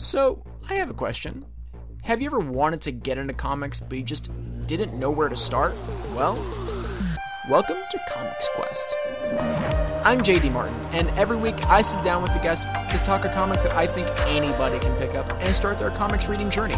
So, 0.00 0.44
I 0.70 0.74
have 0.74 0.90
a 0.90 0.94
question. 0.94 1.44
Have 2.02 2.22
you 2.22 2.28
ever 2.28 2.38
wanted 2.38 2.80
to 2.82 2.92
get 2.92 3.18
into 3.18 3.34
comics 3.34 3.80
but 3.80 3.98
you 3.98 4.04
just 4.04 4.30
didn't 4.64 4.96
know 4.96 5.10
where 5.10 5.28
to 5.28 5.34
start? 5.34 5.74
Well, 6.14 6.34
welcome 7.50 7.78
to 7.90 8.00
Comics 8.08 8.48
Quest. 8.54 8.94
I'm 10.04 10.20
JD 10.20 10.52
Martin, 10.52 10.76
and 10.92 11.08
every 11.18 11.36
week 11.36 11.56
I 11.66 11.82
sit 11.82 12.04
down 12.04 12.22
with 12.22 12.30
a 12.36 12.38
guest 12.38 12.62
to 12.62 12.98
talk 13.04 13.24
a 13.24 13.28
comic 13.28 13.60
that 13.64 13.72
I 13.72 13.88
think 13.88 14.08
anybody 14.28 14.78
can 14.78 14.96
pick 14.98 15.16
up 15.16 15.32
and 15.42 15.52
start 15.52 15.80
their 15.80 15.90
comics 15.90 16.28
reading 16.28 16.48
journey. 16.48 16.76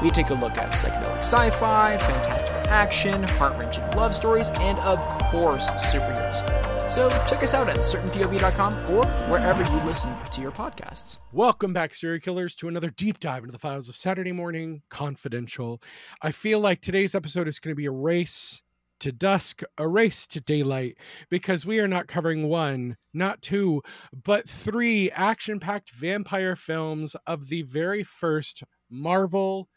We 0.00 0.10
take 0.10 0.30
a 0.30 0.34
look 0.34 0.56
at 0.56 0.70
psychedelic 0.70 1.18
sci 1.18 1.50
fi, 1.50 1.98
fantastical 1.98 2.62
action, 2.68 3.24
heart 3.24 3.58
wrenching 3.58 3.84
love 3.96 4.14
stories, 4.14 4.48
and 4.48 4.78
of 4.78 5.00
course, 5.32 5.72
superheroes. 5.72 6.69
So 6.90 7.08
check 7.28 7.44
us 7.44 7.54
out 7.54 7.68
at 7.68 7.76
certainpov.com 7.76 8.74
or 8.92 9.06
wherever 9.28 9.62
you 9.62 9.82
listen 9.84 10.12
to 10.32 10.40
your 10.40 10.50
podcasts. 10.50 11.18
Welcome 11.30 11.72
back, 11.72 11.94
serial 11.94 12.18
killers, 12.18 12.56
to 12.56 12.66
another 12.66 12.90
deep 12.90 13.20
dive 13.20 13.44
into 13.44 13.52
the 13.52 13.60
files 13.60 13.88
of 13.88 13.94
Saturday 13.94 14.32
Morning 14.32 14.82
Confidential. 14.90 15.80
I 16.20 16.32
feel 16.32 16.58
like 16.58 16.80
today's 16.80 17.14
episode 17.14 17.46
is 17.46 17.60
going 17.60 17.70
to 17.70 17.76
be 17.76 17.86
a 17.86 17.92
race 17.92 18.62
to 18.98 19.12
dusk, 19.12 19.62
a 19.78 19.86
race 19.86 20.26
to 20.26 20.40
daylight, 20.40 20.98
because 21.28 21.64
we 21.64 21.78
are 21.78 21.86
not 21.86 22.08
covering 22.08 22.48
one, 22.48 22.96
not 23.14 23.40
two, 23.40 23.82
but 24.24 24.48
three 24.48 25.12
action 25.12 25.60
packed 25.60 25.92
vampire 25.92 26.56
films 26.56 27.14
of 27.24 27.50
the 27.50 27.62
very 27.62 28.02
first 28.02 28.64
Marvel 28.90 29.68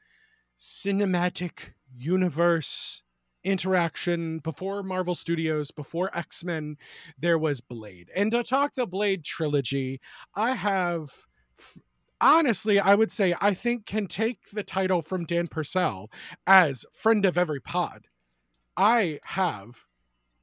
Cinematic 0.59 1.73
Universe 1.95 3.03
interaction 3.43 4.39
before 4.39 4.83
Marvel 4.83 5.15
Studios, 5.15 5.71
before 5.71 6.15
X 6.15 6.43
Men, 6.43 6.77
there 7.17 7.37
was 7.37 7.61
Blade. 7.61 8.09
And 8.15 8.31
to 8.31 8.43
talk 8.43 8.73
the 8.73 8.87
Blade 8.87 9.23
trilogy, 9.23 9.99
I 10.35 10.53
have. 10.53 11.11
Honestly, 12.21 12.79
I 12.79 12.95
would 12.95 13.11
say 13.11 13.35
I 13.41 13.53
think 13.53 13.85
can 13.85 14.07
take 14.07 14.51
the 14.51 14.63
title 14.63 15.01
from 15.01 15.25
Dan 15.25 15.47
Purcell 15.47 16.09
as 16.47 16.85
friend 16.93 17.25
of 17.25 17.37
every 17.37 17.59
pod. 17.59 18.07
I 18.77 19.19
have 19.23 19.87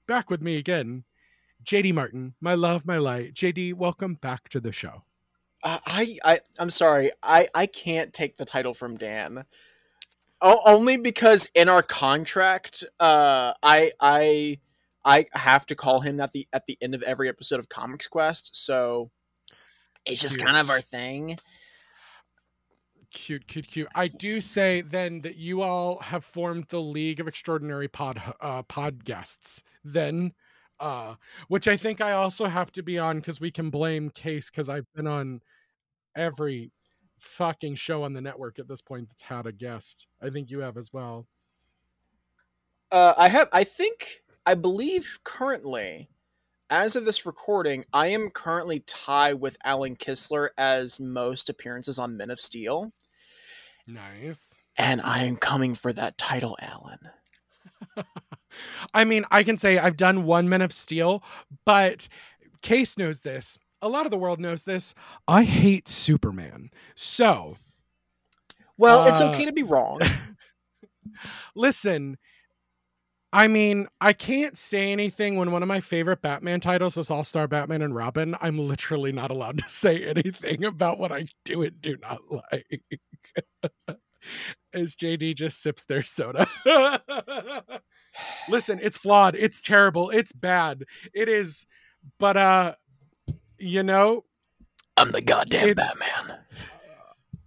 back 0.06 0.28
with 0.28 0.43
me 0.43 0.56
again, 0.56 1.05
JD 1.65 1.95
Martin, 1.95 2.34
my 2.41 2.55
love, 2.55 2.84
my 2.84 2.98
light. 2.98 3.33
JD, 3.33 3.75
welcome 3.75 4.15
back 4.15 4.48
to 4.51 4.61
the 4.61 4.73
show. 4.73 5.05
Uh, 5.62 5.78
I, 5.87 6.17
I, 6.25 6.39
I'm 6.59 6.71
sorry. 6.71 7.11
I, 7.23 7.48
I 7.55 7.67
can't 7.67 8.12
take 8.12 8.37
the 8.37 8.45
title 8.45 8.75
from 8.75 8.97
Dan. 8.97 9.45
Oh, 10.43 10.61
only 10.65 10.97
because 10.97 11.49
in 11.55 11.69
our 11.69 11.83
contract, 11.83 12.85
uh, 12.99 13.53
I 13.63 13.93
I 14.01 14.59
I 15.05 15.27
have 15.33 15.67
to 15.67 15.75
call 15.77 16.01
him 16.01 16.21
at 16.21 16.33
the 16.33 16.49
at 16.53 16.67
the 16.67 16.79
end 16.81 16.95
of 16.95 17.03
every 17.03 17.29
episode 17.29 17.59
of 17.59 17.69
Comics 17.69 18.09
Quest, 18.09 18.57
so 18.57 19.11
it's 20.07 20.21
just 20.21 20.37
Cute. 20.37 20.47
kind 20.47 20.57
of 20.59 20.71
our 20.71 20.81
thing. 20.81 21.37
Cute, 23.13 23.47
cute, 23.49 23.67
cute. 23.67 23.89
I 23.97 24.07
do 24.07 24.41
say 24.41 24.83
then 24.83 25.21
that 25.23 25.37
you 25.37 25.63
all 25.63 25.99
have 25.99 26.25
formed 26.25 26.67
the 26.69 26.81
League 26.81 27.19
of 27.19 27.27
Extraordinary 27.27 27.89
Pod 27.89 28.23
uh, 28.41 28.63
pod 28.63 29.05
guests. 29.05 29.65
Then, 29.83 30.33
uh, 30.79 31.17
which 31.49 31.67
I 31.67 31.77
think 31.77 32.01
I 32.01 32.13
also 32.13 32.47
have 32.47 32.71
to 32.73 32.83
be 32.83 32.99
on 32.99 33.17
because 33.17 33.41
we 33.41 33.51
can 33.51 33.69
blame 33.71 34.11
Case 34.11 34.49
because 34.49 34.69
I've 34.69 34.87
been 34.95 35.09
on 35.09 35.41
every 36.17 36.71
fucking 37.21 37.75
show 37.77 38.03
on 38.03 38.13
the 38.13 38.21
network 38.21 38.59
at 38.59 38.69
this 38.69 38.81
point 38.83 39.09
that's 39.09 39.23
had 39.23 39.47
a 39.47 39.53
guest. 39.53 40.07
I 40.23 40.31
think 40.31 40.51
you 40.51 40.61
have 40.61 40.77
as 40.77 40.93
well. 40.93 41.27
Uh, 42.91 43.15
I 43.17 43.29
have. 43.29 43.49
I 43.53 43.65
think. 43.65 44.23
I 44.47 44.55
believe 44.55 45.19
currently, 45.23 46.09
as 46.71 46.97
of 46.97 47.05
this 47.05 47.27
recording, 47.27 47.85
I 47.93 48.09
am 48.09 48.31
currently 48.31 48.81
tied 48.81 49.35
with 49.35 49.57
Alan 49.65 49.97
Kistler 49.97 50.49
as 50.59 50.99
most 50.99 51.49
appearances 51.51 51.99
on 51.99 52.17
Men 52.17 52.31
of 52.31 52.41
Steel, 52.41 52.93
Nice. 53.87 54.59
and 54.79 55.01
I 55.03 55.25
am 55.25 55.37
coming 55.37 55.75
for 55.75 55.93
that 55.93 56.17
title, 56.19 56.57
Alan. 56.61 56.99
I 58.95 59.05
mean, 59.05 59.25
I 59.31 59.43
can 59.43 59.57
say 59.57 59.79
I've 59.79 59.97
done 59.97 60.25
one 60.25 60.49
Men 60.49 60.62
of 60.62 60.73
Steel, 60.73 61.23
but 61.65 62.09
Case 62.62 62.99
knows 62.99 63.21
this. 63.21 63.59
A 63.83 63.89
lot 63.89 64.05
of 64.05 64.11
the 64.11 64.19
world 64.19 64.41
knows 64.41 64.65
this. 64.65 64.95
I 65.27 65.45
hate 65.45 65.89
Superman. 65.89 66.71
So, 66.95 67.57
Well, 68.77 69.07
it's 69.07 69.21
Uh, 69.21 69.29
okay 69.29 69.45
to 69.45 69.53
be 69.53 69.63
wrong. 69.63 70.01
listen, 71.55 72.17
I 73.33 73.47
mean, 73.47 73.87
I 74.01 74.13
can't 74.13 74.59
say 74.59 74.91
anything 74.91 75.37
when 75.37 75.53
one 75.53 75.63
of 75.63 75.69
my 75.69 75.81
favorite 75.81 76.21
Batman 76.23 76.61
titles 76.61 76.97
is 76.97 77.11
All 77.11 77.23
Star 77.25 77.47
Batman 77.47 77.83
and 77.83 77.95
Robin. 77.95 78.35
I'm 78.41 78.59
literally 78.59 79.13
not 79.13 79.31
allowed 79.31 79.59
to 79.59 79.69
say 79.69 80.05
anything 80.05 80.65
about 80.65 80.99
what 80.99 81.12
I 81.12 81.27
do 81.45 81.62
and 81.62 81.81
do 81.81 81.97
not 81.99 82.21
like. 82.31 82.83
As 84.75 84.97
JD 84.97 85.35
just 85.37 85.62
sips 85.62 85.85
their 85.85 86.03
soda. 86.03 86.47
listen, 88.49 88.79
it's 88.83 88.99
flawed. 88.99 89.35
It's 89.37 89.61
terrible. 89.61 90.11
It's 90.11 90.33
bad. 90.33 90.85
It 91.15 91.29
is, 91.29 91.67
but, 92.19 92.37
uh, 92.37 92.75
you 93.60 93.82
know, 93.82 94.25
I'm 94.97 95.12
the 95.12 95.21
goddamn 95.22 95.75
Batman. 95.75 96.38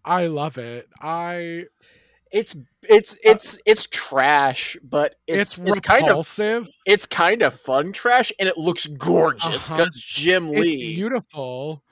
I 0.05 0.27
love 0.27 0.57
it. 0.57 0.87
I 1.01 1.65
It's 2.31 2.55
it's 2.89 3.17
it's 3.23 3.59
it's 3.65 3.87
trash, 3.87 4.75
but 4.83 5.15
it's 5.27 5.57
it's, 5.59 5.69
it's, 5.69 5.79
kind 5.79 6.03
of 6.05 6.09
repulsive. 6.09 6.67
it's 6.85 7.05
kind 7.05 7.41
of 7.41 7.53
fun 7.53 7.91
trash, 7.93 8.31
and 8.39 8.49
it 8.49 8.57
looks 8.57 8.87
gorgeous 8.87 9.71
Uh-huh. 9.71 9.85
because 9.85 9.95
Jim 9.95 10.49
It's 10.49 10.59
Lee. 10.59 10.95
beautiful. 10.95 11.83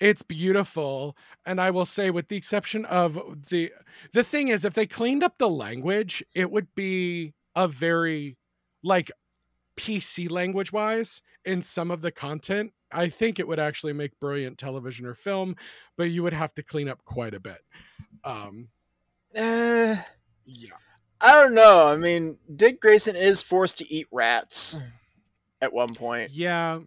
It's 0.00 0.22
beautiful. 0.22 1.16
And 1.44 1.60
I 1.60 1.70
will 1.72 1.84
say, 1.86 2.10
with 2.10 2.28
the 2.28 2.36
exception 2.36 2.84
of 2.86 3.46
the 3.50 3.72
the 4.12 4.24
thing 4.24 4.48
is, 4.48 4.64
if 4.64 4.74
they 4.74 4.86
cleaned 4.86 5.22
up 5.24 5.38
the 5.38 5.48
language, 5.48 6.22
it 6.34 6.50
would 6.50 6.74
be 6.74 7.34
a 7.56 7.66
very 7.68 8.36
like 8.82 9.10
PC 9.76 10.30
language 10.30 10.72
wise 10.72 11.22
in 11.44 11.60
some 11.62 11.90
of 11.90 12.00
the 12.02 12.12
content. 12.12 12.72
I 12.92 13.08
think 13.08 13.38
it 13.38 13.46
would 13.46 13.58
actually 13.58 13.92
make 13.92 14.18
brilliant 14.20 14.58
television 14.58 15.06
or 15.06 15.14
film, 15.14 15.56
but 15.96 16.10
you 16.10 16.22
would 16.22 16.32
have 16.32 16.54
to 16.54 16.62
clean 16.62 16.88
up 16.88 17.04
quite 17.04 17.34
a 17.34 17.40
bit. 17.40 17.60
Um, 18.24 18.68
Uh, 19.38 19.96
yeah. 20.46 20.70
I 21.20 21.32
don't 21.42 21.54
know. 21.54 21.88
I 21.88 21.96
mean, 21.96 22.38
Dick 22.54 22.80
Grayson 22.80 23.16
is 23.16 23.42
forced 23.42 23.78
to 23.78 23.92
eat 23.92 24.06
rats 24.12 24.76
at 25.60 25.72
one 25.72 25.94
point, 25.94 26.30
Yeah. 26.30 26.80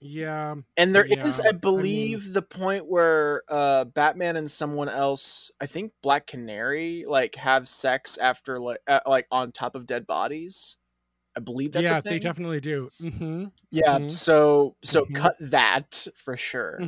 Yeah. 0.00 0.56
and 0.76 0.94
there 0.94 1.04
is, 1.04 1.38
Yeah, 1.38 1.46
I 1.46 1.48
I 1.50 1.52
believe, 1.52 2.32
the 2.34 2.42
point 2.42 2.90
where 2.90 3.42
uh, 3.48 3.84
Batman 3.84 4.36
and 4.36 4.50
someone 4.50 4.88
else, 4.88 5.50
I 5.60 5.66
think 5.66 5.92
Black 6.02 6.26
Canary, 6.26 7.04
like 7.06 7.36
have 7.36 7.68
sex 7.68 8.18
after 8.18 8.58
like 8.58 8.80
uh, 8.86 9.00
like 9.06 9.26
on 9.30 9.50
top 9.50 9.74
of 9.74 9.86
dead 9.86 10.06
bodies. 10.06 10.76
I 11.36 11.40
believe 11.40 11.72
that's 11.72 11.82
yeah, 11.84 11.98
a 11.98 12.02
thing. 12.02 12.12
they 12.12 12.18
definitely 12.20 12.60
do. 12.60 12.88
hmm 13.00 13.46
yeah. 13.70 13.98
mhm. 13.98 14.10
So 14.10 14.76
so 14.82 15.04
Mhm. 15.04 15.14
cut 15.14 15.34
that 15.40 16.06
for 16.14 16.36
sure. 16.36 16.80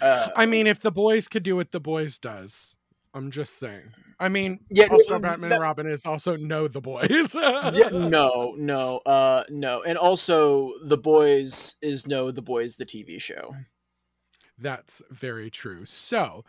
Uh, 0.00 0.30
I 0.36 0.46
mean, 0.46 0.66
if 0.66 0.80
the 0.80 0.90
boys 0.92 1.28
could 1.28 1.42
do 1.42 1.56
what 1.56 1.70
the 1.70 1.80
boys 1.80 2.18
does, 2.18 2.76
I'm 3.14 3.30
just 3.30 3.54
saying. 3.58 3.92
I 4.20 4.28
mean, 4.28 4.60
Yeah, 4.68 4.86
Star 4.98 5.18
no, 5.18 5.20
Batman 5.20 5.50
that- 5.50 5.54
and 5.56 5.62
Robin 5.62 5.86
is 5.86 6.04
also 6.04 6.36
know 6.36 6.68
the 6.68 6.80
boys. 6.80 7.34
yeah, 7.34 7.88
no, 7.92 8.54
no, 8.58 9.00
uh, 9.06 9.44
no, 9.48 9.82
and 9.82 9.96
also 9.96 10.72
the 10.82 10.98
boys 10.98 11.76
is 11.80 12.06
no 12.06 12.30
the 12.30 12.42
boys 12.42 12.76
the 12.76 12.84
TV 12.84 13.18
show. 13.20 13.54
That's 14.58 15.02
very 15.10 15.50
true. 15.50 15.84
So, 15.84 16.44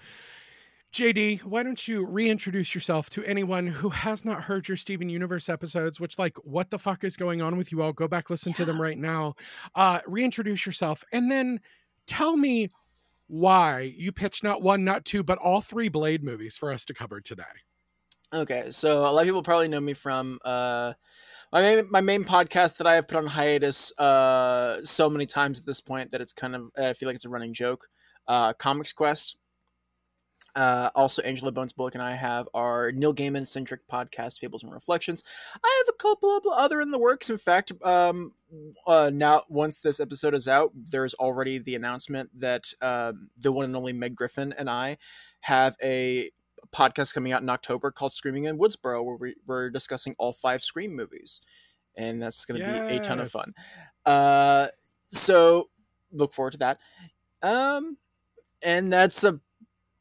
JD, 0.91 1.43
why 1.43 1.61
don't 1.61 1.87
you 1.87 2.05
reintroduce 2.05 2.73
yourself 2.73 3.09
to 3.11 3.23
anyone 3.23 3.67
who 3.67 3.89
has 3.89 4.25
not 4.25 4.43
heard 4.43 4.67
your 4.67 4.77
Steven 4.77 5.07
Universe 5.07 5.47
episodes, 5.47 5.99
which, 5.99 6.17
like, 6.17 6.35
what 6.43 6.71
the 6.71 6.79
fuck 6.79 7.03
is 7.03 7.15
going 7.15 7.41
on 7.41 7.57
with 7.57 7.71
you 7.71 7.83
all? 7.83 7.93
Go 7.93 8.07
back, 8.07 8.29
listen 8.29 8.53
to 8.53 8.65
them 8.65 8.81
right 8.81 8.97
now. 8.97 9.35
Uh, 9.75 9.99
reintroduce 10.07 10.65
yourself 10.65 11.03
and 11.13 11.31
then 11.31 11.59
tell 12.07 12.35
me 12.35 12.69
why 13.27 13.93
you 13.95 14.11
pitched 14.11 14.43
not 14.43 14.63
one, 14.63 14.83
not 14.83 15.05
two, 15.05 15.21
but 15.21 15.37
all 15.37 15.61
three 15.61 15.89
Blade 15.89 16.23
movies 16.23 16.57
for 16.57 16.71
us 16.71 16.83
to 16.85 16.93
cover 16.95 17.21
today. 17.21 17.43
Okay, 18.33 18.65
so 18.71 19.01
a 19.01 19.11
lot 19.11 19.21
of 19.21 19.25
people 19.25 19.43
probably 19.43 19.67
know 19.67 19.79
me 19.79 19.93
from 19.93 20.39
uh, 20.43 20.93
my 21.51 21.61
main 21.61 21.87
my 21.89 22.01
main 22.01 22.23
podcast 22.23 22.77
that 22.77 22.87
I 22.87 22.95
have 22.95 23.07
put 23.07 23.17
on 23.17 23.25
hiatus 23.25 23.97
uh, 23.99 24.83
so 24.83 25.09
many 25.09 25.25
times 25.25 25.59
at 25.59 25.65
this 25.65 25.81
point 25.81 26.11
that 26.11 26.21
it's 26.21 26.33
kind 26.33 26.55
of 26.55 26.69
I 26.77 26.93
feel 26.93 27.07
like 27.07 27.15
it's 27.15 27.25
a 27.25 27.29
running 27.29 27.53
joke. 27.53 27.87
Uh, 28.27 28.53
Comics 28.53 28.93
Quest. 28.93 29.37
Uh, 30.59 30.89
also, 30.93 31.21
Angela 31.21 31.53
Bones 31.53 31.71
Bullock 31.71 31.95
and 31.95 32.03
I 32.03 32.11
have 32.11 32.49
our 32.53 32.91
Neil 32.91 33.13
Gaiman 33.13 33.47
centric 33.47 33.87
podcast, 33.87 34.39
Fables 34.39 34.61
and 34.61 34.73
Reflections. 34.73 35.23
I 35.55 35.83
have 35.85 35.95
a 35.95 35.97
couple 35.97 36.35
of 36.35 36.43
other 36.51 36.81
in 36.81 36.89
the 36.89 36.99
works. 36.99 37.29
In 37.29 37.37
fact, 37.37 37.71
um, 37.81 38.33
uh, 38.85 39.09
now 39.13 39.43
once 39.47 39.79
this 39.79 40.01
episode 40.01 40.33
is 40.33 40.49
out, 40.49 40.73
there's 40.91 41.13
already 41.13 41.59
the 41.59 41.75
announcement 41.75 42.29
that 42.37 42.73
um, 42.81 43.29
the 43.39 43.53
one 43.53 43.63
and 43.63 43.75
only 43.77 43.93
Meg 43.93 44.15
Griffin 44.15 44.53
and 44.57 44.69
I 44.69 44.97
have 45.39 45.77
a 45.81 46.29
podcast 46.73 47.13
coming 47.13 47.31
out 47.31 47.41
in 47.41 47.47
October 47.47 47.89
called 47.89 48.11
Screaming 48.11 48.43
in 48.43 48.59
Woodsboro, 48.59 49.05
where 49.05 49.15
we, 49.15 49.35
we're 49.47 49.69
discussing 49.69 50.13
all 50.19 50.33
five 50.33 50.61
Scream 50.61 50.93
movies, 50.93 51.39
and 51.95 52.21
that's 52.21 52.43
going 52.43 52.59
to 52.59 52.65
be 52.67 52.97
a 52.97 52.99
ton 52.99 53.19
of 53.21 53.31
fun. 53.31 53.53
Uh, 54.05 54.67
so 55.07 55.69
look 56.11 56.33
forward 56.33 56.51
to 56.51 56.57
that. 56.57 56.79
Um, 57.41 57.95
and 58.61 58.91
that's 58.91 59.23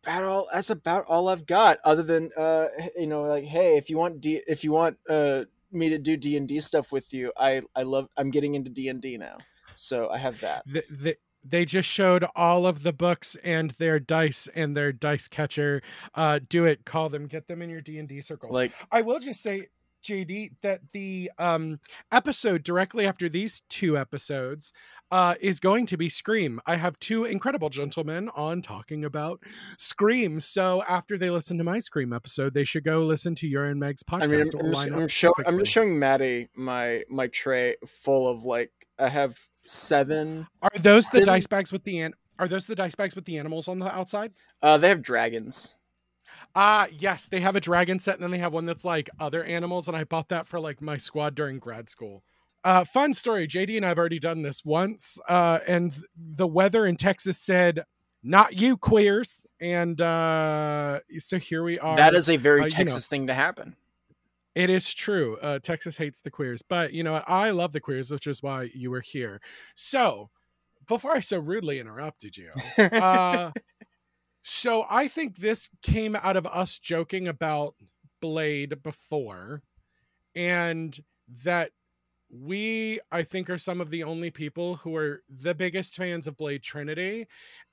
about 0.09 0.25
all. 0.25 0.49
That's 0.53 0.71
about 0.71 1.05
all 1.07 1.29
I've 1.29 1.47
got. 1.47 1.79
Other 1.85 2.03
than 2.03 2.31
uh, 2.37 2.69
you 2.97 3.07
know, 3.07 3.23
like, 3.23 3.45
hey, 3.45 3.77
if 3.77 3.91
you 3.91 3.99
want 3.99 4.21
D, 4.21 4.43
if 4.47 4.65
you 4.65 4.73
want 4.73 4.97
uh 5.09 5.45
me 5.71 5.89
to 5.91 5.99
do 5.99 6.17
D 6.17 6.37
and 6.37 6.49
D 6.49 6.61
stuff 6.61 6.93
with 6.93 7.13
you, 7.13 7.33
I 7.37 7.63
I 7.77 7.83
love. 7.83 8.09
I'm 8.17 8.31
getting 8.31 8.55
into 8.55 8.71
D 8.71 8.89
and 8.89 9.01
D 9.01 9.17
now, 9.19 9.39
so 9.75 10.09
I 10.11 10.19
have 10.19 10.41
that. 10.41 10.65
The, 10.67 10.83
the, 11.03 11.17
they 11.45 11.65
just 11.65 11.89
showed 11.89 12.25
all 12.35 12.67
of 12.67 12.83
the 12.83 12.93
books 12.93 13.37
and 13.45 13.71
their 13.73 14.01
dice 14.01 14.49
and 14.55 14.77
their 14.77 14.93
dice 14.93 15.29
catcher. 15.29 15.83
Uh, 16.15 16.41
do 16.49 16.65
it. 16.65 16.85
Call 16.85 17.09
them. 17.09 17.27
Get 17.27 17.47
them 17.47 17.63
in 17.63 17.71
your 17.71 17.81
D 17.81 17.99
and 17.99 18.09
D 18.09 18.21
circles. 18.21 18.53
Like 18.53 18.73
I 18.91 19.03
will 19.03 19.19
just 19.19 19.43
say, 19.43 19.69
JD, 20.09 20.53
that 20.63 20.81
the 20.93 21.31
um, 21.39 21.79
episode 22.11 22.63
directly 22.63 23.07
after 23.07 23.29
these 23.29 23.63
two 23.69 23.99
episodes 23.99 24.73
uh, 25.11 25.35
is 25.41 25.61
going 25.61 25.85
to 25.87 25.97
be 25.97 26.09
Scream. 26.09 26.61
I 26.67 26.77
have 26.77 26.99
two 26.99 27.25
incredible 27.25 27.69
gentlemen 27.69 28.31
on 28.35 28.63
talking 28.63 29.05
about 29.05 29.43
Scream. 29.77 30.41
So 30.41 30.83
after 30.89 31.19
they 31.19 31.29
listen 31.29 31.59
to 31.59 31.65
my 31.65 31.79
Scream 31.79 32.13
episode, 32.13 32.55
they 32.55 32.65
should 32.65 32.85
go 32.85 33.01
listen 33.01 33.35
to 33.37 33.47
your 33.47 33.67
and 33.67 33.79
Meg's 33.79 34.03
podcast. 34.03 34.23
I 34.23 34.27
mean, 34.27 34.41
I'm, 34.41 34.73
just, 34.73 34.91
I'm, 34.91 35.09
show, 35.09 35.33
I'm 35.47 35.59
just 35.59 35.73
showing 35.73 35.99
Maddie 35.99 36.49
my 36.57 37.03
my 37.11 37.27
tray 37.29 37.77
full 37.87 38.29
of 38.29 38.45
like 38.45 38.73
I 38.99 39.09
have 39.09 39.39
seven. 39.65 40.47
Are 40.63 40.71
those 40.79 41.11
seven? 41.11 41.27
the 41.27 41.27
dice 41.27 41.47
bags 41.47 41.71
with 41.71 41.85
the 41.85 42.01
an- 42.01 42.15
Are 42.39 42.49
those 42.49 42.67
the 42.67 42.75
dice 42.75 42.95
bags 42.95 43.15
with 43.15 43.27
the 43.27 43.39
animals 43.39 43.69
on 43.69 43.79
the 43.79 43.95
outside? 43.95 44.33
Uh, 44.63 44.79
they 44.79 44.89
have 44.89 45.03
dragons. 45.03 45.75
Ah, 46.61 46.83
uh, 46.83 46.87
yes, 46.99 47.29
they 47.29 47.41
have 47.41 47.55
a 47.55 47.61
dragon 47.61 48.01
set, 48.01 48.15
and 48.15 48.23
then 48.25 48.33
they 48.33 48.39
have 48.39 48.53
one 48.53 48.67
that's 48.67 48.85
like 48.85 49.09
other 49.21 49.45
animals, 49.45 49.87
and 49.87 49.97
I 49.97 50.03
bought 50.03 50.31
that 50.31 50.49
for 50.49 50.59
like 50.59 50.81
my 50.83 50.97
squad 50.97 51.37
during 51.37 51.61
grad 51.61 51.89
school. 51.89 52.25
Uh, 52.65 52.85
fun 52.85 53.15
story. 53.15 53.47
JD 53.47 53.77
and 53.77 53.87
I've 53.87 53.97
already 53.97 54.19
done 54.19 54.43
this 54.43 54.65
once, 54.65 55.21
uh, 55.29 55.61
and 55.69 55.95
the 56.17 56.49
weather 56.49 56.85
in 56.85 56.97
Texas 56.97 57.39
said, 57.39 57.85
"Not 58.25 58.61
you, 58.61 58.77
queers," 58.77 59.47
and 59.61 60.01
uh, 60.01 60.99
so 61.19 61.39
here 61.39 61.63
we 61.63 61.79
are. 61.79 61.97
That 61.97 62.15
is 62.15 62.29
a 62.29 62.37
very 62.37 62.63
uh, 62.63 62.69
Texas 62.69 62.79
you 62.79 62.85
know, 62.87 63.21
thing 63.21 63.27
to 63.29 63.35
happen. 63.35 63.77
It 64.57 64.69
is 64.69 64.93
true. 64.93 65.37
Uh, 65.41 65.61
Texas 65.61 65.97
hates 65.97 66.21
the 66.21 66.31
queers, 66.33 66.61
but 66.61 66.93
you 66.93 67.05
know 67.05 67.23
I 67.29 67.51
love 67.51 67.73
the 67.73 67.81
queers, 67.81 68.11
which 68.11 68.27
is 68.27 68.43
why 68.43 68.69
you 68.75 68.91
were 68.91 69.01
here. 69.01 69.41
So, 69.77 70.31
before 70.89 71.13
I 71.13 71.21
so 71.21 71.39
rudely 71.39 71.79
interrupted 71.79 72.37
you, 72.37 72.51
uh, 72.79 73.53
so 74.49 74.87
I 74.89 75.09
think 75.09 75.37
this 75.37 75.69
came 75.83 76.17
out 76.17 76.37
of 76.37 76.47
us 76.47 76.79
joking 76.79 77.29
about 77.29 77.75
Blade 78.21 78.83
before, 78.83 79.63
and 80.35 80.99
that 81.45 81.71
we 82.31 83.01
i 83.11 83.23
think 83.23 83.49
are 83.49 83.57
some 83.57 83.81
of 83.81 83.91
the 83.91 84.05
only 84.05 84.31
people 84.31 84.77
who 84.77 84.95
are 84.95 85.23
the 85.31 85.55
biggest 85.55 85.97
fans 85.97 86.27
of 86.27 86.37
blade 86.37 86.63
trinity. 86.63 87.27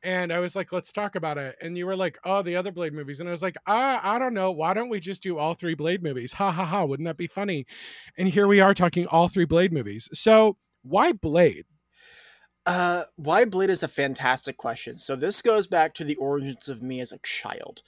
And 0.03 0.31
i 0.31 0.39
was 0.39 0.55
like 0.55 0.71
let's 0.71 0.93
talk 0.93 1.15
about 1.15 1.37
it. 1.37 1.55
And 1.61 1.77
you 1.77 1.85
were 1.85 1.95
like 1.95 2.17
oh 2.23 2.41
the 2.41 2.55
other 2.55 2.71
blade 2.71 2.93
movies. 2.93 3.19
And 3.19 3.27
i 3.27 3.31
was 3.31 3.41
like 3.41 3.57
ah, 3.67 3.99
i 4.03 4.17
don't 4.17 4.33
know. 4.33 4.51
Why 4.51 4.73
don't 4.73 4.89
we 4.89 4.99
just 4.99 5.23
do 5.23 5.37
all 5.37 5.53
three 5.53 5.75
blade 5.75 6.03
movies? 6.03 6.33
Ha 6.33 6.51
ha 6.51 6.65
ha. 6.65 6.85
Wouldn't 6.85 7.07
that 7.07 7.17
be 7.17 7.27
funny? 7.27 7.65
And 8.17 8.29
here 8.29 8.47
we 8.47 8.61
are 8.61 8.73
talking 8.73 9.07
all 9.07 9.27
three 9.27 9.45
blade 9.45 9.73
movies. 9.73 10.09
So 10.13 10.57
why 10.83 11.11
blade 11.11 11.65
uh, 12.65 13.03
why 13.15 13.45
Blade 13.45 13.69
is 13.69 13.83
a 13.83 13.87
fantastic 13.87 14.57
question. 14.57 14.97
So 14.97 15.15
this 15.15 15.41
goes 15.41 15.67
back 15.67 15.93
to 15.95 16.03
the 16.03 16.15
origins 16.15 16.69
of 16.69 16.81
me 16.81 16.99
as 16.99 17.11
a 17.11 17.19
child. 17.19 17.81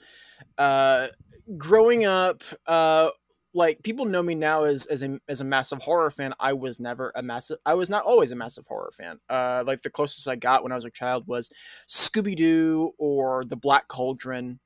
Uh, 0.56 1.08
growing 1.56 2.04
up, 2.04 2.42
uh, 2.66 3.10
like 3.54 3.82
people 3.82 4.04
know 4.04 4.22
me 4.22 4.34
now 4.34 4.64
as 4.64 4.86
as 4.86 5.02
a 5.02 5.18
as 5.28 5.40
a 5.40 5.44
massive 5.44 5.82
horror 5.82 6.10
fan. 6.10 6.32
I 6.38 6.52
was 6.52 6.78
never 6.78 7.12
a 7.16 7.22
massive. 7.22 7.58
I 7.66 7.74
was 7.74 7.90
not 7.90 8.04
always 8.04 8.30
a 8.30 8.36
massive 8.36 8.66
horror 8.66 8.90
fan. 8.96 9.18
Uh, 9.28 9.64
like 9.66 9.82
the 9.82 9.90
closest 9.90 10.28
I 10.28 10.36
got 10.36 10.62
when 10.62 10.70
I 10.70 10.76
was 10.76 10.84
a 10.84 10.90
child 10.90 11.26
was 11.26 11.50
Scooby 11.88 12.36
Doo 12.36 12.92
or 12.98 13.42
The 13.44 13.56
Black 13.56 13.88
Cauldron. 13.88 14.60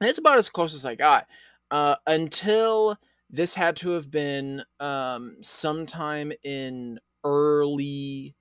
It's 0.00 0.18
about 0.18 0.38
as 0.38 0.50
close 0.50 0.74
as 0.74 0.84
I 0.84 0.94
got 0.94 1.26
uh, 1.70 1.96
until 2.06 2.96
this 3.30 3.54
had 3.54 3.76
to 3.76 3.90
have 3.90 4.10
been 4.10 4.62
um, 4.80 5.36
sometime 5.42 6.32
in 6.44 6.98
early 7.24 8.34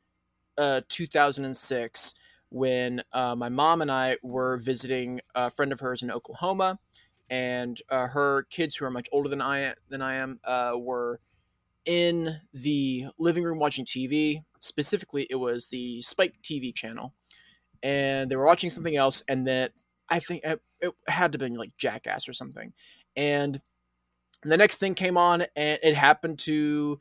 uh, 0.57 0.81
2006 0.89 2.15
when 2.49 3.01
uh, 3.13 3.35
my 3.35 3.49
mom 3.49 3.81
and 3.81 3.91
I 3.91 4.17
were 4.23 4.57
visiting 4.57 5.19
a 5.35 5.49
friend 5.49 5.71
of 5.71 5.79
hers 5.79 6.01
in 6.01 6.11
Oklahoma 6.11 6.79
and 7.29 7.81
uh, 7.89 8.07
her 8.07 8.43
kids, 8.49 8.75
who 8.75 8.85
are 8.85 8.91
much 8.91 9.07
older 9.11 9.29
than 9.29 9.41
I 9.41 9.73
than 9.89 10.01
I 10.01 10.15
am, 10.15 10.39
uh, 10.45 10.73
were 10.77 11.19
in 11.85 12.29
the 12.53 13.05
living 13.19 13.43
room 13.43 13.59
watching 13.59 13.85
TV. 13.85 14.43
Specifically, 14.59 15.27
it 15.29 15.35
was 15.35 15.69
the 15.69 16.01
Spike 16.01 16.35
TV 16.43 16.73
channel, 16.73 17.13
and 17.83 18.29
they 18.29 18.35
were 18.35 18.45
watching 18.45 18.69
something 18.69 18.97
else. 18.97 19.23
And 19.27 19.47
that 19.47 19.73
I 20.09 20.19
think 20.19 20.43
it, 20.43 20.61
it 20.81 20.93
had 21.07 21.33
to 21.33 21.37
be 21.37 21.49
like 21.49 21.75
Jackass 21.77 22.29
or 22.29 22.33
something. 22.33 22.73
And 23.15 23.57
the 24.43 24.57
next 24.57 24.77
thing 24.79 24.95
came 24.95 25.17
on, 25.17 25.43
and 25.55 25.79
it 25.83 25.95
happened 25.95 26.39
to 26.39 26.99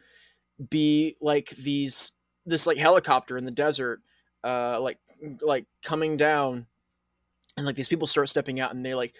be 0.70 1.16
like 1.20 1.50
these 1.50 2.12
this 2.46 2.66
like 2.66 2.76
helicopter 2.76 3.36
in 3.36 3.44
the 3.44 3.50
desert, 3.50 4.00
uh, 4.44 4.80
like 4.80 4.98
like 5.42 5.66
coming 5.84 6.16
down, 6.16 6.66
and 7.56 7.66
like 7.66 7.76
these 7.76 7.88
people 7.88 8.06
start 8.06 8.28
stepping 8.28 8.60
out, 8.60 8.74
and 8.74 8.84
they 8.84 8.94
like 8.94 9.14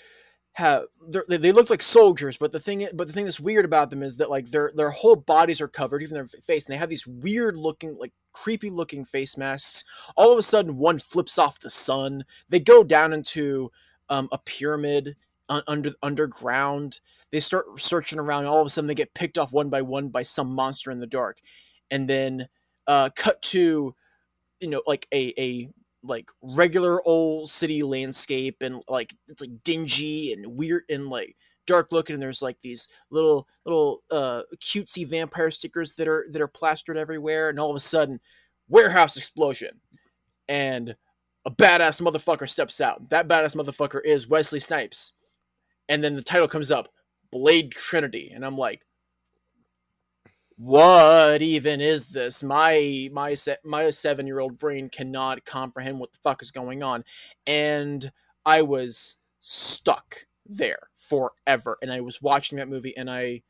have 0.56 0.84
they 1.28 1.36
they 1.36 1.52
look 1.52 1.68
like 1.68 1.82
soldiers, 1.82 2.38
but 2.38 2.50
the 2.50 2.58
thing 2.58 2.88
but 2.94 3.06
the 3.06 3.12
thing 3.12 3.26
that's 3.26 3.38
weird 3.38 3.66
about 3.66 3.90
them 3.90 4.02
is 4.02 4.16
that 4.16 4.30
like 4.30 4.50
their 4.50 4.70
their 4.74 4.90
whole 4.90 5.16
bodies 5.16 5.60
are 5.60 5.68
covered, 5.68 6.02
even 6.02 6.14
their 6.14 6.26
face, 6.26 6.66
and 6.66 6.72
they 6.72 6.78
have 6.78 6.88
these 6.88 7.06
weird 7.06 7.58
looking 7.58 7.94
like 7.98 8.14
creepy 8.32 8.70
looking 8.70 9.04
face 9.04 9.36
masks. 9.36 9.84
All 10.16 10.32
of 10.32 10.38
a 10.38 10.42
sudden, 10.42 10.78
one 10.78 10.98
flips 10.98 11.38
off 11.38 11.58
the 11.58 11.68
sun. 11.68 12.24
They 12.48 12.58
go 12.58 12.82
down 12.82 13.12
into 13.12 13.70
um, 14.08 14.28
a 14.32 14.38
pyramid 14.38 15.16
under 15.48 15.92
underground. 16.02 17.00
They 17.32 17.40
start 17.40 17.66
searching 17.76 18.18
around, 18.18 18.44
and 18.44 18.48
all 18.48 18.60
of 18.60 18.66
a 18.66 18.70
sudden, 18.70 18.88
they 18.88 18.94
get 18.94 19.12
picked 19.12 19.36
off 19.36 19.52
one 19.52 19.68
by 19.68 19.82
one 19.82 20.08
by 20.08 20.22
some 20.22 20.54
monster 20.54 20.90
in 20.90 21.00
the 21.00 21.06
dark, 21.06 21.36
and 21.90 22.08
then 22.08 22.48
uh, 22.86 23.10
cut 23.16 23.40
to 23.42 23.94
you 24.60 24.68
know 24.68 24.82
like 24.86 25.06
a 25.12 25.32
a 25.38 25.68
like 26.02 26.30
regular 26.42 27.02
old 27.06 27.48
city 27.48 27.82
landscape 27.82 28.62
and 28.62 28.82
like 28.88 29.14
it's 29.28 29.40
like 29.40 29.50
dingy 29.64 30.32
and 30.32 30.56
weird 30.56 30.84
and 30.88 31.08
like 31.08 31.36
dark 31.66 31.88
looking 31.90 32.14
and 32.14 32.22
there's 32.22 32.42
like 32.42 32.60
these 32.60 32.88
little 33.10 33.48
little 33.64 34.00
uh 34.12 34.42
cutesy 34.58 35.06
vampire 35.06 35.50
stickers 35.50 35.96
that 35.96 36.06
are 36.06 36.24
that 36.30 36.40
are 36.40 36.48
plastered 36.48 36.96
everywhere 36.96 37.48
and 37.48 37.58
all 37.58 37.70
of 37.70 37.76
a 37.76 37.80
sudden 37.80 38.20
warehouse 38.68 39.16
explosion 39.16 39.80
and 40.48 40.94
a 41.44 41.50
badass 41.50 42.02
motherfucker 42.02 42.48
steps 42.48 42.80
out. 42.80 43.08
That 43.10 43.28
badass 43.28 43.56
motherfucker 43.56 44.00
is 44.04 44.28
wesley 44.28 44.60
snipes. 44.60 45.12
And 45.88 46.02
then 46.02 46.16
the 46.16 46.22
title 46.22 46.48
comes 46.48 46.70
up 46.70 46.88
blade 47.32 47.72
trinity. 47.72 48.32
And 48.34 48.44
i'm 48.44 48.56
like 48.56 48.84
what 50.56 51.42
even 51.42 51.80
is 51.80 52.08
this? 52.08 52.42
My 52.42 53.08
my 53.12 53.34
se- 53.34 53.58
my 53.64 53.90
seven 53.90 54.26
year 54.26 54.40
old 54.40 54.58
brain 54.58 54.88
cannot 54.88 55.44
comprehend 55.44 55.98
what 55.98 56.12
the 56.12 56.18
fuck 56.22 56.42
is 56.42 56.50
going 56.50 56.82
on, 56.82 57.04
and 57.46 58.10
I 58.44 58.62
was 58.62 59.18
stuck 59.40 60.26
there 60.46 60.88
forever. 60.96 61.76
And 61.82 61.92
I 61.92 62.00
was 62.00 62.22
watching 62.22 62.58
that 62.58 62.68
movie, 62.68 62.96
and 62.96 63.10
I 63.10 63.42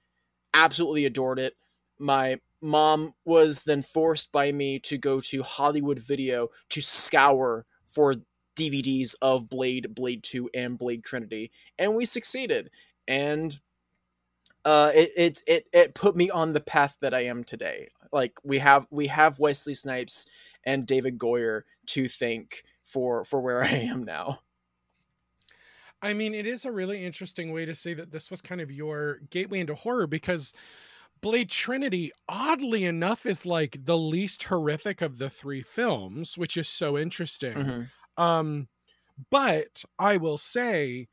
absolutely 0.52 1.04
adored 1.04 1.38
it. 1.38 1.54
My 1.98 2.38
mom 2.60 3.12
was 3.24 3.62
then 3.62 3.82
forced 3.82 4.32
by 4.32 4.50
me 4.50 4.78
to 4.80 4.98
go 4.98 5.20
to 5.20 5.42
Hollywood 5.42 6.00
Video 6.00 6.48
to 6.70 6.82
scour 6.82 7.66
for 7.86 8.14
DVDs 8.58 9.14
of 9.22 9.48
Blade, 9.48 9.94
Blade 9.94 10.24
2, 10.24 10.50
and 10.54 10.78
Blade 10.78 11.04
Trinity, 11.04 11.52
and 11.78 11.94
we 11.94 12.04
succeeded. 12.04 12.70
And 13.06 13.56
uh, 14.66 14.90
it, 14.92 15.10
it 15.16 15.42
it 15.46 15.66
it 15.72 15.94
put 15.94 16.16
me 16.16 16.28
on 16.28 16.52
the 16.52 16.60
path 16.60 16.96
that 17.00 17.14
I 17.14 17.20
am 17.20 17.44
today. 17.44 17.86
Like 18.12 18.32
we 18.42 18.58
have 18.58 18.88
we 18.90 19.06
have 19.06 19.38
Wesley 19.38 19.74
Snipes 19.74 20.26
and 20.64 20.84
David 20.84 21.18
Goyer 21.18 21.62
to 21.86 22.08
thank 22.08 22.64
for 22.82 23.24
for 23.24 23.40
where 23.40 23.62
I 23.64 23.68
am 23.68 24.02
now. 24.02 24.40
I 26.02 26.14
mean, 26.14 26.34
it 26.34 26.46
is 26.46 26.64
a 26.64 26.72
really 26.72 27.04
interesting 27.04 27.52
way 27.52 27.64
to 27.64 27.76
say 27.76 27.94
that 27.94 28.10
this 28.10 28.28
was 28.28 28.42
kind 28.42 28.60
of 28.60 28.72
your 28.72 29.20
gateway 29.30 29.60
into 29.60 29.76
horror 29.76 30.08
because 30.08 30.52
Blade 31.20 31.48
Trinity, 31.48 32.10
oddly 32.28 32.84
enough, 32.84 33.24
is 33.24 33.46
like 33.46 33.84
the 33.84 33.96
least 33.96 34.42
horrific 34.44 35.00
of 35.00 35.18
the 35.18 35.30
three 35.30 35.62
films, 35.62 36.36
which 36.36 36.56
is 36.56 36.68
so 36.68 36.98
interesting. 36.98 37.54
Mm-hmm. 37.54 38.22
Um, 38.22 38.68
but 39.30 39.84
I 39.98 40.16
will 40.16 40.38
say 40.38 41.06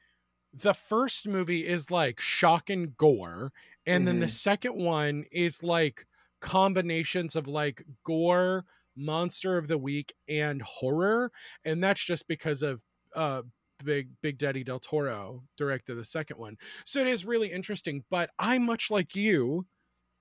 the 0.53 0.73
first 0.73 1.27
movie 1.27 1.65
is 1.65 1.89
like 1.89 2.19
shock 2.19 2.69
and 2.69 2.95
gore 2.97 3.51
and 3.85 4.01
mm-hmm. 4.01 4.05
then 4.05 4.19
the 4.19 4.25
mm-hmm. 4.25 4.31
second 4.31 4.75
one 4.75 5.25
is 5.31 5.63
like 5.63 6.05
combinations 6.41 7.35
of 7.35 7.47
like 7.47 7.83
gore 8.03 8.65
monster 8.95 9.57
of 9.57 9.67
the 9.67 9.77
week 9.77 10.13
and 10.27 10.61
horror 10.61 11.31
and 11.65 11.83
that's 11.83 12.03
just 12.03 12.27
because 12.27 12.61
of 12.61 12.83
uh 13.15 13.41
big 13.83 14.09
big 14.21 14.37
daddy 14.37 14.63
del 14.63 14.79
toro 14.79 15.41
directed 15.57 15.95
the 15.95 16.05
second 16.05 16.37
one 16.37 16.55
so 16.85 16.99
it 16.99 17.07
is 17.07 17.25
really 17.25 17.51
interesting 17.51 18.03
but 18.09 18.29
i 18.37 18.57
much 18.57 18.91
like 18.91 19.15
you 19.15 19.65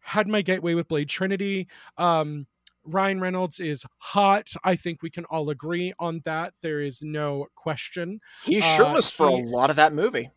had 0.00 0.26
my 0.26 0.42
gateway 0.42 0.74
with 0.74 0.88
blade 0.88 1.08
trinity 1.08 1.68
um 1.98 2.46
Ryan 2.84 3.20
Reynolds 3.20 3.60
is 3.60 3.84
hot. 3.98 4.52
I 4.64 4.76
think 4.76 5.02
we 5.02 5.10
can 5.10 5.24
all 5.26 5.50
agree 5.50 5.92
on 5.98 6.20
that. 6.24 6.54
There 6.62 6.80
is 6.80 7.02
no 7.02 7.46
question. 7.54 8.20
He's 8.44 8.64
Uh, 8.64 8.76
shirtless 8.76 9.10
for 9.10 9.28
he- 9.28 9.40
a 9.40 9.44
lot 9.44 9.70
of 9.70 9.76
that 9.76 9.92
movie. 9.92 10.30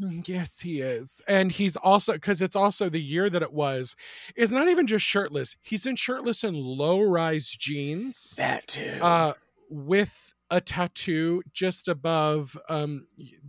Mm, 0.00 0.28
Yes, 0.28 0.60
he 0.60 0.80
is. 0.80 1.22
And 1.26 1.50
he's 1.50 1.74
also 1.76 2.12
because 2.14 2.42
it's 2.42 2.56
also 2.56 2.88
the 2.90 3.00
year 3.00 3.30
that 3.30 3.40
it 3.42 3.52
was, 3.52 3.96
is 4.34 4.52
not 4.52 4.68
even 4.68 4.86
just 4.86 5.06
shirtless. 5.06 5.56
He's 5.62 5.86
in 5.86 5.96
shirtless 5.96 6.44
and 6.44 6.56
low 6.56 7.00
rise 7.02 7.48
jeans. 7.50 8.34
That 8.36 8.66
too. 8.66 8.98
uh 9.00 9.32
with 9.70 10.34
a 10.50 10.60
tattoo 10.60 11.42
just 11.52 11.88
above 11.88 12.56
um 12.68 13.06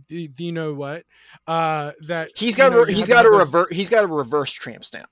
the, 0.08 0.28
the 0.36 0.44
you 0.44 0.50
know 0.52 0.74
what 0.74 1.04
uh 1.46 1.92
that 2.06 2.30
he's 2.34 2.56
you 2.58 2.64
got 2.64 2.72
know, 2.72 2.82
a, 2.82 2.88
you 2.90 2.96
he's 2.96 3.08
got 3.08 3.24
a 3.24 3.30
reverse 3.30 3.68
he's 3.70 3.88
got 3.90 4.02
a 4.02 4.06
reverse 4.08 4.50
tramp 4.50 4.84
stamp. 4.84 5.08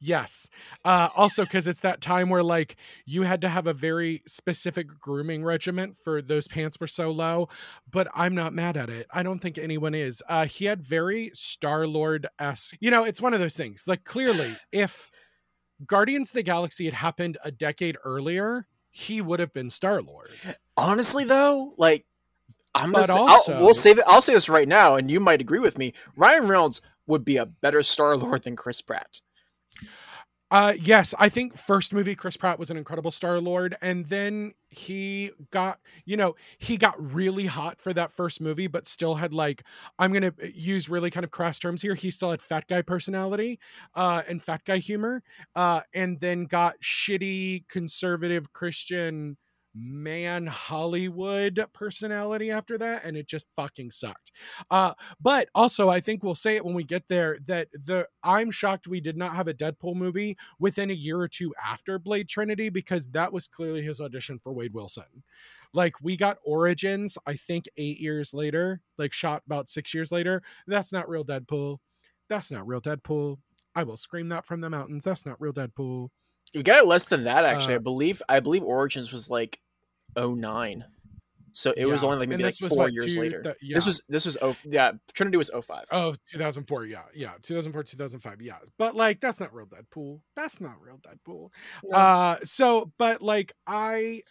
Yes 0.00 0.50
uh 0.84 1.08
also 1.16 1.42
because 1.44 1.66
it's 1.66 1.80
that 1.80 2.00
time 2.00 2.28
where 2.28 2.42
like 2.42 2.76
you 3.06 3.22
had 3.22 3.40
to 3.40 3.48
have 3.48 3.66
a 3.66 3.72
very 3.72 4.20
specific 4.26 4.86
grooming 5.00 5.42
regiment 5.42 5.96
for 5.96 6.20
those 6.20 6.46
pants 6.46 6.78
were 6.78 6.86
so 6.86 7.10
low 7.10 7.48
but 7.90 8.06
i'm 8.14 8.34
not 8.34 8.52
mad 8.52 8.76
at 8.76 8.90
it 8.90 9.06
i 9.10 9.22
don't 9.22 9.38
think 9.40 9.56
anyone 9.56 9.94
is 9.94 10.22
uh 10.28 10.44
he 10.44 10.66
had 10.66 10.82
very 10.82 11.30
star 11.32 11.86
lord 11.86 12.26
s 12.38 12.74
you 12.80 12.90
know 12.90 13.04
it's 13.04 13.22
one 13.22 13.32
of 13.32 13.40
those 13.40 13.56
things 13.56 13.84
like 13.86 14.04
clearly 14.04 14.54
if 14.72 15.10
guardians 15.86 16.28
of 16.30 16.34
the 16.34 16.42
galaxy 16.42 16.84
had 16.84 16.94
happened 16.94 17.38
a 17.44 17.50
decade 17.50 17.96
earlier 18.04 18.66
he 18.90 19.20
would 19.22 19.40
have 19.40 19.52
been 19.52 19.70
star 19.70 20.02
lord 20.02 20.28
Honestly, 20.78 21.24
though, 21.24 21.72
like 21.78 22.04
I'm 22.74 22.92
gonna 22.92 23.04
But 23.04 23.06
say, 23.06 23.18
also- 23.18 23.52
I'll, 23.54 23.62
we'll 23.62 23.72
save 23.74 23.98
it. 23.98 24.04
I'll 24.06 24.20
say 24.20 24.34
this 24.34 24.50
right 24.50 24.68
now, 24.68 24.96
and 24.96 25.10
you 25.10 25.20
might 25.20 25.40
agree 25.40 25.58
with 25.58 25.78
me. 25.78 25.94
Ryan 26.18 26.46
Reynolds 26.48 26.82
would 27.06 27.24
be 27.24 27.38
a 27.38 27.46
better 27.46 27.82
Star 27.82 28.14
Lord 28.14 28.42
than 28.42 28.56
Chris 28.56 28.82
Pratt. 28.82 29.22
Uh 30.50 30.74
yes, 30.80 31.12
I 31.18 31.28
think 31.28 31.56
first 31.56 31.92
movie 31.92 32.14
Chris 32.14 32.36
Pratt 32.36 32.56
was 32.58 32.70
an 32.70 32.76
incredible 32.76 33.10
Star 33.10 33.40
Lord 33.40 33.76
and 33.82 34.06
then 34.06 34.54
he 34.70 35.32
got, 35.50 35.80
you 36.04 36.16
know, 36.16 36.36
he 36.58 36.76
got 36.76 36.94
really 37.12 37.46
hot 37.46 37.80
for 37.80 37.92
that 37.94 38.12
first 38.12 38.40
movie 38.40 38.68
but 38.68 38.86
still 38.86 39.16
had 39.16 39.34
like 39.34 39.64
I'm 39.98 40.12
going 40.12 40.22
to 40.30 40.52
use 40.54 40.88
really 40.88 41.10
kind 41.10 41.24
of 41.24 41.32
crass 41.32 41.58
terms 41.58 41.82
here. 41.82 41.96
He 41.96 42.12
still 42.12 42.30
had 42.30 42.40
fat 42.40 42.68
guy 42.68 42.82
personality 42.82 43.58
uh 43.96 44.22
and 44.28 44.40
fat 44.40 44.62
guy 44.64 44.78
humor 44.78 45.22
uh 45.56 45.80
and 45.94 46.20
then 46.20 46.44
got 46.44 46.76
shitty 46.80 47.66
conservative 47.68 48.52
Christian 48.52 49.36
man 49.76 50.46
Hollywood 50.46 51.62
personality 51.74 52.50
after 52.50 52.78
that 52.78 53.04
and 53.04 53.16
it 53.16 53.26
just 53.26 53.46
fucking 53.56 53.90
sucked. 53.90 54.32
Uh 54.70 54.94
but 55.20 55.48
also 55.54 55.88
I 55.90 56.00
think 56.00 56.22
we'll 56.22 56.34
say 56.34 56.56
it 56.56 56.64
when 56.64 56.74
we 56.74 56.84
get 56.84 57.06
there 57.08 57.38
that 57.46 57.68
the 57.72 58.08
I'm 58.22 58.50
shocked 58.50 58.88
we 58.88 59.00
did 59.00 59.16
not 59.16 59.36
have 59.36 59.48
a 59.48 59.54
Deadpool 59.54 59.94
movie 59.94 60.36
within 60.58 60.90
a 60.90 60.94
year 60.94 61.18
or 61.18 61.28
two 61.28 61.54
after 61.62 61.98
Blade 61.98 62.28
Trinity 62.28 62.70
because 62.70 63.08
that 63.10 63.32
was 63.32 63.46
clearly 63.46 63.82
his 63.82 64.00
audition 64.00 64.38
for 64.38 64.52
Wade 64.52 64.72
Wilson. 64.72 65.04
Like 65.74 65.94
we 66.00 66.16
got 66.16 66.38
Origins 66.44 67.18
I 67.26 67.34
think 67.34 67.66
8 67.76 67.98
years 68.00 68.32
later, 68.32 68.80
like 68.96 69.12
shot 69.12 69.42
about 69.46 69.68
6 69.68 69.92
years 69.92 70.10
later. 70.10 70.42
That's 70.66 70.92
not 70.92 71.08
real 71.08 71.24
Deadpool. 71.24 71.78
That's 72.28 72.50
not 72.50 72.66
real 72.66 72.80
Deadpool. 72.80 73.38
I 73.74 73.82
will 73.82 73.96
scream 73.96 74.28
that 74.30 74.46
from 74.46 74.62
the 74.62 74.70
mountains. 74.70 75.04
That's 75.04 75.26
not 75.26 75.40
real 75.40 75.52
Deadpool. 75.52 76.08
You 76.54 76.62
got 76.62 76.78
it 76.78 76.86
less 76.86 77.06
than 77.06 77.24
that, 77.24 77.44
actually. 77.44 77.74
I 77.74 77.78
Uh, 77.78 77.80
believe. 77.80 78.22
I 78.28 78.40
believe 78.40 78.62
Origins 78.62 79.12
was 79.12 79.28
like 79.28 79.60
09. 80.16 80.84
so 81.52 81.72
it 81.76 81.86
was 81.86 82.04
only 82.04 82.18
like 82.18 82.28
maybe 82.28 82.42
like 82.42 82.54
four 82.54 82.88
years 82.90 83.14
two- 83.14 83.20
later. 83.20 83.56
yeah. 83.62 83.76
This 83.76 83.86
was 83.86 84.02
this 84.08 84.26
was 84.26 84.36
oh 84.42 84.54
yeah 84.64 84.92
Trinity 85.14 85.36
was 85.38 85.50
05. 85.50 85.84
Oh, 85.92 86.14
2004. 86.32 86.84
Yeah. 86.86 87.02
Yeah. 87.14 87.32
2004, 87.42 87.82
2005. 87.82 88.42
Yeah. 88.42 88.56
But 88.78 88.94
like, 88.94 89.20
that's 89.20 89.40
not 89.40 89.54
real 89.54 89.66
Deadpool. 89.66 90.20
That's 90.34 90.60
not 90.60 90.74
real 90.80 90.98
Deadpool. 90.98 91.50
No. 91.84 91.96
Uh, 91.96 92.36
so, 92.44 92.92
but 92.98 93.22
like, 93.22 93.52
I, 93.66 94.22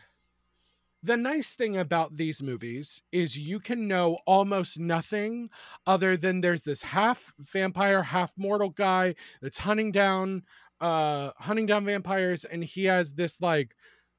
the 1.01 1.17
nice 1.17 1.53
thing 1.55 1.77
about 1.77 2.17
these 2.17 2.41
movies 2.41 3.03
is 3.11 3.37
you 3.37 3.59
can 3.59 3.87
know 3.87 4.17
almost 4.25 4.79
nothing 4.79 5.49
other 5.85 6.17
than 6.17 6.41
there's 6.41 6.63
this 6.63 6.81
half 6.81 7.33
vampire, 7.39 8.01
half 8.01 8.33
mortal 8.37 8.69
guy 8.69 9.15
that's 9.41 9.57
hunting 9.57 9.91
down, 9.91 10.43
uh, 10.81 11.31
hunting 11.37 11.65
down 11.67 11.85
vampires, 11.85 12.43
and 12.43 12.63
he 12.63 12.85
has 12.85 13.13
this 13.13 13.39
like 13.39 13.75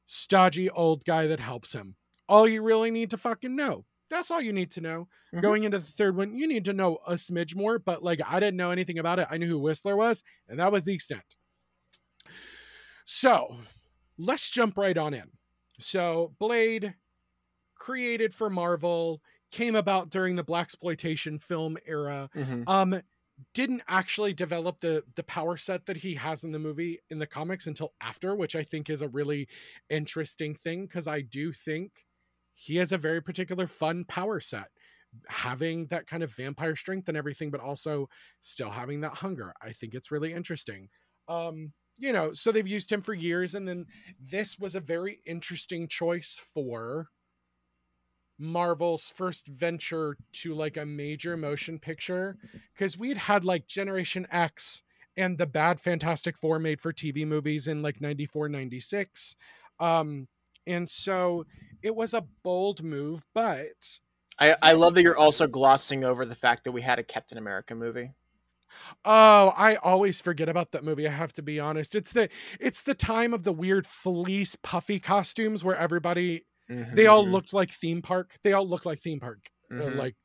stodgy 0.06 0.70
old 0.70 1.04
guy 1.04 1.26
that 1.26 1.40
helps 1.40 1.74
him. 1.74 1.96
All 2.28 2.48
you 2.48 2.62
really 2.62 2.90
need 2.90 3.10
to 3.10 3.18
fucking 3.18 3.54
know. 3.54 3.84
That's 4.08 4.30
all 4.30 4.40
you 4.40 4.52
need 4.52 4.70
to 4.72 4.80
know. 4.80 5.08
Mhm. 5.34 5.42
Going 5.42 5.64
into 5.64 5.78
the 5.78 5.84
third 5.86 6.16
one, 6.16 6.34
you 6.36 6.46
need 6.48 6.64
to 6.66 6.72
know 6.72 6.98
a 7.06 7.14
smidge 7.14 7.54
more, 7.56 7.78
but 7.78 8.02
like 8.02 8.20
I 8.24 8.40
didn't 8.40 8.56
know 8.56 8.70
anything 8.70 8.98
about 8.98 9.18
it. 9.18 9.28
I 9.30 9.36
knew 9.36 9.48
who 9.48 9.58
Whistler 9.58 9.96
was, 9.96 10.22
and 10.48 10.58
that 10.60 10.72
was 10.72 10.84
the 10.84 10.94
extent. 10.94 11.36
So 13.04 13.56
let's 14.18 14.50
jump 14.50 14.76
right 14.76 14.96
on 14.96 15.14
in. 15.14 15.30
So 15.78 16.34
Blade, 16.38 16.94
created 17.74 18.34
for 18.34 18.50
Marvel, 18.50 19.22
came 19.50 19.76
about 19.76 20.10
during 20.10 20.36
the 20.36 20.44
blaxploitation 20.44 21.40
film 21.40 21.76
era. 21.86 22.30
Mhm. 22.34 22.64
Um, 22.68 23.02
didn't 23.54 23.82
actually 23.88 24.32
develop 24.32 24.80
the 24.80 25.04
the 25.14 25.22
power 25.22 25.56
set 25.56 25.86
that 25.86 25.98
he 25.98 26.14
has 26.14 26.44
in 26.44 26.52
the 26.52 26.58
movie 26.58 27.00
in 27.10 27.18
the 27.18 27.26
comics 27.26 27.66
until 27.66 27.94
after, 28.00 28.34
which 28.34 28.56
I 28.56 28.62
think 28.64 28.88
is 28.88 29.02
a 29.02 29.08
really 29.08 29.48
interesting 29.90 30.54
thing 30.54 30.86
because 30.86 31.06
I 31.06 31.20
do 31.20 31.52
think 31.52 32.06
he 32.54 32.76
has 32.76 32.92
a 32.92 32.98
very 32.98 33.22
particular 33.22 33.66
fun 33.66 34.04
power 34.04 34.40
set 34.40 34.68
having 35.28 35.86
that 35.88 36.06
kind 36.06 36.22
of 36.22 36.34
vampire 36.34 36.76
strength 36.76 37.08
and 37.08 37.16
everything 37.16 37.50
but 37.50 37.60
also 37.60 38.08
still 38.40 38.70
having 38.70 39.00
that 39.00 39.14
hunger. 39.14 39.52
I 39.62 39.72
think 39.72 39.94
it's 39.94 40.10
really 40.10 40.32
interesting. 40.32 40.88
Um 41.28 41.72
you 41.98 42.12
know 42.12 42.32
so 42.34 42.52
they've 42.52 42.66
used 42.66 42.92
him 42.92 43.00
for 43.02 43.14
years 43.14 43.54
and 43.54 43.66
then 43.66 43.86
this 44.20 44.58
was 44.58 44.74
a 44.74 44.80
very 44.80 45.22
interesting 45.24 45.88
choice 45.88 46.38
for 46.52 47.08
marvel's 48.38 49.10
first 49.10 49.48
venture 49.48 50.16
to 50.32 50.54
like 50.54 50.76
a 50.76 50.84
major 50.84 51.36
motion 51.36 51.78
picture 51.78 52.36
because 52.74 52.98
we'd 52.98 53.16
had 53.16 53.44
like 53.44 53.66
generation 53.66 54.26
x 54.30 54.82
and 55.16 55.38
the 55.38 55.46
bad 55.46 55.80
fantastic 55.80 56.36
four 56.36 56.58
made 56.58 56.80
for 56.80 56.92
tv 56.92 57.26
movies 57.26 57.66
in 57.66 57.82
like 57.82 58.00
94 58.00 58.48
96 58.48 59.36
um 59.80 60.28
and 60.66 60.88
so 60.88 61.46
it 61.82 61.94
was 61.94 62.12
a 62.12 62.26
bold 62.42 62.82
move 62.82 63.24
but 63.32 63.98
I, 64.38 64.54
I 64.60 64.72
love 64.72 64.94
that 64.94 65.02
you're 65.02 65.16
also 65.16 65.46
glossing 65.46 66.04
over 66.04 66.24
the 66.24 66.34
fact 66.34 66.64
that 66.64 66.72
we 66.72 66.82
had 66.82 66.98
a 66.98 67.02
Captain 67.02 67.38
America 67.38 67.74
movie. 67.74 68.12
Oh, 69.04 69.54
I 69.56 69.76
always 69.76 70.20
forget 70.20 70.48
about 70.48 70.72
that 70.72 70.84
movie. 70.84 71.08
I 71.08 71.12
have 71.12 71.32
to 71.34 71.42
be 71.42 71.58
honest. 71.58 71.94
It's 71.94 72.12
the 72.12 72.28
it's 72.60 72.82
the 72.82 72.94
time 72.94 73.32
of 73.32 73.42
the 73.42 73.52
weird 73.52 73.86
fleece 73.86 74.56
puffy 74.56 75.00
costumes 75.00 75.64
where 75.64 75.76
everybody 75.76 76.44
they 76.68 77.06
all 77.06 77.24
Mhm. 77.24 77.32
looked 77.32 77.52
like 77.52 77.70
theme 77.70 78.02
park. 78.02 78.36
They 78.42 78.52
all 78.52 78.66
looked 78.68 78.86
like 78.86 79.00
theme 79.00 79.20
park. 79.20 79.48
uh, 79.70 79.74
Mhm. 79.74 79.96
like 79.96 80.16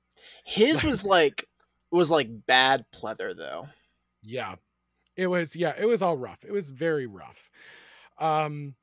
His 0.45 0.83
was 0.83 1.05
like 1.05 1.45
was 1.91 2.11
like 2.11 2.27
bad 2.45 2.85
pleather 2.93 3.35
though. 3.35 3.67
yeah. 4.21 4.55
It 5.17 5.27
was 5.27 5.55
yeah, 5.55 5.75
it 5.77 5.85
was 5.85 6.01
all 6.01 6.17
rough. 6.17 6.43
It 6.45 6.51
was 6.51 6.69
very 6.71 7.05
rough. 7.07 7.49
Um 8.17 8.75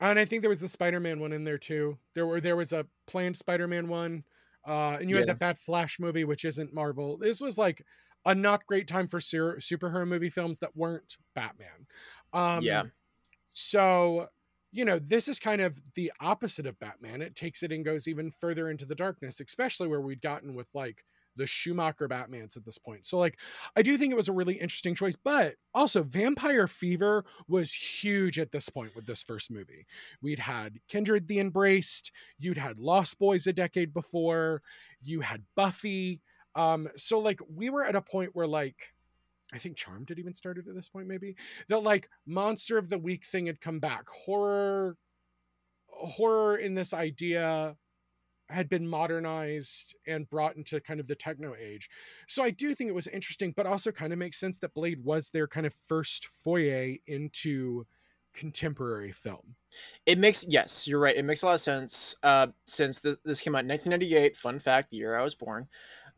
and 0.00 0.18
I 0.18 0.24
think 0.24 0.42
there 0.42 0.50
was 0.50 0.60
the 0.60 0.68
Spider-Man 0.68 1.20
one 1.20 1.32
in 1.32 1.44
there 1.44 1.58
too. 1.58 1.98
There 2.14 2.26
were 2.26 2.40
there 2.40 2.56
was 2.56 2.72
a 2.72 2.86
planned 3.06 3.36
Spider-Man 3.36 3.88
one. 3.88 4.24
Uh 4.66 4.96
and 5.00 5.08
you 5.08 5.16
had 5.16 5.26
Yeah. 5.26 5.32
that 5.34 5.38
bad 5.40 5.58
Flash 5.58 5.98
movie 6.00 6.24
which 6.24 6.44
isn't 6.44 6.74
Marvel. 6.74 7.16
This 7.16 7.40
was 7.40 7.56
like 7.58 7.84
a 8.26 8.34
not 8.34 8.66
great 8.66 8.88
time 8.88 9.06
for 9.08 9.20
sur- 9.20 9.56
superhero 9.58 10.06
movie 10.06 10.30
films 10.30 10.58
that 10.60 10.76
weren't 10.76 11.16
Batman. 11.34 11.86
Um 12.32 12.62
Yeah. 12.62 12.84
So, 13.56 14.28
you 14.74 14.84
know, 14.84 14.98
this 14.98 15.28
is 15.28 15.38
kind 15.38 15.60
of 15.60 15.80
the 15.94 16.12
opposite 16.20 16.66
of 16.66 16.78
Batman. 16.80 17.22
It 17.22 17.36
takes 17.36 17.62
it 17.62 17.70
and 17.70 17.84
goes 17.84 18.08
even 18.08 18.32
further 18.32 18.68
into 18.68 18.84
the 18.84 18.96
darkness, 18.96 19.40
especially 19.40 19.86
where 19.86 20.00
we'd 20.00 20.20
gotten 20.20 20.56
with 20.56 20.66
like 20.74 21.04
the 21.36 21.46
Schumacher 21.46 22.08
Batmans 22.08 22.56
at 22.56 22.64
this 22.64 22.76
point. 22.76 23.04
So, 23.04 23.16
like, 23.16 23.38
I 23.76 23.82
do 23.82 23.96
think 23.96 24.12
it 24.12 24.16
was 24.16 24.28
a 24.28 24.32
really 24.32 24.54
interesting 24.54 24.96
choice, 24.96 25.14
but 25.14 25.54
also 25.74 26.02
Vampire 26.02 26.66
Fever 26.66 27.24
was 27.46 27.72
huge 27.72 28.40
at 28.40 28.50
this 28.50 28.68
point 28.68 28.96
with 28.96 29.06
this 29.06 29.22
first 29.22 29.48
movie. 29.48 29.86
We'd 30.20 30.40
had 30.40 30.80
Kindred 30.88 31.28
the 31.28 31.38
Embraced, 31.38 32.10
you'd 32.38 32.58
had 32.58 32.80
Lost 32.80 33.20
Boys 33.20 33.46
a 33.46 33.52
decade 33.52 33.94
before, 33.94 34.60
you 35.02 35.20
had 35.20 35.44
Buffy. 35.54 36.20
Um, 36.56 36.88
so 36.96 37.20
like 37.20 37.40
we 37.48 37.70
were 37.70 37.84
at 37.84 37.96
a 37.96 38.02
point 38.02 38.30
where 38.34 38.46
like 38.46 38.93
I 39.54 39.58
think 39.58 39.76
Charmed 39.76 40.08
had 40.08 40.18
even 40.18 40.34
started 40.34 40.66
at 40.68 40.74
this 40.74 40.88
point, 40.88 41.06
maybe 41.06 41.36
that 41.68 41.82
like 41.82 42.08
monster 42.26 42.76
of 42.76 42.90
the 42.90 42.98
week 42.98 43.24
thing 43.24 43.46
had 43.46 43.60
come 43.60 43.78
back. 43.78 44.08
Horror, 44.08 44.96
horror 45.86 46.56
in 46.56 46.74
this 46.74 46.92
idea 46.92 47.76
had 48.50 48.68
been 48.68 48.86
modernized 48.86 49.94
and 50.06 50.28
brought 50.28 50.56
into 50.56 50.80
kind 50.80 51.00
of 51.00 51.06
the 51.06 51.14
techno 51.14 51.54
age. 51.58 51.88
So 52.28 52.42
I 52.42 52.50
do 52.50 52.74
think 52.74 52.90
it 52.90 52.94
was 52.94 53.06
interesting, 53.06 53.54
but 53.56 53.66
also 53.66 53.90
kind 53.90 54.12
of 54.12 54.18
makes 54.18 54.38
sense 54.38 54.58
that 54.58 54.74
Blade 54.74 55.02
was 55.02 55.30
their 55.30 55.46
kind 55.46 55.66
of 55.66 55.74
first 55.86 56.26
foyer 56.26 56.94
into 57.06 57.86
contemporary 58.34 59.12
film. 59.12 59.54
It 60.04 60.18
makes 60.18 60.44
yes, 60.48 60.86
you're 60.86 60.98
right. 60.98 61.16
It 61.16 61.24
makes 61.24 61.42
a 61.42 61.46
lot 61.46 61.54
of 61.54 61.60
sense. 61.60 62.16
Uh, 62.22 62.48
since 62.66 63.00
this, 63.00 63.16
this 63.24 63.40
came 63.40 63.54
out 63.54 63.62
in 63.62 63.68
1998, 63.68 64.36
fun 64.36 64.58
fact, 64.58 64.90
the 64.90 64.98
year 64.98 65.16
I 65.16 65.22
was 65.22 65.34
born. 65.34 65.68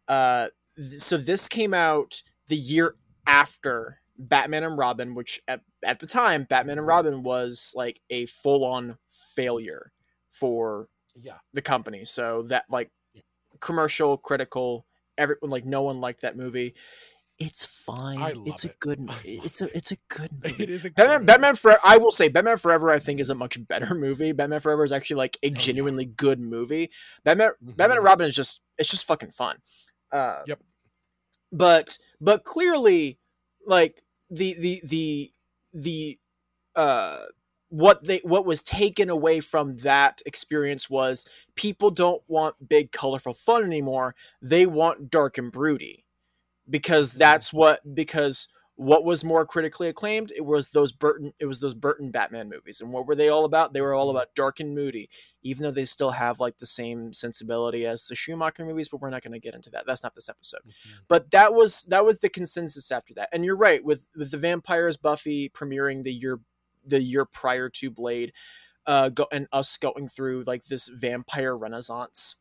Uh, 0.08 0.48
th- 0.76 0.92
so 0.92 1.16
this 1.16 1.48
came 1.48 1.74
out 1.74 2.22
the 2.48 2.56
year 2.56 2.96
after 3.26 4.00
Batman 4.18 4.64
and 4.64 4.78
Robin, 4.78 5.14
which 5.14 5.40
at, 5.48 5.60
at 5.84 5.98
the 5.98 6.06
time, 6.06 6.44
Batman 6.44 6.78
and 6.78 6.86
Robin 6.86 7.22
was 7.22 7.72
like 7.76 8.00
a 8.10 8.26
full 8.26 8.64
on 8.64 8.96
failure 9.10 9.92
for 10.30 10.88
Yeah. 11.14 11.38
the 11.52 11.62
company. 11.62 12.04
So 12.04 12.42
that 12.44 12.64
like 12.70 12.90
commercial, 13.60 14.16
critical, 14.16 14.86
everyone 15.18 15.50
like 15.50 15.64
no 15.64 15.82
one 15.82 16.00
liked 16.00 16.22
that 16.22 16.36
movie. 16.36 16.74
It's 17.38 17.66
fine. 17.66 18.42
It's 18.46 18.64
a 18.64 18.68
it. 18.68 18.80
good. 18.80 18.98
I 18.98 19.02
mo- 19.02 19.12
love 19.12 19.20
It's 19.24 19.60
a 19.60 19.76
it's 19.76 19.92
a 19.92 19.96
good 20.08 20.30
movie. 20.42 20.62
It 20.62 20.70
is 20.70 20.86
a 20.86 20.88
good 20.88 20.94
Batman, 20.96 21.16
movie. 21.18 21.26
Batman 21.26 21.54
Forever. 21.56 21.80
I 21.84 21.98
will 21.98 22.10
say 22.10 22.28
Batman 22.28 22.56
Forever. 22.56 22.90
I 22.90 22.98
think 22.98 23.20
is 23.20 23.28
a 23.28 23.34
much 23.34 23.58
better 23.68 23.94
movie. 24.06 24.32
Batman 24.32 24.60
Forever 24.60 24.84
is 24.84 24.92
actually 24.92 25.16
like 25.16 25.36
a 25.42 25.48
Oh, 25.50 25.54
genuinely 25.54 26.06
good 26.06 26.40
movie. 26.40 26.90
Batman 27.24 27.50
Mhm. 27.62 27.76
Batman 27.76 27.98
and 27.98 28.06
Robin 28.06 28.26
is 28.26 28.34
just 28.34 28.62
it's 28.78 28.88
just 28.88 29.06
fucking 29.06 29.32
fun. 29.32 29.58
Uh, 30.10 30.40
Yep. 30.46 30.60
But 31.52 31.98
but 32.20 32.44
clearly, 32.44 33.18
like 33.66 34.02
the 34.30 34.54
the 34.54 34.80
the 34.84 35.30
the 35.74 36.18
uh 36.76 37.18
what 37.70 38.04
they 38.04 38.20
what 38.24 38.46
was 38.46 38.62
taken 38.62 39.10
away 39.10 39.40
from 39.40 39.76
that 39.78 40.22
experience 40.26 40.90
was 40.90 41.26
people 41.56 41.90
don't 41.90 42.22
want 42.28 42.68
big 42.68 42.92
colorful 42.92 43.34
fun 43.34 43.64
anymore. 43.64 44.14
They 44.42 44.66
want 44.66 45.10
dark 45.10 45.38
and 45.38 45.52
broody 45.52 46.04
because 46.70 47.14
Mhm. 47.14 47.18
that's 47.18 47.52
what 47.52 47.80
because 47.94 48.48
what 48.78 49.04
was 49.04 49.24
more 49.24 49.46
critically 49.46 49.88
acclaimed 49.88 50.30
it 50.36 50.44
was 50.44 50.70
those 50.70 50.92
burton 50.92 51.32
it 51.40 51.46
was 51.46 51.60
those 51.60 51.74
burton 51.74 52.10
batman 52.10 52.48
movies 52.48 52.80
and 52.80 52.92
what 52.92 53.06
were 53.06 53.14
they 53.14 53.30
all 53.30 53.46
about 53.46 53.72
they 53.72 53.80
were 53.80 53.94
all 53.94 54.08
Mhm. 54.08 54.10
about 54.10 54.34
dark 54.34 54.60
and 54.60 54.74
moody 54.74 55.08
even 55.42 55.62
though 55.62 55.70
they 55.70 55.86
still 55.86 56.10
have 56.10 56.40
like 56.40 56.58
the 56.58 56.66
same 56.66 57.12
sensibility 57.14 57.86
as 57.86 58.06
the 58.06 58.14
schumacher 58.14 58.64
movies 58.66 58.88
but 58.90 59.00
we're 59.00 59.08
not 59.10 59.22
going 59.22 59.32
to 59.32 59.40
get 59.40 59.54
into 59.54 59.70
that 59.70 59.86
that's 59.86 60.02
not 60.02 60.14
this 60.14 60.28
episode 60.28 60.60
Mhm. 60.66 61.00
but 61.08 61.30
that 61.30 61.54
was 61.54 61.84
that 61.84 62.04
was 62.04 62.18
the 62.20 62.28
consensus 62.28 62.92
after 62.92 63.14
that 63.14 63.30
and 63.32 63.44
you're 63.46 63.56
right 63.56 63.82
with 63.82 64.08
with 64.14 64.30
the 64.30 64.36
vampires 64.36 64.96
buffy 64.98 65.48
premiering 65.48 66.02
the 66.02 66.12
year 66.12 66.38
the 66.84 67.02
year 67.02 67.24
prior 67.24 67.68
to 67.70 67.90
blade 67.90 68.32
uh 68.86 69.08
go 69.08 69.26
and 69.32 69.48
us 69.52 69.76
going 69.78 70.06
through 70.06 70.42
like 70.46 70.64
this 70.66 70.88
vampire 70.88 71.56
renaissance 71.56 72.36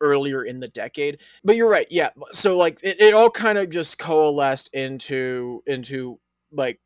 earlier 0.00 0.44
in 0.44 0.60
the 0.60 0.68
decade. 0.68 1.20
But 1.44 1.56
you're 1.56 1.68
right 1.68 1.86
yeah 1.90 2.10
so 2.32 2.56
like 2.56 2.78
it, 2.82 3.00
it 3.00 3.14
all 3.14 3.30
kind 3.30 3.58
of 3.58 3.70
just 3.70 3.98
coalesced 3.98 4.74
into 4.74 5.62
into 5.66 6.18
like 6.52 6.80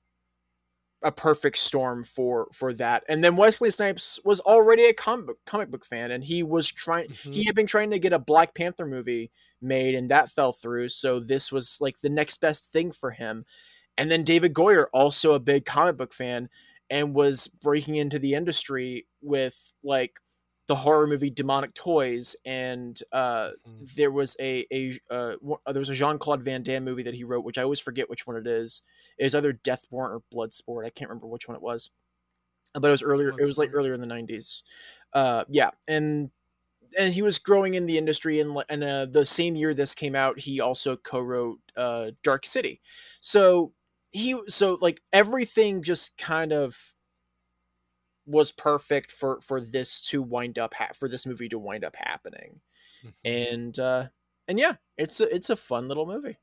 a 1.04 1.10
perfect 1.10 1.58
storm 1.58 2.04
for 2.04 2.46
for 2.52 2.72
that. 2.74 3.02
And 3.08 3.24
then 3.24 3.34
wesley 3.36 3.70
snipes 3.70 4.20
was 4.24 4.38
already 4.40 4.84
a 4.84 4.92
comic 4.94 5.26
book, 5.26 5.38
comic 5.46 5.68
book 5.70 5.84
fan 5.84 6.12
and 6.12 6.22
he 6.22 6.44
was 6.44 6.68
trying 6.70 7.08
Mhm. 7.08 7.34
he 7.34 7.44
had 7.44 7.56
been 7.56 7.66
trying 7.66 7.90
to 7.90 7.98
get 7.98 8.12
a 8.12 8.18
black 8.20 8.54
panther 8.54 8.86
movie 8.86 9.30
made 9.60 9.96
and 9.96 10.08
that 10.10 10.30
fell 10.30 10.52
through 10.52 10.88
so 10.90 11.18
this 11.18 11.50
was 11.50 11.78
like 11.80 11.98
the 12.00 12.08
next 12.10 12.40
best 12.40 12.72
thing 12.72 12.92
for 12.92 13.10
him. 13.10 13.44
And 13.98 14.10
then 14.10 14.22
david 14.22 14.54
goyer 14.54 14.86
also 14.92 15.34
a 15.34 15.40
big 15.40 15.64
comic 15.64 15.96
book 15.96 16.14
fan 16.14 16.48
and 16.88 17.14
was 17.14 17.48
breaking 17.48 17.96
into 17.96 18.20
the 18.20 18.34
industry 18.34 19.06
with 19.20 19.74
like 19.82 20.20
the 20.68 20.74
horror 20.76 21.06
movie 21.06 21.30
demonic 21.30 21.74
toys 21.74 22.36
and 22.44 23.00
uh 23.12 23.50
Mhm. 23.66 23.90
there 23.96 24.10
was 24.12 24.36
a 24.40 24.64
a 24.72 24.98
uh, 25.10 25.34
one- 25.40 25.60
there 25.66 25.80
was 25.80 25.88
a 25.88 25.94
Jean 25.94 26.18
Claude 26.18 26.42
Van 26.42 26.62
Damme 26.62 26.84
movie 26.84 27.02
that 27.02 27.14
he 27.14 27.24
wrote, 27.24 27.44
which 27.44 27.58
I 27.58 27.62
always 27.62 27.80
forget 27.80 28.08
which 28.08 28.26
one 28.26 28.36
it 28.36 28.46
is. 28.46 28.82
It 29.18 29.24
was 29.24 29.34
either 29.34 29.58
Warrant* 29.90 30.14
or 30.14 30.22
Bloodsport. 30.32 30.86
I 30.86 30.90
can't 30.90 31.10
remember 31.10 31.26
which 31.26 31.48
one 31.48 31.56
it 31.56 31.62
was, 31.62 31.90
but 32.74 32.84
it 32.84 32.90
was 32.90 33.02
earlier. 33.02 33.30
It 33.30 33.46
was 33.46 33.58
like 33.58 33.70
earlier 33.72 33.94
in 33.94 34.00
the 34.00 34.06
nineties. 34.06 34.62
Uh, 35.12 35.44
yeah, 35.48 35.70
and 35.88 36.30
and 36.98 37.14
he 37.14 37.22
was 37.22 37.38
growing 37.38 37.74
in 37.74 37.86
the 37.86 37.98
industry, 37.98 38.40
and 38.40 38.56
and 38.68 38.84
uh, 38.84 39.06
the 39.06 39.26
same 39.26 39.56
year 39.56 39.74
this 39.74 39.94
came 39.94 40.14
out, 40.14 40.40
he 40.40 40.60
also 40.60 40.96
co-wrote 40.96 41.60
uh, 41.76 42.12
Dark 42.22 42.46
City. 42.46 42.80
So 43.20 43.74
he 44.10 44.40
so 44.48 44.78
like 44.80 45.02
everything 45.12 45.82
just 45.82 46.18
kind 46.18 46.52
of 46.52 46.96
was 48.26 48.52
perfect 48.52 49.10
for 49.12 49.40
for 49.40 49.60
this 49.60 50.00
to 50.08 50.22
wind 50.22 50.58
up 50.58 50.74
ha- 50.74 50.92
for 50.94 51.08
this 51.08 51.26
movie 51.26 51.48
to 51.48 51.58
wind 51.58 51.84
up 51.84 51.96
happening 51.96 52.60
Mhm. 53.02 53.12
and 53.24 53.78
uh 53.78 54.08
and 54.48 54.58
yeah 54.58 54.76
it's 54.98 55.20
a 55.20 55.34
it's 55.34 55.50
a 55.50 55.56
fun 55.56 55.88
little 55.88 56.06
movie 56.06 56.36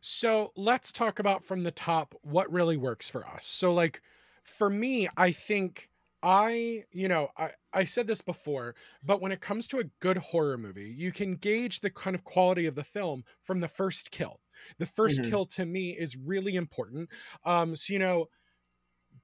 So 0.00 0.52
let's 0.56 0.92
talk 0.92 1.18
about 1.18 1.44
from 1.44 1.62
the 1.62 1.70
top 1.70 2.14
what 2.22 2.50
really 2.52 2.76
works 2.76 3.08
for 3.08 3.26
us. 3.26 3.44
So, 3.44 3.72
like, 3.72 4.02
for 4.44 4.70
me, 4.70 5.08
I 5.16 5.32
think 5.32 5.90
I, 6.22 6.84
you 6.92 7.08
know, 7.08 7.28
I, 7.36 7.52
I 7.72 7.84
said 7.84 8.06
this 8.06 8.22
before, 8.22 8.74
but 9.02 9.20
when 9.20 9.32
it 9.32 9.40
comes 9.40 9.68
to 9.68 9.78
a 9.78 9.84
good 10.00 10.16
horror 10.16 10.58
movie, 10.58 10.90
you 10.90 11.12
can 11.12 11.34
gauge 11.36 11.80
the 11.80 11.90
kind 11.90 12.14
of 12.16 12.24
quality 12.24 12.66
of 12.66 12.74
the 12.74 12.84
film 12.84 13.24
from 13.42 13.60
the 13.60 13.68
first 13.68 14.10
kill. 14.10 14.40
The 14.78 14.86
1st 14.86 15.22
Mhm. 15.22 15.36
kill 15.36 15.46
to 15.46 15.66
me 15.66 15.90
is 15.90 16.16
really 16.16 16.56
important. 16.56 17.10
Um, 17.44 17.76
so 17.76 17.92
you 17.92 17.98
know, 17.98 18.26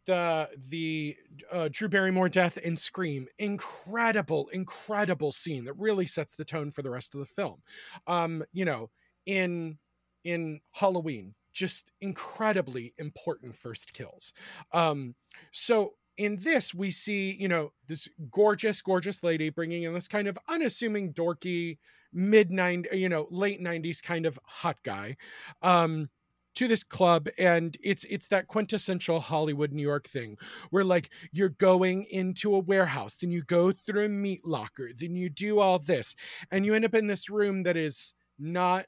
the 0.07 0.49
the 0.69 1.17
uh, 1.51 1.69
Drew 1.71 1.89
Barrymore 1.89 2.29
death 2.29 2.59
in 2.59 2.77
Scream, 2.77 3.27
incredible, 3.39 4.49
incredible 4.49 5.33
scene 5.33 5.65
that 5.65 5.75
really 5.75 6.07
sets 6.07 6.35
the 6.35 6.45
tone 6.45 6.71
for 6.71 6.83
the 6.83 6.91
rest 6.91 7.15
of 7.15 7.21
the 7.21 7.27
film. 7.27 7.63
Um, 8.07 8.43
you 8.53 8.65
know, 8.65 8.91
in 9.27 9.79
in 10.25 10.61
Halloween, 10.73 11.35
just 11.53 11.91
incredibly 12.01 12.95
important 12.99 13.57
first 13.57 13.93
kills. 13.93 14.33
Um, 14.73 15.15
so 15.51 15.95
in 16.17 16.37
this, 16.43 16.75
we 16.75 16.91
see, 16.91 17.33
you 17.33 17.49
know, 17.49 17.73
this 17.89 18.09
gorgeous, 18.31 18.83
gorgeous 18.83 19.23
lady 19.23 19.51
bringing 19.51 19.85
in 19.85 19.95
this 19.95 20.09
kind 20.09 20.29
of 20.29 20.39
unassuming, 20.49 21.13
dorky, 21.13 21.79
mid 22.13 22.51
90s, 22.51 22.99
you 22.99 23.09
know, 23.09 23.27
late 23.31 23.61
90s 23.61 24.03
kind 24.03 24.27
of 24.27 24.39
hot 24.45 24.77
guy. 24.85 25.17
Um, 25.63 26.11
to 26.55 26.69
this 26.69 26.85
club 26.85 27.29
and 27.39 27.77
it's 27.83 28.05
it's 28.05 28.29
that 28.29 28.49
quintessential 28.49 29.21
hollywood 29.21 29.73
new 29.73 29.83
york 29.83 30.07
thing 30.07 30.37
where 30.71 30.85
like 30.85 31.11
you're 31.33 31.49
going 31.49 32.05
into 32.11 32.55
a 32.55 32.59
warehouse 32.59 33.17
then 33.17 33.31
you 33.31 33.43
go 33.43 33.73
through 33.73 34.05
a 34.05 34.09
meat 34.09 34.45
locker 34.45 34.91
then 34.99 35.17
you 35.17 35.29
do 35.29 35.59
all 35.59 35.79
this 35.79 36.15
and 36.51 36.67
you 36.67 36.75
end 36.75 36.85
up 36.85 36.95
in 36.95 37.07
this 37.07 37.31
room 37.31 37.63
that 37.63 37.77
is 37.77 38.15
not 38.39 38.87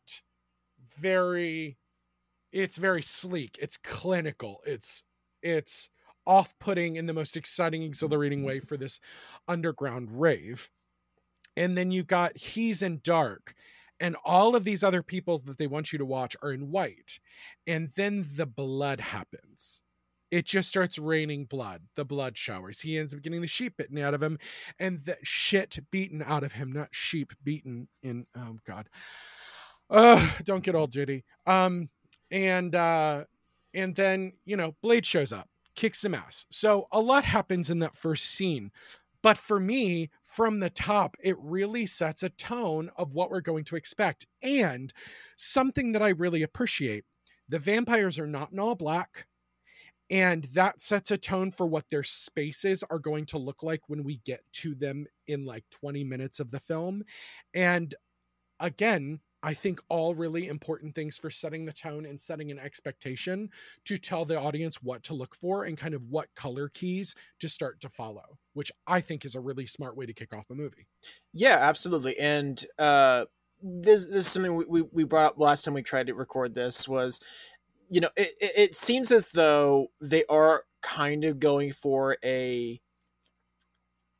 very 0.98 1.76
it's 2.52 2.76
very 2.76 3.02
sleek 3.02 3.58
it's 3.60 3.76
clinical 3.76 4.60
it's 4.66 5.02
it's 5.42 5.90
off-putting 6.26 6.96
in 6.96 7.06
the 7.06 7.12
most 7.12 7.36
exciting 7.36 7.82
exhilarating 7.82 8.44
way 8.44 8.60
for 8.60 8.76
this 8.76 8.98
underground 9.46 10.08
rave 10.10 10.70
and 11.56 11.76
then 11.76 11.90
you've 11.90 12.06
got 12.06 12.36
he's 12.36 12.82
in 12.82 13.00
dark 13.02 13.54
and 14.04 14.16
all 14.22 14.54
of 14.54 14.64
these 14.64 14.84
other 14.84 15.02
peoples 15.02 15.40
that 15.44 15.56
they 15.56 15.66
want 15.66 15.90
you 15.90 15.98
to 15.98 16.04
watch 16.04 16.36
are 16.42 16.52
in 16.52 16.70
white 16.70 17.18
and 17.66 17.88
then 17.96 18.26
the 18.36 18.44
blood 18.44 19.00
happens. 19.00 19.82
It 20.30 20.44
just 20.44 20.68
starts 20.68 20.98
raining 20.98 21.46
blood 21.46 21.82
the 21.96 22.04
blood 22.04 22.36
showers. 22.36 22.80
He 22.80 22.98
ends 22.98 23.14
up 23.14 23.22
getting 23.22 23.40
the 23.40 23.46
sheep 23.46 23.78
bitten 23.78 23.96
out 23.96 24.12
of 24.12 24.22
him 24.22 24.38
and 24.78 25.00
the 25.00 25.16
shit 25.22 25.78
beaten 25.90 26.22
out 26.22 26.44
of 26.44 26.52
him 26.52 26.70
not 26.70 26.88
sheep 26.90 27.32
beaten 27.42 27.88
in 28.02 28.26
oh 28.36 28.58
god. 28.66 28.90
Uh 29.88 30.28
don't 30.44 30.64
get 30.64 30.74
all 30.74 30.86
jitty 30.86 31.22
um 31.46 31.88
and 32.30 32.74
uh 32.74 33.24
and 33.72 33.96
then 33.96 34.34
you 34.44 34.56
know 34.56 34.74
blade 34.82 35.06
shows 35.06 35.32
up 35.32 35.48
kicks 35.76 36.00
some 36.00 36.14
ass. 36.14 36.44
So 36.50 36.88
a 36.92 37.00
lot 37.00 37.24
happens 37.24 37.70
in 37.70 37.78
that 37.78 37.96
first 37.96 38.26
scene 38.26 38.70
but 39.24 39.38
for 39.38 39.58
me 39.58 40.10
from 40.22 40.60
the 40.60 40.68
top 40.68 41.16
it 41.24 41.34
really 41.40 41.86
sets 41.86 42.22
a 42.22 42.28
tone 42.28 42.90
of 42.98 43.14
what 43.14 43.30
we're 43.30 43.40
going 43.40 43.64
to 43.64 43.74
expect. 43.74 44.26
And 44.42 44.92
something 45.36 45.92
that 45.92 46.02
i 46.02 46.10
really 46.10 46.42
appreciate 46.42 47.04
the 47.48 47.58
vampires 47.58 48.18
are 48.18 48.26
not 48.26 48.52
in 48.52 48.60
all 48.60 48.74
black 48.74 49.26
and 50.10 50.44
that 50.52 50.82
sets 50.82 51.10
a 51.10 51.16
tone 51.16 51.50
for 51.50 51.66
what 51.66 51.88
their 51.90 52.02
spaces 52.02 52.84
are 52.90 52.98
going 52.98 53.24
to 53.24 53.38
look 53.38 53.62
like 53.62 53.80
when 53.88 54.04
we 54.04 54.20
get 54.26 54.40
to 54.52 54.74
them 54.74 55.06
in 55.26 55.46
like 55.46 55.64
20 55.70 56.04
minutes 56.04 56.40
of 56.40 56.50
the 56.50 56.60
film. 56.60 57.02
And 57.54 57.94
again 58.60 59.20
i 59.44 59.54
think 59.54 59.80
all 59.88 60.14
really 60.14 60.48
important 60.48 60.94
things 60.94 61.18
for 61.18 61.30
setting 61.30 61.64
the 61.64 61.72
tone 61.72 62.06
and 62.06 62.20
setting 62.20 62.50
an 62.50 62.58
expectation 62.58 63.50
to 63.84 63.98
tell 63.98 64.24
the 64.24 64.38
audience 64.38 64.82
what 64.82 65.02
to 65.04 65.14
look 65.14 65.34
for 65.34 65.64
and 65.64 65.78
kind 65.78 65.94
of 65.94 66.02
what 66.08 66.34
color 66.34 66.68
keys 66.70 67.14
to 67.40 67.48
start 67.48 67.80
to 67.80 67.88
follow 67.88 68.38
which 68.54 68.72
i 68.86 69.00
think 69.00 69.24
is 69.24 69.34
a 69.34 69.40
really 69.40 69.66
smart 69.66 69.96
way 69.96 70.06
to 70.06 70.14
kick 70.14 70.32
off 70.34 70.50
a 70.50 70.54
movie 70.54 70.88
yeah 71.32 71.58
absolutely 71.60 72.18
and 72.18 72.64
uh 72.78 73.24
this, 73.66 74.06
this 74.08 74.16
is 74.16 74.26
something 74.26 74.56
we, 74.56 74.64
we, 74.66 74.82
we 74.82 75.04
brought 75.04 75.32
up 75.32 75.38
last 75.38 75.64
time 75.64 75.72
we 75.74 75.82
tried 75.82 76.06
to 76.06 76.14
record 76.14 76.54
this 76.54 76.86
was 76.88 77.20
you 77.90 78.00
know 78.00 78.10
it, 78.16 78.32
it, 78.40 78.74
seems 78.74 79.12
as 79.12 79.30
though 79.30 79.88
they 80.00 80.24
are 80.26 80.64
kind 80.82 81.24
of 81.24 81.40
going 81.40 81.72
for 81.72 82.16
a 82.24 82.80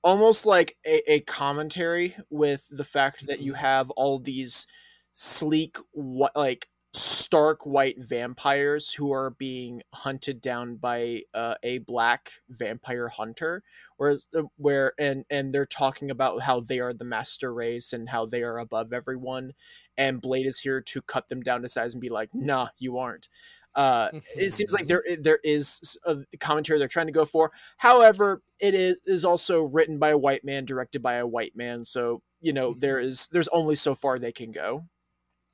almost 0.03 0.47
like 0.47 0.77
a, 0.87 1.13
a 1.15 1.21
commentary 1.21 2.15
with 2.31 2.69
the 2.71 2.85
fact 2.85 3.27
that 3.27 3.41
you 3.41 3.53
Mhm. 3.53 3.59
have 3.59 3.91
all 3.91 4.19
these 4.19 4.67
sleek 5.15 5.77
what 5.93 6.35
like 6.37 6.69
stark 6.93 7.67
white 7.67 7.97
vampires 7.99 8.93
who 8.93 9.13
are 9.13 9.31
being 9.31 9.83
hunted 9.95 10.41
down 10.41 10.77
by 10.77 11.21
uh, 11.35 11.55
a 11.65 11.79
black 11.79 12.31
vampire 12.49 13.09
hunter 13.09 13.65
whereas 13.97 14.29
uh, 14.37 14.43
where 14.57 14.93
and 14.99 15.25
and 15.31 15.53
they're 15.55 15.67
talking 15.67 16.11
about 16.11 16.43
how 16.43 16.61
they 16.61 16.81
are 16.81 16.93
the 16.93 17.05
master 17.05 17.55
race 17.55 17.93
and 17.93 18.11
how 18.11 18.27
they 18.27 18.43
are 18.45 18.59
above 18.59 18.93
everyone 18.93 19.53
and 19.99 20.21
blade 20.21 20.47
is 20.47 20.61
here 20.61 20.81
to 20.81 21.03
cut 21.03 21.29
them 21.29 21.41
down 21.43 21.63
to 21.63 21.69
size 21.69 21.95
and 21.95 22.01
be 22.01 22.09
like 22.11 22.31
nah 22.33 22.69
you 22.79 22.99
aren't 22.99 23.29
uh, 23.77 24.11
it 24.39 24.51
seems 24.51 24.73
like 24.73 24.87
there 24.87 25.03
there 25.21 25.41
is 25.45 25.99
a 26.07 26.19
commentary 26.39 26.79
they're 26.79 26.89
trying 26.89 27.07
to 27.07 27.13
go 27.13 27.25
for. 27.25 27.51
However, 27.79 28.43
it 28.61 28.75
is 28.75 29.03
is 29.07 29.25
also 29.25 29.65
written 29.65 29.99
by 29.99 30.11
a 30.11 30.19
white 30.19 30.45
man, 30.45 30.65
directed 30.65 31.03
by 31.03 31.15
a 31.15 31.27
white 31.27 31.57
man. 31.57 31.85
So 31.85 32.23
you 32.41 32.53
know 32.53 32.75
Mm-hmm. 32.75 32.79
there 32.79 32.99
is 32.99 33.29
there's 33.33 33.49
only 33.49 33.75
so 33.75 33.95
far 33.95 34.19
they 34.19 34.33
can 34.33 34.53
go. 34.53 34.87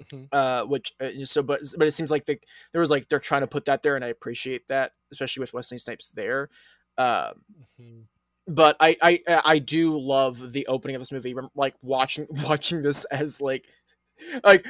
Mhm. 0.05 0.29
Uh, 0.33 0.65
which 0.65 0.93
uh, 1.01 1.09
so 1.25 1.43
but 1.43 1.61
but 1.79 1.87
it 1.87 1.93
seems 1.93 2.11
like 2.11 2.25
the, 2.27 2.39
there 2.73 2.81
was 2.81 2.91
like 2.91 3.09
they're 3.09 3.19
trying 3.19 3.43
to 3.43 3.47
put 3.47 3.65
that 3.67 3.83
there, 3.83 3.97
and 3.97 4.05
I 4.05 4.09
appreciate 4.09 4.67
that, 4.69 4.93
especially 5.13 5.41
with 5.43 5.53
Wesley 5.53 5.79
Snipes 5.79 6.09
there. 6.09 6.49
Um, 6.99 7.45
Mhm. 7.81 8.05
but 8.47 8.77
I, 8.81 8.97
I 9.03 9.21
I 9.45 9.59
do 9.59 9.99
love 9.99 10.53
the 10.53 10.67
opening 10.67 10.97
of 10.97 11.01
this 11.01 11.13
movie. 11.13 11.35
Like 11.55 11.75
watching 11.83 12.27
watching 12.49 12.83
this 12.83 13.05
as 13.07 13.41
like 13.41 13.67
like 14.45 14.67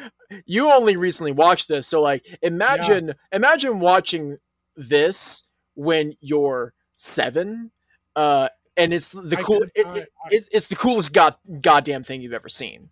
you 0.46 0.70
only 0.72 0.96
recently 0.96 1.32
watched 1.32 1.68
this, 1.68 1.86
so 1.86 2.00
like 2.00 2.26
imagine 2.42 3.12
imagine 3.32 3.80
watching 3.80 4.38
this 4.76 5.44
when 5.74 6.14
you're 6.20 6.72
seven, 6.94 7.70
uh, 8.16 8.48
and 8.76 8.92
it's 8.94 9.12
the 9.12 9.36
cool. 9.44 9.62
It, 9.74 9.86
it- 9.96 10.08
it's 10.30 10.48
it's 10.52 10.68
the 10.68 10.76
coolest 10.76 11.12
god 11.12 11.34
goddamn 11.60 12.02
thing 12.04 12.20
you've 12.22 12.32
ever 12.34 12.48
seen. 12.48 12.90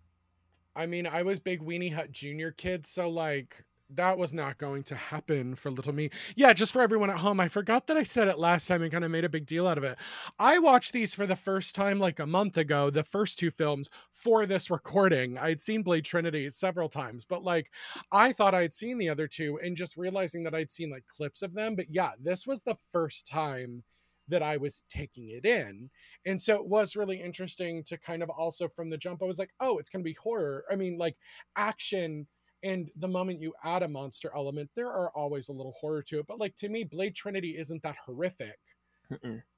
I 0.79 0.87
mean, 0.87 1.09
I 1.09 1.23
was 1.23 1.41
big 1.41 1.61
Weenie 1.61 1.93
Hut 1.93 2.13
Junior 2.13 2.53
kid, 2.53 2.87
so 2.87 3.09
like 3.11 3.65
that 3.91 4.17
was 4.17 4.33
not 4.33 4.59
going 4.59 4.85
to 4.85 4.95
happen 4.95 5.57
for 5.57 5.71
little 5.71 5.93
me. 5.93 6.11
Yeah, 6.37 6.53
just 6.53 6.73
for 6.73 6.83
everyone 6.83 7.11
at 7.11 7.17
home, 7.19 7.41
I 7.41 7.49
forgot 7.49 7.87
that 7.87 7.97
I 7.97 8.05
said 8.05 8.29
it 8.29 8.39
last 8.39 8.69
time 8.69 8.83
and 8.83 8.93
kind 8.93 9.05
of 9.05 9.11
made 9.11 9.25
a 9.25 9.29
big 9.29 9.47
deal 9.47 9.67
out 9.67 9.79
of 9.79 9.83
it. 9.83 9.99
I 10.39 10.61
watched 10.61 10.93
these 10.93 11.17
for 11.17 11.27
the 11.27 11.35
first 11.35 11.75
time 11.75 11.99
like 11.99 12.21
a 12.21 12.27
month 12.27 12.59
ago, 12.59 12.91
the 12.91 13.03
first 13.03 13.41
two 13.41 13.51
films 13.51 13.91
for 14.13 14.47
this 14.47 14.71
recording. 14.71 15.37
I'd 15.37 15.61
seen 15.61 15.83
Blade 15.83 16.05
Trinity 16.05 16.49
several 16.51 16.89
times, 16.89 17.25
but 17.25 17.43
like 17.43 17.73
I 18.13 18.33
thought 18.33 18.55
I'd 18.55 18.75
seen 18.75 18.99
the 18.99 19.09
other 19.09 19.27
two 19.27 19.59
and 19.65 19.77
just 19.77 19.97
realizing 19.97 20.45
that 20.45 20.55
I'd 20.55 20.71
seen 20.71 20.91
like 20.91 21.07
clips 21.09 21.43
of 21.43 21.55
them. 21.55 21.75
But 21.75 21.87
yeah, 21.91 22.11
this 22.23 22.47
was 22.47 22.63
the 22.63 22.77
first 22.93 23.27
time 23.27 23.83
that 24.29 24.43
I 24.43 24.57
was 24.57 24.83
taking 24.89 25.31
it 25.31 25.45
in. 25.45 25.91
And 26.27 26.41
so 26.41 26.57
it 26.57 26.67
was 26.67 26.97
really 26.97 27.21
interesting 27.21 27.83
to 27.85 27.99
kind 27.99 28.23
of 28.23 28.31
also 28.31 28.69
from 28.69 28.91
the 28.91 28.97
jump, 28.97 29.23
I 29.23 29.27
was 29.27 29.39
like, 29.39 29.53
oh, 29.61 29.79
it's 29.79 29.91
going 29.91 30.03
to 30.03 30.09
be 30.09 30.17
horror. 30.21 30.65
I 30.71 30.77
mean, 30.77 30.99
like 30.99 31.17
action. 31.57 32.27
And 32.63 32.91
the 32.97 33.09
moment 33.09 33.41
you 33.41 33.55
add 33.65 33.83
a 33.83 33.89
monster 33.89 34.31
element, 34.35 34.71
there 34.75 34.91
are 34.91 35.11
always 35.17 35.49
a 35.49 35.53
little 35.53 35.75
horror 35.81 36.03
to 36.05 36.19
it. 36.19 36.27
But 36.27 36.41
like 36.41 36.57
to 36.57 36.69
me, 36.69 36.85
Blade 36.85 37.15
Trinity 37.15 37.57
isn't 37.57 37.83
that 37.83 37.97
horrific 38.05 38.59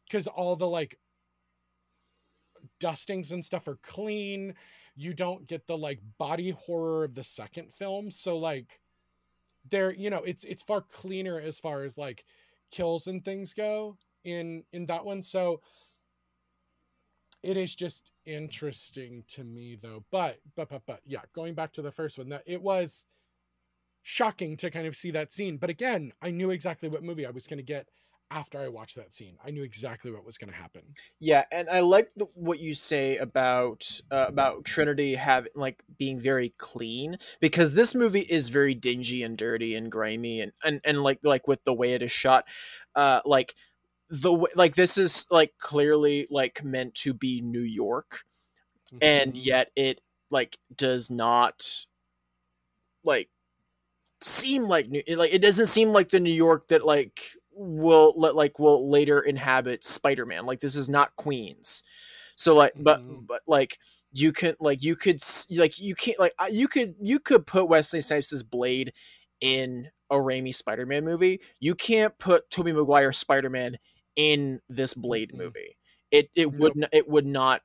because 0.07 0.27
all 0.27 0.55
the 0.55 0.69
like 0.69 0.99
dustings 2.79 3.33
and 3.33 3.45
stuff 3.45 3.67
are 3.69 3.79
clean. 3.83 4.55
You 4.95 5.15
don't 5.15 5.47
get 5.47 5.67
the 5.67 5.79
like 5.79 6.01
body 6.19 6.51
horror 6.51 7.05
of 7.05 7.15
the 7.15 7.25
second 7.25 7.73
film. 7.75 8.11
So 8.11 8.37
like 8.37 8.81
there, 9.71 9.95
you 9.95 10.11
know, 10.11 10.23
it's 10.23 10.45
it's 10.45 10.63
far 10.63 10.83
cleaner 10.83 11.41
as 11.41 11.59
far 11.59 11.85
as 11.85 11.97
like 11.97 12.25
kills 12.71 13.07
and 13.07 13.25
things 13.25 13.55
go 13.55 13.97
in 14.25 14.65
in 14.73 14.87
that 14.87 15.05
one. 15.05 15.23
So 15.23 15.61
it 17.43 17.57
is 17.57 17.75
just 17.75 18.13
interesting 18.27 19.25
to 19.29 19.45
me 19.45 19.79
though. 19.81 20.05
But 20.11 20.39
but 20.57 20.69
but 20.69 20.83
but 20.87 21.01
yeah, 21.07 21.23
going 21.35 21.55
back 21.55 21.73
to 21.75 21.83
the 21.83 21.93
first 21.93 22.19
one, 22.19 22.29
that 22.31 22.43
it 22.47 22.61
was 22.61 23.07
shocking 24.03 24.57
to 24.59 24.71
kind 24.71 24.87
of 24.87 24.97
see 24.97 25.11
that 25.13 25.33
scene. 25.33 25.57
But 25.57 25.71
again, 25.71 26.13
I 26.23 26.31
knew 26.31 26.51
exactly 26.51 26.89
what 26.89 27.03
movie 27.03 27.27
I 27.27 27.31
was 27.31 27.47
going 27.47 27.59
to 27.59 27.65
get 27.65 27.87
after 28.31 28.61
I 28.61 28.69
watched 28.69 28.97
that 28.97 29.13
scene. 29.13 29.37
I 29.45 29.51
knew 29.51 29.63
exactly 29.63 30.11
what 30.11 30.25
was 30.25 30.39
going 30.39 30.51
to 30.51 30.57
happen. 30.57 30.83
Yeah, 31.19 31.45
and 31.53 31.69
I 31.69 31.81
like 31.81 32.11
the, 32.17 32.27
what 32.37 32.61
you 32.61 32.75
say 32.75 33.17
about 33.17 34.01
uh, 34.11 34.27
about 34.29 34.65
Trinity 34.65 35.15
having 35.15 35.51
like 35.55 35.83
being 35.99 36.19
very 36.19 36.53
clean 36.59 37.17
because 37.41 37.75
this 37.75 37.95
movie 37.95 38.27
is 38.31 38.49
very 38.49 38.75
dingy 38.75 39.23
and 39.23 39.37
dirty 39.37 39.75
and 39.75 39.91
grimy 39.91 40.41
and 40.41 40.53
and, 40.65 40.81
and 40.85 41.03
like 41.03 41.19
like 41.25 41.49
with 41.49 41.65
the 41.65 41.75
way 41.75 41.93
it 41.93 42.03
is 42.03 42.13
shot, 42.13 42.47
uh, 42.95 43.21
like 43.25 43.55
the 44.11 44.33
way, 44.35 44.51
like 44.57 44.75
this 44.75 44.99
is 44.99 45.27
like 45.31 45.55
clearly 45.59 46.27
like 46.31 46.63
meant 46.65 46.95
to 46.97 47.15
be 47.15 47.41
New 47.43 47.61
York, 47.63 48.25
and 49.01 49.35
Mhm. 49.35 49.45
yet 49.47 49.71
it 49.77 50.01
like 50.31 50.59
does 50.77 51.11
not 51.11 51.87
like 53.05 53.31
seem 54.23 54.65
like 54.65 54.89
new 54.89 55.03
like 55.17 55.33
it 55.33 55.41
doesn't 55.43 55.67
seem 55.67 55.91
like 55.91 56.09
the 56.11 56.21
new 56.21 56.33
york 56.33 56.69
that 56.69 56.85
like 56.85 57.23
will 57.53 58.13
let 58.17 58.37
like 58.37 58.59
will 58.59 58.91
later 58.91 59.21
inhabit 59.21 59.83
spider-man 59.83 60.45
like 60.47 60.61
this 60.61 60.77
is 60.77 60.89
not 60.91 61.15
queens 61.17 61.83
so 62.37 62.55
like 62.55 62.73
but 62.77 63.01
Mhm. 63.03 63.27
but 63.27 63.43
like 63.47 63.79
you 64.13 64.33
can 64.33 64.55
like 64.61 64.83
you 64.83 64.95
could 64.97 65.21
like 65.57 65.79
you 65.81 65.95
can't 65.95 66.19
like 66.19 66.33
you 66.51 66.69
could 66.69 66.95
you 67.01 67.19
could 67.19 67.47
put 67.47 67.69
wesley 67.69 68.01
snipes' 68.03 68.43
blade 68.43 68.93
in 69.41 69.91
a 70.11 70.17
Raimi 70.17 70.55
Spider-Man 70.55 71.05
movie. 71.05 71.41
You 71.61 71.75
can't 71.75 72.17
put 72.19 72.51
Tobey 72.51 72.73
Maguire 72.73 73.13
Spider-Man 73.13 73.79
in 74.21 74.61
this 74.69 74.95
Blade 74.95 75.35
movie. 75.35 75.77
It 76.11 76.31
it 76.37 76.53
would 76.53 76.77
Nope. 76.77 76.77
not, 76.77 76.91
it 76.93 77.09
would 77.09 77.27
not 77.27 77.63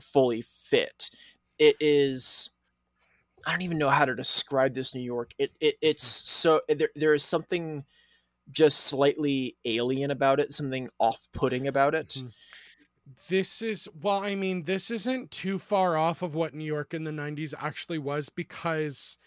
fully 0.00 0.42
fit. 0.42 1.10
It 1.58 1.76
is 1.80 2.50
I 3.46 3.52
don't 3.52 3.62
even 3.62 3.78
know 3.78 3.90
how 3.90 4.04
to 4.04 4.14
describe 4.14 4.74
this 4.74 4.94
New 4.94 5.02
York. 5.02 5.32
It 5.38 5.52
it 5.60 5.76
it's 5.82 6.04
so 6.04 6.60
there 6.68 6.90
there 6.96 7.14
is 7.14 7.24
something 7.24 7.84
just 8.50 8.80
slightly 8.80 9.56
alien 9.66 10.10
about 10.10 10.40
it, 10.40 10.52
something 10.52 10.88
off-putting 11.00 11.68
about 11.68 11.94
it. 11.94 12.22
Mhm. 12.22 12.32
This 13.28 13.62
is, 13.62 13.88
well, 14.02 14.22
I 14.24 14.34
mean, 14.34 14.64
this 14.64 14.90
isn't 14.90 15.30
too 15.30 15.58
far 15.58 15.96
off 15.96 16.22
of 16.22 16.34
what 16.34 16.54
New 16.54 16.64
York 16.64 16.94
in 16.94 17.04
the 17.04 17.12
90s 17.12 17.54
actually 17.58 17.98
was 17.98 18.28
because, 18.28 19.18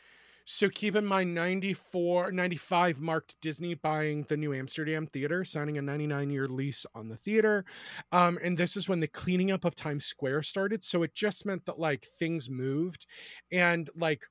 so 0.46 0.70
keep 0.70 0.96
in 0.96 1.06
mind, 1.06 1.34
94, 1.36 2.32
95 2.32 3.00
marked 3.00 3.40
Disney 3.42 3.74
buying 3.76 4.24
the 4.24 4.38
New 4.38 4.54
Amsterdam 4.54 5.08
Theater, 5.08 5.46
signing 5.46 5.78
a 5.78 5.82
99 5.82 6.30
year 6.30 6.48
lease 6.48 6.86
on 6.96 7.10
the 7.10 7.18
theater. 7.18 7.66
Um, 8.12 8.38
and 8.44 8.58
this 8.58 8.76
is 8.76 8.90
when 8.90 9.00
the 9.00 9.08
cleaning 9.08 9.52
up 9.52 9.66
of 9.66 9.76
Times 9.76 10.06
Square 10.06 10.44
started. 10.44 10.84
So 10.84 11.04
it 11.04 11.14
just 11.14 11.46
meant 11.46 11.66
that 11.66 11.80
like 11.80 12.06
things 12.20 12.50
moved 12.50 13.06
and 13.52 13.90
like, 13.96 14.26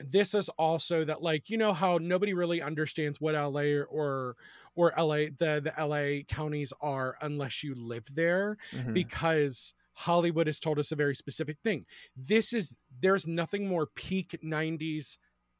this 0.00 0.34
is 0.34 0.50
also 0.50 1.04
that 1.04 1.22
like 1.22 1.48
you 1.48 1.56
know 1.56 1.72
how 1.72 1.98
nobody 1.98 2.34
really 2.34 2.60
understands 2.60 3.18
what 3.18 3.34
LA 3.34 3.82
or 3.88 4.36
or 4.74 4.92
LA 4.98 5.26
the 5.38 5.60
the 5.64 5.72
LA 5.78 6.22
counties 6.28 6.72
are 6.82 7.16
unless 7.22 7.62
you 7.64 7.74
live 7.74 8.04
there 8.12 8.58
Mhm. 8.72 8.92
because 8.92 9.72
Hollywood 9.96 10.46
has 10.46 10.60
told 10.60 10.78
us 10.78 10.92
a 10.92 10.96
very 10.96 11.14
specific 11.14 11.58
thing. 11.64 11.86
This 12.16 12.52
is 12.52 12.76
there's 13.00 13.26
nothing 13.26 13.66
more 13.66 13.86
peak 13.94 14.38
90s 14.44 15.16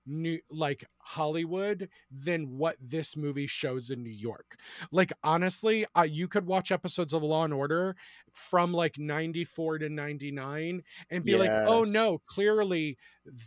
new 0.07 0.39
like 0.51 0.85
Hollywood 0.99 1.89
than 2.11 2.57
what 2.57 2.77
this 2.81 3.17
movie 3.17 3.47
shows 3.47 3.91
in 3.91 4.03
New 4.03 4.11
York. 4.11 4.57
Like 4.93 5.13
honestly, 5.25 5.85
uh, 5.97 6.03
you 6.09 6.29
could 6.29 6.47
watch 6.47 6.71
episodes 6.71 7.13
of 7.13 7.23
Law 7.23 7.45
and 7.45 7.53
Order 7.55 7.97
from 8.33 8.73
like 8.73 8.99
94 8.99 9.79
to 9.79 9.89
99 9.89 10.83
and 11.11 11.25
be 11.25 11.37
like, 11.37 11.51
"Oh 11.51 11.85
no, 11.89 12.19
clearly 12.27 12.99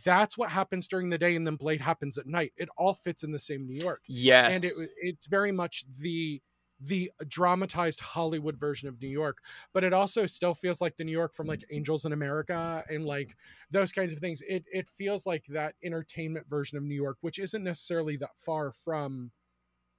that's 0.04 0.36
what 0.36 0.50
happens 0.50 0.86
during 0.88 1.08
the 1.08 1.18
day 1.18 1.34
and 1.36 1.46
then 1.46 1.56
Blade 1.56 1.80
happens 1.80 2.18
at 2.18 2.26
night." 2.26 2.52
It 2.56 2.68
all 2.76 2.94
fits 2.94 3.22
in 3.22 3.32
the 3.32 3.38
same 3.38 3.64
New 3.64 3.80
York 3.80 4.02
Yes. 4.08 4.56
and 4.56 4.64
it, 4.84 4.90
it's 5.00 5.26
very 5.26 5.52
much 5.52 5.84
the 6.02 6.42
the 6.80 7.10
dramatized 7.28 8.00
Hollywood 8.00 8.58
version 8.58 8.88
of 8.88 9.00
New 9.02 9.08
York, 9.08 9.38
but 9.72 9.84
it 9.84 9.92
also 9.92 10.26
still 10.26 10.54
feels 10.54 10.80
like 10.80 10.96
the 10.96 11.04
New 11.04 11.12
York 11.12 11.34
from 11.34 11.46
like 11.46 11.64
Angels 11.70 12.04
in 12.04 12.12
America 12.12 12.84
and 12.88 13.04
like 13.04 13.36
those 13.70 13.92
kinds 13.92 14.12
of 14.12 14.18
things. 14.18 14.42
It 14.48 14.64
it 14.72 14.88
feels 14.88 15.26
like 15.26 15.44
that 15.48 15.74
entertainment 15.84 16.48
version 16.48 16.78
of 16.78 16.84
New 16.84 16.94
York, 16.94 17.18
which 17.20 17.38
isn't 17.38 17.62
necessarily 17.64 18.16
that 18.16 18.30
far 18.44 18.72
from 18.72 19.30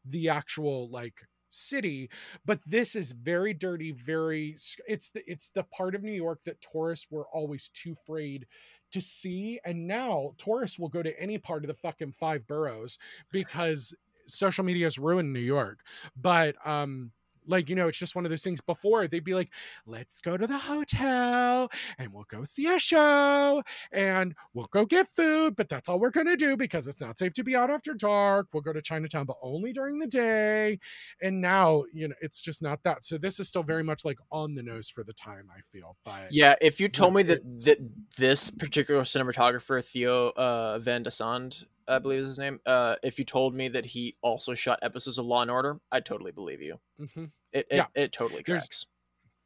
the 0.05 0.29
actual 0.29 0.89
like 0.89 1.21
city 1.49 2.09
but 2.45 2.59
this 2.65 2.95
is 2.95 3.11
very 3.11 3.53
dirty 3.53 3.91
very 3.91 4.55
it's 4.87 5.09
the 5.09 5.21
it's 5.29 5.49
the 5.49 5.63
part 5.63 5.95
of 5.95 6.01
new 6.01 6.11
york 6.11 6.39
that 6.45 6.61
tourists 6.61 7.07
were 7.11 7.27
always 7.33 7.69
too 7.69 7.91
afraid 7.91 8.47
to 8.89 9.01
see 9.01 9.59
and 9.65 9.85
now 9.85 10.31
tourists 10.37 10.79
will 10.79 10.87
go 10.87 11.03
to 11.03 11.19
any 11.21 11.37
part 11.37 11.63
of 11.63 11.67
the 11.67 11.73
fucking 11.73 12.11
five 12.13 12.47
boroughs 12.47 12.97
because 13.33 13.93
social 14.31 14.63
media 14.63 14.85
has 14.85 14.97
ruined 14.97 15.31
new 15.31 15.39
york 15.39 15.81
but 16.15 16.55
um 16.65 17.11
like 17.47 17.69
you 17.69 17.75
know 17.75 17.87
it's 17.87 17.97
just 17.97 18.15
one 18.15 18.25
of 18.25 18.31
those 18.31 18.43
things 18.43 18.61
before 18.61 19.07
they'd 19.07 19.23
be 19.23 19.33
like 19.33 19.49
let's 19.85 20.21
go 20.21 20.37
to 20.37 20.47
the 20.47 20.57
hotel 20.57 21.69
and 21.97 22.13
we'll 22.13 22.25
go 22.29 22.43
see 22.43 22.67
a 22.67 22.79
show 22.79 23.61
and 23.91 24.35
we'll 24.53 24.67
go 24.67 24.85
get 24.85 25.07
food 25.07 25.55
but 25.55 25.67
that's 25.69 25.89
all 25.89 25.99
we're 25.99 26.09
going 26.09 26.27
to 26.27 26.35
do 26.35 26.55
because 26.55 26.87
it's 26.87 27.01
not 27.01 27.17
safe 27.17 27.33
to 27.33 27.43
be 27.43 27.55
out 27.55 27.69
after 27.69 27.93
dark 27.93 28.47
we'll 28.53 28.61
go 28.61 28.73
to 28.73 28.81
chinatown 28.81 29.25
but 29.25 29.37
only 29.41 29.73
during 29.73 29.97
the 29.97 30.07
day 30.07 30.79
and 31.21 31.39
now 31.41 31.83
you 31.93 32.07
know 32.07 32.15
it's 32.21 32.41
just 32.41 32.61
not 32.61 32.81
that 32.83 33.03
so 33.03 33.17
this 33.17 33.39
is 33.39 33.47
still 33.47 33.63
very 33.63 33.83
much 33.83 34.05
like 34.05 34.19
on 34.31 34.53
the 34.53 34.63
nose 34.63 34.89
for 34.89 35.03
the 35.03 35.13
time 35.13 35.47
i 35.55 35.61
feel 35.61 35.97
but 36.05 36.31
Yeah, 36.31 36.55
if 36.61 36.79
you 36.79 36.87
told 36.87 37.13
me 37.13 37.23
that, 37.23 37.43
that 37.65 37.77
this 38.17 38.49
particular 38.49 39.01
cinematographer, 39.01 39.83
Theo 39.83 40.31
uh, 40.35 40.79
Van 40.79 41.03
de 41.03 41.11
Sande, 41.11 41.65
I 41.87 41.99
believe 41.99 42.19
is 42.21 42.27
his 42.27 42.39
name. 42.39 42.59
Uh, 42.65 42.95
if 43.03 43.17
you 43.19 43.25
told 43.25 43.55
me 43.55 43.67
that 43.69 43.85
he 43.85 44.15
also 44.21 44.53
shot 44.53 44.79
episodes 44.81 45.17
of 45.17 45.25
Law 45.25 45.41
and 45.41 45.51
Order, 45.51 45.79
I'd 45.91 46.05
totally 46.05 46.31
believe 46.31 46.61
you. 46.61 46.79
hmm 46.97 47.25
It 47.53 47.67
it, 47.69 47.75
Yeah. 47.77 47.87
it 47.95 48.11
totally 48.11 48.43
There's- 48.45 48.63
tracks. 48.63 48.85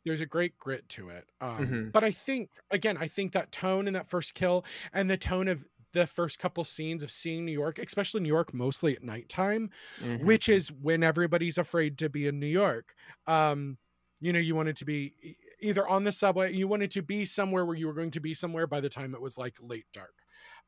There's 0.06 0.22
a 0.22 0.26
great 0.28 0.56
grit 0.60 0.88
to 0.90 1.10
it. 1.10 1.28
Um, 1.42 1.68
Mhm. 1.68 1.92
But 1.92 2.04
I 2.04 2.12
think, 2.12 2.52
again, 2.70 2.96
I 2.96 3.08
think 3.08 3.34
that 3.34 3.52
tone 3.52 3.88
in 3.88 3.94
that 3.96 4.08
first 4.08 4.36
kill 4.36 4.64
and 4.94 5.10
the 5.10 5.18
tone 5.18 5.48
of 5.48 5.66
the 5.94 6.06
first 6.06 6.38
couple 6.38 6.64
scenes 6.64 7.02
of 7.02 7.10
seeing 7.10 7.44
New 7.46 7.52
York, 7.54 7.80
especially 7.80 8.22
New 8.22 8.28
York, 8.28 8.54
mostly 8.54 8.96
at 8.96 9.02
nighttime, 9.02 9.72
Mhm. 10.02 10.24
which 10.24 10.48
is 10.48 10.72
when 10.72 11.02
everybody's 11.04 11.58
afraid 11.58 11.98
to 12.00 12.10
be 12.10 12.28
in 12.28 12.40
New 12.40 12.46
York. 12.46 12.94
Um, 13.26 13.80
you 14.20 14.32
know, 14.32 14.40
you 14.40 14.54
wanted 14.56 14.76
to 14.78 14.86
be 14.86 15.36
either 15.60 15.88
on 15.88 16.04
the 16.04 16.12
subway, 16.12 16.54
you 16.54 16.68
wanted 16.68 16.92
to 16.92 17.02
be 17.02 17.26
somewhere 17.26 17.66
where 17.66 17.76
you 17.76 17.88
were 17.88 17.94
going 17.94 18.12
to 18.12 18.20
be 18.20 18.34
somewhere 18.36 18.68
by 18.68 18.82
the 18.82 18.90
time 18.90 19.16
it 19.16 19.22
was 19.22 19.38
like 19.40 19.58
late 19.62 19.88
dark. 19.92 20.14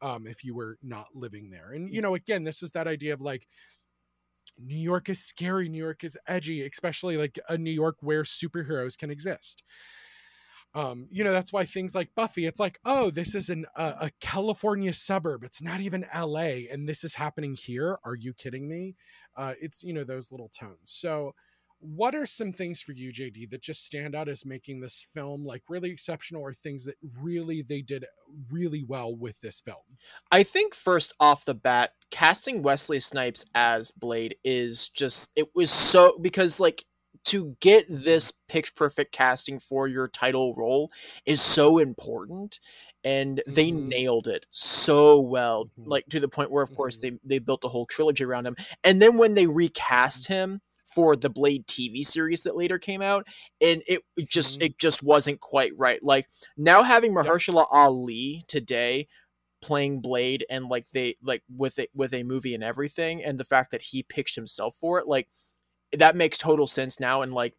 Um, 0.01 0.27
if 0.27 0.43
you 0.43 0.55
were 0.55 0.77
not 0.83 1.07
living 1.15 1.49
there. 1.49 1.71
And 1.71 1.93
you 1.93 2.01
know, 2.01 2.15
again, 2.15 2.43
this 2.43 2.61
is 2.61 2.71
that 2.71 2.87
idea 2.87 3.13
of 3.13 3.21
like 3.21 3.47
New 4.59 4.77
York 4.77 5.09
is 5.09 5.23
scary, 5.23 5.69
New 5.69 5.83
York 5.83 6.03
is 6.03 6.17
edgy, 6.27 6.65
especially 6.65 7.17
like 7.17 7.39
a 7.49 7.57
New 7.57 7.71
York 7.71 7.97
where 8.01 8.23
superheroes 8.23 8.97
can 8.97 9.09
exist. 9.09 9.63
Um, 10.73 11.07
you 11.09 11.23
know, 11.23 11.31
that's 11.31 11.53
why 11.53 11.65
things 11.65 11.95
like 11.95 12.13
Buffy, 12.15 12.45
it's 12.45 12.59
like, 12.59 12.79
oh, 12.85 13.09
this 13.09 13.33
is 13.35 13.49
an, 13.49 13.65
a, 13.75 13.83
a 13.83 14.11
California 14.19 14.93
suburb. 14.93 15.43
It's 15.43 15.61
not 15.61 15.81
even 15.81 16.05
LA, 16.15 16.67
and 16.71 16.87
this 16.87 17.03
is 17.03 17.15
happening 17.15 17.55
here. 17.55 17.97
Are 18.03 18.15
you 18.15 18.33
kidding 18.33 18.67
me? 18.67 18.95
Uh, 19.35 19.53
it's, 19.59 19.83
you 19.83 19.93
know, 19.93 20.03
those 20.03 20.31
little 20.31 20.49
tones. 20.49 20.77
So, 20.83 21.33
what 21.79 22.15
are 22.15 22.25
some 22.25 22.51
things 22.51 22.81
for 22.81 22.91
you, 22.93 23.11
JD, 23.11 23.49
that 23.51 23.61
just 23.61 23.85
stand 23.85 24.15
out 24.15 24.27
as 24.27 24.45
making 24.45 24.79
this 24.79 25.05
film 25.13 25.45
like 25.45 25.63
really 25.69 25.91
exceptional 25.91 26.41
or 26.41 26.53
things 26.53 26.83
that 26.85 26.95
really 27.21 27.61
they 27.61 27.81
did 27.81 28.05
really 28.49 28.83
well 28.83 29.15
with 29.15 29.39
this 29.41 29.61
film? 29.61 29.77
I 30.31 30.43
think 30.43 30.73
first 30.73 31.13
off 31.19 31.45
the 31.45 31.53
bat, 31.55 31.91
casting 32.11 32.63
Wesley 32.63 32.99
Snipes 32.99 33.45
as 33.55 33.91
Blade 33.91 34.35
is 34.43 34.89
just 34.89 35.31
it 35.35 35.47
was 35.55 35.69
so 35.71 36.17
because 36.19 36.59
like 36.59 36.83
to 37.25 37.55
get 37.59 37.85
this 37.89 38.31
pitch 38.47 38.73
perfect 38.75 39.11
casting 39.11 39.59
for 39.59 39.87
your 39.87 40.07
title 40.07 40.53
role 40.55 40.91
is 41.25 41.41
so 41.41 41.77
important 41.77 42.59
and 43.03 43.41
they 43.47 43.71
Mhm. 43.71 43.87
nailed 43.87 44.27
it 44.27 44.45
so 44.49 45.19
well 45.19 45.69
Mhm. 45.77 45.87
like 45.87 46.05
to 46.09 46.19
the 46.19 46.29
point 46.29 46.51
where 46.51 46.63
of 46.63 46.73
course 46.73 46.99
Mhm. 46.99 47.01
they 47.01 47.11
they 47.23 47.39
built 47.39 47.63
a 47.65 47.67
whole 47.69 47.85
trilogy 47.85 48.23
around 48.23 48.47
him 48.47 48.55
and 48.83 49.01
then 49.01 49.17
when 49.17 49.33
they 49.33 49.45
recast 49.47 50.27
him 50.27 50.61
for 50.87 51.15
the 51.15 51.29
Blade 51.29 51.67
TV 51.67 52.05
series 52.05 52.43
that 52.43 52.55
later 52.55 52.79
came 52.79 53.01
out 53.01 53.27
and 53.61 53.83
it 53.87 54.01
just 54.27 54.59
Mhm. 54.59 54.65
it 54.67 54.77
just 54.79 55.03
wasn't 55.03 55.39
quite 55.39 55.71
right 55.77 56.01
like 56.03 56.27
now 56.55 56.81
having 56.83 57.13
Mahershala 57.13 57.67
Ali 57.71 58.41
today 58.47 59.07
playing 59.61 60.01
Blade 60.01 60.45
and 60.49 60.67
like 60.69 60.89
they 60.91 61.15
like 61.21 61.43
with 61.55 61.79
it 61.79 61.89
with 61.93 62.13
a 62.13 62.23
movie 62.23 62.53
and 62.55 62.63
everything 62.63 63.23
and 63.23 63.37
the 63.39 63.43
fact 63.43 63.71
that 63.71 63.81
he 63.81 64.03
pitched 64.03 64.35
himself 64.35 64.75
for 64.75 64.99
it 64.99 65.07
like 65.07 65.27
that 65.93 66.15
makes 66.15 66.37
total 66.37 66.67
sense 66.67 66.99
now 66.99 67.21
and 67.21 67.33
like 67.33 67.55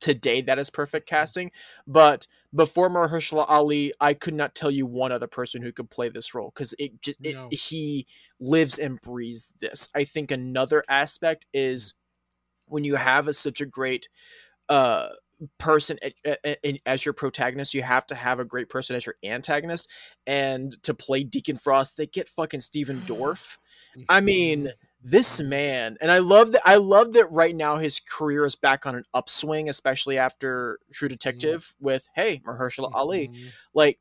today 0.00 0.42
that 0.42 0.58
is 0.58 0.68
perfect 0.68 1.08
casting 1.08 1.50
but 1.86 2.26
before 2.54 2.90
Mahershala 2.90 3.46
Ali 3.48 3.92
I 4.00 4.12
could 4.14 4.34
not 4.34 4.54
tell 4.54 4.70
you 4.70 4.84
one 4.86 5.12
other 5.12 5.26
person 5.26 5.62
who 5.62 5.72
could 5.72 5.88
play 5.88 6.08
this 6.10 6.34
role 6.34 6.50
cuz 6.50 6.74
it 6.78 7.00
just 7.00 7.18
it, 7.24 7.36
he 7.50 8.06
lives 8.38 8.78
and 8.78 9.00
breathes 9.00 9.52
this. 9.60 9.88
I 9.94 10.04
think 10.04 10.30
another 10.30 10.84
aspect 10.88 11.46
is 11.54 11.94
when 12.68 12.84
you 12.84 12.96
have 12.96 13.28
a, 13.28 13.32
such 13.32 13.60
a 13.60 13.66
great 13.66 14.08
uh 14.68 15.08
person 15.58 15.98
as 16.86 17.04
your 17.04 17.12
protagonist 17.12 17.74
you 17.74 17.82
have 17.82 18.06
to 18.06 18.14
have 18.14 18.40
a 18.40 18.44
great 18.44 18.68
person 18.70 18.96
as 18.96 19.04
your 19.04 19.14
antagonist 19.22 19.90
and 20.26 20.82
to 20.82 20.94
play 20.94 21.22
deacon 21.22 21.56
frost 21.56 21.96
they 21.96 22.06
get 22.06 22.28
fucking 22.28 22.60
Stephen 22.60 23.00
dorff. 23.06 23.58
I 24.08 24.20
mean, 24.22 24.70
this 25.02 25.40
man 25.40 25.96
and 26.00 26.10
i 26.10 26.18
love 26.18 26.50
that 26.50 26.62
i 26.64 26.74
love 26.74 27.12
that 27.12 27.26
right 27.30 27.54
now 27.54 27.76
his 27.76 28.00
career 28.00 28.44
is 28.44 28.56
back 28.56 28.86
on 28.86 28.96
an 28.96 29.04
upswing 29.14 29.68
especially 29.68 30.18
after 30.18 30.80
true 30.92 31.08
detective 31.08 31.74
with 31.78 32.08
hey 32.16 32.40
mahershala 32.44 32.90
ali. 32.92 33.28
Mhm. 33.28 33.52
like 33.72 34.00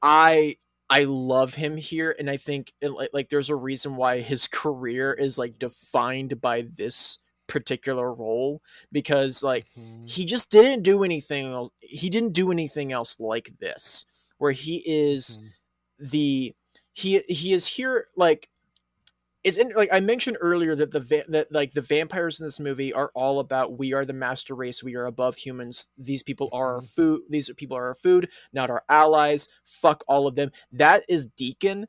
i 0.00 0.54
i 0.90 1.04
love 1.04 1.54
him 1.54 1.76
here 1.76 2.14
and 2.20 2.30
i 2.30 2.36
think 2.36 2.72
it, 2.80 2.90
like, 2.90 3.10
like 3.12 3.28
there's 3.30 3.50
a 3.50 3.56
reason 3.56 3.96
why 3.96 4.20
his 4.20 4.46
career 4.46 5.12
is 5.12 5.38
like 5.38 5.58
defined 5.58 6.40
by 6.40 6.62
this 6.76 7.18
particular 7.46 8.14
role 8.14 8.62
because 8.92 9.42
like 9.42 9.66
Mhm. 9.76 10.08
he 10.08 10.24
just 10.24 10.50
didn't 10.50 10.82
do 10.82 11.04
anything 11.04 11.68
he 11.80 12.08
didn't 12.10 12.32
do 12.32 12.50
anything 12.50 12.92
else 12.92 13.20
like 13.20 13.52
this 13.60 14.06
where 14.38 14.52
he 14.52 14.82
is 14.86 15.38
Mhm. 15.40 16.10
the 16.10 16.54
he 16.92 17.18
he 17.28 17.52
is 17.52 17.66
here 17.66 18.06
like 18.16 18.48
it's 19.44 19.58
in, 19.58 19.70
like 19.76 19.90
I 19.92 20.00
mentioned 20.00 20.38
earlier 20.40 20.74
that 20.74 20.90
the 20.90 21.00
va- 21.00 21.24
that 21.28 21.52
like 21.52 21.72
the 21.72 21.82
vampires 21.82 22.40
in 22.40 22.46
this 22.46 22.58
movie 22.60 22.92
are 22.94 23.10
all 23.14 23.40
about 23.40 23.78
we 23.78 23.92
are 23.92 24.04
the 24.06 24.12
master 24.14 24.54
race 24.54 24.82
we 24.82 24.96
are 24.96 25.06
above 25.06 25.36
humans 25.36 25.90
these 25.98 26.22
people 26.22 26.48
are 26.52 26.76
our 26.76 26.80
Mhm. 26.80 26.88
food 26.96 27.22
these 27.28 27.50
people 27.56 27.76
are 27.76 27.88
our 27.88 27.94
food 27.94 28.30
not 28.54 28.70
our 28.70 28.82
allies 28.88 29.48
fuck 29.64 30.02
all 30.08 30.26
of 30.26 30.34
them 30.34 30.50
that 30.72 31.02
is 31.08 31.26
Deacon 31.26 31.86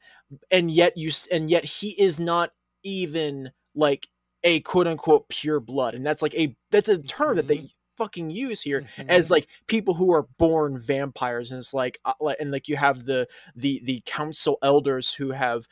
and 0.51 0.69
yet 0.69 0.97
you 0.97 1.09
s- 1.09 1.27
and 1.27 1.49
yet 1.49 1.63
he 1.63 1.91
is 2.01 2.19
not 2.19 2.51
even 2.83 3.51
like 3.73 4.07
a 4.45 4.62
quote 4.62 4.88
unquote 4.88 5.27
pure 5.27 5.60
blood 5.60 5.93
and 5.95 6.05
that's 6.05 6.21
like 6.21 6.36
a 6.36 6.55
that's 6.71 6.88
a 6.88 7.01
term 7.03 7.36
that 7.36 7.47
they 7.47 7.65
fucking 7.97 8.29
use 8.29 8.62
here 8.62 8.86
as 9.08 9.27
Mhm. 9.27 9.31
like 9.31 9.47
people 9.67 9.93
who 9.93 10.12
are 10.13 10.27
born 10.38 10.77
vampires 10.77 11.49
and 11.51 11.60
it's 11.60 11.73
like 11.73 11.97
uh, 12.03 12.12
like- 12.19 12.36
and 12.41 12.51
like 12.51 12.67
you 12.67 12.75
have 12.75 13.05
the 13.05 13.25
the 13.55 13.81
the 13.86 14.01
council 14.05 14.58
elders 14.62 15.13
who 15.13 15.31
have 15.31 15.65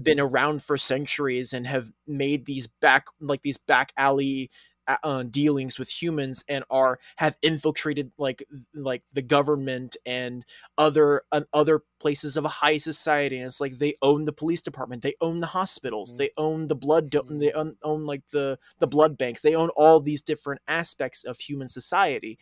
been 0.00 0.20
around 0.20 0.62
for 0.62 0.76
centuries 0.76 1.52
and 1.54 1.66
have 1.66 1.88
made 2.06 2.44
these 2.44 2.66
back 2.66 3.06
like 3.18 3.40
these 3.42 3.56
back 3.58 3.92
alley 3.96 4.50
uh, 4.88 5.22
dealings 5.24 5.78
with 5.78 5.88
humans 5.90 6.44
and 6.48 6.64
are 6.70 6.98
have 7.16 7.36
infiltrated 7.42 8.10
like 8.18 8.42
like 8.74 9.02
the 9.12 9.22
government 9.22 9.96
and 10.06 10.44
other 10.78 11.22
uh, 11.32 11.42
other 11.52 11.82
places 12.00 12.36
of 12.36 12.44
a 12.44 12.48
high 12.48 12.76
society 12.76 13.36
and 13.36 13.46
it's 13.46 13.60
like 13.60 13.76
they 13.78 13.94
own 14.02 14.24
the 14.24 14.32
police 14.32 14.62
department 14.62 15.02
they 15.02 15.14
own 15.20 15.40
the 15.40 15.46
hospitals 15.46 16.14
Mhm. 16.14 16.18
they 16.18 16.30
own 16.36 16.66
the 16.66 16.74
blood 16.76 17.10
do- 17.10 17.22
they 17.28 17.52
own, 17.52 17.76
own 17.82 18.04
like 18.06 18.22
the 18.32 18.58
the 18.80 18.86
blood 18.86 19.16
banks 19.18 19.42
they 19.42 19.54
own 19.54 19.70
all 19.76 20.00
these 20.00 20.22
different 20.22 20.60
aspects 20.68 21.24
of 21.24 21.38
human 21.38 21.68
society. 21.68 22.38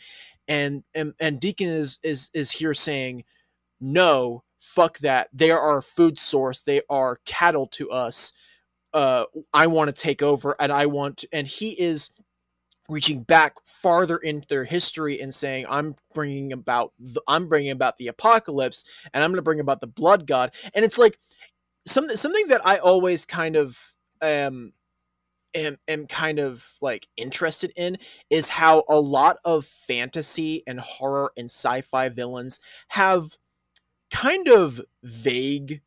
And 0.47 0.85
and, 0.95 1.15
and 1.21 1.41
deacon 1.41 1.69
is 1.69 1.99
is 2.03 2.31
is 2.35 2.51
here 2.53 2.75
saying 2.75 3.25
no 3.81 4.45
fuck 4.59 4.99
that. 4.99 5.29
They 5.33 5.51
are 5.51 5.61
our 5.61 5.83
food 5.83 6.19
source. 6.19 6.63
They 6.63 6.83
are 6.91 7.19
cattle 7.27 7.67
to 7.69 7.91
us. 7.91 8.33
Uh 8.95 9.27
i 9.53 9.67
want 9.67 9.95
to 9.95 10.03
take 10.03 10.23
over 10.23 10.57
and 10.59 10.73
i 10.73 10.87
want 10.87 11.25
and 11.33 11.47
he 11.47 11.71
is 11.81 12.11
reaching 12.89 13.23
back 13.23 13.55
farther 13.65 14.17
into 14.19 14.47
their 14.49 14.65
history 14.65 15.21
and 15.21 15.35
saying 15.35 15.67
i'm 15.69 15.95
bringing 16.15 16.53
about 16.53 16.93
the, 16.99 17.21
i'm 17.29 17.49
bringing 17.49 17.71
about 17.71 17.97
the 17.99 18.09
apocalypse 18.09 18.85
and 19.13 19.23
i'm 19.23 19.31
going 19.31 19.37
to 19.37 19.43
bring 19.43 19.61
about 19.61 19.81
the 19.81 19.87
blood 19.87 20.27
god. 20.27 20.55
And 20.75 20.85
it's 20.85 20.99
like 20.99 21.17
some, 21.87 22.09
something 22.17 22.49
that 22.49 22.67
i 22.67 22.79
always 22.79 23.25
kind 23.27 23.57
of 23.57 23.95
um 24.23 24.73
am, 25.55 25.77
am 25.87 26.07
kind 26.07 26.39
of 26.39 26.67
like 26.81 27.07
interested 27.17 27.73
in 27.77 27.97
is 28.31 28.49
how 28.49 28.85
a 28.89 28.99
lot 29.01 29.37
of 29.45 29.65
fantasy 29.65 30.63
and 30.67 30.81
horror 30.81 31.33
and 31.37 31.47
sci-fi 31.47 32.09
villains 32.09 32.61
have 32.89 33.37
kind 34.11 34.49
of 34.49 34.81
vague 35.03 35.83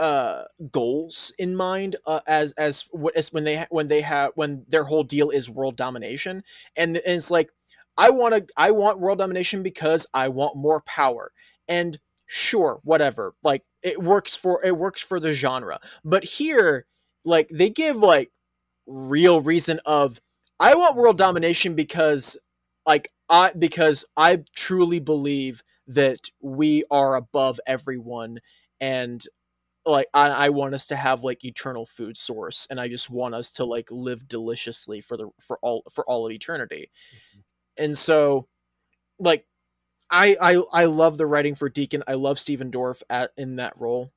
uh 0.00 0.44
goals 0.72 1.32
in 1.38 1.54
mind 1.54 1.96
uh, 2.06 2.20
as 2.26 2.52
as 2.54 2.88
as 3.14 3.32
when 3.32 3.44
they 3.44 3.64
when 3.70 3.88
they 3.88 4.00
have 4.00 4.32
when 4.34 4.64
their 4.68 4.84
whole 4.84 5.04
deal 5.04 5.30
is 5.30 5.48
world 5.50 5.76
domination. 5.76 6.42
And, 6.76 6.96
and 6.96 7.16
it's 7.16 7.30
like 7.30 7.50
i 7.98 8.10
want 8.10 8.34
to 8.34 8.46
i 8.56 8.70
want 8.70 8.98
world 8.98 9.18
domination 9.18 9.62
because 9.62 10.06
i 10.14 10.28
want 10.28 10.56
more 10.56 10.80
power. 10.82 11.32
And 11.68 11.98
sure 12.26 12.80
whatever 12.84 13.34
like 13.42 13.64
it 13.82 14.02
works 14.02 14.36
for 14.36 14.64
it 14.64 14.76
works 14.76 15.02
for 15.02 15.20
the 15.20 15.34
genre. 15.34 15.78
But 16.04 16.24
here 16.24 16.86
like 17.24 17.48
they 17.50 17.70
give 17.70 17.96
like 17.96 18.30
real 18.86 19.40
reason 19.40 19.78
of 19.84 20.20
i 20.58 20.74
want 20.74 20.96
world 20.96 21.18
domination 21.18 21.74
because 21.74 22.40
like 22.86 23.12
i 23.28 23.52
because 23.58 24.04
i 24.16 24.42
truly 24.56 24.98
believe 24.98 25.62
that 25.90 26.30
we 26.40 26.84
are 26.90 27.16
above 27.16 27.60
everyone. 27.66 28.38
And 28.80 29.22
like 29.90 30.06
I, 30.14 30.28
I 30.46 30.48
want 30.50 30.74
us 30.74 30.86
to 30.88 30.96
have 30.96 31.22
like 31.24 31.44
eternal 31.44 31.86
food 31.86 32.16
source 32.16 32.66
and 32.70 32.80
i 32.80 32.88
just 32.88 33.10
want 33.10 33.34
us 33.34 33.50
to 33.52 33.64
like 33.64 33.88
live 33.90 34.26
deliciously 34.28 35.00
for 35.00 35.16
the 35.16 35.28
for 35.40 35.58
all 35.62 35.82
for 35.92 36.04
all 36.08 36.26
of 36.26 36.32
eternity. 36.32 36.90
And 37.78 37.96
so 37.96 38.48
like 39.18 39.46
i 40.10 40.36
i 40.40 40.62
i 40.72 40.84
love 40.86 41.18
the 41.18 41.26
writing 41.26 41.54
for 41.54 41.68
deacon. 41.68 42.02
I 42.08 42.14
love 42.14 42.38
Stephen 42.38 42.70
dorff 42.70 43.02
at 43.10 43.30
in 43.36 43.56
that 43.56 43.74
role. 43.78 44.12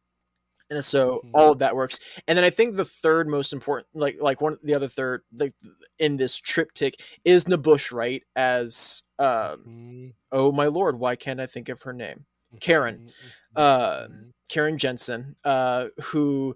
And 0.70 0.84
so 0.84 1.22
Mhm. 1.24 1.30
all 1.34 1.52
of 1.52 1.60
that 1.60 1.76
works. 1.76 2.00
And 2.28 2.38
then 2.38 2.46
i 2.46 2.50
think 2.50 2.76
the 2.76 2.86
third 2.86 3.28
most 3.28 3.54
important 3.54 3.88
like 3.94 4.18
like 4.22 4.42
one 4.42 4.58
the 4.64 4.74
other 4.76 4.88
third 4.88 5.22
like 5.34 5.54
in 6.00 6.18
this 6.18 6.36
triptych 6.38 6.96
is 7.26 7.46
N'Bushe 7.46 7.92
Wright 7.92 8.24
as 8.36 9.04
um 9.20 9.66
Mhm. 9.68 10.14
oh 10.32 10.52
my 10.52 10.68
lord 10.68 11.00
why 11.00 11.16
can't 11.16 11.40
i 11.42 11.46
think 11.46 11.70
of 11.70 11.82
her 11.84 11.94
name? 11.94 12.26
Karen, 12.60 13.02
Mhm. 13.58 14.33
Karen 14.54 14.78
Jenson, 14.78 15.36
uh, 15.44 15.88
who 16.04 16.56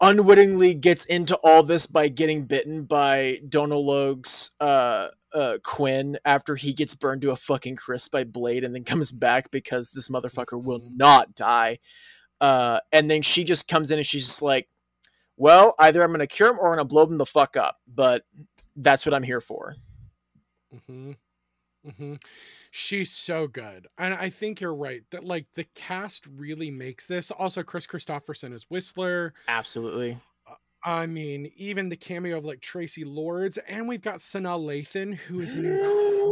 unwittingly 0.00 0.74
gets 0.74 1.04
into 1.06 1.36
all 1.44 1.62
this 1.62 1.86
by 1.86 2.08
getting 2.08 2.44
bitten 2.44 2.84
by 2.84 3.40
Donal 3.48 3.84
Logue's 3.84 4.52
uh, 4.60 5.08
uh, 5.34 5.58
Quinn 5.64 6.16
after 6.24 6.56
he 6.56 6.72
gets 6.72 6.94
burned 6.94 7.20
to 7.22 7.32
a 7.32 7.36
fucking 7.36 7.76
crisp 7.76 8.12
by 8.12 8.24
Blade 8.24 8.64
and 8.64 8.74
then 8.74 8.84
comes 8.84 9.12
back 9.12 9.50
because 9.50 9.90
this 9.90 10.08
motherfucker 10.08 10.62
will 10.62 10.80
Mhm. 10.80 10.96
not 10.96 11.34
die. 11.34 11.78
Uh, 12.40 12.80
and 12.92 13.10
then 13.10 13.20
she 13.20 13.44
just 13.44 13.68
comes 13.68 13.90
in 13.90 13.98
and 13.98 14.06
she's 14.06 14.26
just 14.26 14.42
like, 14.42 14.68
well, 15.36 15.74
either 15.78 16.02
I'm 16.02 16.10
going 16.10 16.20
to 16.20 16.26
cure 16.26 16.48
him 16.50 16.58
or 16.58 16.68
I'm 16.68 16.76
going 16.76 16.88
to 16.88 16.88
blow 16.88 17.06
him 17.06 17.18
the 17.18 17.26
fuck 17.26 17.56
up. 17.56 17.76
But 17.86 18.24
that's 18.76 19.04
what 19.04 19.14
I'm 19.14 19.24
here 19.24 19.40
for. 19.40 19.74
hmm 20.86 21.12
hmm 21.98 22.14
She's 22.70 23.10
so 23.10 23.46
good. 23.46 23.86
And 23.96 24.14
I 24.14 24.28
think 24.30 24.60
you're 24.60 24.74
right 24.74 25.02
that 25.10 25.24
like 25.24 25.46
the 25.54 25.64
cast 25.74 26.26
really 26.26 26.70
makes 26.70 27.06
this. 27.06 27.30
Also, 27.30 27.62
Kris 27.62 27.86
Kristofferson 27.86 28.52
is 28.52 28.66
Whistler. 28.68 29.34
Absolutely. 29.48 30.18
Uh, 30.46 30.54
I 30.84 31.06
mean, 31.06 31.50
even 31.56 31.88
the 31.88 31.96
cameo 31.96 32.38
of 32.38 32.44
like 32.44 32.60
Traci 32.60 33.04
Lords, 33.06 33.58
and 33.68 33.88
we've 33.88 34.02
got 34.02 34.18
Sanaa 34.18 34.60
Lathan, 34.60 35.14
who 35.14 35.40
is 35.40 35.54
an 35.54 35.66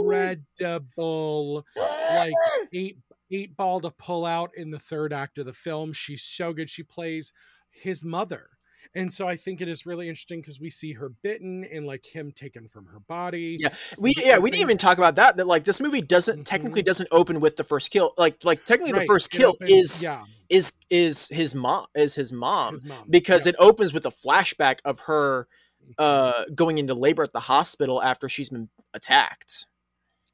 incredible 0.55 1.64
like 1.77 2.35
eight 2.72 2.99
eight 3.31 3.57
ball 3.57 3.81
to 3.81 3.90
pull 3.90 4.25
out 4.25 4.51
in 4.57 4.70
the 4.70 4.79
third 4.79 5.12
act 5.12 5.38
of 5.38 5.46
the 5.46 5.53
film. 5.53 5.92
She's 5.92 6.22
so 6.22 6.53
good. 6.53 6.70
She 6.70 6.83
plays 6.83 7.33
his 7.70 8.05
mother. 8.05 8.51
And 8.94 9.12
so 9.12 9.27
I 9.29 9.37
think 9.37 9.61
it 9.61 9.68
is 9.68 9.85
really 9.87 10.09
interesting 10.09 10.40
because 10.40 10.61
we 10.61 10.70
see 10.70 10.92
her 10.92 11.11
bitten 11.22 11.64
and 11.72 11.87
like 11.87 12.05
him 12.07 12.33
taken 12.33 12.68
from 12.68 12.87
her 12.87 13.01
body. 13.01 13.57
Yeah, 13.61 13.75
we 13.99 14.14
yeah 14.16 14.38
we 14.38 14.51
didn't 14.51 14.62
even 14.62 14.79
talk 14.79 14.99
about 14.99 15.16
that. 15.16 15.37
That 15.37 15.46
like 15.46 15.64
this 15.64 15.81
movie 15.81 16.01
doesn't 16.01 16.44
technically 16.46 16.83
Mhm. 16.83 16.87
doesn't 16.87 17.09
open 17.12 17.40
with 17.40 17.57
the 17.57 17.64
first 17.64 17.90
kill. 17.90 18.12
Like 18.16 18.44
like 18.44 18.64
technically 18.64 19.01
the 19.01 19.07
first 19.07 19.31
kill 19.31 19.51
opens- 19.51 19.70
is 19.70 20.03
yeah, 20.05 20.25
is 20.49 20.72
is 20.90 21.29
his 21.29 21.55
mom 21.55 21.87
is 21.94 22.14
his 22.14 22.33
mom 22.33 22.75
his 22.75 22.85
mom. 22.85 23.05
because 23.11 23.44
yeah. 23.46 23.51
it 23.51 23.57
opens 23.59 23.92
with 23.92 24.07
a 24.07 24.11
flashback 24.11 24.79
of 24.85 25.01
her 25.01 25.46
Mhm. 25.87 25.94
uh 25.99 26.44
going 26.55 26.79
into 26.79 26.94
labor 26.94 27.22
at 27.22 27.33
the 27.33 27.40
hospital 27.40 28.03
after 28.03 28.29
she's 28.29 28.49
been 28.51 28.68
attacked. 28.94 29.66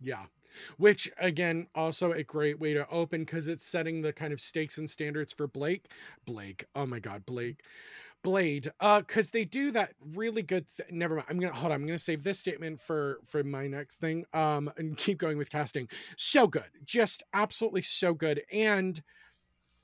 Yeah. 0.01 0.27
Which 0.77 1.11
again, 1.19 1.67
also 1.75 2.13
a 2.13 2.23
great 2.23 2.59
way 2.61 2.75
to 2.75 2.87
open 2.91 3.23
because 3.25 3.49
it's 3.49 3.65
setting 3.67 4.03
the 4.03 4.13
kind 4.13 4.33
of 4.35 4.41
stakes 4.41 4.77
and 4.79 4.89
standards 4.89 5.33
for 5.33 5.47
Blake. 5.47 5.87
Blake. 6.27 6.67
Oh 6.75 6.85
my 6.87 6.99
god, 6.99 7.25
Blake. 7.25 7.63
Blade. 8.23 8.71
Uh, 8.81 9.01
because 9.01 9.31
they 9.31 9.45
do 9.45 9.71
that 9.73 9.93
really 10.15 10.43
good 10.43 10.67
th- 10.77 10.91
never 10.91 11.17
mind. 11.17 11.27
I'm 11.31 11.39
gonna 11.39 11.55
hold 11.55 11.73
on, 11.73 11.81
I'm 11.81 11.87
gonna 11.87 11.99
save 11.99 12.23
this 12.23 12.39
statement 12.39 12.81
for 12.81 13.21
for 13.27 13.43
my 13.45 13.67
next 13.67 13.97
thing. 13.97 14.25
Um, 14.33 14.71
and 14.77 14.97
keep 14.97 15.19
going 15.19 15.39
with 15.39 15.51
casting. 15.51 15.89
So 16.17 16.47
good. 16.47 16.71
Just 16.85 17.23
absolutely 17.35 17.83
so 17.83 18.15
good. 18.15 18.43
And 18.53 19.01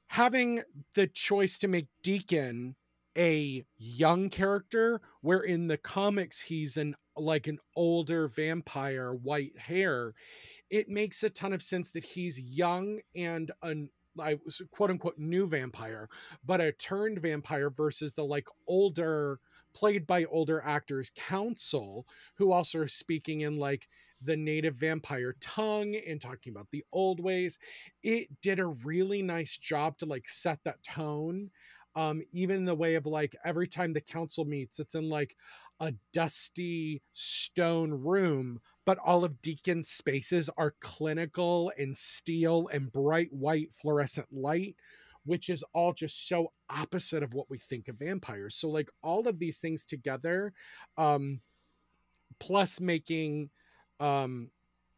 having 0.09 0.62
the 0.94 1.07
choice 1.07 1.59
to 1.59 1.68
make 1.68 1.87
Deacon 2.03 2.74
a 3.16 3.64
young 3.77 4.31
character 4.31 5.01
where 5.22 5.40
in 5.40 5.66
the 5.66 5.77
comics 5.77 6.40
he's 6.40 6.77
an 6.77 6.94
like 7.16 7.48
an 7.48 7.59
older 7.74 8.29
vampire 8.29 9.12
white 9.12 9.59
hair 9.59 10.14
it 10.70 10.88
makes 10.88 11.22
a 11.24 11.31
ton 11.31 11.53
of 11.53 11.62
sense 11.62 11.90
that 11.90 12.05
he's 12.05 12.38
young 12.38 13.01
and 13.16 13.51
an 13.62 13.90
I 14.20 14.38
was 14.44 14.62
quote 14.70 14.90
unquote 14.90 15.18
new 15.18 15.46
vampire, 15.46 16.09
but 16.44 16.61
a 16.61 16.72
turned 16.72 17.20
vampire 17.20 17.70
versus 17.70 18.14
the 18.14 18.24
like 18.24 18.46
older 18.66 19.40
played 19.74 20.07
by 20.07 20.24
older 20.24 20.62
actors 20.64 21.12
council 21.14 22.07
who 22.37 22.52
also 22.52 22.81
are 22.81 22.88
speaking 22.88 23.42
in 23.42 23.59
like 23.59 23.87
the 24.24 24.37
native 24.37 24.74
vampire 24.74 25.37
tongue 25.40 25.94
and 26.07 26.20
talking 26.20 26.52
about 26.52 26.68
the 26.72 26.85
old 26.92 27.20
ways. 27.20 27.59
It 28.02 28.28
did 28.40 28.59
a 28.59 28.66
really 28.66 29.22
nice 29.22 29.57
job 29.57 29.96
to 29.98 30.07
like 30.07 30.28
set 30.28 30.59
that 30.64 30.83
tone. 30.83 31.50
Um, 31.96 32.22
even 32.33 32.57
in 32.59 32.64
the 32.64 32.74
way 32.74 32.94
of 32.94 33.07
like 33.07 33.35
every 33.44 33.66
time 33.66 33.92
the 33.92 34.01
council 34.01 34.44
meets, 34.44 34.79
it's 34.79 34.94
in 34.94 35.09
like 35.09 35.35
a 35.81 35.92
dusty 36.12 37.03
stone 37.12 37.90
room, 37.90 38.61
but 38.85 38.98
all 39.05 39.24
of 39.24 39.42
Deacon's 39.42 39.88
spaces 39.88 40.48
are 40.57 40.74
clinical 40.81 41.72
and 41.79 41.96
steel 41.96 42.68
and 42.72 42.92
bright 42.92 43.33
white 43.33 43.72
fluorescent 43.74 44.29
light, 44.33 44.77
which 45.24 45.48
is 45.48 45.64
all 45.74 45.92
just 45.92 46.29
so 46.29 46.53
opposite 46.70 47.22
of 47.22 47.35
what 47.35 47.51
we 47.51 47.59
think 47.59 47.88
of 47.88 47.96
vampires. 47.96 48.55
So, 48.55 48.68
like, 48.68 48.90
all 49.03 49.27
of 49.27 49.38
these 49.38 49.59
things 49.59 49.85
together, 49.85 50.53
um, 50.96 51.40
plus 52.38 52.81
making 52.81 53.51
um, 54.01 54.51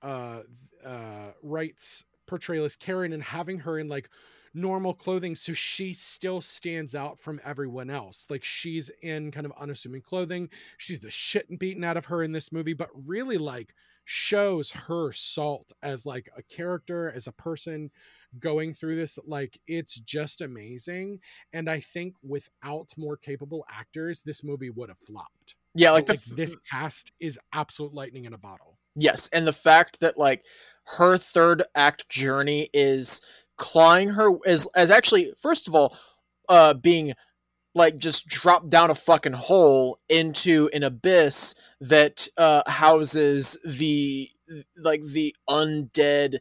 uh, 0.02 0.42
uh, 0.84 1.32
Wright's 1.42 2.04
portrayal 2.26 2.64
as 2.64 2.76
Karen 2.76 3.12
and 3.12 3.22
having 3.22 3.58
her 3.58 3.78
in 3.78 3.88
like 3.88 4.08
normal 4.54 4.94
clothing 4.94 5.34
so 5.34 5.52
she 5.52 5.92
still 5.92 6.40
stands 6.40 6.94
out 6.94 7.18
from 7.18 7.40
everyone 7.44 7.90
else. 7.90 8.26
Like 8.28 8.44
she's 8.44 8.90
in 9.02 9.30
kind 9.30 9.46
of 9.46 9.52
unassuming 9.58 10.02
clothing. 10.02 10.48
She's 10.78 10.98
the 10.98 11.10
shit 11.10 11.58
beaten 11.58 11.84
out 11.84 11.96
of 11.96 12.06
her 12.06 12.22
in 12.22 12.32
this 12.32 12.52
movie 12.52 12.72
but 12.74 12.90
really 13.06 13.38
like 13.38 13.74
shows 14.04 14.70
her 14.70 15.12
salt 15.12 15.72
as 15.82 16.04
like 16.04 16.28
a 16.36 16.42
character 16.42 17.12
as 17.14 17.26
a 17.26 17.32
person 17.32 17.90
going 18.38 18.72
through 18.72 18.96
this. 18.96 19.18
Like 19.26 19.58
it's 19.66 19.94
just 20.00 20.40
amazing 20.40 21.20
and 21.52 21.68
i 21.68 21.80
think 21.80 22.14
without 22.22 22.92
more 22.96 23.16
capable 23.16 23.64
actors 23.70 24.22
this 24.22 24.42
movie 24.42 24.70
would 24.70 24.88
have 24.88 24.98
flopped. 24.98 25.54
Yeah, 25.74 25.92
like 25.92 26.06
the 26.06 26.14
like 26.14 26.24
this 26.24 26.56
cast 26.70 27.12
is 27.20 27.38
absolute 27.52 27.94
lightning 27.94 28.24
in 28.24 28.32
a 28.32 28.38
bottle. 28.38 28.78
Yes, 28.96 29.28
and 29.32 29.46
the 29.46 29.52
fact 29.52 30.00
that 30.00 30.18
like 30.18 30.44
her 30.96 31.16
third 31.16 31.62
act 31.76 32.08
journey 32.08 32.68
is 32.74 33.20
clawing 33.60 34.08
her 34.08 34.30
as 34.46 34.66
as 34.74 34.90
actually 34.90 35.32
first 35.38 35.68
of 35.68 35.74
all 35.76 35.96
uh 36.48 36.74
being 36.74 37.12
like 37.74 37.96
just 37.98 38.26
dropped 38.26 38.70
down 38.70 38.90
a 38.90 38.94
fucking 38.94 39.34
hole 39.34 40.00
into 40.08 40.70
an 40.72 40.82
abyss 40.82 41.54
that 41.80 42.26
uh 42.38 42.62
houses 42.68 43.58
the 43.64 44.28
like 44.78 45.02
the 45.12 45.36
undead 45.48 46.38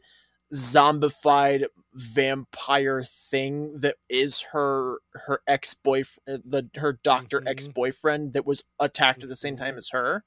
zombified 0.54 1.66
vampire 1.94 3.02
thing 3.04 3.74
that 3.82 3.96
is 4.08 4.40
her 4.52 4.98
her 5.14 5.40
ex-boyfriend 5.46 6.42
the 6.46 6.68
her 6.76 6.94
doctor 7.04 7.40
Mhm. 7.40 7.48
ex-boyfriend 7.48 8.32
that 8.32 8.46
was 8.46 8.64
attacked 8.80 9.22
at 9.22 9.28
the 9.28 9.36
same 9.36 9.56
time 9.56 9.74
Mhm. 9.74 9.78
as 9.78 9.90
her 9.90 10.24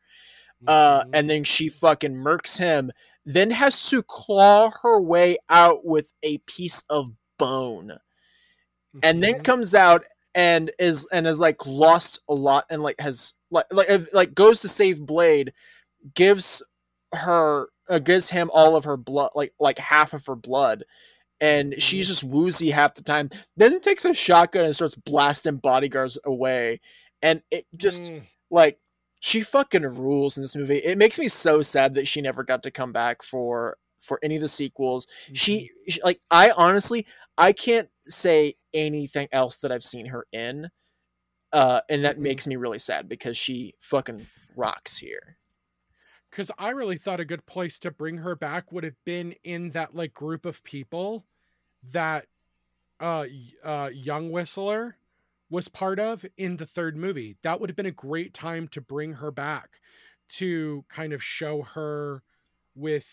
uh, 0.67 1.04
Mhm. 1.04 1.10
and 1.13 1.30
then 1.30 1.43
she 1.43 1.69
fucking 1.69 2.13
murks 2.15 2.58
him, 2.58 2.91
then 3.26 3.52
has 3.52 3.89
to 3.89 4.04
claw 4.04 4.71
her 4.84 5.02
way 5.02 5.38
out 5.49 5.86
with 5.86 6.12
a 6.23 6.38
piece 6.39 6.84
of 6.89 7.10
bone, 7.39 7.97
and 9.02 9.23
then 9.23 9.36
Mhm. 9.36 9.43
comes 9.43 9.76
out 9.76 10.04
and 10.36 10.71
is 10.80 11.08
and 11.12 11.28
is 11.28 11.39
like 11.39 11.65
lost 11.65 12.19
a 12.30 12.34
lot 12.34 12.65
and 12.69 12.82
like 12.82 12.99
has 12.99 13.34
like 13.52 13.65
like 13.71 13.89
like 14.13 14.34
goes 14.36 14.62
to 14.62 14.69
save 14.69 15.02
Blade, 15.06 15.54
gives 16.15 16.63
her 17.13 17.67
uh, 17.89 17.99
gives 17.99 18.30
him 18.30 18.49
all 18.54 18.76
of 18.76 18.86
her 18.86 18.97
blood 18.97 19.32
like 19.36 19.54
like 19.60 19.80
half 19.80 20.13
of 20.13 20.26
her 20.28 20.36
blood. 20.36 20.84
And 21.41 21.76
she's 21.82 22.06
Mhm. 22.06 22.10
just 22.10 22.23
woozy 22.23 22.71
half 22.71 22.95
the 22.95 23.04
time. 23.04 23.30
Then 23.58 23.80
takes 23.82 24.06
a 24.06 24.13
shotgun 24.13 24.65
and 24.65 24.76
starts 24.76 24.95
blasting 24.95 25.58
bodyguards 25.58 26.17
away. 26.26 26.82
And 27.21 27.43
it 27.52 27.65
just 27.78 28.13
Mm. 28.13 28.28
like 28.52 28.80
she 29.23 29.39
fucking 29.41 29.83
rules 29.83 30.38
in 30.38 30.43
this 30.43 30.55
movie. 30.55 30.79
It 30.79 30.97
makes 30.97 31.17
me 31.17 31.29
so 31.29 31.62
sad 31.62 31.93
that 31.93 32.09
she 32.09 32.19
never 32.21 32.43
got 32.43 32.62
to 32.63 32.71
come 32.71 32.91
back 32.91 33.23
for 33.23 33.77
for 34.01 34.19
any 34.21 34.36
of 34.36 34.41
the 34.41 34.49
sequels. 34.49 35.07
She, 35.31 35.69
she 35.88 36.01
like 36.03 36.19
I 36.29 36.51
honestly 36.57 37.07
I 37.38 37.53
can't 37.53 37.88
say 38.03 38.55
anything 38.73 39.29
else 39.31 39.62
that 39.62 39.71
I've 39.71 39.83
seen 39.86 40.07
her 40.07 40.25
in. 40.33 40.69
Uh 41.53 41.81
and 41.89 42.03
that 42.05 42.17
Mhm. 42.17 42.21
makes 42.21 42.47
me 42.47 42.57
really 42.57 42.79
sad 42.79 43.07
because 43.09 43.38
she 43.38 43.73
fucking 43.79 44.27
rocks 44.57 44.97
here. 44.97 45.38
because 46.29 46.51
I 46.57 46.69
really 46.71 46.97
thought 46.97 47.19
a 47.19 47.25
good 47.25 47.45
place 47.45 47.79
to 47.79 47.91
bring 47.91 48.17
her 48.17 48.36
back 48.36 48.71
would 48.71 48.83
have 48.83 48.95
been 49.05 49.36
in 49.43 49.69
that 49.71 49.95
like 49.95 50.13
group 50.13 50.45
of 50.45 50.63
people 50.63 51.25
that 51.91 52.27
uh 52.99 53.25
uh 53.63 53.89
young 53.93 54.31
whistler 54.31 54.97
was 55.49 55.67
part 55.67 55.99
of 55.99 56.25
in 56.38 56.58
the 56.58 56.65
third 56.65 56.97
movie 56.97 57.38
that 57.43 57.60
would 57.60 57.69
have 57.69 57.77
been 57.77 57.86
a 57.86 57.91
great 57.91 58.34
time 58.34 58.67
to 58.69 58.82
bring 58.82 59.13
her 59.13 59.32
back 59.32 59.79
to 60.29 60.84
kind 60.89 61.13
of 61.13 61.23
show 61.23 61.62
her 61.62 62.23
with 62.75 63.08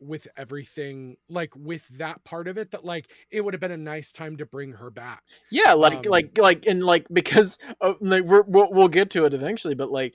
with 0.00 0.26
everything 0.36 1.16
like 1.28 1.54
with 1.56 1.86
that 1.98 2.22
part 2.24 2.48
of 2.48 2.58
it 2.58 2.70
that 2.72 2.84
like 2.84 3.10
it 3.30 3.40
would 3.44 3.54
have 3.54 3.60
been 3.60 3.70
a 3.70 3.76
nice 3.76 4.12
time 4.12 4.36
to 4.36 4.46
bring 4.46 4.72
her 4.72 4.90
back 4.90 5.22
Yeah, 5.50 5.74
like 5.74 6.06
Um, 6.06 6.10
like 6.10 6.38
like 6.38 6.66
and 6.66 6.82
like 6.84 7.06
because 7.12 7.58
uh, 7.80 7.94
like 8.00 8.24
we're, 8.24 8.42
we'll 8.42 8.72
we'll 8.72 8.88
get 8.88 9.10
to 9.10 9.24
it 9.26 9.34
eventually, 9.34 9.74
but 9.74 9.90
like 9.90 10.14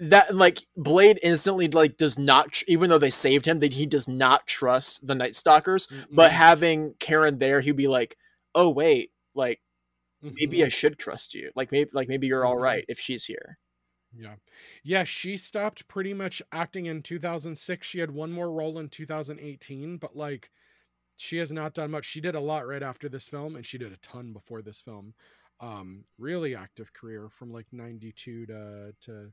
that 0.00 0.34
like 0.34 0.58
Blade 0.76 1.18
instantly 1.22 1.68
like 1.68 1.96
does 1.96 2.18
not 2.18 2.52
tr- 2.52 2.64
even 2.68 2.90
though 2.90 2.98
they 2.98 3.10
saved 3.10 3.46
him, 3.46 3.60
that 3.60 3.74
he 3.74 3.86
does 3.86 4.08
not 4.08 4.46
trust 4.46 5.06
the 5.06 5.14
Night 5.14 5.34
Stalkers. 5.34 5.88
But 6.14 6.30
Mm-mm. 6.30 6.34
having 6.34 6.94
Karen 7.00 7.38
there, 7.38 7.60
he'd 7.60 7.76
be 7.76 7.88
like, 7.88 8.16
"Oh 8.54 8.70
wait, 8.70 9.10
like 9.34 9.60
maybe 10.22 10.62
Mhm. 10.62 10.66
I 10.66 10.68
should 10.68 10.98
trust 10.98 11.34
you. 11.34 11.50
Like 11.56 11.72
maybe 11.72 11.90
like 11.94 12.08
maybe 12.08 12.26
you're 12.28 12.44
all 12.46 12.58
Mhm. 12.58 12.82
if 12.88 12.98
she's 13.00 13.24
here." 13.26 13.58
Yeah. 14.12 14.36
Yeah, 14.82 15.04
she 15.04 15.36
stopped 15.36 15.86
pretty 15.88 16.14
much 16.14 16.40
acting 16.52 16.86
in 16.86 17.02
2006. 17.02 17.86
She 17.86 17.98
had 17.98 18.10
one 18.10 18.32
more 18.32 18.50
role 18.50 18.78
in 18.78 18.88
2018, 18.88 19.98
but 19.98 20.16
like 20.16 20.50
she 21.16 21.38
has 21.38 21.52
not 21.52 21.74
done 21.74 21.90
much. 21.92 22.06
She 22.06 22.20
did 22.22 22.34
a 22.36 22.40
lot 22.40 22.66
right 22.66 22.82
after 22.82 23.08
this 23.08 23.28
film, 23.28 23.56
and 23.56 23.66
she 23.66 23.78
did 23.78 23.92
a 23.92 23.98
ton 23.98 24.32
before 24.32 24.62
this 24.62 24.80
film. 24.82 25.14
Um, 25.60 26.06
really 26.18 26.54
active 26.56 26.92
career 26.94 27.28
from 27.30 27.50
like 27.52 27.72
'92 27.72 28.46
to 28.46 28.96
to 29.02 29.32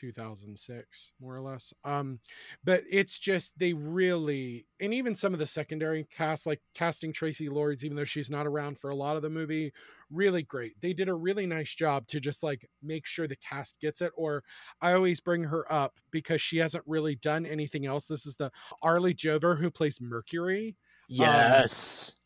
2006 0.00 1.12
more 1.20 1.36
or 1.36 1.42
less. 1.42 1.72
Um 1.84 2.20
but 2.64 2.82
it's 2.90 3.18
just 3.18 3.58
they 3.58 3.72
really 3.72 4.66
and 4.80 4.94
even 4.94 5.14
some 5.14 5.32
of 5.32 5.38
the 5.38 5.46
secondary 5.46 6.04
cast 6.04 6.46
like 6.46 6.60
casting 6.74 7.12
Traci 7.12 7.50
Lords 7.50 7.84
even 7.84 7.96
though 7.96 8.04
she's 8.04 8.30
not 8.30 8.46
around 8.46 8.78
for 8.78 8.90
a 8.90 8.96
lot 8.96 9.16
of 9.16 9.22
the 9.22 9.30
movie 9.30 9.72
really 10.10 10.42
great. 10.42 10.80
They 10.80 10.92
did 10.92 11.08
a 11.08 11.14
really 11.14 11.46
nice 11.46 11.74
job 11.74 12.06
to 12.08 12.20
just 12.20 12.42
like 12.42 12.68
make 12.82 13.06
sure 13.06 13.28
the 13.28 13.36
cast 13.36 13.78
gets 13.80 14.00
it 14.00 14.12
or 14.16 14.42
i 14.80 14.92
always 14.92 15.20
bring 15.20 15.44
her 15.44 15.70
up 15.72 16.00
because 16.10 16.40
she 16.40 16.58
hasn't 16.58 16.84
really 16.86 17.14
done 17.16 17.44
anything 17.44 17.86
else. 17.86 18.06
This 18.06 18.26
is 18.26 18.36
the 18.36 18.50
Arly 18.82 19.14
Jover 19.14 19.58
who 19.58 19.70
plays 19.70 20.00
mercury. 20.00 20.76
Yes 21.08 22.19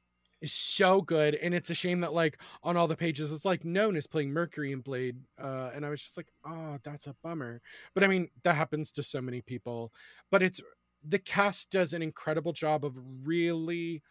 is 0.44 0.52
so 0.52 1.00
good 1.00 1.34
and 1.36 1.54
it's 1.54 1.70
a 1.70 1.74
shame 1.74 2.00
that 2.00 2.12
like 2.12 2.38
on 2.62 2.76
all 2.76 2.86
the 2.86 2.96
pages 2.96 3.32
it's 3.32 3.44
like 3.44 3.64
known 3.64 3.96
as 3.96 4.06
playing 4.06 4.30
mercury 4.30 4.72
in 4.72 4.80
blade 4.80 5.16
uh 5.42 5.70
and 5.74 5.84
i 5.84 5.88
was 5.88 6.02
just 6.02 6.16
like 6.16 6.28
oh 6.46 6.78
that's 6.84 7.06
a 7.06 7.16
bummer. 7.22 7.60
But 7.94 8.04
i 8.04 8.06
mean 8.06 8.28
that 8.42 8.56
happens 8.56 8.92
to 8.92 9.02
so 9.02 9.20
many 9.20 9.40
people 9.40 9.92
but 10.30 10.42
it's 10.42 10.60
the 11.06 11.18
cast 11.18 11.70
does 11.70 11.92
an 11.92 12.02
incredible 12.02 12.52
job 12.52 12.84
of 12.84 12.98
really 13.24 14.02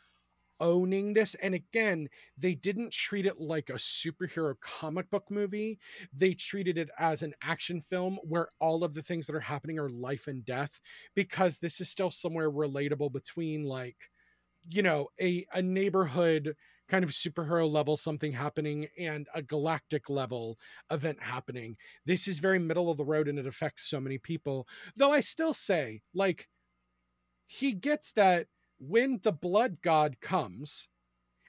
owning 0.60 1.14
this 1.14 1.36
and 1.36 1.54
again 1.54 2.08
they 2.38 2.54
didn't 2.54 2.92
treat 2.92 3.26
it 3.26 3.40
like 3.40 3.70
a 3.70 3.74
superhero 3.74 4.56
comic 4.62 5.10
book 5.10 5.26
movie. 5.30 5.78
They 6.16 6.34
treated 6.34 6.78
it 6.78 6.90
as 6.98 7.22
an 7.22 7.34
action 7.44 7.82
film 7.82 8.18
where 8.24 8.48
all 8.60 8.84
of 8.84 8.94
the 8.94 9.02
things 9.02 9.28
that 9.28 9.36
are 9.36 9.42
happening 9.42 9.80
are 9.80 9.90
life 9.90 10.28
and 10.28 10.46
death 10.46 10.80
because 11.16 11.58
this 11.58 11.82
is 11.82 11.90
still 11.90 12.12
somewhere 12.12 12.50
relatable 12.50 13.12
between 13.12 13.64
like 13.64 13.98
you 14.70 14.82
know 14.82 15.10
a 15.22 15.46
a 15.54 15.62
neighborhood 15.62 16.56
kind 16.90 17.04
of 17.04 17.12
superhero 17.12 17.70
level 17.70 17.98
something 17.98 18.34
happening 18.34 18.88
and 19.00 19.28
a 19.34 19.42
galactic 19.42 20.10
level 20.10 20.60
event 20.92 21.18
happening. 21.22 21.78
This 22.06 22.28
is 22.28 22.40
very 22.40 22.60
middle 22.60 22.92
of 22.92 22.98
the 22.98 23.06
road 23.06 23.28
and 23.28 23.40
it 23.40 23.48
affects 23.48 23.90
so 23.90 24.00
many 24.00 24.18
people. 24.18 24.68
Though 24.96 25.12
i 25.12 25.22
still 25.22 25.54
say 25.54 26.02
like 26.14 26.50
he 27.48 27.74
gets 27.74 28.12
that 28.14 28.48
when 28.80 29.20
the 29.24 29.32
blood 29.32 29.78
god 29.82 30.20
comes 30.22 30.90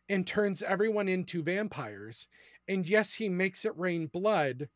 and 0.08 0.26
turns 0.26 0.62
everyone 0.62 1.08
into 1.08 1.42
vampires 1.42 2.28
and 2.68 2.88
yes 2.88 3.14
he 3.14 3.28
makes 3.28 3.64
it 3.64 3.76
rain 3.76 4.06
blood 4.06 4.68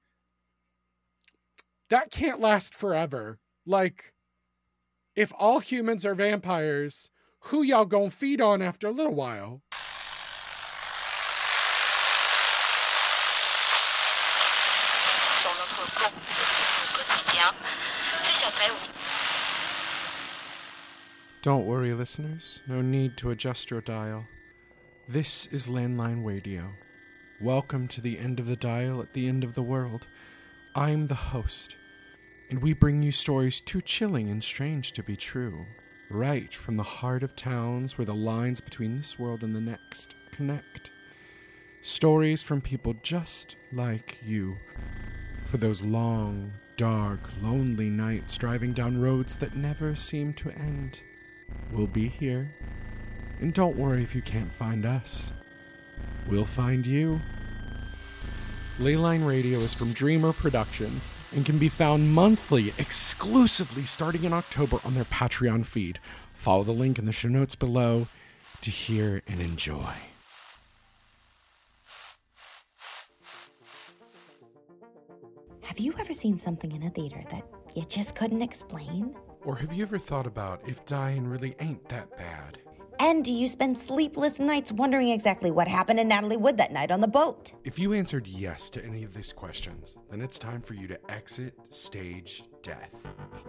that 1.88 2.10
can't 2.10 2.40
last 2.40 2.74
forever. 2.74 3.38
Like 3.66 4.12
if 5.14 5.32
all 5.36 5.58
humans 5.60 6.04
are 6.04 6.14
vampires 6.14 7.10
who 7.40 7.62
y'all 7.62 7.84
gonna 7.84 8.10
feed 8.10 8.40
on 8.40 8.60
after 8.62 8.88
a 8.88 8.92
little 8.92 9.14
while? 9.14 9.62
Don't 21.40 21.66
worry, 21.66 21.94
listeners. 21.94 22.60
No 22.66 22.82
need 22.82 23.16
to 23.18 23.30
adjust 23.30 23.70
your 23.70 23.80
dial. 23.80 24.26
This 25.08 25.46
is 25.46 25.68
Landline 25.68 26.26
Radio. 26.26 26.72
Welcome 27.40 27.86
to 27.88 28.00
the 28.00 28.18
end 28.18 28.40
of 28.40 28.46
the 28.46 28.56
dial 28.56 29.00
at 29.00 29.14
the 29.14 29.28
end 29.28 29.44
of 29.44 29.54
the 29.54 29.62
world. 29.62 30.08
I'm 30.74 31.06
the 31.06 31.14
host, 31.14 31.76
and 32.50 32.60
we 32.60 32.74
bring 32.74 33.02
you 33.02 33.12
stories 33.12 33.60
too 33.60 33.80
chilling 33.80 34.28
and 34.28 34.42
strange 34.42 34.92
to 34.92 35.02
be 35.02 35.16
true 35.16 35.64
right 36.10 36.54
from 36.54 36.76
the 36.76 36.82
heart 36.82 37.22
of 37.22 37.36
towns 37.36 37.98
where 37.98 38.04
the 38.04 38.14
lines 38.14 38.60
between 38.60 38.96
this 38.96 39.18
world 39.18 39.42
and 39.42 39.54
the 39.54 39.60
next 39.60 40.14
connect. 40.30 40.90
Stories 41.80 42.42
from 42.42 42.60
people 42.60 42.94
just 43.02 43.56
like 43.72 44.18
you. 44.24 44.56
For 45.44 45.58
those 45.58 45.82
long, 45.82 46.52
dark, 46.76 47.20
lonely 47.42 47.90
nights 47.90 48.36
driving 48.36 48.72
down 48.72 49.00
roads 49.00 49.36
that 49.36 49.56
never 49.56 49.94
seem 49.94 50.32
to 50.34 50.50
end. 50.50 51.02
We'll 51.72 51.86
be 51.86 52.08
here. 52.08 52.54
And 53.40 53.52
don't 53.52 53.76
worry 53.76 54.02
if 54.02 54.14
you 54.14 54.22
can't 54.22 54.52
find 54.52 54.84
us. 54.84 55.32
We'll 56.28 56.44
find 56.44 56.86
you. 56.86 57.20
Leyline 58.78 59.26
Radio 59.26 59.60
is 59.60 59.74
from 59.74 59.92
Dreamer 59.92 60.32
Productions 60.32 61.12
and 61.32 61.44
can 61.44 61.58
be 61.58 61.68
found 61.68 62.12
monthly 62.12 62.72
exclusively 62.78 63.84
starting 63.84 64.24
in 64.24 64.32
October 64.32 64.80
on 64.84 64.94
their 64.94 65.04
Patreon 65.04 65.64
feed. 65.64 65.98
Follow 66.34 66.62
the 66.62 66.72
link 66.72 66.98
in 66.98 67.04
the 67.04 67.12
show 67.12 67.28
notes 67.28 67.54
below 67.54 68.06
to 68.60 68.70
hear 68.70 69.22
and 69.26 69.40
enjoy. 69.40 69.94
Have 75.62 75.78
you 75.78 75.94
ever 75.98 76.12
seen 76.12 76.38
something 76.38 76.72
in 76.72 76.82
a 76.84 76.90
theater 76.90 77.22
that 77.30 77.44
you 77.76 77.84
just 77.84 78.16
couldn't 78.16 78.42
explain? 78.42 79.14
Or 79.44 79.54
have 79.56 79.72
you 79.72 79.82
ever 79.82 79.98
thought 79.98 80.26
about 80.26 80.66
if 80.66 80.84
dying 80.86 81.26
really 81.26 81.54
ain't 81.60 81.88
that 81.88 82.10
bad? 82.16 82.58
And 83.00 83.24
do 83.24 83.32
you 83.32 83.46
spend 83.46 83.78
sleepless 83.78 84.40
nights 84.40 84.72
wondering 84.72 85.10
exactly 85.10 85.52
what 85.52 85.68
happened 85.68 86.00
to 86.00 86.04
Natalie 86.04 86.36
Wood 86.36 86.56
that 86.56 86.72
night 86.72 86.90
on 86.90 87.00
the 87.00 87.06
boat? 87.06 87.52
If 87.62 87.78
you 87.78 87.92
answered 87.92 88.26
yes 88.26 88.70
to 88.70 88.84
any 88.84 89.04
of 89.04 89.14
these 89.14 89.32
questions, 89.32 89.96
then 90.10 90.20
it's 90.20 90.38
time 90.38 90.60
for 90.60 90.74
you 90.74 90.88
to 90.88 90.98
exit 91.10 91.54
stage 91.70 92.42
death. 92.62 92.94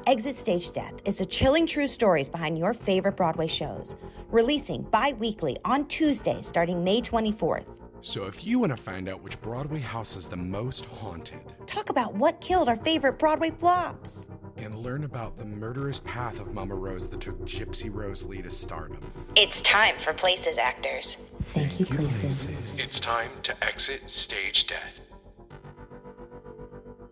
Exit 0.05 0.35
Stage 0.35 0.71
Death 0.71 1.01
is 1.03 1.17
the 1.17 1.25
chilling 1.25 1.65
true 1.65 1.87
stories 1.87 2.29
behind 2.29 2.59
your 2.59 2.73
favorite 2.73 3.17
Broadway 3.17 3.47
shows, 3.47 3.95
releasing 4.29 4.83
bi 4.83 5.13
weekly 5.13 5.57
on 5.65 5.87
Tuesdays 5.87 6.45
starting 6.45 6.83
May 6.83 7.01
24th. 7.01 7.88
So 8.01 8.25
if 8.25 8.45
you 8.45 8.59
want 8.59 8.71
to 8.71 8.77
find 8.77 9.09
out 9.09 9.21
which 9.21 9.39
Broadway 9.41 9.79
house 9.79 10.15
is 10.15 10.27
the 10.27 10.37
most 10.37 10.85
haunted, 10.85 11.41
Talk 11.65 11.89
about 11.89 12.13
what 12.15 12.39
killed 12.41 12.69
our 12.69 12.75
favorite 12.77 13.19
Broadway 13.19 13.51
flops. 13.51 14.29
and 14.57 14.73
learn 14.75 15.03
about 15.03 15.37
the 15.37 15.45
murderous 15.45 15.99
path 16.05 16.39
of 16.39 16.53
Mama 16.53 16.75
Rose 16.75 17.07
that 17.09 17.21
took 17.21 17.39
Gypsy 17.45 17.93
Rose 17.93 18.23
Lee 18.25 18.41
to 18.41 18.51
stardom, 18.51 18.99
It's 19.35 19.61
time 19.61 19.95
for 19.99 20.13
Places 20.13 20.57
Actors. 20.57 21.17
Thank, 21.41 21.79
you, 21.79 21.85
Places. 21.85 22.79
It's 22.79 22.99
time 22.99 23.29
to 23.43 23.63
exit 23.63 24.01
stage 24.09 24.67
death. 24.67 24.99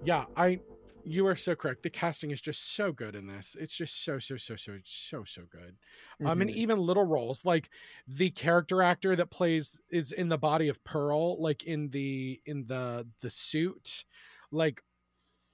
Yeah, 0.04 0.26
I 0.36 0.60
you 1.08 1.26
are 1.28 1.36
so 1.36 1.56
correct. 1.56 1.84
The 1.84 1.90
casting 1.90 2.32
is 2.32 2.42
just 2.42 2.76
so 2.76 2.92
good 2.92 3.16
in 3.16 3.28
this. 3.28 3.56
It's 3.60 3.76
just 3.76 4.04
so 4.04 4.20
so 4.20 4.38
so 4.38 4.56
so 4.56 4.78
so 4.84 5.24
so 5.24 5.44
good. 5.50 5.78
Um 6.26 6.42
and 6.42 6.50
Mhm. 6.50 6.56
even 6.56 6.80
little 6.80 7.04
roles 7.06 7.46
like 7.46 7.70
the 8.08 8.30
character 8.32 8.82
actor 8.82 9.16
that 9.16 9.32
plays 9.32 9.80
is 9.90 10.12
in 10.12 10.30
the 10.30 10.38
body 10.38 10.68
of 10.68 10.84
Pearl 10.84 11.42
like 11.42 11.64
in 11.64 11.90
the 11.90 12.42
in 12.46 12.66
the 12.68 13.08
the 13.22 13.30
suit 13.30 14.06
like 14.52 14.84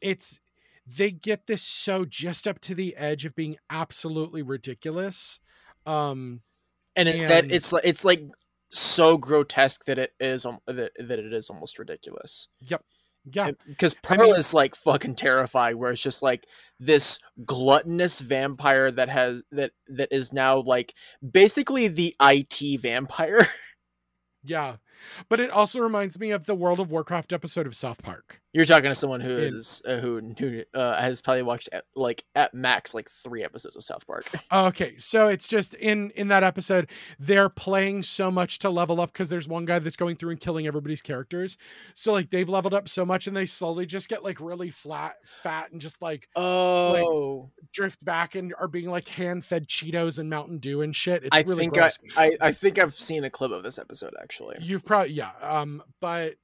it's 0.01 0.39
they 0.85 1.11
get 1.11 1.47
this 1.47 1.61
so 1.61 2.03
just 2.05 2.47
up 2.47 2.59
to 2.61 2.75
the 2.75 2.95
edge 2.97 3.23
of 3.25 3.35
being 3.35 3.57
absolutely 3.69 4.41
ridiculous. 4.41 5.39
Um 5.85 6.41
and 6.95 7.07
instead 7.09 7.45
And- 7.45 7.53
it's 7.53 7.71
like 7.73 7.85
it's 7.85 8.05
like 8.05 8.23
so 8.69 9.17
grotesque 9.17 9.85
that 9.85 9.99
it 9.99 10.13
is 10.19 10.45
al- 10.47 10.63
that, 10.65 10.91
that 10.97 11.19
it 11.19 11.31
is 11.31 11.49
almost 11.49 11.77
ridiculous 11.77 12.47
yeah, 13.31 13.51
because 13.67 13.95
I 14.09 14.15
pearl 14.15 14.29
mean- 14.31 14.39
is 14.39 14.53
like 14.53 14.75
fucking 14.75 15.15
terrifying 15.15 15.77
where 15.77 15.91
it's 15.91 16.01
just 16.01 16.21
like 16.23 16.45
this 16.79 17.19
gluttonous 17.45 18.19
vampire 18.21 18.91
that 18.91 19.09
has 19.09 19.43
that 19.51 19.71
that 19.87 20.09
is 20.11 20.33
now 20.33 20.57
like 20.57 20.93
basically 21.31 21.87
the 21.87 22.15
it 22.19 22.79
vampire 22.81 23.45
yeah. 24.43 24.75
But 25.29 25.39
it 25.39 25.49
also 25.49 25.79
reminds 25.79 26.19
me 26.19 26.31
of 26.31 26.45
the 26.45 26.55
World 26.55 26.79
of 26.79 26.91
Warcraft 26.91 27.33
episode 27.33 27.67
of 27.67 27.75
South 27.75 28.01
Park. 28.01 28.41
you're 28.53 28.65
talking 28.65 28.89
to 28.89 28.95
someone 28.95 29.19
who 29.19 29.31
is 29.31 29.81
uh, 29.87 29.97
who 29.97 30.19
who 30.37 30.63
uh, 30.73 31.01
has 31.01 31.21
probably 31.21 31.43
watched 31.43 31.69
at, 31.71 31.85
like 31.95 32.23
at 32.35 32.53
max 32.53 32.93
like 32.93 33.09
three 33.09 33.43
episodes 33.43 33.75
of 33.75 33.83
south 33.83 34.05
park 34.05 34.29
Okay, 34.53 34.95
so 34.97 35.27
it's 35.27 35.47
just 35.47 35.73
in 35.75 36.11
in 36.11 36.27
that 36.27 36.43
episode 36.43 36.89
they're 37.19 37.49
playing 37.49 38.03
so 38.03 38.29
much 38.29 38.59
to 38.59 38.69
level 38.69 39.01
up 39.01 39.11
because 39.11 39.29
there's 39.29 39.47
one 39.47 39.65
guy 39.65 39.79
that's 39.79 39.95
going 39.95 40.15
through 40.15 40.31
and 40.31 40.39
killing 40.39 40.67
everybody's 40.67 41.01
characters. 41.01 41.57
So 41.93 42.11
like 42.11 42.29
they've 42.29 42.49
leveled 42.49 42.73
up 42.73 42.87
so 42.87 43.05
much 43.05 43.27
and 43.27 43.35
they 43.35 43.45
slowly 43.45 43.85
just 43.85 44.09
get 44.09 44.23
like 44.23 44.39
really 44.39 44.69
flat, 44.69 45.15
fat, 45.23 45.71
and 45.71 45.81
just 45.81 46.01
like 46.01 46.29
oh 46.35 47.49
drift 47.71 48.03
back 48.05 48.35
and 48.35 48.53
are 48.59 48.67
being 48.67 48.89
like 48.89 49.07
hand 49.07 49.43
fed 49.43 49.67
Cheetos 49.67 50.19
and 50.19 50.29
Mountain 50.29 50.59
Dew 50.59 50.81
and 50.81 50.95
shit. 50.95 51.23
It's 51.23 51.35
i 51.35 51.41
really 51.41 51.57
think 51.57 51.73
gross. 51.73 51.97
I, 52.15 52.25
I 52.25 52.37
i 52.41 52.51
think 52.51 52.77
i've 52.77 52.93
seen 52.93 53.23
a 53.23 53.29
clip 53.29 53.51
of 53.51 53.63
this 53.63 53.79
episode 53.79 54.13
actually 54.21 54.57
You've 54.61 54.82
probably 54.85 55.13
yeah, 55.13 55.31
um, 55.41 55.81
but 56.01 56.35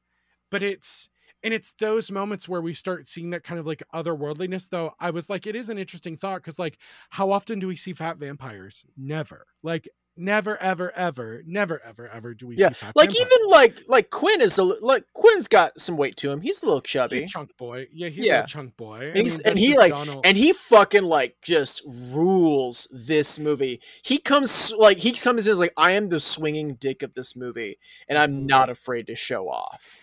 but 0.51 0.63
it's 0.63 1.09
and 1.43 1.53
it's 1.53 1.73
those 1.79 2.11
moments 2.11 2.49
where 2.49 2.61
we 2.61 2.73
start 2.73 3.07
seeing 3.07 3.29
that 3.29 3.43
kind 3.43 3.59
of 3.59 3.65
like 3.65 3.83
otherworldliness. 3.93 4.69
Though 4.69 4.93
I 4.99 5.11
was 5.11 5.29
like, 5.29 5.47
it 5.47 5.55
is 5.55 5.69
an 5.69 5.77
interesting 5.77 6.17
thought 6.17 6.41
because 6.41 6.59
like, 6.59 6.77
how 7.09 7.31
often 7.31 7.59
do 7.59 7.67
we 7.67 7.75
see 7.75 7.93
fat 7.93 8.17
vampires? 8.17 8.85
Never. 8.97 9.45
Like 9.63 9.87
never, 10.19 10.61
ever, 10.61 10.91
ever, 10.95 11.41
never, 11.45 11.81
ever, 11.83 12.07
ever 12.09 12.33
do 12.33 12.47
we 12.47 12.57
Yeah, 12.57 12.71
see 12.73 12.85
like 12.95 13.09
even 13.15 13.49
like 13.49 13.79
like 13.87 14.09
Quinn 14.09 14.41
is 14.41 14.57
a 14.57 14.63
li- 14.63 14.77
like 14.81 15.03
Quinn's 15.13 15.47
got 15.47 15.79
some 15.79 15.97
weight 15.97 16.17
to 16.17 16.29
him. 16.29 16.41
He's 16.41 16.61
a 16.61 16.65
little 16.65 16.81
He's 16.81 16.91
chubby. 16.91 17.23
a 17.23 17.27
chunk 17.27 17.55
boy. 17.57 17.87
Yeah, 17.91 18.09
he's 18.09 18.25
Yeah. 18.25 18.43
a 18.43 18.47
chunk 18.47 18.75
boy. 18.77 19.07
And, 19.07 19.17
he's, 19.17 19.39
and 19.39 19.57
he 19.57 19.77
like 19.77 19.91
Donal. 19.93 20.21
and 20.23 20.35
he 20.37 20.53
fucking 20.53 21.03
like 21.03 21.37
just 21.41 21.83
rules 22.13 22.87
this 23.07 23.39
movie. 23.39 23.79
He 24.03 24.17
comes 24.17 24.73
like 24.77 24.97
he 24.97 25.13
comes 25.13 25.47
in 25.47 25.57
like 25.57 25.73
I 25.77 25.91
am 25.91 26.09
the 26.09 26.19
swinging 26.19 26.75
dick 26.75 27.01
of 27.03 27.13
this 27.13 27.35
movie, 27.35 27.77
and 28.07 28.17
I'm 28.17 28.41
Mhm. 28.43 28.47
not 28.47 28.69
afraid 28.69 29.07
to 29.07 29.15
show 29.15 29.49
off. 29.49 29.97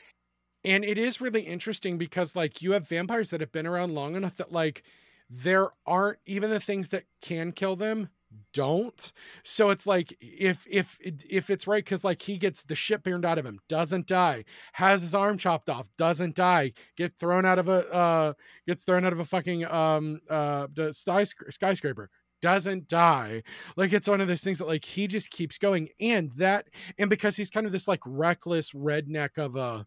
And 0.65 0.85
it 0.85 0.99
is 0.99 1.21
really 1.21 1.43
interesting 1.43 1.97
because 1.99 2.35
like 2.35 2.61
you 2.63 2.73
have 2.73 2.89
vampires 2.89 3.31
that 3.31 3.41
have 3.41 3.53
been 3.53 3.67
around 3.67 3.95
long 3.95 4.17
enough 4.17 4.37
that 4.37 4.51
like 4.51 4.83
there 5.31 5.69
aren't 5.87 6.19
even 6.27 6.51
the 6.51 6.61
things 6.61 6.89
that 6.89 7.05
can 7.21 7.53
kill 7.53 7.77
them 7.77 8.09
don't. 8.53 9.13
So 9.45 9.71
it's 9.71 9.87
like 9.87 10.17
if 10.21 10.67
if 10.71 10.99
if 11.01 11.51
it's 11.51 11.67
right 11.67 11.85
cuz 11.85 12.05
like 12.05 12.23
he 12.23 12.39
gets 12.39 12.63
the 12.65 12.75
shit 12.75 13.03
burned 13.03 13.25
out 13.25 13.39
of 13.39 13.47
him, 13.47 13.59
doesn't 13.69 14.07
die, 14.07 14.45
has 14.75 15.03
his 15.03 15.15
arm 15.15 15.39
chopped 15.39 15.69
off, 15.69 15.89
doesn't 15.99 16.35
die, 16.35 16.73
get 16.97 17.19
thrown 17.19 17.45
out 17.45 17.59
of 17.59 17.69
a 17.69 17.93
uh 17.93 18.33
gets 18.67 18.85
thrown 18.85 19.05
out 19.05 19.13
of 19.13 19.21
a 19.21 19.25
fucking 19.25 19.65
um 19.67 20.21
uh 20.31 20.67
skyscraper 20.93 22.11
doesn't 22.43 22.87
die 22.87 23.43
like 23.79 23.95
it's 23.95 24.09
one 24.09 24.21
of 24.21 24.29
those 24.29 24.45
things 24.45 24.59
that 24.59 24.69
like 24.69 24.85
he 24.85 25.07
just 25.07 25.31
keeps 25.31 25.57
going 25.57 25.89
and 26.01 26.31
that 26.33 26.67
and 26.99 27.09
because 27.09 27.35
he's 27.35 27.49
kind 27.49 27.65
of 27.65 27.73
this 27.73 27.89
like 27.89 28.01
reckless 28.05 28.73
redneck 28.73 29.39
of 29.39 29.57
a 29.57 29.87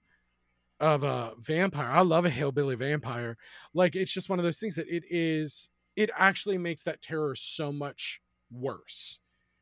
of 0.80 1.04
a 1.04 1.34
vampire. 1.39 1.89
I 1.89 2.02
love 2.02 2.26
a 2.26 2.30
hillbilly 2.30 2.76
vampire. 2.76 3.38
Like 3.74 3.95
it's 3.95 4.14
just 4.14 4.30
one 4.30 4.39
of 4.39 4.45
those 4.45 4.60
things 4.60 4.76
that 4.76 4.88
it 4.88 5.04
is 5.10 5.70
it 5.95 6.10
actually 6.18 6.58
makes 6.58 6.84
that 6.84 7.02
terror 7.02 7.36
so 7.36 7.72
much 7.72 8.22
worse 8.52 9.20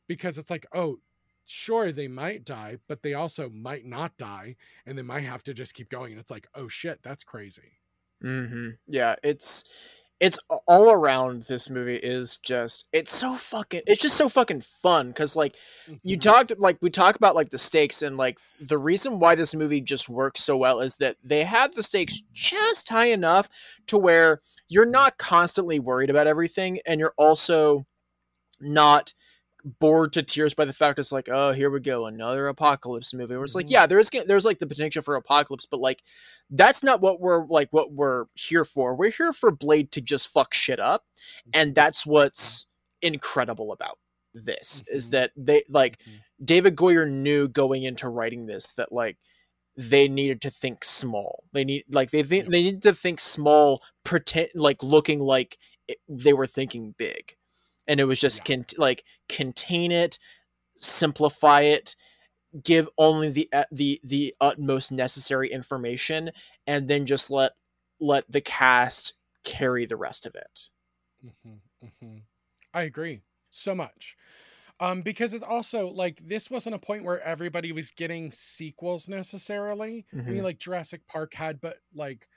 because 0.07 0.37
it's 0.37 0.51
like, 0.51 0.65
oh, 0.73 0.99
sure 1.45 1.91
they 1.91 2.07
might 2.07 2.45
die, 2.45 2.77
but 2.87 3.01
they 3.03 3.13
also 3.13 3.49
might 3.49 3.85
not 3.85 4.17
die 4.17 4.55
and 4.85 4.97
they 4.97 5.01
might 5.01 5.23
have 5.23 5.43
to 5.43 5.53
just 5.53 5.73
keep 5.73 5.89
going 5.89 6.11
and 6.11 6.19
it's 6.19 6.31
like, 6.31 6.47
oh 6.55 6.67
shit, 6.67 6.99
that's 7.03 7.23
crazy. 7.23 7.79
Mm-hmm. 8.23 8.69
Yeah, 8.87 9.15
it's 9.23 10.03
it's 10.19 10.39
all 10.67 10.91
around. 10.91 11.43
This 11.43 11.69
movie 11.69 11.99
is 12.01 12.37
just 12.37 12.87
it's 12.91 13.11
so 13.11 13.35
fucking 13.35 13.81
it's 13.85 14.01
just 14.01 14.17
so 14.17 14.27
fucking 14.27 14.61
fun 14.61 15.09
because 15.09 15.35
like 15.35 15.55
you 16.03 16.17
Mhm. 16.17 16.21
talked 16.21 16.59
like 16.59 16.77
we 16.81 16.89
talk 16.89 17.15
about 17.15 17.35
like 17.35 17.51
the 17.51 17.57
stakes 17.59 18.01
and 18.01 18.17
like 18.17 18.39
the 18.59 18.79
reason 18.79 19.19
why 19.19 19.35
this 19.35 19.53
movie 19.53 19.79
just 19.81 20.09
works 20.09 20.41
so 20.41 20.57
well 20.57 20.79
is 20.79 20.97
that 20.97 21.17
they 21.23 21.43
have 21.43 21.75
the 21.75 21.83
stakes 21.83 22.23
just 22.33 22.89
high 22.89 23.05
enough 23.05 23.47
to 23.85 23.97
where 23.99 24.39
you're 24.69 24.85
not 24.85 25.17
constantly 25.19 25.79
worried 25.79 26.09
about 26.09 26.25
everything 26.25 26.79
and 26.87 26.99
you're 26.99 27.13
also 27.17 27.85
not 28.61 29.13
bored 29.79 30.13
to 30.13 30.23
tears 30.23 30.53
by 30.53 30.63
the 30.65 30.71
fact 30.73 30.97
it's 30.99 31.11
like 31.11 31.27
oh 31.29 31.51
here 31.51 31.69
we 31.69 31.79
go 31.79 32.05
another 32.05 32.47
apocalypse 32.47 33.13
movie 33.13 33.35
where 33.35 33.43
it's 33.43 33.55
like 33.55 33.65
Mhm. 33.65 33.71
yeah 33.71 33.85
there's 33.87 34.09
there's 34.27 34.45
like 34.45 34.59
the 34.59 34.67
potential 34.67 35.01
for 35.01 35.15
apocalypse 35.15 35.65
but 35.65 35.81
like 35.81 36.01
that's 36.49 36.83
not 36.83 37.01
what 37.01 37.19
we're 37.19 37.45
like 37.47 37.67
what 37.71 37.91
we're 37.91 38.25
here 38.35 38.63
for 38.63 38.95
we're 38.95 39.09
here 39.11 39.33
for 39.33 39.51
blade 39.51 39.91
to 39.93 40.01
just 40.01 40.29
fuck 40.29 40.53
shit 40.53 40.79
up 40.79 41.03
and 41.53 41.75
that's 41.75 42.05
what's 42.05 42.67
incredible 43.01 43.71
about 43.73 43.97
this 44.33 44.83
is 44.87 45.07
Mhm. 45.09 45.11
that 45.11 45.31
they 45.35 45.63
like 45.69 45.97
Mhm. 45.99 46.21
David 46.45 46.75
Goyer 46.75 47.09
knew 47.09 47.47
going 47.49 47.83
into 47.83 48.07
writing 48.09 48.45
this 48.45 48.73
that 48.73 48.91
like 48.91 49.17
they 49.75 50.07
needed 50.07 50.41
to 50.41 50.49
think 50.49 50.83
small. 50.83 51.43
They 51.53 51.63
need 51.63 51.85
like 51.91 52.11
they 52.11 52.23
think 52.23 52.45
Yeah. 52.45 52.49
they 52.51 52.63
need 52.63 52.81
to 52.83 52.93
think 52.93 53.19
small, 53.19 53.83
pretend 54.03 54.49
like 54.55 54.81
looking 54.83 55.19
like 55.19 55.57
it, 55.87 55.97
they 56.09 56.33
were 56.33 56.47
thinking 56.47 56.95
big, 56.97 57.36
and 57.87 57.99
it 57.99 58.05
was 58.05 58.19
just 58.19 58.47
Yeah. 58.49 58.55
like 58.77 59.03
contain 59.29 59.91
it, 59.91 60.19
simplify 60.75 61.61
it, 61.61 61.95
give 62.63 62.89
only 62.97 63.29
the 63.29 63.49
uh, 63.53 63.65
the 63.71 63.99
the 64.03 64.35
utmost 64.41 64.91
necessary 64.91 65.49
information, 65.49 66.31
and 66.67 66.87
then 66.87 67.05
just 67.05 67.31
let 67.31 67.53
let 67.99 68.29
the 68.31 68.41
cast 68.41 69.13
carry 69.45 69.85
the 69.85 69.97
rest 69.97 70.25
of 70.25 70.35
it. 70.35 70.69
Mm-hmm, 71.25 71.85
mm-hmm. 71.85 72.17
I 72.73 72.83
agree 72.83 73.21
so 73.49 73.75
much. 73.75 74.17
Um, 74.79 75.01
because 75.01 75.33
it's 75.33 75.43
also 75.43 75.89
like 75.89 76.19
this 76.25 76.51
wasn't 76.51 76.75
a 76.75 76.79
point 76.79 77.03
where 77.03 77.21
everybody 77.21 77.71
was 77.71 77.91
getting 77.91 78.31
sequels 78.31 79.09
necessarily. 79.09 80.05
I 80.27 80.31
mean, 80.31 80.43
Mhm. 80.43 80.43
like 80.43 80.59
Jurassic 80.59 81.07
Park 81.07 81.33
had, 81.33 81.61
but 81.61 81.77
like 81.93 82.27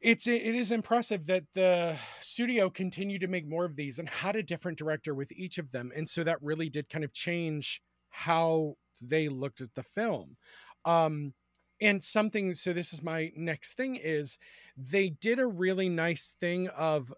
it's 0.00 0.26
it 0.26 0.42
is 0.42 0.70
impressive 0.70 1.26
that 1.26 1.44
the 1.54 1.96
studio 2.20 2.68
continued 2.70 3.22
to 3.22 3.28
make 3.28 3.48
more 3.48 3.64
of 3.64 3.76
these 3.76 3.98
and 3.98 4.08
had 4.08 4.36
a 4.36 4.42
different 4.42 4.78
director 4.78 5.14
with 5.14 5.32
each 5.32 5.58
of 5.58 5.72
them, 5.72 5.90
and 5.96 6.08
so 6.08 6.22
that 6.24 6.42
really 6.42 6.68
did 6.68 6.88
kind 6.88 7.04
of 7.04 7.12
change 7.12 7.82
how 8.10 8.74
they 9.00 9.28
looked 9.28 9.60
at 9.60 9.74
the 9.74 9.82
film. 9.82 10.36
Um, 10.84 11.34
and 11.80 12.02
something 12.02 12.54
so 12.54 12.72
this 12.72 12.92
is 12.94 13.02
my 13.02 13.30
next 13.36 13.74
thing 13.74 13.96
is 13.96 14.38
they 14.76 15.10
did 15.10 15.38
a 15.38 15.46
really 15.46 15.88
nice 15.90 16.34
thing 16.40 16.68
of 16.68 17.12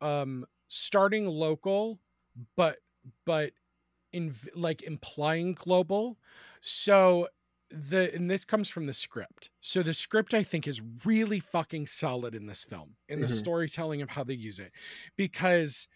um 0.00 0.44
starting 0.68 1.26
local 1.26 1.98
but 2.56 2.78
but 3.24 3.52
in 4.12 4.34
like 4.54 4.82
implying 4.82 5.54
global 5.54 6.18
so 6.60 7.28
the 7.76 8.14
and 8.14 8.30
this 8.30 8.44
comes 8.44 8.68
from 8.68 8.86
the 8.86 8.92
script. 8.92 9.50
So 9.60 9.82
the 9.82 9.94
script 9.94 10.34
i 10.34 10.42
think 10.42 10.66
is 10.66 10.80
really 11.04 11.40
fucking 11.40 11.86
solid 11.86 12.34
in 12.34 12.46
this 12.46 12.64
film 12.64 12.96
in 13.08 13.20
the 13.20 13.28
Mhm. 13.28 13.28
storytelling 13.28 14.02
of 14.02 14.10
how 14.10 14.24
they 14.24 14.34
use 14.34 14.58
it. 14.58 14.72
Because 15.16 15.88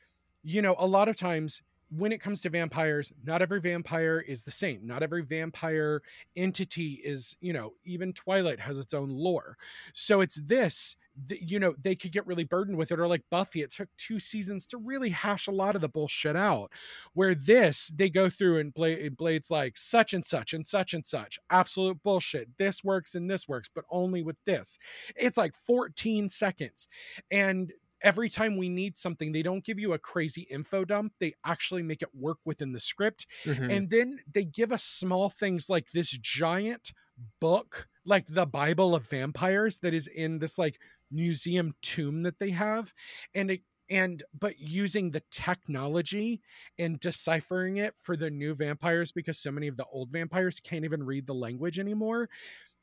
you 0.43 0.62
know 0.62 0.74
a 0.78 0.87
lot 0.87 1.09
of 1.09 1.16
times 1.16 1.62
when 1.91 2.12
it 2.12 2.20
comes 2.20 2.41
to 2.43 2.51
vampires 2.51 3.12
not 3.24 3.43
every 3.43 3.61
vampire 3.61 4.20
is 4.20 4.45
the 4.45 4.51
same. 4.51 4.87
Not 4.87 5.03
every 5.03 5.22
vampire 5.24 6.03
entity 6.37 7.01
is 7.05 7.37
you 7.41 7.53
know 7.53 7.74
even 7.85 8.12
twilight 8.12 8.61
has 8.61 8.78
its 8.78 8.95
own 8.95 9.09
lore. 9.11 9.57
So 9.95 10.20
it's 10.20 10.41
this 10.43 10.97
th- 11.28 11.42
you 11.44 11.58
know 11.58 11.74
they 11.82 11.94
could 11.94 12.12
get 12.12 12.26
really 12.26 12.44
burdened 12.44 12.76
with 12.76 12.92
it 12.92 12.98
or 13.00 13.06
like 13.06 13.22
buffy 13.30 13.62
it 13.62 13.70
took 13.70 13.88
two 13.96 14.20
seasons 14.20 14.66
to 14.66 14.78
really 14.78 15.11
hash 15.11 15.46
a 15.46 15.50
lot 15.52 15.74
of 15.74 15.80
the 15.80 15.88
bullshit 15.88 16.36
out 16.36 16.70
where 17.14 17.34
this 17.34 17.92
they 17.96 18.08
go 18.08 18.28
through 18.30 18.58
and 18.58 18.74
blade 18.74 19.16
blades 19.16 19.50
like 19.50 19.76
such 19.76 20.14
and 20.14 20.24
such 20.24 20.52
and 20.54 20.66
such 20.66 20.94
and 20.94 21.06
such 21.06 21.38
absolute 21.50 22.02
bullshit 22.02 22.48
this 22.58 22.82
works 22.84 23.14
and 23.14 23.30
this 23.30 23.48
works 23.48 23.68
but 23.74 23.84
only 23.90 24.22
with 24.22 24.36
this 24.46 24.78
it's 25.16 25.36
like 25.36 25.54
14 25.54 26.28
seconds 26.28 26.88
and 27.30 27.72
every 28.02 28.30
time 28.30 28.56
we 28.56 28.68
need 28.70 28.96
something 28.96 29.30
they 29.30 29.42
don't 29.42 29.64
give 29.64 29.78
you 29.78 29.92
a 29.92 29.98
crazy 29.98 30.42
info 30.50 30.84
dump 30.84 31.12
they 31.20 31.34
actually 31.44 31.82
make 31.82 32.00
it 32.02 32.08
work 32.14 32.38
within 32.44 32.72
the 32.72 32.80
script 32.80 33.26
Mhm. 33.44 33.70
and 33.76 33.90
then 33.90 34.18
they 34.32 34.44
give 34.44 34.72
us 34.72 34.82
small 34.84 35.28
things 35.28 35.68
like 35.68 35.90
this 35.92 36.11
giant 36.11 36.92
book 37.40 37.86
like 38.06 38.24
the 38.28 38.46
bible 38.46 38.94
of 38.94 39.06
vampires 39.06 39.78
that 39.78 39.92
is 39.92 40.06
in 40.06 40.38
this 40.38 40.56
like 40.56 40.80
museum 41.11 41.74
tomb 41.82 42.22
that 42.22 42.38
they 42.38 42.50
have 42.50 42.92
and 43.34 43.50
it 43.50 43.61
and 43.90 44.22
but 44.38 44.58
using 44.58 45.11
the 45.11 45.22
technology 45.30 46.40
and 46.78 47.00
deciphering 47.00 47.78
it 47.78 47.94
for 48.00 48.16
the 48.16 48.30
new 48.30 48.54
vampires 48.54 49.12
because 49.12 49.38
so 49.38 49.50
many 49.50 49.66
of 49.66 49.76
the 49.76 49.86
old 49.92 50.11
vampires 50.11 50.61
can't 50.61 50.84
even 50.84 51.02
read 51.02 51.26
the 51.26 51.34
language 51.34 51.78
anymore 51.78 52.28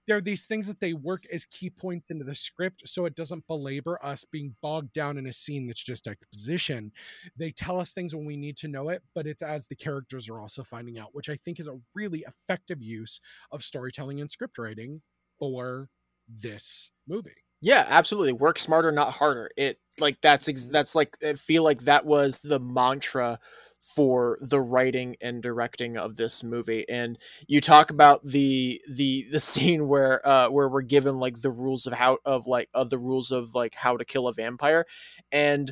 there 0.08 0.16
are 0.16 0.22
these 0.22 0.46
things 0.46 0.68
that 0.68 0.80
they 0.80 0.94
work 0.94 1.24
as 1.34 1.46
key 1.46 1.70
points 1.70 2.10
into 2.12 2.24
the 2.24 2.36
script 2.36 2.84
so 2.88 3.06
it 3.06 3.16
doesn't 3.16 3.46
belabor 3.48 4.00
us 4.04 4.26
being 4.26 4.56
bogged 4.62 4.94
down 4.94 5.18
in 5.18 5.28
a 5.28 5.34
scene 5.34 5.68
that's 5.68 5.84
just 5.84 6.08
exposition. 6.08 6.94
They 7.36 7.52
tell 7.52 7.78
us 7.78 7.94
things 7.94 8.16
when 8.16 8.26
we 8.26 8.38
need 8.38 8.58
to 8.58 8.68
know 8.68 8.90
it 8.90 9.02
but 9.14 9.28
it's 9.28 9.42
as 9.42 9.68
the 9.68 9.76
characters 9.76 10.30
are 10.30 10.40
also 10.40 10.64
finding 10.64 10.98
out 10.98 11.10
which 11.14 11.30
i 11.30 11.36
think 11.44 11.60
is 11.60 11.68
a 11.68 11.80
really 11.94 12.26
effective 12.28 12.82
use 12.82 13.20
of 13.52 13.64
storytelling 13.64 14.22
and 14.22 14.32
script 14.32 14.58
writing 14.58 15.02
for 15.40 15.90
this 16.28 16.92
movie 17.08 17.47
Yeah, 17.62 17.86
absolutely. 17.90 18.34
Work 18.34 18.60
smarter, 18.60 18.92
not 18.92 19.14
harder. 19.14 19.50
It 19.58 19.80
like 20.00 20.22
that's 20.22 20.48
ex- 20.48 20.68
Mhm. 20.68 20.72
that's 20.72 20.96
like 20.96 21.18
I 21.26 21.34
feel 21.34 21.64
like 21.64 21.82
that 21.82 22.06
was 22.06 22.40
the 22.40 22.60
mantra 22.60 23.40
for 23.80 24.38
the 24.42 24.60
writing 24.60 25.16
and 25.22 25.42
directing 25.42 25.98
of 25.98 26.16
this 26.18 26.44
movie. 26.44 26.88
And 26.90 27.18
you 27.48 27.62
talk 27.62 27.90
about 27.90 28.24
the 28.24 28.82
the 28.90 29.26
the 29.32 29.40
scene 29.40 29.88
where 29.88 30.26
uh 30.28 30.50
where 30.50 30.70
we're 30.70 30.82
given 30.84 31.20
like 31.20 31.42
the 31.42 31.50
rules 31.52 31.88
of 31.88 31.94
how 31.94 32.20
of 32.26 32.46
like 32.48 32.70
of 32.74 32.90
the 32.92 32.98
rules 33.00 33.32
of 33.32 33.56
like 33.56 33.74
how 33.76 33.98
to 33.98 34.06
kill 34.06 34.28
a 34.28 34.34
vampire 34.34 34.86
and 35.32 35.72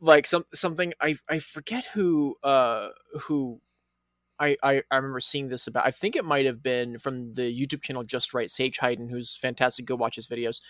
like 0.00 0.26
some 0.26 0.44
something 0.54 0.92
I 1.00 1.16
I 1.28 1.38
forget 1.40 1.84
who 1.86 2.36
uh 2.42 2.88
who 3.22 3.60
I, 4.40 4.56
I, 4.62 4.82
I 4.90 4.96
remember 4.96 5.20
seeing 5.20 5.48
this 5.48 5.66
about 5.66 5.86
I 5.86 5.90
think 5.90 6.16
it 6.16 6.24
might 6.24 6.46
have 6.46 6.62
been 6.62 6.98
from 6.98 7.34
the 7.34 7.42
YouTube 7.42 7.82
channel 7.82 8.02
Just 8.04 8.34
Write 8.34 8.50
Sage 8.50 8.78
Hyden 8.78 9.08
who's 9.08 9.36
fantastic 9.36 9.84
go 9.86 9.96
watch 9.96 10.16
his 10.16 10.26
videos. 10.26 10.60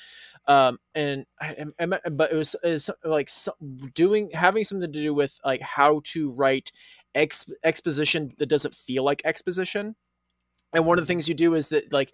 Um 0.46 0.78
and 0.94 1.26
I, 1.40 1.66
I, 1.80 1.86
but 2.10 2.32
it 2.32 2.36
was, 2.36 2.56
it 2.62 2.68
was 2.68 2.90
like 3.04 3.28
doing 3.94 4.30
having 4.32 4.64
something 4.64 4.90
to 4.92 5.00
do 5.00 5.14
with 5.14 5.38
like 5.44 5.60
how 5.60 6.00
to 6.04 6.32
write 6.32 6.72
ex, 7.14 7.50
exposition 7.64 8.32
that 8.38 8.48
doesn't 8.48 8.74
feel 8.74 9.04
like 9.04 9.22
exposition. 9.24 9.96
And 10.72 10.86
one 10.86 10.98
of 10.98 11.02
the 11.02 11.06
things 11.06 11.28
you 11.28 11.34
do 11.34 11.54
is 11.54 11.70
that 11.70 11.92
like 11.92 12.12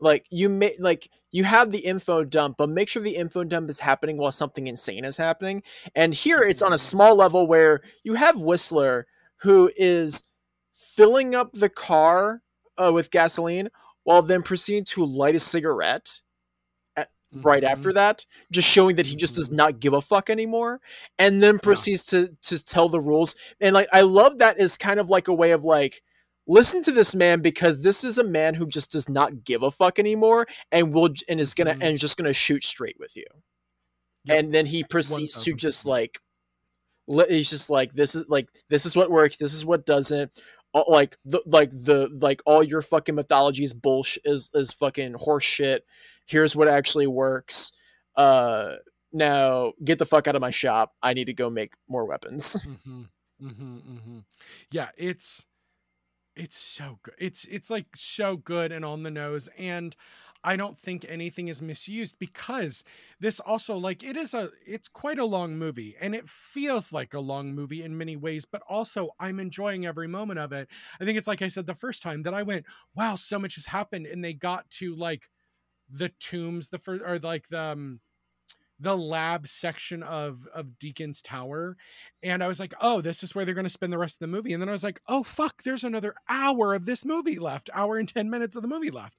like 0.00 0.26
you 0.30 0.48
may 0.48 0.74
like 0.78 1.08
you 1.30 1.44
have 1.44 1.70
the 1.70 1.78
info 1.78 2.24
dump 2.24 2.56
but 2.58 2.68
make 2.68 2.88
sure 2.88 3.02
the 3.02 3.16
info 3.16 3.44
dump 3.44 3.70
is 3.70 3.80
happening 3.80 4.16
while 4.16 4.32
something 4.32 4.66
insane 4.66 5.04
is 5.04 5.16
happening. 5.16 5.62
And 5.94 6.12
here 6.14 6.42
it's 6.42 6.62
on 6.62 6.72
a 6.72 6.76
Mhm. 6.76 6.80
small 6.80 7.14
level 7.16 7.46
where 7.46 7.80
you 8.02 8.14
have 8.14 8.42
whistler 8.42 9.06
who 9.38 9.70
is 9.76 10.24
filling 10.74 11.34
up 11.34 11.52
the 11.52 11.68
car 11.70 12.42
uh, 12.76 12.90
with 12.92 13.10
gasoline 13.10 13.68
while 14.02 14.20
then 14.22 14.42
proceeding 14.42 14.84
to 14.84 15.04
light 15.04 15.34
a 15.34 15.38
cigarette 15.40 16.20
at, 16.96 17.08
right 17.42 17.62
Mhm. 17.62 17.68
after 17.68 17.92
that, 17.92 18.26
just 18.50 18.68
showing 18.68 18.96
that 18.96 19.06
he 19.06 19.16
just 19.16 19.36
does 19.36 19.48
Mhm. 19.48 19.52
not 19.54 19.80
give 19.80 19.92
a 19.94 20.00
fuck 20.00 20.28
anymore, 20.28 20.80
and 21.18 21.42
then 21.42 21.58
proceeds 21.58 22.04
to 22.06 22.28
to 22.42 22.62
tell 22.62 22.88
the 22.88 23.00
rules. 23.00 23.34
And 23.60 23.72
like 23.74 23.88
I 23.92 24.00
love 24.02 24.38
that 24.38 24.58
as 24.58 24.76
kind 24.76 25.00
of 25.00 25.08
like 25.08 25.28
a 25.28 25.32
way 25.34 25.52
of 25.52 25.64
like 25.64 26.02
listen 26.46 26.82
to 26.82 26.92
this 26.92 27.14
man 27.14 27.40
because 27.40 27.80
this 27.80 28.04
is 28.04 28.18
a 28.18 28.24
man 28.24 28.52
who 28.54 28.66
just 28.66 28.92
does 28.92 29.08
not 29.08 29.44
give 29.44 29.62
a 29.62 29.70
fuck 29.70 29.98
anymore 29.98 30.46
and 30.72 30.92
will 30.92 31.08
and 31.28 31.40
is 31.40 31.54
gonna 31.54 31.74
Mhm. 31.74 31.82
and 31.82 31.98
just 31.98 32.18
gonna 32.18 32.34
shoot 32.34 32.62
straight 32.64 32.98
with 32.98 33.16
you. 33.16 33.24
Yep. 34.24 34.38
And 34.38 34.54
then 34.54 34.66
he 34.66 34.84
proceeds 34.84 35.42
to 35.44 35.54
just 35.54 35.86
like 35.86 36.18
he's 37.28 37.48
just 37.50 37.70
like 37.70 37.92
this 37.94 38.14
is 38.14 38.28
like 38.28 38.48
this 38.68 38.84
is 38.86 38.96
what 38.96 39.10
works 39.10 39.36
this 39.36 39.52
is 39.54 39.64
what 39.64 39.86
doesn't 39.86 40.40
like 40.88 41.16
the 41.24 41.42
like 41.46 41.70
the 41.70 42.08
like 42.20 42.42
all 42.46 42.62
your 42.62 42.82
fucking 42.82 43.14
mythology 43.14 43.64
is 43.64 43.72
bullshit 43.72 44.22
is 44.24 44.50
is 44.54 44.72
fucking 44.72 45.14
horse 45.14 45.44
shit. 45.44 45.84
Here's 46.26 46.56
what 46.56 46.68
actually 46.68 47.06
works. 47.06 47.72
Uh 48.16 48.76
now 49.12 49.72
get 49.84 49.98
the 49.98 50.06
fuck 50.06 50.26
out 50.26 50.34
of 50.34 50.40
my 50.40 50.50
shop. 50.50 50.94
I 51.02 51.14
need 51.14 51.26
to 51.26 51.34
go 51.34 51.50
make 51.50 51.74
more 51.88 52.06
weapons. 52.06 52.56
Hmm 52.84 53.02
hmm 53.40 53.78
hmm 53.78 54.18
Yeah, 54.70 54.88
it's 54.96 55.46
it's 56.36 56.56
so 56.56 56.98
good. 57.02 57.14
It's 57.18 57.44
it's 57.44 57.70
like 57.70 57.86
so 57.96 58.36
good 58.36 58.72
and 58.72 58.84
on 58.84 59.02
the 59.02 59.10
nose, 59.10 59.48
and 59.58 59.94
I 60.44 60.56
don't 60.56 60.76
think 60.76 61.06
anything 61.08 61.48
is 61.48 61.62
misused 61.62 62.18
because 62.18 62.84
this 63.18 63.40
also 63.40 63.76
like 63.78 64.02
it 64.04 64.16
is 64.16 64.34
a 64.34 64.50
it's 64.66 64.88
quite 64.88 65.18
a 65.18 65.24
long 65.24 65.56
movie 65.56 65.96
and 66.00 66.14
it 66.14 66.28
feels 66.28 66.92
like 66.92 67.14
a 67.14 67.20
long 67.20 67.54
movie 67.54 67.82
in 67.82 67.96
many 67.96 68.16
ways, 68.16 68.44
but 68.44 68.62
also 68.68 69.10
I'm 69.18 69.40
enjoying 69.40 69.86
every 69.86 70.06
moment 70.06 70.38
of 70.38 70.52
it. 70.52 70.68
I 71.00 71.04
think 71.04 71.16
it's 71.16 71.26
like 71.26 71.42
I 71.42 71.48
said 71.48 71.66
the 71.66 71.74
first 71.74 72.02
time 72.02 72.22
that 72.24 72.34
I 72.34 72.42
went, 72.42 72.66
wow, 72.94 73.14
so 73.16 73.38
much 73.38 73.54
has 73.54 73.64
happened, 73.64 74.06
and 74.06 74.22
they 74.22 74.34
got 74.34 74.70
to 74.72 74.94
like 74.94 75.30
the 75.90 76.10
tombs, 76.20 76.68
the 76.68 76.78
first 76.78 77.02
or 77.04 77.18
like 77.18 77.48
the 77.48 77.60
um, 77.60 78.00
the 78.80 78.96
lab 78.96 79.46
section 79.46 80.02
of 80.02 80.46
of 80.54 80.78
Deacon's 80.78 81.22
Tower 81.22 81.76
and 82.22 82.42
I 82.42 82.48
was 82.48 82.58
like, 82.60 82.74
"Oh, 82.80 83.00
this 83.00 83.22
is 83.22 83.34
where 83.34 83.44
they're 83.44 83.54
going 83.54 83.64
to 83.64 83.70
spend 83.70 83.92
the 83.92 83.98
rest 83.98 84.16
of 84.16 84.20
the 84.20 84.26
movie." 84.36 84.52
And 84.52 84.60
then 84.60 84.68
I 84.68 84.72
was 84.72 84.84
like, 84.84 85.00
"Oh 85.08 85.22
fuck, 85.22 85.62
there's 85.62 85.84
another 85.84 86.14
hour 86.28 86.74
of 86.74 86.84
this 86.86 87.04
movie 87.04 87.38
left. 87.38 87.70
Hour 87.72 87.98
and 87.98 88.08
10 88.08 88.30
minutes 88.30 88.56
of 88.56 88.62
the 88.62 88.68
movie 88.68 88.90
left." 88.90 89.18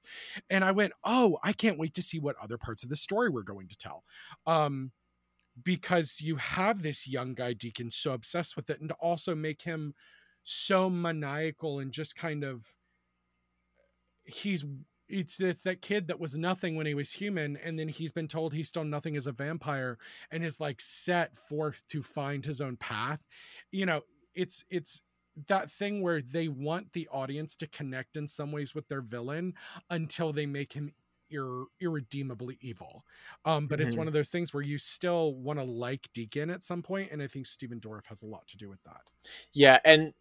And 0.50 0.64
I 0.64 0.72
went, 0.72 0.92
"Oh, 1.04 1.38
I 1.42 1.52
can't 1.52 1.78
wait 1.78 1.94
to 1.94 2.02
see 2.02 2.18
what 2.18 2.36
other 2.42 2.58
parts 2.58 2.82
of 2.84 2.90
the 2.90 2.96
story 2.96 3.28
we're 3.30 3.42
going 3.42 3.68
to 3.68 3.76
tell." 3.76 4.04
Um 4.46 4.92
because 5.62 6.20
you 6.20 6.36
have 6.36 6.82
this 6.82 7.08
young 7.08 7.34
guy 7.34 7.52
Deacon 7.52 7.90
so 7.90 8.12
obsessed 8.12 8.56
with 8.56 8.70
it 8.70 8.80
and 8.80 8.90
to 8.90 8.94
also 8.96 9.34
make 9.34 9.62
him 9.62 9.94
so 10.44 10.90
maniacal 10.90 11.78
and 11.78 11.92
just 11.92 12.14
kind 12.14 12.44
of 12.44 12.74
he's 14.24 14.64
it's 15.08 15.40
it's 15.40 15.62
that 15.64 15.82
kid 15.82 16.08
that 16.08 16.18
was 16.20 16.36
nothing 16.36 16.76
when 16.76 16.86
he 16.86 16.94
was 16.94 17.12
human 17.12 17.56
and 17.58 17.78
then 17.78 17.88
he's 17.88 18.12
been 18.12 18.28
told 18.28 18.52
he's 18.52 18.68
still 18.68 18.84
nothing 18.84 19.16
as 19.16 19.26
a 19.26 19.32
vampire 19.32 19.98
and 20.30 20.44
is 20.44 20.60
like 20.60 20.80
set 20.80 21.36
forth 21.36 21.82
to 21.88 22.02
find 22.02 22.44
his 22.44 22.60
own 22.60 22.76
path. 22.76 23.26
You 23.72 23.86
know 23.86 24.02
it's 24.34 24.64
it's 24.70 25.02
that 25.48 25.70
thing 25.70 26.02
where 26.02 26.22
they 26.22 26.48
want 26.48 26.92
the 26.92 27.06
audience 27.08 27.56
to 27.56 27.66
connect 27.68 28.16
in 28.16 28.26
some 28.26 28.52
ways 28.52 28.74
with 28.74 28.88
their 28.88 29.02
villain 29.02 29.54
until 29.90 30.32
they 30.32 30.46
make 30.46 30.72
him 30.72 30.92
ir- 31.30 31.66
irredeemably 31.80 32.58
evil. 32.60 33.04
Um 33.44 33.68
but 33.68 33.80
it's 33.80 33.96
Mhm. 33.96 33.98
one 33.98 34.06
of 34.08 34.12
those 34.14 34.30
things 34.30 34.52
where 34.54 34.62
you 34.62 34.78
still 34.78 35.34
want 35.34 35.58
to 35.58 35.64
like 35.64 36.08
deacon 36.14 36.50
at 36.50 36.62
some 36.62 36.82
point 36.82 37.10
and 37.12 37.22
i 37.22 37.26
think 37.26 37.46
Stephen 37.46 37.80
dorff 37.80 38.06
has 38.06 38.22
a 38.22 38.26
lot 38.26 38.46
to 38.48 38.56
do 38.56 38.68
with 38.68 38.82
that. 38.84 39.02
Yeah 39.52 39.78
and 39.84 40.12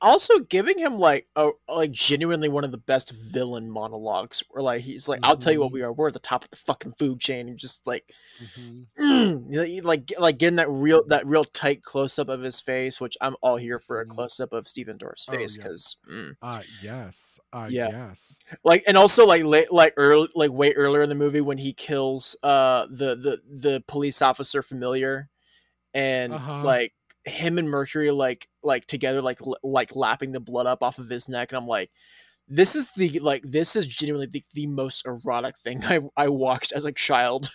also 0.00 0.38
giving 0.40 0.78
him 0.78 0.98
like 0.98 1.26
a 1.36 1.50
like 1.68 1.90
genuinely 1.90 2.48
one 2.48 2.64
of 2.64 2.72
the 2.72 2.78
best 2.78 3.12
villain 3.32 3.70
monologues 3.70 4.42
where 4.50 4.62
like 4.62 4.80
he's 4.80 5.08
like 5.08 5.20
i'll 5.22 5.36
tell 5.36 5.52
you 5.52 5.60
what 5.60 5.70
Mhm. 5.70 5.72
we 5.72 5.82
are 5.82 5.92
we're 5.92 6.08
at 6.08 6.14
the 6.14 6.18
top 6.18 6.44
of 6.44 6.50
the 6.50 6.56
fucking 6.56 6.92
food 6.98 7.20
chain 7.20 7.48
and 7.48 7.58
just 7.58 7.86
like 7.86 8.12
Mhm. 8.42 8.86
Mm, 8.98 9.46
you 9.50 9.56
know, 9.58 9.62
you 9.64 9.82
like 9.82 10.12
like 10.18 10.38
getting 10.38 10.56
that 10.56 10.70
real 10.70 11.04
that 11.08 11.26
real 11.26 11.44
tight 11.44 11.82
close 11.82 12.16
up 12.18 12.28
of 12.28 12.42
his 12.42 12.60
face, 12.60 13.00
which 13.00 13.16
I'm 13.20 13.34
all 13.42 13.56
here 13.56 13.80
for 13.80 14.00
a 14.00 14.06
Mhm. 14.06 14.10
close 14.10 14.38
up 14.38 14.52
of 14.52 14.68
Stephen 14.68 14.96
Dorff's 14.98 15.26
Oh, 15.28 15.32
face 15.32 15.56
yeah. 15.58 15.64
because 15.64 15.96
uh 16.42 16.60
yes 16.80 17.40
uh 17.52 17.66
Yeah. 17.68 17.90
yes 17.90 18.38
like 18.62 18.84
and 18.86 18.96
also 18.96 19.26
like 19.26 19.42
late 19.42 19.72
like 19.72 19.94
early 19.96 20.28
like 20.36 20.52
way 20.52 20.72
earlier 20.74 21.02
in 21.02 21.08
the 21.08 21.14
movie 21.16 21.40
when 21.40 21.58
he 21.58 21.72
kills 21.72 22.36
uh 22.44 22.86
the 22.86 23.16
the 23.16 23.40
the 23.48 23.82
police 23.88 24.22
officer 24.22 24.62
familiar 24.62 25.28
and 25.92 26.32
Uh-huh. 26.32 26.60
like 26.62 26.92
him 27.24 27.58
and 27.58 27.68
Mercury 27.68 28.10
like 28.10 28.48
like 28.62 28.86
together 28.86 29.22
like 29.22 29.38
like 29.62 29.96
lapping 29.96 30.32
the 30.32 30.40
blood 30.40 30.66
up 30.66 30.82
off 30.82 30.98
of 30.98 31.08
his 31.08 31.28
neck 31.28 31.50
and 31.50 31.58
I'm 31.58 31.66
like 31.66 31.90
this 32.48 32.76
is 32.76 32.90
the 32.92 33.18
like 33.20 33.42
this 33.42 33.76
is 33.76 33.86
genuinely 33.86 34.26
the, 34.26 34.44
the 34.52 34.66
most 34.66 35.06
erotic 35.06 35.56
thing 35.58 35.82
I 35.88 36.00
I 36.16 36.28
watched 36.28 36.72
as 36.72 36.84
a 36.84 36.92
child. 36.92 37.50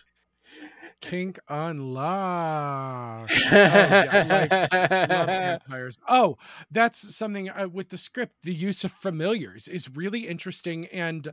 kink 1.01 1.39
unlocked 1.47 3.31
Oh, 3.31 3.55
yeah, 3.55 5.25
vampires. 5.25 5.97
Oh, 6.07 6.37
that's 6.71 7.15
something 7.15 7.49
uh, 7.49 7.67
with 7.71 7.89
the 7.89 7.97
script. 7.97 8.43
The 8.43 8.53
use 8.53 8.83
of 8.83 8.91
familiars 8.91 9.67
is 9.67 9.95
really 9.95 10.27
interesting 10.27 10.87
and 10.87 11.27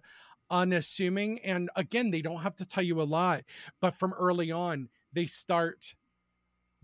unassuming. 0.50 1.40
And 1.42 1.70
again, 1.74 2.10
they 2.10 2.22
don't 2.22 2.42
have 2.42 2.56
to 2.56 2.66
tell 2.66 2.84
you 2.84 3.00
a 3.00 3.04
lot, 3.04 3.42
but 3.80 3.96
from 3.96 4.12
early 4.12 4.52
on, 4.52 4.88
they 5.12 5.26
start 5.26 5.94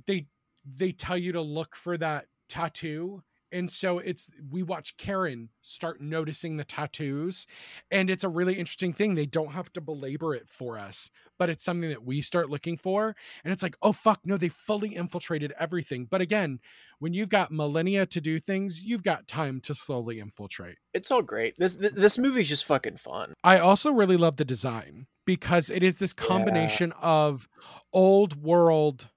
they 0.07 0.26
they 0.65 0.93
tell 0.93 1.19
you 1.19 1.33
to 1.33 1.41
look 1.41 1.75
for 1.75 1.97
that 1.99 2.27
tattoo. 2.49 3.23
And 3.55 3.71
so 3.71 3.99
it's 3.99 4.31
we 4.51 4.63
watch 4.63 4.97
Karen 4.97 5.51
start 5.61 6.01
noticing 6.01 6.57
the 6.57 6.65
tattoos, 6.65 7.47
and 7.91 8.09
it's 8.09 8.25
a 8.25 8.29
really 8.31 8.55
interesting 8.55 8.95
thing. 8.95 9.15
They 9.15 9.27
don't 9.27 9.53
have 9.53 9.71
to 9.75 9.83
belabor 9.83 10.35
it 10.35 10.49
for 10.49 10.79
us, 10.79 11.11
but 11.39 11.51
it's 11.51 11.63
something 11.63 11.91
that 11.91 12.03
we 12.03 12.23
start 12.23 12.49
looking 12.49 12.79
for. 12.79 13.15
And 13.45 13.53
it's 13.53 13.63
like, 13.63 13.77
oh 13.83 13.93
fuck, 13.93 14.21
no, 14.25 14.39
they 14.39 14.49
fully 14.49 14.97
infiltrated 14.97 15.53
everything. 15.61 16.07
But 16.11 16.23
again, 16.23 16.61
when 16.99 17.13
you've 17.13 17.29
got 17.29 17.53
millennia 17.53 18.07
to 18.07 18.23
do 18.23 18.39
things, 18.39 18.87
you've 18.87 19.03
got 19.03 19.29
time 19.29 19.61
to 19.63 19.75
slowly 19.75 20.19
infiltrate. 20.19 20.79
It's 20.95 21.11
all 21.11 21.21
great. 21.21 21.55
This 21.59 21.75
this, 21.75 21.93
this 21.93 22.17
movie's 22.17 22.49
just 22.49 22.65
fucking 22.65 22.97
fun. 22.97 23.35
I 23.45 23.59
also 23.59 23.93
really 23.93 24.17
love 24.17 24.37
the 24.39 24.47
design 24.47 25.09
because 25.27 25.69
it 25.69 25.83
is 25.83 25.97
this 25.97 26.15
Yeah. 26.19 26.25
combination 26.27 26.93
of 27.03 27.47
old 27.93 28.43
world, 28.43 29.11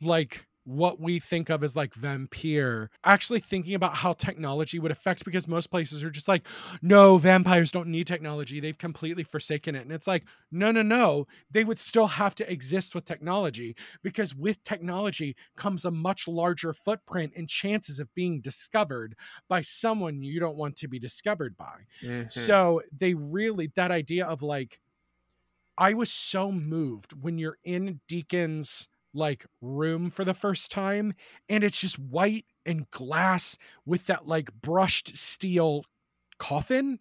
like 0.00 0.46
what 0.64 1.00
we 1.00 1.18
think 1.18 1.48
of 1.48 1.64
as 1.64 1.74
like 1.74 1.94
vampire, 1.94 2.90
actually 3.04 3.40
thinking 3.40 3.74
about 3.74 3.94
how 3.94 4.12
technology 4.12 4.78
would 4.78 4.92
affect 4.92 5.24
because 5.24 5.48
most 5.48 5.68
places 5.70 6.04
are 6.04 6.10
just 6.10 6.28
like, 6.28 6.46
no, 6.82 7.16
vampires 7.18 7.72
don't 7.72 7.88
need 7.88 8.06
technology. 8.06 8.60
They've 8.60 8.76
completely 8.78 9.24
forsaken 9.24 9.74
it. 9.74 9.82
And 9.82 9.90
it's 9.90 10.06
like, 10.06 10.26
no, 10.52 10.70
no, 10.70 10.82
no. 10.82 11.26
They 11.50 11.64
would 11.64 11.78
still 11.78 12.06
have 12.06 12.34
to 12.36 12.50
exist 12.52 12.94
with 12.94 13.04
technology 13.06 13.74
because 14.02 14.34
with 14.34 14.62
technology 14.62 15.34
comes 15.56 15.84
a 15.84 15.90
much 15.90 16.28
larger 16.28 16.72
footprint 16.72 17.32
and 17.36 17.48
chances 17.48 17.98
of 17.98 18.14
being 18.14 18.40
discovered 18.40 19.16
by 19.48 19.62
someone 19.62 20.22
you 20.22 20.38
don't 20.40 20.56
want 20.56 20.76
to 20.76 20.88
be 20.88 20.98
discovered 20.98 21.56
by. 21.56 21.84
Mhm. 22.02 22.20
So 22.28 22.82
they 22.92 23.14
really 23.14 23.72
that 23.76 23.90
idea 23.90 24.26
of 24.26 24.42
like 24.42 24.80
I 25.78 25.94
was 25.94 26.12
so 26.12 26.52
moved 26.52 27.12
when 27.22 27.38
you're 27.38 27.58
in 27.64 28.00
Deacon's 28.08 28.88
like 29.12 29.46
room 29.60 30.10
for 30.10 30.24
the 30.24 30.34
first 30.34 30.70
time 30.70 31.12
and 31.48 31.64
it's 31.64 31.80
just 31.80 31.98
white 31.98 32.44
and 32.64 32.90
glass 32.90 33.58
with 33.84 34.06
that 34.06 34.26
like 34.26 34.52
brushed 34.52 35.16
steel 35.16 35.84
coffin 36.38 36.98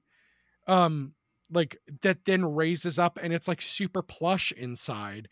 um 0.67 1.13
like 1.51 1.77
that 2.01 2.25
then 2.25 2.45
raises 2.45 2.99
up 2.99 3.19
and 3.21 3.33
it's 3.33 3.47
like 3.47 3.61
super 3.61 4.01
plush 4.01 4.51
inside. 4.51 5.27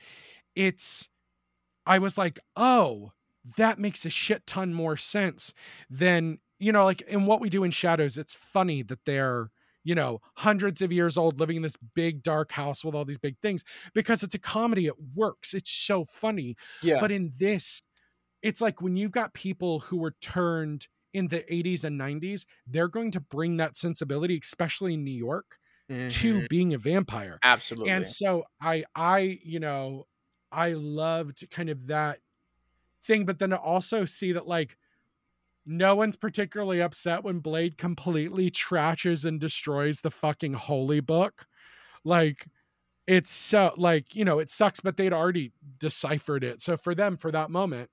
It's 0.56 1.10
i 1.86 2.00
was 2.00 2.18
like 2.18 2.40
oh 2.56 3.12
that 3.58 3.80
makes 3.80 4.06
a 4.06 4.10
shit 4.10 4.46
ton 4.46 4.74
more 4.74 4.98
sense 4.98 5.54
than 5.90 6.40
you 6.60 6.72
know 6.72 6.84
like 6.84 7.02
in 7.04 7.26
what 7.26 7.40
we 7.40 7.50
do 7.50 7.64
in 7.64 7.72
shadows 7.72 8.18
it's 8.18 8.34
funny 8.34 8.82
that 8.82 9.06
they're 9.06 9.52
you 9.88 9.96
know 9.96 10.20
hundreds 10.38 10.82
of 10.82 10.92
years 10.92 11.18
old 11.18 11.40
living 11.40 11.56
in 11.58 11.62
this 11.62 11.78
big 11.96 12.24
dark 12.24 12.52
house 12.52 12.84
with 12.84 12.96
all 12.96 13.06
these 13.06 13.18
big 13.18 13.38
things 13.42 13.64
because 13.94 14.24
it's 14.24 14.36
a 14.36 14.40
comedy 14.40 14.88
it 14.88 14.96
works 15.16 15.54
it's 15.54 15.72
so 15.72 16.04
funny 16.06 16.56
yeah. 16.82 17.00
but 17.00 17.12
in 17.12 17.32
this, 17.38 17.82
it's 18.42 18.62
like 18.62 18.82
when 18.82 18.96
you've 18.98 19.12
got 19.12 19.34
people 19.34 19.80
who 19.80 19.98
were 19.98 20.16
turned 20.22 20.88
in 21.14 21.28
the 21.28 21.52
80s 21.54 21.84
and 21.84 21.98
90s, 21.98 22.46
they're 22.68 22.88
going 22.90 23.12
to 23.12 23.20
bring 23.20 23.58
that 23.58 23.76
sensibility, 23.78 24.40
especially 24.42 24.94
in 24.94 25.04
New 25.04 25.12
York, 25.12 25.58
to 26.10 26.42
Mhm. 26.42 26.48
being 26.50 26.74
a 26.74 26.78
vampire. 26.78 27.42
absolutely. 27.44 27.88
And 27.88 28.08
so 28.08 28.46
I 28.62 28.86
I, 28.96 29.40
you 29.44 29.60
know, 29.60 30.08
I 30.52 30.74
loved 30.74 31.50
kind 31.52 31.70
of 31.70 31.88
that 31.88 32.20
thing, 33.04 33.26
but 33.26 33.40
then 33.40 33.52
to 33.52 33.60
also 33.60 34.06
see 34.06 34.34
that 34.34 34.48
like 34.48 34.78
no 35.68 35.96
one's 35.96 36.16
particularly 36.16 36.82
upset 36.82 37.24
when 37.24 37.40
Blade 37.40 37.78
completely 37.78 38.50
trashes 38.50 39.26
and 39.26 39.40
destroys 39.40 40.02
the 40.02 40.10
fucking 40.10 40.54
holy 40.54 41.02
book. 41.02 41.46
Like 42.04 42.48
it's 43.06 43.30
so 43.30 43.74
like, 43.78 44.16
you 44.16 44.26
know, 44.26 44.40
it 44.40 44.50
sucks, 44.50 44.80
but 44.80 44.98
they'd 44.98 45.14
already 45.14 45.52
deciphered 45.78 46.44
it. 46.44 46.62
So 46.62 46.78
for 46.78 46.96
them, 46.96 47.18
for 47.18 47.32
that 47.32 47.50
moment, 47.50 47.90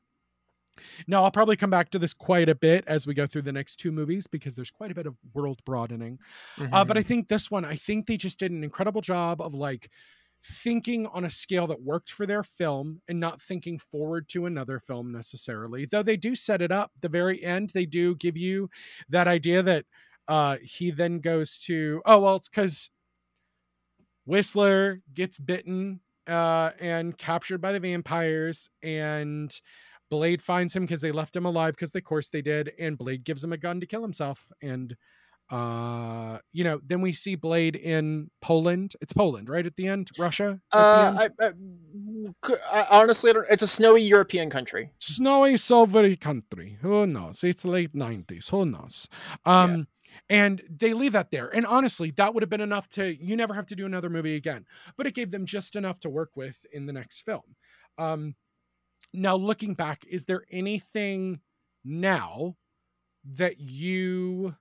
Now, 1.06 1.24
I'll 1.24 1.30
probably 1.30 1.56
come 1.56 1.70
back 1.70 1.90
to 1.90 1.98
this 1.98 2.12
quite 2.12 2.48
a 2.48 2.54
bit 2.54 2.84
as 2.86 3.06
we 3.06 3.14
go 3.14 3.26
through 3.26 3.42
the 3.42 3.52
next 3.52 3.76
two 3.76 3.92
movies 3.92 4.26
because 4.26 4.54
there's 4.54 4.70
quite 4.70 4.90
a 4.90 4.94
bit 4.94 5.06
of 5.06 5.16
world 5.32 5.60
broadening. 5.64 6.18
Mm-hmm. 6.58 6.74
Uh, 6.74 6.84
but 6.84 6.96
I 6.96 7.00
mm-hmm. 7.00 7.08
think 7.08 7.28
this 7.28 7.50
one, 7.50 7.64
I 7.64 7.76
think 7.76 8.06
they 8.06 8.16
just 8.16 8.38
did 8.38 8.50
an 8.50 8.64
incredible 8.64 9.00
job 9.00 9.40
of 9.40 9.54
like 9.54 9.90
thinking 10.44 11.06
on 11.06 11.24
a 11.24 11.30
scale 11.30 11.66
that 11.66 11.82
worked 11.82 12.10
for 12.10 12.26
their 12.26 12.42
film 12.42 13.00
and 13.08 13.18
not 13.18 13.40
thinking 13.40 13.78
forward 13.78 14.28
to 14.28 14.46
another 14.46 14.78
film 14.78 15.10
necessarily. 15.10 15.86
Though 15.86 16.02
they 16.02 16.16
do 16.16 16.34
set 16.34 16.60
it 16.60 16.70
up, 16.70 16.92
the 17.00 17.08
very 17.08 17.42
end, 17.42 17.70
they 17.70 17.86
do 17.86 18.14
give 18.16 18.36
you 18.36 18.68
that 19.08 19.26
idea 19.26 19.62
that 19.62 19.86
uh, 20.28 20.58
he 20.62 20.90
then 20.90 21.20
goes 21.20 21.58
to, 21.60 22.02
oh, 22.04 22.20
well, 22.20 22.36
it's 22.36 22.48
because 22.48 22.90
Whistler 24.26 25.00
gets 25.12 25.38
bitten 25.38 26.00
uh, 26.26 26.70
and 26.80 27.16
captured 27.16 27.60
by 27.60 27.72
the 27.72 27.80
vampires 27.80 28.70
and 28.82 29.58
Blade 30.10 30.42
finds 30.42 30.76
him 30.76 30.84
because 30.84 31.00
they 31.00 31.12
left 31.12 31.34
him 31.34 31.46
alive 31.46 31.74
because 31.74 31.94
of 31.94 32.04
course 32.04 32.28
they 32.28 32.42
did, 32.42 32.72
and 32.78 32.98
Blade 32.98 33.24
gives 33.24 33.42
him 33.42 33.52
a 33.52 33.56
gun 33.56 33.80
to 33.80 33.86
kill 33.86 34.02
himself. 34.02 34.46
And 34.62 34.94
uh 35.50 36.38
you 36.52 36.64
know 36.64 36.80
then 36.86 37.00
we 37.00 37.12
see 37.12 37.34
blade 37.34 37.76
in 37.76 38.30
poland 38.40 38.94
it's 39.00 39.12
poland 39.12 39.48
right 39.48 39.66
at 39.66 39.76
the 39.76 39.86
end 39.86 40.08
russia 40.18 40.58
uh 40.72 41.16
end? 41.20 41.32
I, 41.40 41.46
I, 41.46 42.80
I, 42.80 42.86
honestly 42.90 43.30
I 43.30 43.42
it's 43.50 43.62
a 43.62 43.68
snowy 43.68 44.02
european 44.02 44.48
country 44.48 44.90
snowy 44.98 45.56
soviet 45.58 46.20
country 46.20 46.78
who 46.80 47.06
knows 47.06 47.44
it's 47.44 47.64
late 47.64 47.92
90s 47.92 48.50
who 48.50 48.64
knows 48.64 49.08
um 49.44 49.70
yeah. 49.70 49.84
And 50.30 50.62
they 50.70 50.94
leave 50.94 51.12
that 51.12 51.32
there. 51.32 51.48
And 51.54 51.66
honestly, 51.66 52.12
that 52.12 52.32
would 52.32 52.42
have 52.42 52.48
been 52.48 52.60
enough 52.60 52.88
to, 52.90 53.14
you 53.16 53.36
never 53.36 53.52
have 53.52 53.66
to 53.66 53.76
do 53.76 53.84
another 53.84 54.08
movie 54.08 54.36
again. 54.36 54.64
But 54.96 55.06
it 55.06 55.14
gave 55.14 55.30
them 55.30 55.44
just 55.44 55.76
enough 55.76 55.98
to 56.00 56.08
work 56.08 56.30
with 56.36 56.64
in 56.72 56.86
the 56.86 56.92
next 56.92 57.22
film. 57.22 57.56
Um, 57.98 58.36
now 59.12 59.36
looking 59.36 59.74
back 59.74 60.04
is 60.08 60.24
there 60.26 60.44
anything 60.50 61.40
now 61.84 62.56
that 63.24 63.58
you 63.60 64.54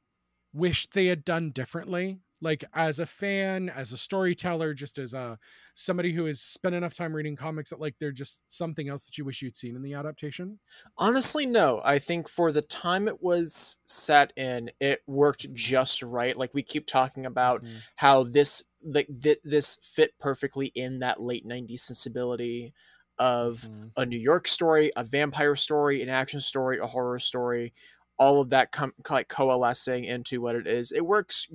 wish 0.53 0.87
they 0.87 1.07
had 1.07 1.25
done 1.25 1.51
differently. 1.51 2.19
Like 2.41 2.65
as 2.73 2.99
a 2.99 3.05
fan 3.05 3.69
as 3.69 3.93
a 3.93 3.97
storyteller 3.97 4.73
just 4.73 4.97
as 4.97 5.13
a 5.13 5.39
somebody 5.75 6.11
who 6.11 6.25
has 6.25 6.41
spent 6.41 6.75
enough 6.75 6.93
time 6.93 7.15
reading 7.15 7.37
comics 7.37 7.69
that 7.69 7.79
like 7.79 7.95
they're 8.01 8.11
just 8.11 8.41
something 8.47 8.89
else 8.89 9.05
that 9.05 9.17
you 9.17 9.23
wish 9.23 9.41
you'd 9.41 9.55
seen 9.55 9.77
in 9.77 9.81
the 9.81 9.93
adaptation? 9.93 10.59
Honestly 10.97 11.45
no. 11.45 11.81
I 11.85 11.99
think 11.99 12.27
for 12.27 12.51
the 12.51 12.61
time 12.63 13.07
it 13.07 13.23
was 13.23 13.77
set 13.85 14.33
in 14.35 14.69
it 14.81 14.99
worked 15.07 15.53
just 15.53 16.03
right. 16.03 16.37
Like 16.37 16.53
we 16.53 16.63
keep 16.63 16.85
talking 16.85 17.25
about 17.25 17.63
mm-hmm. 17.63 17.77
how 17.95 18.23
this 18.23 18.61
like 18.83 19.07
th- 19.21 19.39
this 19.45 19.77
fit 19.95 20.11
perfectly 20.19 20.67
in 20.75 20.99
that 20.99 21.21
late 21.21 21.47
90s 21.47 21.79
sensibility 21.79 22.73
of 23.19 23.61
mm-hmm. 23.61 23.87
a 23.97 24.05
New 24.05 24.17
York 24.17 24.47
story, 24.47 24.91
a 24.95 25.03
vampire 25.03 25.55
story, 25.55 26.01
an 26.01 26.09
action 26.09 26.41
story, 26.41 26.79
a 26.79 26.87
horror 26.87 27.19
story, 27.19 27.73
all 28.17 28.41
of 28.41 28.49
that 28.51 28.71
come 28.71 28.93
like 29.09 29.27
coalescing 29.27 30.05
into 30.05 30.41
what 30.41 30.55
it 30.55 30.67
is. 30.67 30.91
It 30.91 31.05
works 31.05 31.47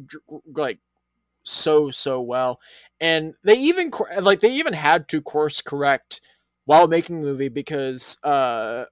like 0.55 0.79
so 1.45 1.91
so 1.91 2.21
well, 2.21 2.61
and 3.01 3.35
they 3.45 3.59
even 3.59 3.91
like 4.21 4.41
they 4.41 4.53
even 4.53 4.73
had 4.73 5.09
to 5.09 5.21
course 5.21 5.61
correct 5.61 6.21
while 6.65 6.87
making 6.87 7.21
the 7.21 7.27
movie 7.27 7.49
because 7.49 8.19
uh, 8.25 8.85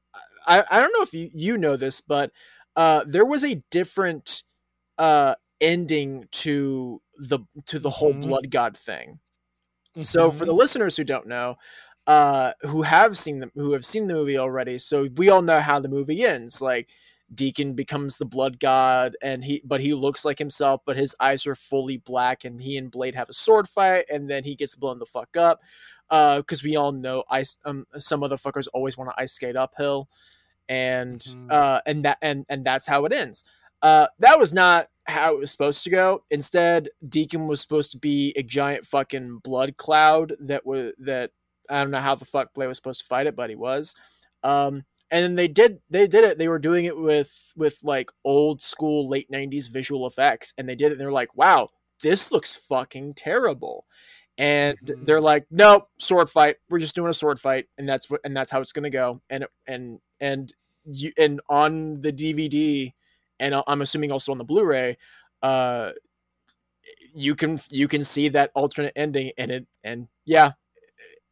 I 0.46 0.64
I 0.70 0.80
don't 0.80 0.92
know 0.92 1.02
if 1.02 1.12
you 1.12 1.28
you 1.32 1.58
know 1.58 1.76
this, 1.76 2.00
but 2.00 2.32
uh, 2.76 3.04
there 3.06 3.26
was 3.26 3.44
a 3.44 3.62
different 3.70 4.42
uh, 4.98 5.34
ending 5.60 6.28
to 6.30 7.00
the 7.16 7.40
to 7.66 7.78
the 7.78 7.90
whole 7.90 8.12
mm-hmm. 8.12 8.28
blood 8.28 8.50
god 8.50 8.76
thing. 8.76 9.18
Mm-hmm. 9.90 10.00
So 10.02 10.30
for 10.30 10.44
the 10.44 10.52
mm-hmm. 10.52 10.58
listeners 10.58 10.96
who 10.96 11.04
don't 11.04 11.26
know, 11.26 11.56
uh, 12.06 12.52
who 12.62 12.82
have 12.82 13.16
seen 13.16 13.40
them, 13.40 13.50
who 13.54 13.72
have 13.72 13.84
seen 13.84 14.06
the 14.06 14.14
movie 14.14 14.38
already. 14.38 14.78
So 14.78 15.08
we 15.16 15.28
all 15.28 15.42
know 15.42 15.60
how 15.60 15.80
the 15.80 15.88
movie 15.88 16.24
ends. 16.24 16.62
Like 16.62 16.88
Deacon 17.34 17.74
becomes 17.74 18.18
the 18.18 18.24
blood 18.24 18.60
god, 18.60 19.16
and 19.22 19.42
he, 19.42 19.60
but 19.64 19.80
he 19.80 19.94
looks 19.94 20.24
like 20.24 20.38
himself, 20.38 20.80
but 20.86 20.96
his 20.96 21.14
eyes 21.20 21.46
are 21.46 21.54
fully 21.54 21.96
black, 21.96 22.44
and 22.44 22.60
he 22.60 22.76
and 22.76 22.90
Blade 22.90 23.14
have 23.14 23.28
a 23.28 23.32
sword 23.32 23.68
fight, 23.68 24.04
and 24.08 24.30
then 24.30 24.44
he 24.44 24.54
gets 24.54 24.76
blown 24.76 24.98
the 24.98 25.06
fuck 25.06 25.36
up. 25.36 25.60
Because 26.08 26.62
uh, 26.62 26.64
we 26.64 26.76
all 26.76 26.92
know 26.92 27.24
ice, 27.28 27.58
um, 27.64 27.84
some 27.96 28.20
motherfuckers 28.20 28.68
always 28.72 28.96
want 28.96 29.10
to 29.10 29.20
ice 29.20 29.32
skate 29.32 29.56
uphill, 29.56 30.08
and 30.68 31.18
mm-hmm. 31.18 31.48
uh, 31.50 31.80
and 31.84 32.04
that 32.04 32.18
and 32.22 32.46
and 32.48 32.64
that's 32.64 32.86
how 32.86 33.04
it 33.04 33.12
ends. 33.12 33.44
Uh, 33.82 34.06
that 34.20 34.38
was 34.38 34.52
not 34.52 34.86
how 35.06 35.34
it 35.34 35.38
was 35.40 35.50
supposed 35.50 35.82
to 35.84 35.90
go. 35.90 36.22
Instead, 36.30 36.88
Deacon 37.08 37.46
was 37.46 37.60
supposed 37.60 37.90
to 37.92 37.98
be 37.98 38.32
a 38.36 38.42
giant 38.42 38.84
fucking 38.84 39.38
blood 39.42 39.76
cloud 39.76 40.32
that 40.40 40.64
was 40.64 40.92
that 40.98 41.32
I 41.68 41.82
don't 41.82 41.90
know 41.90 41.98
how 41.98 42.14
the 42.14 42.24
fuck 42.24 42.54
Blade 42.54 42.68
was 42.68 42.76
supposed 42.76 43.00
to 43.00 43.06
fight 43.06 43.26
it, 43.26 43.36
but 43.36 43.50
he 43.50 43.56
was. 43.56 43.96
Um, 44.44 44.84
and 45.10 45.22
then 45.22 45.34
they 45.34 45.48
did 45.48 45.80
they 45.90 46.06
did 46.06 46.24
it. 46.24 46.38
They 46.38 46.48
were 46.48 46.58
doing 46.58 46.84
it 46.84 46.96
with 46.96 47.52
with 47.56 47.78
like 47.82 48.10
old 48.24 48.60
school 48.60 49.08
late 49.08 49.30
'90s 49.30 49.70
visual 49.70 50.06
effects, 50.06 50.52
and 50.58 50.68
they 50.68 50.74
did 50.74 50.86
it. 50.86 50.92
and 50.92 51.00
They're 51.00 51.12
like, 51.12 51.36
wow, 51.36 51.70
this 52.02 52.32
looks 52.32 52.56
fucking 52.56 53.14
terrible. 53.14 53.86
And 54.38 54.76
mm-hmm. 54.84 55.04
they're 55.04 55.20
like, 55.20 55.46
nope, 55.50 55.88
sword 55.98 56.28
fight. 56.28 56.56
We're 56.68 56.78
just 56.78 56.94
doing 56.94 57.10
a 57.10 57.14
sword 57.14 57.40
fight, 57.40 57.66
and 57.78 57.88
that's 57.88 58.10
what 58.10 58.20
and 58.24 58.36
that's 58.36 58.50
how 58.50 58.60
it's 58.60 58.72
gonna 58.72 58.90
go. 58.90 59.20
And 59.30 59.46
and 59.66 60.00
and 60.20 60.52
you 60.84 61.12
and 61.16 61.40
on 61.48 62.00
the 62.00 62.12
DVD, 62.12 62.92
and 63.40 63.62
I'm 63.66 63.82
assuming 63.82 64.12
also 64.12 64.32
on 64.32 64.38
the 64.38 64.44
Blu-ray, 64.44 64.98
uh, 65.42 65.92
you 67.14 67.34
can 67.34 67.58
you 67.70 67.88
can 67.88 68.04
see 68.04 68.28
that 68.30 68.50
alternate 68.54 68.92
ending, 68.96 69.30
and 69.38 69.50
it 69.50 69.66
and 69.84 70.08
yeah, 70.24 70.52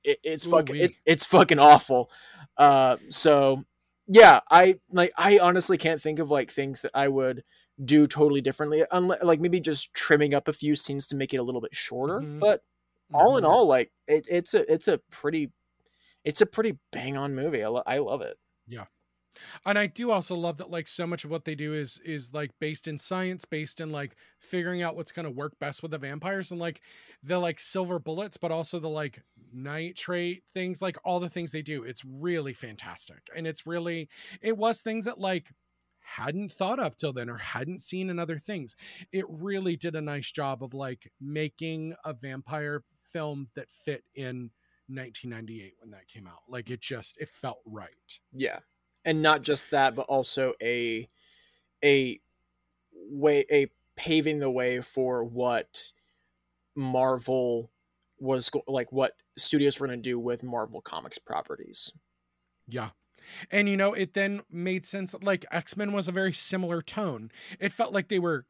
it, 0.04 0.18
it's 0.22 0.46
fucking 0.46 0.76
it's 0.76 1.00
it's 1.04 1.24
fucking 1.24 1.58
awful. 1.58 2.10
Uh, 2.57 2.96
so 3.09 3.64
yeah, 4.07 4.40
I 4.50 4.76
like 4.90 5.12
I 5.16 5.38
honestly 5.38 5.78
can't 5.78 6.00
think 6.00 6.18
of 6.18 6.30
like 6.30 6.50
things 6.50 6.82
that 6.82 6.92
I 6.94 7.09
would 7.09 7.42
do 7.84 8.07
totally 8.07 8.40
differently. 8.40 8.84
Unless 8.90 9.22
like 9.22 9.40
maybe 9.40 9.61
just 9.61 9.92
trimming 9.94 10.34
up 10.34 10.48
a 10.48 10.52
few 10.52 10.76
scenes 10.76 11.07
to 11.09 11.16
make 11.16 11.34
it 11.34 11.38
a 11.38 11.42
little 11.42 11.61
bit 11.61 11.74
shorter. 11.74 12.20
Mm-hmm. 12.20 12.38
But 12.38 12.62
all 13.12 13.30
mm-hmm. 13.30 13.38
in 13.38 13.44
all, 13.44 13.66
like 13.66 13.90
it, 14.07 14.26
it's 14.30 14.55
a 14.55 14.70
it's 14.72 14.88
a 14.88 14.98
pretty 15.11 15.52
it's 16.24 16.40
a 16.40 16.46
pretty 16.46 16.78
bang 16.92 17.16
on 17.16 17.34
movie. 17.34 17.62
I, 17.62 17.68
lo- 17.68 17.82
I 17.86 17.98
love 17.98 18.20
it. 18.20 18.36
Yeah 18.66 18.84
and 19.66 19.78
i 19.78 19.87
do 19.87 20.11
also 20.11 20.35
love 20.35 20.57
that 20.57 20.70
like 20.70 20.89
so 20.89 21.07
much 21.07 21.24
of 21.24 21.30
what 21.30 21.45
they 21.45 21.55
do 21.55 21.72
is 21.72 21.99
is 22.05 22.32
like 22.32 22.51
based 22.61 22.89
in 22.89 22.99
science 22.99 23.45
based 23.45 23.80
in 23.80 23.91
like 23.91 24.16
figuring 24.39 24.82
out 24.82 24.97
what's 24.97 25.12
going 25.12 25.24
to 25.24 25.30
work 25.30 25.59
best 25.59 25.82
with 25.82 25.91
the 25.91 25.99
vampires 25.99 26.51
and 26.51 26.61
like 26.61 26.80
the 27.22 27.39
like 27.39 27.59
silver 27.59 27.99
bullets 27.99 28.37
but 28.37 28.51
also 28.51 28.78
the 28.78 28.89
like 28.89 29.22
nitrate 29.55 30.43
things 30.53 30.82
like 30.82 30.97
all 31.05 31.20
the 31.20 31.28
things 31.28 31.53
they 31.53 31.62
do. 31.62 31.85
It's 31.85 32.05
really 32.05 32.53
fantastic. 32.53 33.28
And 33.35 33.47
it's 33.47 33.66
really 33.66 34.09
it 34.43 34.57
was 34.57 34.80
things 34.80 35.05
that 35.05 35.20
like 35.20 35.51
hadn't 36.01 36.53
thought 36.53 36.78
of 36.78 36.97
till 36.97 37.12
then 37.12 37.30
or 37.30 37.39
hadn't 37.39 37.80
seen 37.80 38.11
in 38.11 38.18
other 38.18 38.39
things. 38.39 38.76
It 39.12 39.24
really 39.28 39.76
did 39.76 39.95
a 39.95 40.01
nice 40.01 40.30
job 40.30 40.62
of 40.62 40.74
like 40.74 41.11
making 41.20 41.95
a 42.05 42.12
vampire 42.12 42.82
film 43.03 43.49
that 43.55 43.70
fit 43.70 44.05
in 44.14 44.51
1998 44.89 45.74
when 45.80 45.91
that 45.93 46.09
came 46.09 46.26
out. 46.26 46.43
Like 46.49 46.70
it 46.70 46.80
just 46.80 47.16
it 47.18 47.28
felt 47.28 47.61
right. 47.64 48.20
Yeah 48.32 48.59
and 49.05 49.22
not 49.22 49.42
just 49.42 49.70
that, 49.70 49.94
but 49.94 50.07
also 50.09 50.55
a 50.62 51.09
a 51.84 52.20
way 52.92 53.44
a 53.50 53.66
paving 53.96 54.38
the 54.38 54.50
way 54.50 54.80
for 54.80 55.24
what 55.24 55.92
Marvel 56.76 57.70
was 58.18 58.50
go- 58.50 58.64
like 58.66 58.90
what 58.92 59.12
studios 59.36 59.78
were 59.78 59.86
going 59.86 59.98
to 59.98 60.11
do 60.11 60.18
with 60.18 60.42
Marvel 60.42 60.80
Comics 60.80 61.18
properties. 61.18 61.92
Yeah. 62.66 62.90
And 63.50 63.68
you 63.68 63.76
know, 63.76 63.92
it 63.92 64.14
then 64.14 64.42
made 64.50 64.84
sense 64.84 65.14
like 65.22 65.44
X-Men 65.50 65.92
was 65.92 66.09
a 66.09 66.12
very 66.12 66.32
similar 66.32 66.82
tone. 66.82 67.30
It 67.59 67.72
felt 67.72 67.92
like 67.92 68.09
they 68.09 68.18
were 68.18 68.46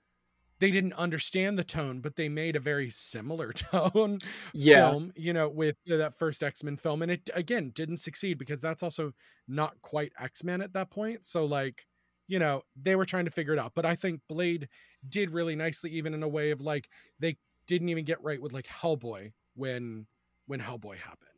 they 0.60 0.70
didn't 0.70 0.92
understand 0.94 1.58
the 1.58 1.64
tone, 1.64 2.00
but 2.00 2.16
they 2.16 2.28
made 2.28 2.56
a 2.56 2.60
very 2.60 2.90
similar 2.90 3.52
tone 3.52 4.18
yeah. 4.52 4.90
film, 4.90 5.12
you 5.16 5.32
know, 5.32 5.48
with 5.48 5.76
that 5.86 6.14
first 6.14 6.42
X-Men 6.42 6.76
film. 6.76 7.02
And 7.02 7.10
it 7.10 7.28
again 7.34 7.70
didn't 7.74 7.98
succeed 7.98 8.38
because 8.38 8.60
that's 8.60 8.82
also 8.82 9.12
not 9.48 9.80
quite 9.82 10.12
X-Men 10.18 10.60
at 10.60 10.72
that 10.74 10.90
point. 10.90 11.24
So 11.24 11.44
like, 11.44 11.86
you 12.26 12.38
know, 12.38 12.62
they 12.80 12.96
were 12.96 13.04
trying 13.04 13.26
to 13.26 13.30
figure 13.30 13.52
it 13.52 13.58
out. 13.58 13.72
But 13.74 13.84
I 13.84 13.94
think 13.94 14.20
Blade 14.28 14.68
did 15.08 15.30
really 15.30 15.56
nicely, 15.56 15.90
even 15.90 16.14
in 16.14 16.22
a 16.22 16.28
way 16.28 16.50
of 16.50 16.60
like 16.60 16.88
they 17.18 17.36
didn't 17.66 17.88
even 17.88 18.04
get 18.04 18.22
right 18.22 18.40
with 18.40 18.52
like 18.52 18.66
Hellboy 18.66 19.32
when 19.54 20.06
when 20.46 20.60
Hellboy 20.60 20.96
happened. 20.96 21.30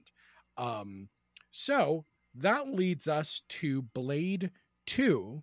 Um 0.57 1.09
so 1.51 2.05
that 2.35 2.69
leads 2.69 3.09
us 3.09 3.41
to 3.49 3.83
Blade 3.83 4.51
2, 4.87 5.43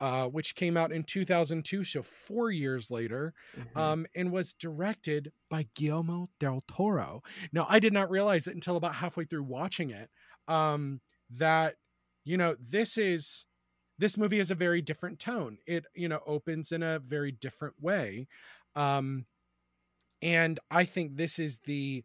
uh, 0.00 0.26
which 0.26 0.54
came 0.54 0.76
out 0.76 0.92
in 0.92 1.02
2002, 1.02 1.84
so 1.84 2.02
four 2.02 2.50
years 2.50 2.90
later, 2.90 3.34
mm-hmm. 3.58 3.78
um, 3.78 4.06
and 4.14 4.30
was 4.30 4.52
directed 4.52 5.32
by 5.50 5.66
Guillermo 5.74 6.28
del 6.38 6.62
Toro. 6.68 7.22
Now, 7.52 7.66
I 7.68 7.78
did 7.78 7.92
not 7.92 8.10
realize 8.10 8.46
it 8.46 8.54
until 8.54 8.76
about 8.76 8.94
halfway 8.94 9.24
through 9.24 9.44
watching 9.44 9.90
it 9.90 10.08
um, 10.46 11.00
that, 11.30 11.74
you 12.24 12.36
know, 12.36 12.56
this 12.60 12.96
is 12.96 13.46
this 13.98 14.16
movie 14.16 14.38
has 14.38 14.52
a 14.52 14.54
very 14.54 14.80
different 14.80 15.18
tone. 15.18 15.58
It, 15.66 15.84
you 15.94 16.08
know, 16.08 16.20
opens 16.26 16.70
in 16.70 16.84
a 16.84 17.00
very 17.00 17.32
different 17.32 17.74
way. 17.80 18.28
Um, 18.76 19.26
and 20.22 20.60
I 20.70 20.84
think 20.84 21.16
this 21.16 21.40
is 21.40 21.58
the 21.64 22.04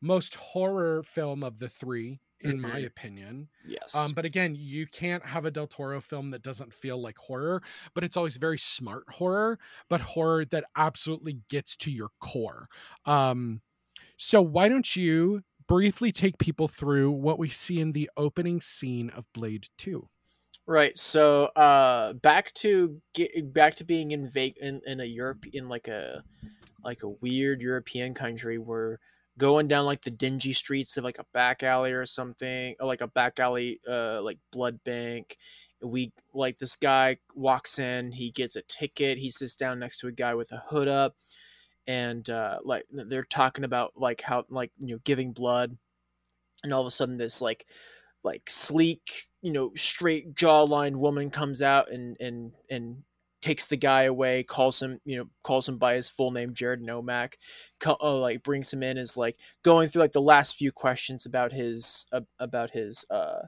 most 0.00 0.34
horror 0.36 1.02
film 1.02 1.42
of 1.42 1.58
the 1.58 1.68
three 1.68 2.20
in 2.40 2.60
my 2.60 2.78
Mhm. 2.78 2.86
opinion. 2.86 3.48
Yes. 3.62 3.94
Um, 3.94 4.14
but 4.14 4.24
again, 4.24 4.54
you 4.54 4.86
can't 4.86 5.24
have 5.24 5.44
a 5.44 5.50
Del 5.50 5.66
Toro 5.66 6.00
film 6.00 6.30
that 6.30 6.42
doesn't 6.42 6.72
feel 6.72 6.98
like 6.98 7.18
horror, 7.18 7.62
but 7.94 8.04
it's 8.04 8.16
always 8.16 8.36
very 8.36 8.58
smart 8.58 9.04
horror, 9.10 9.58
but 9.88 10.00
horror 10.00 10.44
that 10.46 10.64
absolutely 10.76 11.40
gets 11.48 11.76
to 11.78 11.90
your 11.90 12.10
core. 12.20 12.68
Um, 13.06 13.62
so 14.18 14.42
why 14.42 14.68
don't 14.68 14.96
you 14.96 15.42
briefly 15.68 16.12
take 16.12 16.38
people 16.38 16.68
through 16.68 17.12
what 17.12 17.38
we 17.38 17.48
see 17.50 17.80
in 17.80 17.92
the 17.92 18.10
opening 18.16 18.60
scene 18.60 19.10
of 19.10 19.26
Blade 19.34 19.68
2? 19.78 20.08
Right. 20.66 20.96
So, 20.98 21.44
uh, 21.56 22.12
back 22.14 22.52
to 22.54 23.00
get 23.14 23.52
back 23.54 23.74
to 23.76 23.84
being 23.84 24.10
in 24.10 24.28
Vegas 24.28 24.62
in, 24.62 24.82
in 24.86 25.00
a 25.00 25.04
Europe 25.04 25.46
in 25.52 25.66
like 25.68 25.88
a 25.88 26.24
like 26.84 27.02
a 27.02 27.08
weird 27.10 27.62
European 27.62 28.14
country. 28.14 28.58
We're 28.58 28.98
going 29.38 29.68
down 29.68 29.86
like 29.86 30.02
the 30.02 30.10
dingy 30.10 30.52
streets 30.52 30.96
of 30.96 31.04
like 31.04 31.18
a 31.18 31.26
back 31.32 31.62
alley 31.62 31.92
or 31.92 32.06
something, 32.06 32.74
or 32.80 32.86
like 32.86 33.00
a 33.00 33.08
back 33.08 33.40
alley, 33.40 33.80
uh, 33.88 34.20
like 34.22 34.38
blood 34.52 34.80
bank. 34.84 35.36
We 35.82 36.12
like 36.34 36.58
this 36.58 36.76
guy 36.76 37.18
walks 37.34 37.78
in. 37.78 38.12
He 38.12 38.30
gets 38.32 38.56
a 38.56 38.62
ticket. 38.62 39.18
He 39.18 39.30
sits 39.30 39.54
down 39.54 39.78
next 39.78 39.98
to 40.00 40.08
a 40.08 40.12
guy 40.12 40.34
with 40.34 40.52
a 40.52 40.62
hood 40.68 40.88
up, 40.88 41.16
and 41.86 42.28
uh, 42.30 42.58
like 42.64 42.84
they're 42.90 43.22
talking 43.24 43.64
about 43.64 43.92
like 43.96 44.20
how 44.22 44.44
like 44.50 44.72
you 44.78 44.94
know 44.96 45.00
giving 45.04 45.32
blood, 45.32 45.76
and 46.64 46.72
all 46.72 46.82
of 46.82 46.86
a 46.86 46.90
sudden 46.90 47.16
this 47.16 47.40
like 47.42 47.66
like 48.24 48.50
sleek, 48.50 49.10
you 49.42 49.52
know, 49.52 49.72
straight 49.74 50.34
jawline 50.34 50.96
woman 50.96 51.30
comes 51.30 51.62
out 51.62 51.90
and 51.90 52.16
and 52.20 52.54
and 52.70 53.04
takes 53.40 53.66
the 53.66 53.76
guy 53.76 54.04
away, 54.04 54.42
calls 54.42 54.80
him, 54.82 55.00
you 55.04 55.16
know, 55.16 55.28
calls 55.42 55.68
him 55.68 55.78
by 55.78 55.94
his 55.94 56.10
full 56.10 56.30
name, 56.30 56.54
Jared 56.54 56.82
Nomak, 56.82 57.34
co- 57.80 57.96
uh, 58.00 58.18
like 58.18 58.42
brings 58.42 58.72
him 58.72 58.82
in, 58.82 58.96
is 58.98 59.16
like 59.16 59.36
going 59.62 59.88
through 59.88 60.02
like 60.02 60.12
the 60.12 60.20
last 60.20 60.56
few 60.56 60.72
questions 60.72 61.26
about 61.26 61.52
his 61.52 62.06
uh, 62.12 62.20
about 62.40 62.70
his 62.70 63.04
uh 63.10 63.42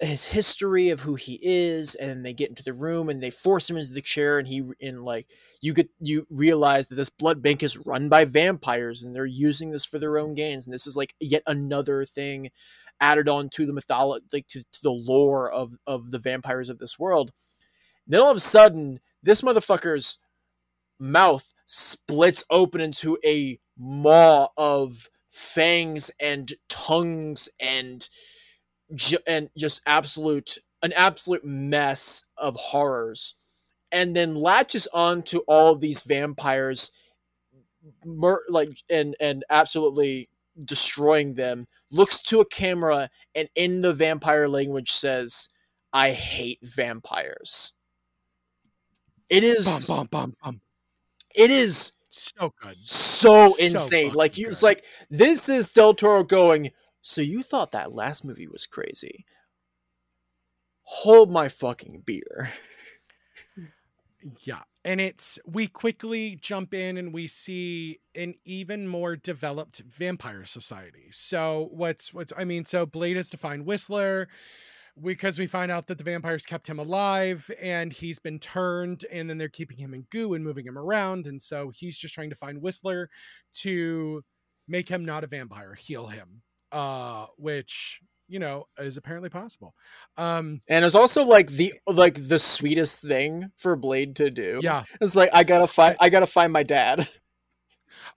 his 0.00 0.26
history 0.26 0.90
of 0.90 1.00
who 1.00 1.16
he 1.16 1.40
is 1.42 1.96
and 1.96 2.24
they 2.24 2.32
get 2.32 2.48
into 2.48 2.62
the 2.62 2.72
room 2.72 3.08
and 3.08 3.20
they 3.20 3.30
force 3.30 3.68
him 3.68 3.76
into 3.76 3.92
the 3.92 4.00
chair 4.00 4.38
and 4.38 4.46
he 4.46 4.62
and 4.80 5.02
like 5.04 5.28
you 5.60 5.72
get 5.74 5.90
you 5.98 6.24
realize 6.30 6.86
that 6.86 6.94
this 6.94 7.08
blood 7.10 7.42
bank 7.42 7.64
is 7.64 7.76
run 7.84 8.08
by 8.08 8.24
vampires 8.24 9.02
and 9.02 9.14
they're 9.14 9.26
using 9.26 9.72
this 9.72 9.84
for 9.84 9.98
their 9.98 10.16
own 10.16 10.34
gains 10.34 10.66
and 10.66 10.72
this 10.72 10.86
is 10.86 10.96
like 10.96 11.14
yet 11.18 11.42
another 11.48 12.04
thing 12.04 12.48
added 13.00 13.28
on 13.28 13.48
to 13.48 13.66
the 13.66 13.72
mythology 13.72 14.24
like 14.32 14.46
to, 14.46 14.60
to 14.70 14.82
the 14.84 14.90
lore 14.90 15.50
of 15.50 15.74
of 15.84 16.12
the 16.12 16.18
vampires 16.20 16.68
of 16.68 16.78
this 16.78 16.96
world 16.96 17.32
then 18.08 18.20
all 18.20 18.30
of 18.30 18.36
a 18.36 18.40
sudden 18.40 19.00
this 19.22 19.42
motherfucker's 19.42 20.18
mouth 20.98 21.52
splits 21.66 22.44
open 22.50 22.80
into 22.80 23.18
a 23.24 23.58
maw 23.78 24.48
of 24.56 25.08
fangs 25.28 26.10
and 26.20 26.52
tongues 26.68 27.48
and 27.60 28.08
and 29.26 29.50
just 29.56 29.82
absolute 29.86 30.58
an 30.82 30.92
absolute 30.94 31.44
mess 31.44 32.24
of 32.38 32.56
horrors. 32.56 33.34
And 33.92 34.14
then 34.14 34.34
latches 34.34 34.86
on 34.88 35.22
to 35.24 35.40
all 35.48 35.74
these 35.74 36.02
vampires 36.02 36.90
mur- 38.04 38.44
like 38.48 38.70
and 38.90 39.16
and 39.20 39.44
absolutely 39.50 40.28
destroying 40.64 41.34
them. 41.34 41.66
Looks 41.90 42.20
to 42.22 42.40
a 42.40 42.46
camera 42.46 43.10
and 43.34 43.48
in 43.54 43.80
the 43.80 43.92
vampire 43.92 44.48
language 44.48 44.92
says 44.92 45.48
i 45.92 46.10
hate 46.10 46.58
vampires 46.62 47.72
it 49.30 49.44
is 49.44 49.86
Bum, 49.86 50.06
bum, 50.10 50.34
bum, 50.42 50.60
it 51.34 51.50
is 51.50 51.92
So 52.10 52.52
good. 52.62 52.76
so 52.82 53.52
So 53.52 53.64
insane. 53.64 54.12
Like 54.12 54.38
you, 54.38 54.48
it's 54.48 54.62
like 54.62 54.84
this 55.10 55.48
is 55.48 55.70
Del 55.70 55.94
Toro 55.94 56.24
going. 56.24 56.70
So 57.02 57.20
you 57.20 57.42
thought 57.42 57.72
that 57.72 57.92
last 57.92 58.24
movie 58.24 58.48
was 58.48 58.66
crazy? 58.66 59.24
Hold 60.82 61.30
my 61.30 61.48
fucking 61.48 62.02
beer. 62.06 62.50
Yeah. 64.40 64.62
And 64.84 65.00
it's 65.00 65.38
we 65.46 65.66
quickly 65.66 66.36
jump 66.40 66.72
in 66.74 66.96
and 66.96 67.12
we 67.12 67.26
see 67.26 68.00
an 68.14 68.34
even 68.44 68.88
more 68.88 69.16
developed 69.16 69.80
vampire 69.80 70.44
society. 70.44 71.08
So 71.10 71.68
what's 71.72 72.12
what's 72.14 72.32
I 72.36 72.44
mean, 72.44 72.64
so 72.64 72.86
Blade 72.86 73.16
is 73.16 73.30
to 73.30 73.36
find 73.36 73.66
Whistler 73.66 74.28
because 75.02 75.38
we 75.38 75.46
find 75.46 75.70
out 75.70 75.86
that 75.86 75.98
the 75.98 76.04
vampires 76.04 76.44
kept 76.44 76.68
him 76.68 76.78
alive 76.78 77.50
and 77.62 77.92
he's 77.92 78.18
been 78.18 78.38
turned 78.38 79.04
and 79.12 79.28
then 79.28 79.38
they're 79.38 79.48
keeping 79.48 79.78
him 79.78 79.94
in 79.94 80.06
goo 80.10 80.34
and 80.34 80.44
moving 80.44 80.66
him 80.66 80.78
around. 80.78 81.26
And 81.26 81.40
so 81.40 81.70
he's 81.70 81.96
just 81.98 82.14
trying 82.14 82.30
to 82.30 82.36
find 82.36 82.60
Whistler 82.62 83.08
to 83.56 84.22
make 84.66 84.88
him 84.88 85.04
not 85.04 85.24
a 85.24 85.26
vampire, 85.26 85.74
heal 85.74 86.06
him. 86.06 86.42
Uh, 86.70 87.24
which, 87.38 88.00
you 88.28 88.38
know, 88.38 88.66
is 88.78 88.98
apparently 88.98 89.30
possible. 89.30 89.74
Um, 90.18 90.60
And 90.68 90.84
it's 90.84 90.94
also 90.94 91.24
like 91.24 91.46
the 91.48 91.72
like 91.86 92.14
the 92.14 92.38
sweetest 92.38 93.00
thing 93.02 93.50
for 93.56 93.74
Blade 93.74 94.16
to 94.16 94.30
do. 94.30 94.60
yeah. 94.62 94.82
It's 95.00 95.16
like 95.16 95.30
I 95.32 95.44
gotta 95.44 95.66
find 95.66 95.96
I 95.98 96.10
gotta 96.10 96.26
find 96.26 96.52
my 96.52 96.62
dad. 96.62 97.06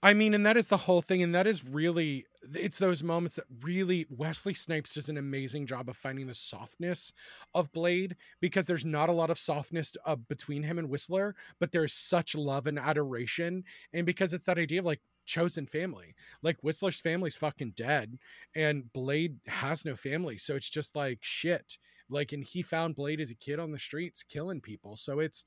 I 0.04 0.16
mean, 0.16 0.34
and 0.34 0.46
that 0.48 0.58
is 0.58 0.68
the 0.68 0.78
whole 0.78 1.02
thing. 1.02 1.22
And 1.22 1.36
that 1.36 1.46
is 1.46 1.64
really, 1.64 2.26
it's 2.56 2.80
those 2.80 3.04
moments 3.04 3.36
that 3.36 3.46
really, 3.62 4.08
Wesley 4.10 4.56
Snipes 4.56 4.96
does 4.96 5.10
an 5.10 5.18
amazing 5.18 5.68
job 5.68 5.90
of 5.90 5.98
finding 5.98 6.26
the 6.26 6.34
softness 6.34 7.14
of 7.54 7.72
Blade 7.72 8.16
because 8.40 8.66
there's 8.66 8.86
not 8.86 9.10
a 9.10 9.14
lot 9.14 9.30
of 9.30 9.38
softness 9.38 9.96
uh, 10.06 10.16
between 10.16 10.64
him 10.64 10.80
and 10.80 10.90
Whistler, 10.90 11.36
but 11.60 11.72
there's 11.72 11.94
such 11.94 12.34
love 12.34 12.66
and 12.66 12.80
adoration. 12.80 13.64
And 13.94 14.06
because 14.06 14.34
it's 14.34 14.46
that 14.46 14.58
idea 14.58 14.80
of 14.80 14.86
like 14.86 15.02
chosen 15.28 15.68
family, 15.68 16.16
like 16.42 16.58
Whistler's 16.64 17.00
family's 17.00 17.38
fucking 17.38 17.74
dead 17.76 18.18
and 18.56 18.92
Blade 18.94 19.38
has 19.46 19.86
no 19.86 19.96
family. 19.96 20.40
So 20.40 20.56
it's 20.56 20.70
just 20.70 20.96
like 20.96 21.20
shit. 21.22 21.78
Like, 22.10 22.34
and 22.34 22.44
he 22.44 22.64
found 22.64 22.96
Blade 22.96 23.22
as 23.22 23.30
a 23.30 23.36
kid 23.36 23.60
on 23.60 23.72
the 23.72 23.80
streets 23.80 24.24
killing 24.24 24.62
people. 24.62 24.98
So 24.98 25.20
it's, 25.20 25.46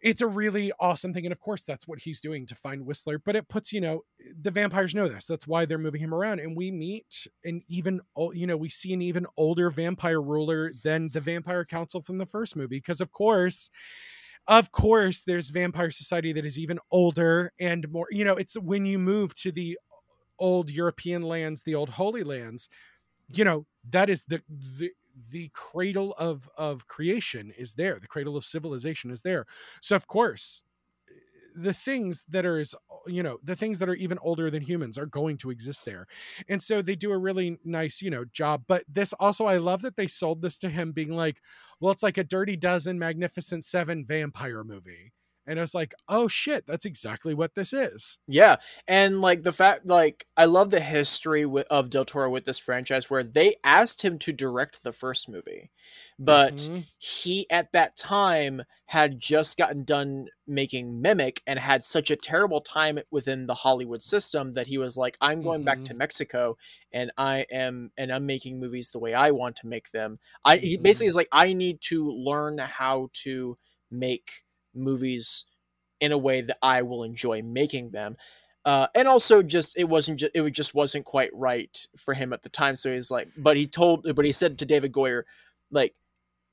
it's 0.00 0.20
a 0.20 0.26
really 0.26 0.70
awesome 0.80 1.12
thing 1.12 1.26
and 1.26 1.32
of 1.32 1.40
course 1.40 1.64
that's 1.64 1.88
what 1.88 1.98
he's 1.98 2.20
doing 2.20 2.46
to 2.46 2.54
find 2.54 2.84
whistler 2.84 3.18
but 3.18 3.34
it 3.34 3.48
puts 3.48 3.72
you 3.72 3.80
know 3.80 4.00
the 4.42 4.50
vampires 4.50 4.94
know 4.94 5.08
this 5.08 5.26
that's 5.26 5.46
why 5.46 5.64
they're 5.64 5.78
moving 5.78 6.00
him 6.00 6.14
around 6.14 6.40
and 6.40 6.56
we 6.56 6.70
meet 6.70 7.26
an 7.44 7.60
even 7.68 8.00
you 8.32 8.46
know 8.46 8.56
we 8.56 8.68
see 8.68 8.92
an 8.92 9.02
even 9.02 9.26
older 9.36 9.70
vampire 9.70 10.22
ruler 10.22 10.70
than 10.84 11.08
the 11.12 11.20
vampire 11.20 11.64
council 11.64 12.00
from 12.00 12.18
the 12.18 12.26
first 12.26 12.56
movie 12.56 12.76
because 12.76 13.00
of 13.00 13.10
course 13.12 13.70
of 14.46 14.70
course 14.72 15.22
there's 15.24 15.50
vampire 15.50 15.90
society 15.90 16.32
that 16.32 16.46
is 16.46 16.58
even 16.58 16.78
older 16.90 17.52
and 17.60 17.88
more 17.90 18.06
you 18.10 18.24
know 18.24 18.34
it's 18.34 18.58
when 18.58 18.86
you 18.86 18.98
move 18.98 19.34
to 19.34 19.50
the 19.50 19.78
old 20.38 20.70
european 20.70 21.22
lands 21.22 21.62
the 21.62 21.74
old 21.74 21.88
holy 21.88 22.22
lands 22.22 22.68
you 23.32 23.44
know 23.44 23.66
that 23.90 24.08
is 24.08 24.24
the 24.24 24.40
the 24.78 24.90
the 25.30 25.50
cradle 25.52 26.14
of 26.18 26.48
of 26.56 26.86
creation 26.86 27.52
is 27.56 27.74
there 27.74 27.98
the 27.98 28.06
cradle 28.06 28.36
of 28.36 28.44
civilization 28.44 29.10
is 29.10 29.22
there. 29.22 29.46
So 29.80 29.96
of 29.96 30.06
course 30.06 30.62
the 31.56 31.74
things 31.74 32.24
that 32.28 32.46
are 32.46 32.58
as 32.58 32.74
you 33.06 33.22
know 33.22 33.38
the 33.42 33.56
things 33.56 33.78
that 33.78 33.88
are 33.88 33.94
even 33.94 34.18
older 34.22 34.50
than 34.50 34.62
humans 34.62 34.98
are 34.98 35.06
going 35.06 35.36
to 35.38 35.50
exist 35.50 35.84
there. 35.84 36.06
And 36.48 36.62
so 36.62 36.82
they 36.82 36.94
do 36.94 37.12
a 37.12 37.18
really 37.18 37.58
nice 37.64 38.00
you 38.02 38.10
know 38.10 38.24
job 38.32 38.64
but 38.68 38.84
this 38.88 39.12
also 39.14 39.46
i 39.46 39.56
love 39.56 39.82
that 39.82 39.96
they 39.96 40.06
sold 40.06 40.42
this 40.42 40.58
to 40.60 40.68
him 40.68 40.92
being 40.92 41.12
like 41.12 41.40
well 41.80 41.92
it's 41.92 42.02
like 42.02 42.18
a 42.18 42.24
dirty 42.24 42.56
dozen 42.56 42.98
magnificent 42.98 43.64
seven 43.64 44.04
vampire 44.04 44.64
movie 44.64 45.12
and 45.48 45.58
i 45.58 45.62
was 45.62 45.74
like 45.74 45.94
oh 46.08 46.28
shit 46.28 46.66
that's 46.66 46.84
exactly 46.84 47.34
what 47.34 47.54
this 47.54 47.72
is 47.72 48.18
Yeah, 48.28 48.56
and 48.86 49.20
like 49.20 49.42
the 49.42 49.52
fact, 49.52 49.86
like 49.86 50.26
I 50.36 50.44
love 50.44 50.70
the 50.70 50.80
history 50.80 51.44
of 51.70 51.90
Del 51.90 52.04
Toro 52.04 52.30
with 52.30 52.44
this 52.44 52.58
franchise, 52.58 53.08
where 53.10 53.22
they 53.22 53.56
asked 53.64 54.02
him 54.02 54.18
to 54.20 54.32
direct 54.32 54.82
the 54.84 54.92
first 54.92 55.28
movie, 55.28 55.70
but 56.18 56.56
Mhm. 56.58 56.84
he 56.98 57.48
at 57.50 57.72
that 57.72 57.96
time 57.96 58.62
had 58.86 59.18
just 59.18 59.56
gotten 59.58 59.84
done 59.84 60.28
making 60.46 61.00
Mimic 61.00 61.42
and 61.46 61.58
had 61.58 61.82
such 61.84 62.10
a 62.10 62.16
terrible 62.16 62.60
time 62.60 62.98
within 63.10 63.46
the 63.46 63.54
Hollywood 63.54 64.02
system 64.02 64.54
that 64.54 64.66
he 64.68 64.78
was 64.78 64.96
like, 64.96 65.16
"I'm 65.20 65.42
going 65.42 65.64
back 65.64 65.82
to 65.84 65.94
Mexico, 65.94 66.56
and 66.92 67.10
I 67.16 67.46
am, 67.50 67.92
and 67.96 68.12
I'm 68.12 68.26
making 68.26 68.58
movies 68.60 68.90
the 68.90 68.98
way 68.98 69.14
I 69.14 69.30
want 69.30 69.56
to 69.56 69.66
make 69.66 69.90
them." 69.92 70.18
I 70.44 70.58
he 70.58 70.76
basically 70.76 71.06
Mhm. 71.06 71.10
is 71.10 71.16
like, 71.16 71.28
"I 71.32 71.52
need 71.54 71.80
to 71.82 72.06
learn 72.06 72.58
how 72.58 73.10
to 73.24 73.58
make 73.90 74.42
movies." 74.78 75.44
in 76.00 76.12
a 76.12 76.18
way 76.18 76.40
that 76.40 76.58
I 76.62 76.82
will 76.82 77.02
enjoy 77.02 77.42
making 77.42 77.90
them. 77.90 78.16
Uh, 78.64 78.86
and 78.94 79.08
also 79.08 79.42
just 79.42 79.76
it 79.78 79.88
wasn't 79.88 80.20
just 80.20 80.30
it 80.32 80.48
just 80.52 80.74
wasn't 80.74 81.04
quite 81.04 81.30
right 81.32 81.76
for 81.96 82.14
him 82.14 82.32
at 82.32 82.42
the 82.42 82.48
time. 82.48 82.76
So 82.76 82.92
he's 82.92 83.10
like, 83.10 83.28
but 83.36 83.56
he 83.56 83.66
told, 83.66 84.06
but 84.14 84.24
he 84.24 84.30
said 84.30 84.58
to 84.58 84.64
David 84.66 84.92
Goyer, 84.92 85.24
like, 85.72 85.96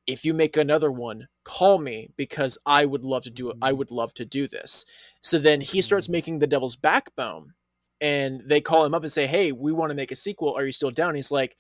if 0.08 0.26
you 0.26 0.34
make 0.34 0.58
another 0.58 0.92
one, 0.92 1.28
call 1.44 1.78
me 1.78 2.10
because 2.18 2.58
I 2.66 2.86
would 2.86 3.04
love 3.06 3.24
to 3.26 3.32
do 3.32 3.52
it. 3.52 3.58
I 3.62 3.72
Mhm. 3.72 3.78
would 3.78 3.92
love 3.92 4.14
to 4.16 4.26
do 4.26 4.48
this. 4.48 4.86
So 5.22 5.38
then 5.38 5.62
he 5.62 5.82
starts 5.82 6.08
Mhm. 6.08 6.12
making 6.12 6.40
the 6.40 6.48
Devil's 6.48 6.76
Backbone, 6.76 7.54
and 8.02 8.42
they 8.42 8.62
call 8.62 8.86
him 8.86 8.96
up 8.96 9.04
and 9.04 9.12
say, 9.12 9.28
hey, 9.28 9.52
we 9.52 9.72
want 9.72 9.92
to 9.92 9.96
make 9.96 10.12
a 10.12 10.16
sequel. 10.16 10.56
Are 10.58 10.66
you 10.66 10.72
still 10.72 10.92
down? 10.92 11.14
He's 11.16 11.32
like. 11.32 11.56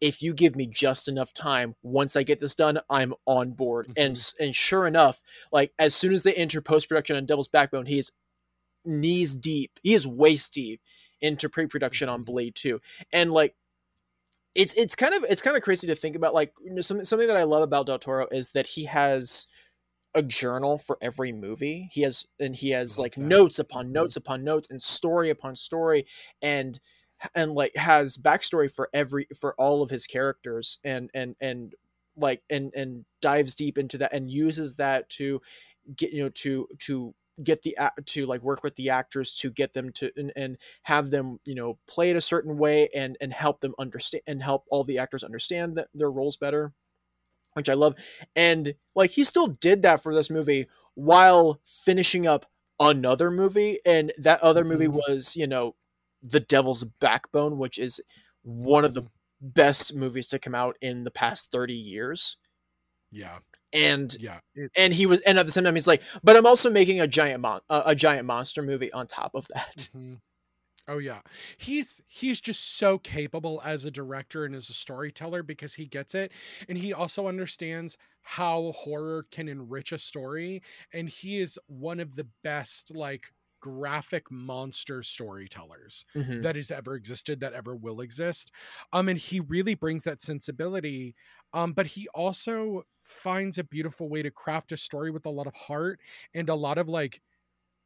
If 0.00 0.22
you 0.22 0.32
give 0.34 0.54
me 0.56 0.66
just 0.68 1.08
enough 1.08 1.32
time, 1.34 1.74
once 1.82 2.14
I 2.16 2.22
get 2.22 2.38
this 2.40 2.54
done, 2.54 2.78
I'm 2.90 3.14
on 3.26 3.50
board. 3.52 3.88
And 3.96 4.12
s- 4.16 4.34
and 4.38 4.54
sure 4.54 4.86
enough, 4.86 5.22
like 5.52 5.72
as 5.78 5.94
soon 5.94 6.12
as 6.12 6.22
they 6.22 6.34
enter 6.34 6.60
post 6.62 6.88
production 6.88 7.16
on 7.16 7.26
Devil's 7.26 7.48
Backbone, 7.48 7.86
he 7.86 7.98
is 7.98 8.12
knees 8.84 9.36
deep. 9.36 9.80
He 9.82 9.94
is 9.94 10.06
waist 10.06 10.54
deep 10.54 10.82
into 11.20 11.48
pre 11.48 11.66
production 11.66 12.08
on 12.08 12.24
Mhm. 12.24 12.26
Blade 12.26 12.54
2. 12.56 12.80
And 13.12 13.32
like 13.32 13.56
it's 14.54 14.74
it's 14.74 14.94
kind 14.94 15.14
of 15.14 15.24
it's 15.24 15.42
kind 15.42 15.56
of 15.56 15.62
crazy 15.62 15.86
to 15.86 15.94
think 15.94 16.16
about. 16.16 16.34
Like 16.34 16.52
you 16.64 16.72
know, 16.72 16.80
something 16.80 17.04
something 17.04 17.28
that 17.28 17.36
I 17.36 17.44
love 17.44 17.62
about 17.62 17.86
Del 17.86 17.98
Toro 17.98 18.26
is 18.32 18.52
that 18.52 18.66
he 18.66 18.84
has 18.84 19.46
a 20.14 20.22
journal 20.22 20.78
for 20.78 20.98
every 21.02 21.32
movie. 21.32 21.88
He 21.92 22.02
has 22.02 22.26
and 22.40 22.56
he 22.56 22.70
has 22.70 22.98
like 22.98 23.18
that. 23.18 23.20
notes 23.20 23.58
upon 23.58 23.88
Mhm. 23.88 23.92
notes 23.92 24.16
upon 24.16 24.44
notes 24.44 24.68
and 24.70 24.82
story 24.82 25.30
upon 25.30 25.56
story 25.56 26.06
and 26.42 26.78
and 27.34 27.52
like 27.52 27.74
has 27.76 28.16
backstory 28.16 28.72
for 28.72 28.88
every 28.92 29.26
for 29.38 29.54
all 29.58 29.82
of 29.82 29.90
his 29.90 30.06
characters 30.06 30.78
and 30.84 31.10
and 31.14 31.36
and 31.40 31.74
like 32.16 32.42
and 32.50 32.72
and 32.74 33.04
dives 33.20 33.54
deep 33.54 33.78
into 33.78 33.98
that 33.98 34.12
and 34.12 34.30
uses 34.30 34.76
that 34.76 35.08
to 35.08 35.40
get 35.96 36.12
you 36.12 36.22
know 36.24 36.30
to 36.30 36.68
to 36.78 37.14
get 37.42 37.62
the 37.62 37.76
act 37.76 38.04
to 38.06 38.26
like 38.26 38.42
work 38.42 38.64
with 38.64 38.74
the 38.76 38.90
actors 38.90 39.32
to 39.34 39.50
get 39.50 39.72
them 39.72 39.92
to 39.92 40.10
and, 40.16 40.32
and 40.34 40.58
have 40.82 41.10
them 41.10 41.38
you 41.44 41.54
know 41.54 41.78
play 41.86 42.10
it 42.10 42.16
a 42.16 42.20
certain 42.20 42.58
way 42.58 42.88
and 42.94 43.16
and 43.20 43.32
help 43.32 43.60
them 43.60 43.74
understand 43.78 44.22
and 44.26 44.42
help 44.42 44.64
all 44.70 44.82
the 44.84 44.98
actors 44.98 45.22
understand 45.22 45.76
that 45.76 45.88
their 45.94 46.10
roles 46.10 46.36
better 46.36 46.72
which 47.54 47.68
i 47.68 47.74
love 47.74 47.94
and 48.36 48.74
like 48.94 49.10
he 49.10 49.24
still 49.24 49.48
did 49.48 49.82
that 49.82 50.02
for 50.02 50.14
this 50.14 50.30
movie 50.30 50.66
while 50.94 51.60
finishing 51.64 52.26
up 52.26 52.46
another 52.80 53.30
movie 53.30 53.78
and 53.84 54.12
that 54.18 54.40
other 54.40 54.64
movie 54.64 54.86
Mhm. 54.88 54.94
was 54.94 55.36
you 55.36 55.46
know 55.46 55.74
the 56.22 56.40
devil's 56.40 56.84
backbone 56.84 57.58
which 57.58 57.78
is 57.78 58.00
one 58.42 58.84
of 58.84 58.94
the 58.94 59.02
Mhm. 59.02 59.10
best 59.40 59.94
movies 59.94 60.28
to 60.28 60.38
come 60.38 60.54
out 60.54 60.76
in 60.80 61.04
the 61.04 61.10
past 61.10 61.50
30 61.52 61.74
years 61.74 62.38
Yeah, 63.10 63.40
and 63.72 64.16
yeah. 64.16 64.40
It, 64.54 64.72
and 64.76 64.94
he 64.94 65.06
was 65.06 65.20
and 65.22 65.38
at 65.38 65.46
the 65.46 65.52
same 65.52 65.64
time 65.64 65.74
he's 65.74 65.88
like 65.88 66.02
but 66.24 66.36
i'm 66.36 66.46
also 66.46 66.70
making 66.70 67.00
a 67.00 67.06
giant 67.06 67.40
mon- 67.40 67.60
uh, 67.70 67.84
a 67.86 67.94
giant 67.94 68.26
monster 68.26 68.62
movie 68.62 68.92
on 68.92 69.06
top 69.06 69.32
of 69.34 69.46
that 69.48 69.90
Mhm. 69.94 70.20
Oh 70.88 70.98
yeah. 70.98 71.22
He's 71.58 72.00
he's 72.08 72.40
just 72.40 72.76
so 72.78 72.98
capable 72.98 73.60
as 73.64 73.84
a 73.84 73.90
director 73.90 74.44
and 74.46 74.54
as 74.54 74.70
a 74.70 74.74
storyteller 74.74 75.42
because 75.42 75.74
he 75.74 75.86
gets 75.86 76.14
it 76.14 76.32
and 76.68 76.78
he 76.78 76.92
also 76.94 77.28
understands 77.28 77.98
how 78.22 78.72
horror 78.72 79.24
can 79.30 79.48
enrich 79.48 79.92
a 79.92 79.98
story 79.98 80.62
and 80.92 81.08
he 81.08 81.38
is 81.38 81.58
one 81.68 82.00
of 82.00 82.16
the 82.16 82.28
best 82.44 82.94
like 82.94 83.32
graphic 83.60 84.30
monster 84.30 85.02
storytellers 85.02 86.04
Mhm. 86.14 86.42
that 86.42 86.56
has 86.56 86.70
ever 86.70 86.94
existed 86.94 87.40
that 87.40 87.52
ever 87.52 87.74
will 87.74 88.00
exist 88.00 88.52
um 88.92 89.08
and 89.08 89.18
he 89.18 89.40
really 89.40 89.74
brings 89.74 90.04
that 90.04 90.20
sensibility 90.20 91.14
um 91.52 91.72
but 91.72 91.86
he 91.86 92.08
also 92.14 92.82
finds 93.02 93.58
a 93.58 93.64
beautiful 93.64 94.08
way 94.08 94.22
to 94.22 94.30
craft 94.30 94.72
a 94.72 94.76
story 94.76 95.10
with 95.10 95.26
a 95.26 95.30
lot 95.30 95.46
of 95.46 95.54
heart 95.54 96.00
and 96.34 96.48
a 96.48 96.54
lot 96.54 96.78
of 96.78 96.88
like 96.88 97.20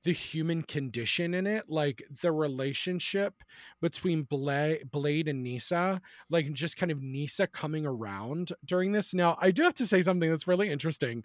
the 0.05 0.13
human 0.13 0.63
condition 0.63 1.33
in 1.35 1.47
it 1.47 1.65
like 1.69 2.03
the 2.23 2.33
relationship 2.33 3.35
between 3.81 4.23
Bla- 4.25 4.77
blade 4.91 5.29
and 5.29 5.43
Nyssa 5.43 6.01
like 6.29 6.53
just 6.53 6.77
kind 6.77 6.91
of 6.91 7.01
Nyssa 7.03 7.47
coming 7.47 7.87
around 7.87 8.53
during 8.65 8.93
this. 8.93 9.15
Now 9.15 9.37
i 9.41 9.51
do 9.51 9.63
have 9.63 9.75
to 9.75 9.87
say 9.87 10.03
something 10.03 10.29
that's 10.31 10.49
really 10.49 10.71
interesting. 10.71 11.23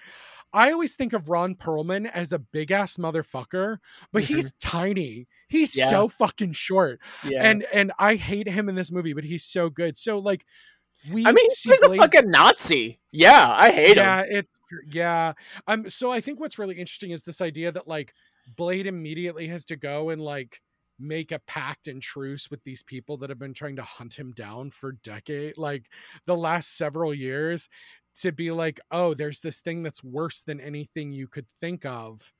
I 0.53 0.71
always 0.71 0.95
think 0.95 1.13
of 1.13 1.29
ron 1.29 1.55
perlman 1.55 2.09
as 2.13 2.31
a 2.33 2.39
big 2.39 2.71
ass 2.71 2.97
motherfucker 2.97 3.77
but 4.11 4.23
Mhm. 4.23 4.27
he's 4.35 4.51
tiny. 4.53 5.27
He's 5.47 5.75
Yeah. 5.75 5.89
so 5.89 6.07
fucking 6.07 6.53
short. 6.53 6.99
Yeah. 7.23 7.43
And 7.49 7.65
and 7.73 7.91
i 7.99 8.15
hate 8.15 8.47
him 8.47 8.69
in 8.69 8.75
this 8.75 8.91
movie 8.91 9.13
but 9.13 9.23
he's 9.23 9.43
so 9.43 9.69
good. 9.69 9.97
So 9.97 10.19
like 10.19 10.45
we 11.11 11.25
i 11.25 11.31
mean 11.31 11.47
he's 11.63 11.81
a 11.81 11.95
fucking 11.95 12.29
nazi. 12.31 12.99
Yeah 13.11 13.53
i 13.57 13.71
hate 13.71 13.97
yeah, 13.97 14.23
him 14.23 14.27
it's 14.37 14.49
yeah. 14.91 15.31
Um, 15.67 15.89
so 15.89 16.11
I 16.11 16.19
think 16.19 16.41
what's 16.41 16.59
really 16.59 16.75
interesting 16.75 17.11
is 17.11 17.23
this 17.23 17.39
idea 17.39 17.71
that 17.71 17.87
like 17.87 18.13
Blade 18.55 18.87
immediately 18.87 19.47
has 19.47 19.65
to 19.65 19.75
go 19.75 20.09
and 20.09 20.21
like 20.21 20.61
make 20.99 21.31
a 21.31 21.39
pact 21.39 21.87
and 21.87 22.01
truce 22.01 22.49
with 22.49 22.63
these 22.63 22.83
people 22.83 23.17
that 23.17 23.29
have 23.29 23.39
been 23.39 23.53
trying 23.53 23.75
to 23.75 23.83
hunt 23.83 24.13
him 24.15 24.31
down 24.31 24.71
for 24.71 24.93
decade, 25.03 25.57
like 25.57 25.85
the 26.25 26.35
last 26.35 26.77
several 26.77 27.13
years, 27.13 27.69
to 28.15 28.31
be 28.31 28.51
like, 28.51 28.79
oh, 28.91 29.13
there's 29.13 29.41
this 29.41 29.59
thing 29.59 29.83
that's 29.83 30.03
worse 30.03 30.41
than 30.41 30.59
anything 30.59 31.11
you 31.11 31.27
could 31.27 31.45
think 31.59 31.85
of. 31.85 32.33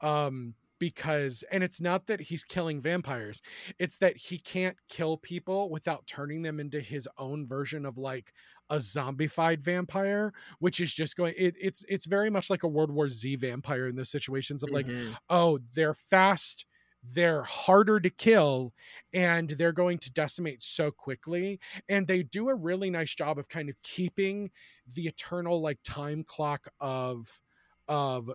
Um, 0.00 0.54
because 0.82 1.44
and 1.52 1.62
it's 1.62 1.80
not 1.80 2.08
that 2.08 2.20
he's 2.20 2.42
killing 2.42 2.80
vampires 2.80 3.40
it's 3.78 3.98
that 3.98 4.16
he 4.16 4.36
can't 4.36 4.76
kill 4.88 5.16
people 5.16 5.70
without 5.70 6.04
turning 6.08 6.42
them 6.42 6.58
into 6.58 6.80
his 6.80 7.08
own 7.18 7.46
version 7.46 7.86
of 7.86 7.98
like 7.98 8.32
a 8.68 8.78
zombified 8.78 9.60
vampire 9.60 10.32
which 10.58 10.80
is 10.80 10.92
just 10.92 11.16
going 11.16 11.34
it, 11.38 11.54
it's 11.60 11.84
it's 11.88 12.06
very 12.06 12.30
much 12.30 12.50
like 12.50 12.64
a 12.64 12.68
world 12.68 12.90
war 12.90 13.08
z 13.08 13.36
vampire 13.36 13.86
in 13.86 13.94
those 13.94 14.10
situations 14.10 14.64
of 14.64 14.72
like 14.72 14.88
Mhm. 14.88 15.16
oh 15.28 15.60
they're 15.72 15.94
fast 15.94 16.66
they're 17.04 17.42
harder 17.44 18.00
to 18.00 18.10
kill 18.10 18.72
and 19.12 19.50
they're 19.50 19.72
going 19.72 19.98
to 19.98 20.12
decimate 20.12 20.62
so 20.62 20.90
quickly 20.90 21.60
and 21.88 22.08
they 22.08 22.24
do 22.24 22.48
a 22.48 22.54
really 22.56 22.90
nice 22.90 23.14
job 23.14 23.38
of 23.38 23.48
kind 23.48 23.68
of 23.68 23.80
keeping 23.82 24.50
the 24.86 25.06
eternal 25.06 25.60
like 25.60 25.78
time 25.84 26.24
clock 26.24 26.66
of 26.80 27.40
of 27.88 28.30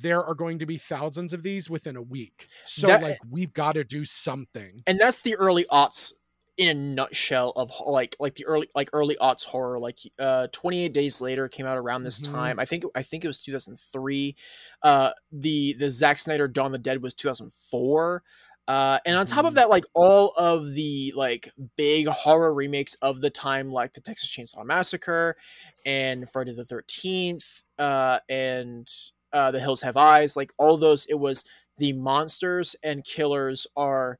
there 0.00 0.22
are 0.24 0.34
going 0.34 0.58
to 0.60 0.66
be 0.66 0.76
thousands 0.78 1.32
of 1.32 1.42
these 1.42 1.68
within 1.68 1.96
a 1.96 2.02
week. 2.02 2.46
So 2.66 2.86
That- 2.86 3.02
like 3.02 3.16
we've 3.28 3.52
got 3.52 3.72
to 3.72 3.84
do 3.84 4.04
something. 4.04 4.80
And 4.86 4.98
that's 5.00 5.20
the 5.22 5.34
early 5.36 5.64
aughts 5.70 6.12
in 6.56 6.68
a 6.68 6.74
nutshell 6.74 7.50
of 7.56 7.72
like 7.86 8.14
like 8.20 8.34
the 8.34 8.44
early 8.44 8.68
like 8.74 8.90
early 8.92 9.16
aughts 9.16 9.46
horror 9.46 9.78
like 9.78 9.96
uh 10.18 10.46
28 10.52 10.92
days 10.92 11.22
later 11.22 11.48
came 11.48 11.64
out 11.64 11.78
around 11.78 12.04
this 12.04 12.20
Mhm. 12.20 12.32
time. 12.32 12.58
I 12.58 12.66
think 12.66 12.84
i 12.94 13.02
think 13.02 13.24
it 13.24 13.28
was 13.28 13.42
2003 13.42 14.36
uh 14.82 15.12
the 15.32 15.72
the 15.78 15.88
Zack 15.88 16.18
snyder 16.18 16.48
dawn 16.48 16.66
of 16.66 16.72
the 16.72 16.78
dead 16.78 17.02
was 17.02 17.14
2004 17.14 18.22
uh, 18.68 18.98
and 19.04 19.16
on 19.16 19.26
top 19.26 19.46
of 19.46 19.52
Mhm. 19.52 19.56
that, 19.56 19.70
like 19.70 19.84
all 19.94 20.28
of 20.38 20.74
the 20.74 21.12
like 21.16 21.50
big 21.76 22.06
horror 22.06 22.54
remakes 22.54 22.94
of 22.96 23.20
the 23.20 23.30
time, 23.30 23.72
like 23.72 23.94
the 23.94 24.00
Texas 24.00 24.28
Chainsaw 24.30 24.64
Massacre 24.64 25.36
and 25.84 26.28
Friday 26.30 26.52
the 26.52 26.64
Thirteenth, 26.64 27.64
uh, 27.80 28.20
and 28.28 28.86
uh, 29.32 29.50
The 29.50 29.60
Hills 29.60 29.82
Have 29.82 29.96
Eyes, 29.96 30.36
like 30.36 30.52
all 30.58 30.76
those, 30.76 31.06
it 31.06 31.14
was 31.20 31.44
the 31.78 31.92
monsters 31.94 32.76
and 32.82 33.04
killers 33.04 33.66
are 33.76 34.18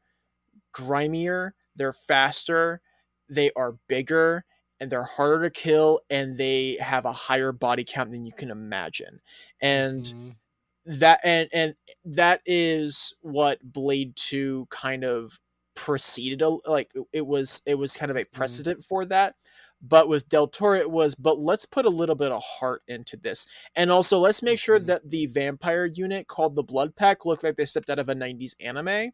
grimier, 0.72 1.54
they're 1.76 1.92
faster, 1.92 2.80
they 3.28 3.50
are 3.56 3.72
bigger, 3.88 4.44
and 4.80 4.90
they're 4.90 5.04
harder 5.04 5.48
to 5.48 5.50
kill, 5.50 6.00
and 6.11 6.38
they 6.38 6.76
have 6.80 7.04
a 7.04 7.12
higher 7.12 7.52
body 7.52 7.84
count 7.84 8.12
than 8.12 8.24
you 8.24 8.32
can 8.32 8.50
imagine. 8.50 9.20
And 9.61 10.12
Mhm. 10.12 10.40
that 10.86 11.20
and 11.24 11.48
and 11.52 11.74
that 12.04 12.40
is 12.46 13.14
what 13.20 13.61
Blade 13.62 14.16
2 14.16 14.66
kind 14.70 15.04
of 15.04 15.38
preceded 15.74 16.42
a, 16.42 16.48
like 16.70 16.92
it 17.12 17.26
was 17.26 17.62
it 17.66 17.74
was 17.76 17.96
kind 17.96 18.11
of 18.11 18.16
a 18.16 18.24
precedent 18.26 18.82
for 18.84 19.04
that. 19.06 19.36
But 19.83 20.09
with 20.09 20.28
Del 20.28 20.47
Toro, 20.47 20.76
it 20.78 20.91
was, 20.91 21.14
but 21.14 21.39
let's 21.39 21.64
put 21.64 21.87
a 21.87 21.91
little 21.91 22.14
bit 22.14 22.33
of 22.33 22.43
heart 22.43 22.83
into 22.89 23.16
this. 23.16 23.47
And 23.74 23.91
also, 23.91 24.18
let's 24.18 24.43
make 24.43 24.59
sure 24.59 24.78
Mhm. 24.78 24.87
that 24.87 25.11
the 25.11 25.26
vampire 25.26 25.87
unit 25.87 26.28
called 26.28 26.55
the 26.57 26.62
Blood 26.62 26.97
Pack 26.97 27.24
looked 27.24 27.45
like 27.45 27.57
they 27.57 27.64
stepped 27.64 27.91
out 27.91 27.99
of 27.99 28.09
a 28.09 28.14
90s 28.14 28.55
anime. 28.61 29.12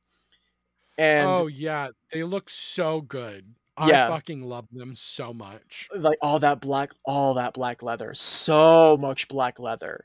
And 0.98 1.28
oh 1.28 1.46
yeah 1.46 1.88
they 2.10 2.24
look 2.24 2.48
so 2.48 3.00
good 3.00 3.54
Yeah. 3.78 4.06
i 4.06 4.10
fucking 4.10 4.42
love 4.42 4.66
them 4.72 4.94
so 4.94 5.32
much 5.32 5.86
like 5.96 6.18
all 6.22 6.38
that 6.38 6.60
black, 6.60 6.90
all 7.04 7.34
that 7.34 7.52
black 7.54 7.82
leather, 7.82 8.14
so 8.14 8.96
much 8.98 9.28
black 9.28 9.58
leather. 9.58 10.04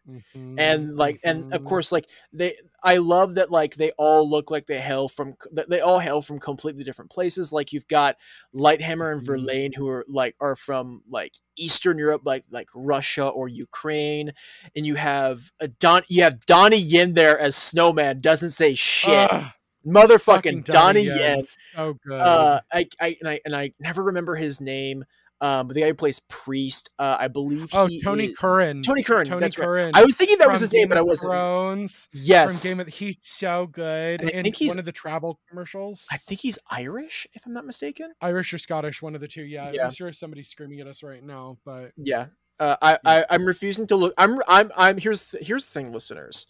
and 0.57 0.95
like 0.97 1.19
and 1.23 1.45
of 1.53 1.61
Mhm. 1.61 1.65
course 1.65 1.91
like 1.91 2.05
they 2.33 2.53
i 2.83 2.97
love 2.97 3.35
that 3.35 3.51
like 3.51 3.75
they 3.75 3.91
all 3.97 4.29
look 4.29 4.51
like 4.51 4.65
they 4.65 4.79
hail 4.79 5.07
from 5.07 5.33
they 5.69 5.79
all 5.79 5.99
hail 5.99 6.21
from 6.21 6.39
completely 6.39 6.83
different 6.83 7.09
places 7.09 7.53
like 7.53 7.71
you've 7.71 7.87
got 7.87 8.17
lighthammer 8.53 9.13
and 9.13 9.21
Mhm. 9.21 9.25
verlaine 9.27 9.71
who 9.73 9.87
are 9.87 10.05
like 10.09 10.35
are 10.41 10.55
from 10.55 11.01
like 11.09 11.33
eastern 11.57 11.97
europe 11.97 12.21
like 12.25 12.43
like 12.49 12.67
russia 12.75 13.27
or 13.27 13.47
ukraine 13.47 14.31
and 14.75 14.85
you 14.85 14.95
have 14.95 15.39
a 15.61 15.67
don 15.69 16.01
you 16.09 16.23
have 16.23 16.39
Donnie 16.45 16.77
Yen 16.77 17.13
there 17.13 17.39
as 17.39 17.55
snowman 17.55 18.19
doesn't 18.19 18.51
say 18.51 18.73
shit 18.73 19.29
Ugh, 19.31 19.51
motherfucking 19.85 20.63
donnie 20.65 21.01
Yen, 21.03 21.37
yin 21.37 21.43
so 21.73 21.95
good 22.05 22.19
uh 22.21 22.61
I, 22.71 22.87
I 22.99 23.15
and 23.19 23.29
i 23.29 23.39
and 23.45 23.55
i 23.55 23.71
never 23.79 24.03
remember 24.03 24.35
his 24.35 24.61
name 24.61 25.03
um 25.41 25.67
but 25.67 25.73
the 25.73 25.81
guy 25.81 25.87
who 25.87 25.93
plays 25.95 26.19
priest 26.29 26.91
uh 26.99 27.17
i 27.19 27.27
believe 27.27 27.69
oh 27.73 27.87
he 27.87 27.99
tony 28.01 28.25
is- 28.25 28.37
curran 28.37 28.83
tony 28.83 29.01
curran 29.01 29.25
tony 29.25 29.39
that's 29.39 29.57
right 29.57 29.65
curran 29.65 29.91
i 29.95 30.03
was 30.05 30.15
thinking 30.15 30.37
that 30.37 30.49
was 30.49 30.59
his 30.59 30.71
name 30.71 30.87
but 30.87 30.97
i 30.99 31.01
wasn't 31.01 31.31
Thrones, 31.31 32.07
Yes. 32.13 32.61
from 32.61 32.77
Game 32.77 32.87
of 32.87 32.93
he's 32.93 33.17
so 33.21 33.65
good 33.67 34.21
And 34.21 34.29
I 34.29 34.33
in 34.33 34.43
think 34.43 34.55
he's- 34.55 34.69
one 34.69 34.77
of 34.79 34.85
the 34.85 34.91
travel 34.91 35.39
commercials 35.49 36.07
I 36.11 36.17
think 36.17 36.41
he's 36.41 36.59
Irish, 36.69 37.25
if 37.33 37.45
I'm 37.47 37.53
not 37.53 37.65
mistaken. 37.65 38.13
irish 38.21 38.53
or 38.53 38.59
scottish 38.59 39.01
one 39.01 39.15
of 39.15 39.21
the 39.21 39.27
two 39.27 39.43
yeah, 39.43 39.71
Yeah. 39.73 39.85
i'm 39.85 39.91
sure 39.91 40.11
somebody's 40.11 40.47
screaming 40.49 40.79
at 40.79 40.85
us 40.87 41.01
right 41.01 41.23
now 41.23 41.57
but 41.65 41.91
Yeah. 41.97 42.27
Uh, 42.59 42.75
I, 42.79 42.99
I 43.03 43.25
I'm 43.31 43.45
refusing 43.45 43.87
to 43.87 43.95
look. 43.95 44.13
I'm 44.19 44.39
I'm 44.47 44.69
I'm 44.77 44.97
here's 44.99 45.33
here's 45.41 45.65
the 45.67 45.71
thing, 45.81 45.91
listeners. 45.91 46.45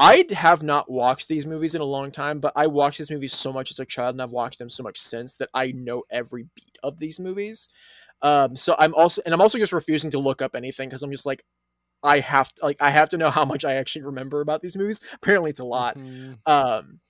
I 0.00 0.24
have 0.32 0.62
not 0.62 0.90
watched 0.90 1.28
these 1.28 1.44
movies 1.44 1.74
in 1.74 1.82
a 1.82 1.84
long 1.84 2.10
time, 2.10 2.40
but 2.40 2.54
I 2.56 2.66
watched 2.66 2.96
these 2.96 3.10
movies 3.10 3.34
so 3.34 3.52
much 3.52 3.70
as 3.70 3.78
a 3.78 3.84
child, 3.84 4.14
and 4.14 4.22
I've 4.22 4.30
watched 4.30 4.58
them 4.58 4.70
so 4.70 4.82
much 4.82 4.98
since 4.98 5.36
that 5.36 5.50
I 5.52 5.72
know 5.72 6.04
every 6.10 6.46
beat 6.54 6.78
of 6.82 6.98
these 6.98 7.20
movies. 7.20 7.68
Um, 8.22 8.56
so 8.56 8.74
I'm 8.78 8.94
also 8.94 9.20
and 9.26 9.34
I'm 9.34 9.42
also 9.42 9.58
just 9.58 9.74
refusing 9.74 10.10
to 10.12 10.18
look 10.18 10.40
up 10.40 10.56
anything 10.56 10.88
because 10.88 11.02
I'm 11.02 11.10
just 11.10 11.26
like, 11.26 11.44
I 12.02 12.20
have 12.20 12.48
to 12.54 12.64
like 12.64 12.80
I 12.80 12.90
have 12.90 13.10
to 13.10 13.18
know 13.18 13.28
how 13.28 13.44
much 13.44 13.62
I 13.66 13.74
actually 13.74 14.06
remember 14.06 14.40
about 14.40 14.62
these 14.62 14.76
movies. 14.76 15.02
Apparently, 15.12 15.50
it's 15.50 15.60
a 15.60 15.64
lot. 15.64 15.98
mhm. 15.98 16.38
Um, 16.46 17.00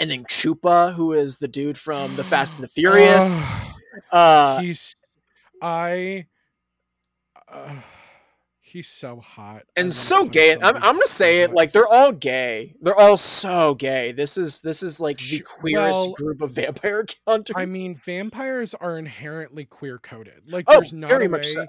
and 0.00 0.10
then 0.10 0.24
Chupa, 0.24 0.92
who 0.94 1.12
is 1.12 1.38
the 1.38 1.48
dude 1.48 1.78
from 1.78 2.16
the 2.16 2.24
Fast 2.24 2.56
and 2.56 2.64
the 2.64 2.68
Furious. 2.74 3.44
Ugh. 3.44 3.74
Uh, 4.12 4.60
he's 4.60 4.94
I. 5.62 6.26
Uh, 7.46 7.76
he's 8.68 8.88
so 8.88 9.20
hot 9.20 9.64
and 9.76 9.92
so 9.92 10.26
gay. 10.26 10.52
I'm, 10.52 10.76
I'm 10.76 10.82
gonna 10.82 11.06
say 11.06 11.40
it 11.40 11.52
like 11.52 11.72
they're 11.72 11.88
all 11.88 12.12
gay. 12.12 12.74
They're 12.80 12.98
all 12.98 13.16
so 13.16 13.74
gay. 13.74 14.12
This 14.12 14.36
is 14.36 14.60
this 14.60 14.82
is 14.82 15.00
like 15.00 15.18
the 15.18 15.40
queerest 15.40 15.98
well, 15.98 16.12
group 16.12 16.42
of 16.42 16.52
vampire 16.52 17.06
hunters. 17.26 17.54
I 17.56 17.66
mean, 17.66 17.94
vampires 17.94 18.74
are 18.74 18.98
inherently 18.98 19.64
queer 19.64 19.98
coded. 19.98 20.50
Like, 20.50 20.66
Oh, 20.68 20.74
there's 20.74 20.92
not 20.92 21.10
very 21.10 21.26
a 21.26 21.28
much 21.28 21.40
way 21.40 21.44
so. 21.44 21.66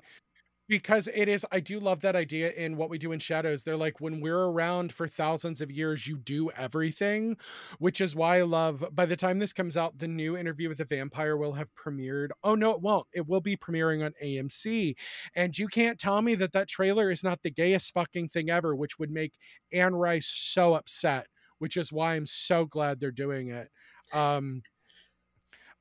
Because 0.70 1.08
it 1.08 1.28
is. 1.28 1.46
I 1.52 1.60
do 1.60 1.80
love 1.80 2.00
that 2.02 2.16
idea 2.16 2.52
in 2.52 2.78
what 2.78 2.90
we 2.90 2.98
do 2.98 3.12
in 3.12 3.20
Shadows. 3.20 3.64
They're 3.64 3.76
like, 3.76 4.00
when 4.00 4.22
we're 4.22 4.46
around 4.50 4.94
for 4.94 5.08
thousands 5.08 5.60
of 5.60 5.72
years, 5.72 6.08
you 6.08 6.18
do 6.18 6.52
everything, 6.52 7.36
which 7.80 8.00
is 8.00 8.16
why 8.16 8.38
I 8.38 8.44
love. 8.44 8.86
By 8.94 9.06
the 9.06 9.18
time 9.18 9.40
this 9.40 9.52
comes 9.54 9.76
out, 9.76 9.98
the 9.98 10.08
new 10.08 10.38
interview 10.38 10.70
with 10.70 10.78
the 10.78 10.86
vampire 10.86 11.36
will 11.36 11.54
have 11.54 11.68
premiered. 11.76 12.30
Oh 12.44 12.56
no, 12.56 12.72
it 12.72 12.82
won't. 12.82 13.08
It 13.14 13.28
will 13.28 13.42
be 13.42 13.58
premiering 13.58 14.06
on 14.06 14.14
AMC, 14.24 14.96
and 15.36 15.58
you 15.58 15.68
can't 15.68 16.00
tell 16.00 16.22
me 16.22 16.36
that 16.36 16.54
that 16.54 16.70
trailer 16.70 17.12
is 17.12 17.24
not 17.24 17.42
the 17.42 17.52
gayest 17.52 17.94
fucking 17.94 18.30
thing 18.30 18.50
ever, 18.50 18.76
which 18.76 19.00
would 19.00 19.12
make 19.12 19.34
Anne 19.74 19.96
Rice 19.96 20.32
so 20.34 20.76
upset. 20.76 21.28
Which 21.58 21.76
is 21.76 21.92
why 21.92 22.16
I'm 22.16 22.26
so 22.26 22.64
glad 22.66 23.02
they're 23.02 23.12
doing 23.12 23.50
it. 23.50 23.68
Um, 24.14 24.62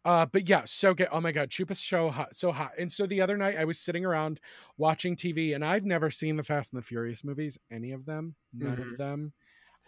uh, 0.08 0.24
but 0.26 0.48
yeah, 0.48 0.62
so 0.64 0.94
good. 0.94 1.08
Oh 1.12 1.20
my 1.20 1.32
god, 1.32 1.50
Chupa's 1.50 1.80
show 1.80 2.08
hot, 2.08 2.34
so 2.34 2.50
hot. 2.50 2.72
And 2.78 2.90
so 2.90 3.04
the 3.06 3.20
other 3.20 3.36
night 3.36 3.56
I 3.58 3.64
was 3.64 3.78
sitting 3.78 4.06
around 4.06 4.40
watching 4.78 5.16
TV, 5.16 5.54
and 5.54 5.62
I've 5.64 5.84
never 5.84 6.10
seen 6.10 6.36
the 6.36 6.42
Fast 6.42 6.72
and 6.72 6.80
the 6.82 6.86
Furious 6.86 7.22
movies, 7.24 7.58
any 7.70 7.92
of 7.92 8.06
them, 8.06 8.34
none 8.54 8.76
Mhm. 8.76 8.92
of 8.92 8.96
them. 8.96 9.32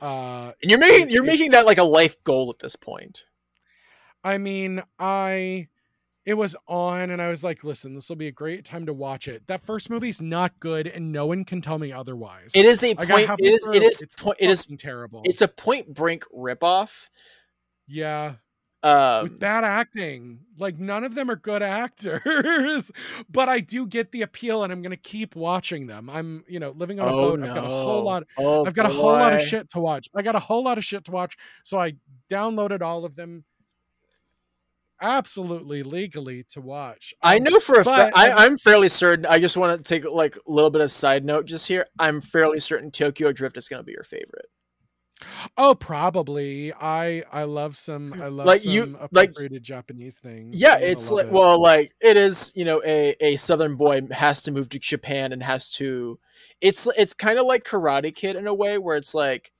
Uh, 0.00 0.52
and 0.60 0.70
you're 0.70 0.78
making 0.80 1.08
you're 1.10 1.22
making 1.24 1.52
that 1.52 1.64
like 1.64 1.78
a 1.78 1.84
life 1.84 2.22
goal 2.24 2.50
at 2.50 2.58
this 2.58 2.76
point. 2.76 3.24
I 4.22 4.36
mean, 4.36 4.82
I 4.98 5.68
it 6.26 6.34
was 6.34 6.54
on, 6.68 7.10
and 7.10 7.22
I 7.22 7.28
was 7.30 7.42
like, 7.42 7.64
listen, 7.64 7.94
this 7.94 8.10
will 8.10 8.16
be 8.16 8.26
a 8.26 8.32
great 8.32 8.64
time 8.66 8.84
to 8.86 8.92
watch 8.92 9.26
it. 9.26 9.46
That 9.46 9.62
first 9.62 9.88
movie's 9.88 10.20
not 10.20 10.52
good, 10.60 10.86
and 10.86 11.10
no 11.12 11.24
one 11.24 11.46
can 11.46 11.62
tell 11.62 11.78
me 11.78 11.92
otherwise. 11.92 12.52
It 12.54 12.66
is 12.66 12.84
a 12.84 12.92
got 12.94 13.08
point. 13.08 13.40
It 13.40 13.54
is 13.54 13.66
it 13.72 13.82
is 13.82 14.02
it's 14.02 14.14
point. 14.16 14.36
It 14.38 14.50
is 14.50 14.66
terrible. 14.78 15.22
it's 15.24 15.40
a 15.40 15.48
Point 15.48 15.94
Break 15.94 16.24
ripoff. 16.26 17.08
yeah. 17.88 18.34
Um, 18.82 19.24
with 19.24 19.38
bad 19.38 19.62
acting. 19.62 20.40
Like 20.58 20.78
none 20.78 21.04
of 21.04 21.14
them 21.14 21.30
are 21.30 21.36
good 21.36 21.62
actors, 21.62 22.90
but 23.30 23.48
I 23.48 23.60
do 23.60 23.86
get 23.86 24.10
the 24.12 24.22
appeal, 24.22 24.62
and 24.64 24.72
I'm 24.72 24.80
gonna 24.82 24.96
keep 24.96 25.36
watching 25.36 25.86
them. 25.86 26.08
I'm, 26.08 26.44
you 26.48 26.60
know, 26.60 26.70
living 26.70 26.98
on 27.00 27.08
a 27.08 27.12
oh 27.14 27.30
boat. 27.30 27.40
no! 27.40 27.48
I've 27.48 27.54
got 27.54 27.64
a 27.64 27.68
whole 27.68 28.02
lot. 28.02 28.22
Oh, 28.38 28.64
I've 28.66 28.74
got 28.74 28.86
a 28.86 28.92
whole 28.94 29.12
lot 29.12 29.34
of 29.34 29.42
shit 29.42 29.68
to 29.70 29.80
watch. 29.80 30.08
I 30.14 30.22
got 30.22 30.34
a 30.34 30.38
whole 30.40 30.64
lot 30.64 30.78
of 30.78 30.84
shit 30.84 31.04
to 31.04 31.10
watch, 31.10 31.36
so 31.62 31.78
I 31.78 31.92
downloaded 32.30 32.80
all 32.82 33.04
of 33.04 33.16
them. 33.16 33.44
Absolutely 35.02 35.82
legally 35.82 36.44
to 36.50 36.60
watch. 36.60 37.14
I 37.22 37.38
Um, 37.38 37.44
know 37.44 37.58
for 37.58 37.76
a 37.80 37.84
fact. 37.84 38.12
but 38.14 38.18
I, 38.20 38.30
I- 38.30 38.44
I'm 38.44 38.58
fairly 38.58 38.90
certain. 38.90 39.24
I 39.24 39.38
just 39.38 39.56
want 39.56 39.76
to 39.78 39.82
take 39.82 40.04
like 40.04 40.36
a 40.36 40.40
little 40.46 40.70
bit 40.70 40.82
of 40.82 40.90
side 40.90 41.24
note 41.24 41.46
just 41.46 41.66
here. 41.66 41.86
I'm 41.98 42.20
fairly 42.20 42.60
certain 42.60 42.90
Tokyo 42.90 43.32
Drift 43.32 43.56
is 43.56 43.66
going 43.68 43.80
to 43.80 43.84
be 43.84 43.92
your 43.92 44.04
favorite. 44.04 44.46
Oh, 45.56 45.74
probably. 45.74 46.72
I 46.72 47.22
I 47.30 47.44
love 47.44 47.76
some. 47.76 48.14
I 48.14 48.28
love 48.28 48.46
Like, 48.46 48.60
some 48.62 48.72
you- 48.72 48.96
like- 49.12 49.32
Japanese 49.62 50.18
things. 50.18 50.56
Yeah, 50.60 50.78
it's 50.80 51.10
like 51.10 51.26
it. 51.26 51.32
well, 51.32 51.60
like 51.60 51.92
it 52.00 52.16
is. 52.16 52.52
You 52.56 52.64
know, 52.64 52.82
a 52.84 53.14
a 53.20 53.36
Southern 53.36 53.76
boy 53.76 54.00
has 54.10 54.42
to 54.42 54.52
move 54.52 54.68
to 54.70 54.78
Japan 54.78 55.32
and 55.32 55.42
has 55.42 55.70
to. 55.72 56.18
It's 56.60 56.86
it's 56.96 57.14
kind 57.14 57.38
of 57.38 57.46
like 57.46 57.64
Karate 57.64 58.14
Kid 58.14 58.36
in 58.36 58.46
a 58.46 58.54
way 58.54 58.78
where 58.78 58.96
it's 58.96 59.14
like 59.14 59.52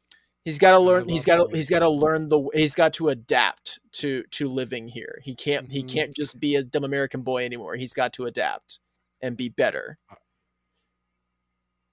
he's 0.44 0.58
got 0.58 0.72
to 0.72 0.78
learn. 0.78 1.08
He's 1.08 1.24
got 1.24 1.36
to 1.36 1.54
he's 1.54 1.70
got 1.70 1.80
to 1.80 1.88
learn 1.90 2.28
the. 2.28 2.40
He's 2.54 2.74
got 2.74 2.92
to 2.94 3.08
adapt 3.08 3.78
to 3.92 4.22
to 4.32 4.48
living 4.48 4.88
here. 4.88 5.20
He 5.22 5.34
can't 5.34 5.70
he 5.70 5.82
Mhm. 5.82 5.88
can't 5.92 6.14
just 6.14 6.40
be 6.40 6.56
a 6.56 6.62
dumb 6.62 6.84
American 6.84 7.22
boy 7.22 7.44
anymore. 7.44 7.76
He's 7.76 7.94
got 7.94 8.12
to 8.14 8.26
adapt 8.26 8.78
and 9.20 9.36
be 9.36 9.48
better. 9.50 9.98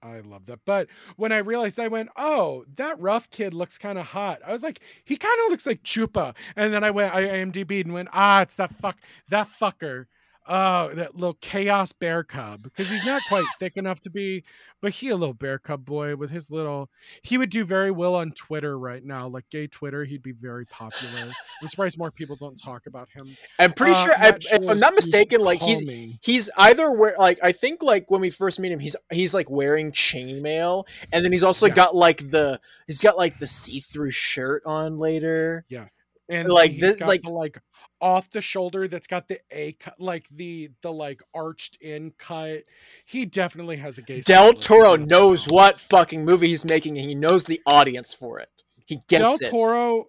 I 0.02 0.20
love 0.20 0.46
that. 0.46 0.60
But 0.64 0.88
when 1.16 1.32
I 1.32 1.38
realized, 1.38 1.78
I 1.80 1.88
went, 1.88 2.08
"Oh, 2.16 2.64
that 2.76 3.00
rough 3.00 3.30
kid 3.30 3.52
looks 3.52 3.78
kind 3.78 3.98
of 3.98 4.06
hot." 4.06 4.40
I 4.46 4.52
was 4.52 4.62
like, 4.62 4.80
"He 5.04 5.16
kind 5.16 5.36
of 5.44 5.50
looks 5.50 5.66
like 5.66 5.82
Chupa." 5.82 6.34
And 6.56 6.72
then 6.72 6.84
I 6.84 6.90
went, 6.90 7.14
I 7.14 7.24
IMDb'd 7.26 7.86
and 7.86 7.92
went, 7.94 8.08
"Ah, 8.12 8.42
it's 8.42 8.56
that 8.56 8.70
fuck, 8.74 8.98
that 9.28 9.48
fucker." 9.48 10.06
Oh, 10.50 10.88
that 10.94 11.14
little 11.14 11.36
chaos 11.42 11.92
bear 11.92 12.24
cub 12.24 12.62
because 12.62 12.88
he's 12.88 13.04
not 13.04 13.20
quite 13.28 13.44
thick 13.58 13.76
enough 13.76 14.00
to 14.00 14.10
be, 14.10 14.44
but 14.80 14.92
he 14.92 15.10
a 15.10 15.16
little 15.16 15.34
bear 15.34 15.58
cub 15.58 15.84
boy 15.84 16.16
with 16.16 16.30
his 16.30 16.50
little. 16.50 16.88
He 17.22 17.36
would 17.36 17.50
do 17.50 17.66
very 17.66 17.90
well 17.90 18.14
on 18.14 18.32
Twitter 18.32 18.78
right 18.78 19.04
now, 19.04 19.28
like 19.28 19.44
gay 19.50 19.66
Twitter. 19.66 20.04
He'd 20.04 20.22
be 20.22 20.32
very 20.32 20.64
popular. 20.64 21.30
I'm 21.60 21.68
surprised 21.68 21.98
more 21.98 22.10
people 22.10 22.34
don't 22.36 22.56
talk 22.56 22.86
about 22.86 23.10
him. 23.10 23.26
I'm 23.58 23.74
pretty 23.74 23.92
Uh, 23.92 24.04
sure, 24.04 24.14
I, 24.16 24.30
Matt 24.30 24.44
if 24.50 24.68
I'm 24.70 24.78
not 24.78 24.94
mistaken, 24.94 25.42
like 25.42 25.60
he's 25.60 25.84
me. 25.84 26.18
he's 26.22 26.48
either 26.56 26.90
where 26.90 27.14
like 27.18 27.38
I 27.42 27.52
think 27.52 27.82
like 27.82 28.10
when 28.10 28.22
we 28.22 28.30
first 28.30 28.58
meet 28.58 28.72
him, 28.72 28.78
he's 28.78 28.96
he's 29.12 29.34
like 29.34 29.50
wearing 29.50 29.90
chainmail, 29.90 30.84
and 31.12 31.22
then 31.24 31.30
he's 31.32 31.44
also 31.44 31.66
Yes. 31.66 31.76
got 31.76 31.94
like 31.94 32.30
the 32.30 32.58
he's 32.86 33.02
got 33.02 33.18
like 33.18 33.38
the 33.38 33.46
see 33.46 33.80
through 33.80 34.12
shirt 34.12 34.62
on 34.64 34.98
later. 34.98 35.66
Yes. 35.68 35.92
And 36.30 36.48
Like, 36.50 36.78
this- 36.78 37.00
like- 37.00 37.22
the 37.22 37.30
like 37.30 37.58
off 38.00 38.30
the 38.30 38.40
shoulder 38.42 38.86
that's 38.88 39.06
got 39.06 39.26
the 39.28 39.40
A 39.50 39.72
cut 39.72 39.98
like 39.98 40.26
the 40.30 40.70
the 40.82 40.92
like 40.92 41.20
arched 41.34 41.76
in 41.80 42.12
cut. 42.18 42.62
He 43.06 43.24
definitely 43.24 43.76
has 43.78 43.98
a 43.98 44.02
gay 44.02 44.20
Del 44.20 44.52
Toro 44.52 44.96
knows 44.96 45.46
what 45.46 45.74
fucking 45.76 46.24
movie 46.24 46.48
he's 46.48 46.64
making, 46.64 46.96
and 46.98 47.08
he 47.08 47.14
knows 47.14 47.44
the 47.44 47.60
audience 47.66 48.14
for 48.14 48.38
it. 48.38 48.62
He 48.86 49.00
Del 49.08 49.30
gets 49.32 49.40
it. 49.42 49.50
Del 49.50 49.58
Toro 49.58 50.04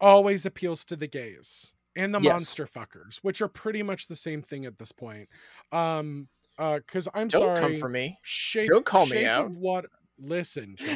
always 0.00 0.46
appeals 0.46 0.84
to 0.86 0.96
the 0.96 1.08
gays 1.08 1.74
and 1.96 2.14
the 2.14 2.20
Yes. 2.20 2.30
monster 2.32 2.66
fuckers, 2.66 3.18
which 3.22 3.42
are 3.42 3.48
pretty 3.48 3.82
much 3.82 4.06
the 4.06 4.14
same 4.16 4.42
thing 4.42 4.64
at 4.64 4.78
this 4.78 4.92
point. 4.92 5.28
Um 5.72 6.28
uh 6.58 6.80
cuz 6.86 7.08
I'm 7.14 7.30
sorry, 7.30 7.46
Don't 7.46 7.56
sorry. 7.56 7.70
come 7.72 7.80
for 7.80 7.88
me. 7.88 8.16
Shape, 8.22 8.68
Don't 8.68 8.84
call 8.86 9.06
me 9.06 9.24
out. 9.26 9.50
What 9.50 9.86
listen, 10.18 10.76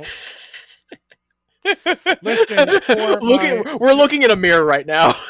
Listen, 2.22 2.56
my- 2.56 3.62
at, 3.70 3.80
we're 3.80 3.92
looking 3.94 4.24
at 4.24 4.30
a 4.30 4.36
mirror 4.36 4.64
right 4.64 4.86
now. 4.86 5.12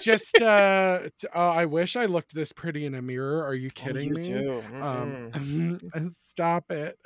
just 0.00 0.40
uh, 0.40 1.00
t- 1.18 1.28
uh 1.34 1.38
I 1.50 1.64
wish 1.66 1.96
I 1.96 2.06
looked 2.06 2.34
this 2.34 2.52
pretty 2.52 2.86
in 2.86 2.94
a 2.94 3.02
mirror. 3.02 3.44
Are 3.44 3.54
you 3.54 3.68
Oh, 3.72 3.74
kidding 3.74 4.14
you 4.24 4.62
me? 4.62 4.80
Um, 4.80 5.80
stop 6.18 6.70
it. 6.70 6.96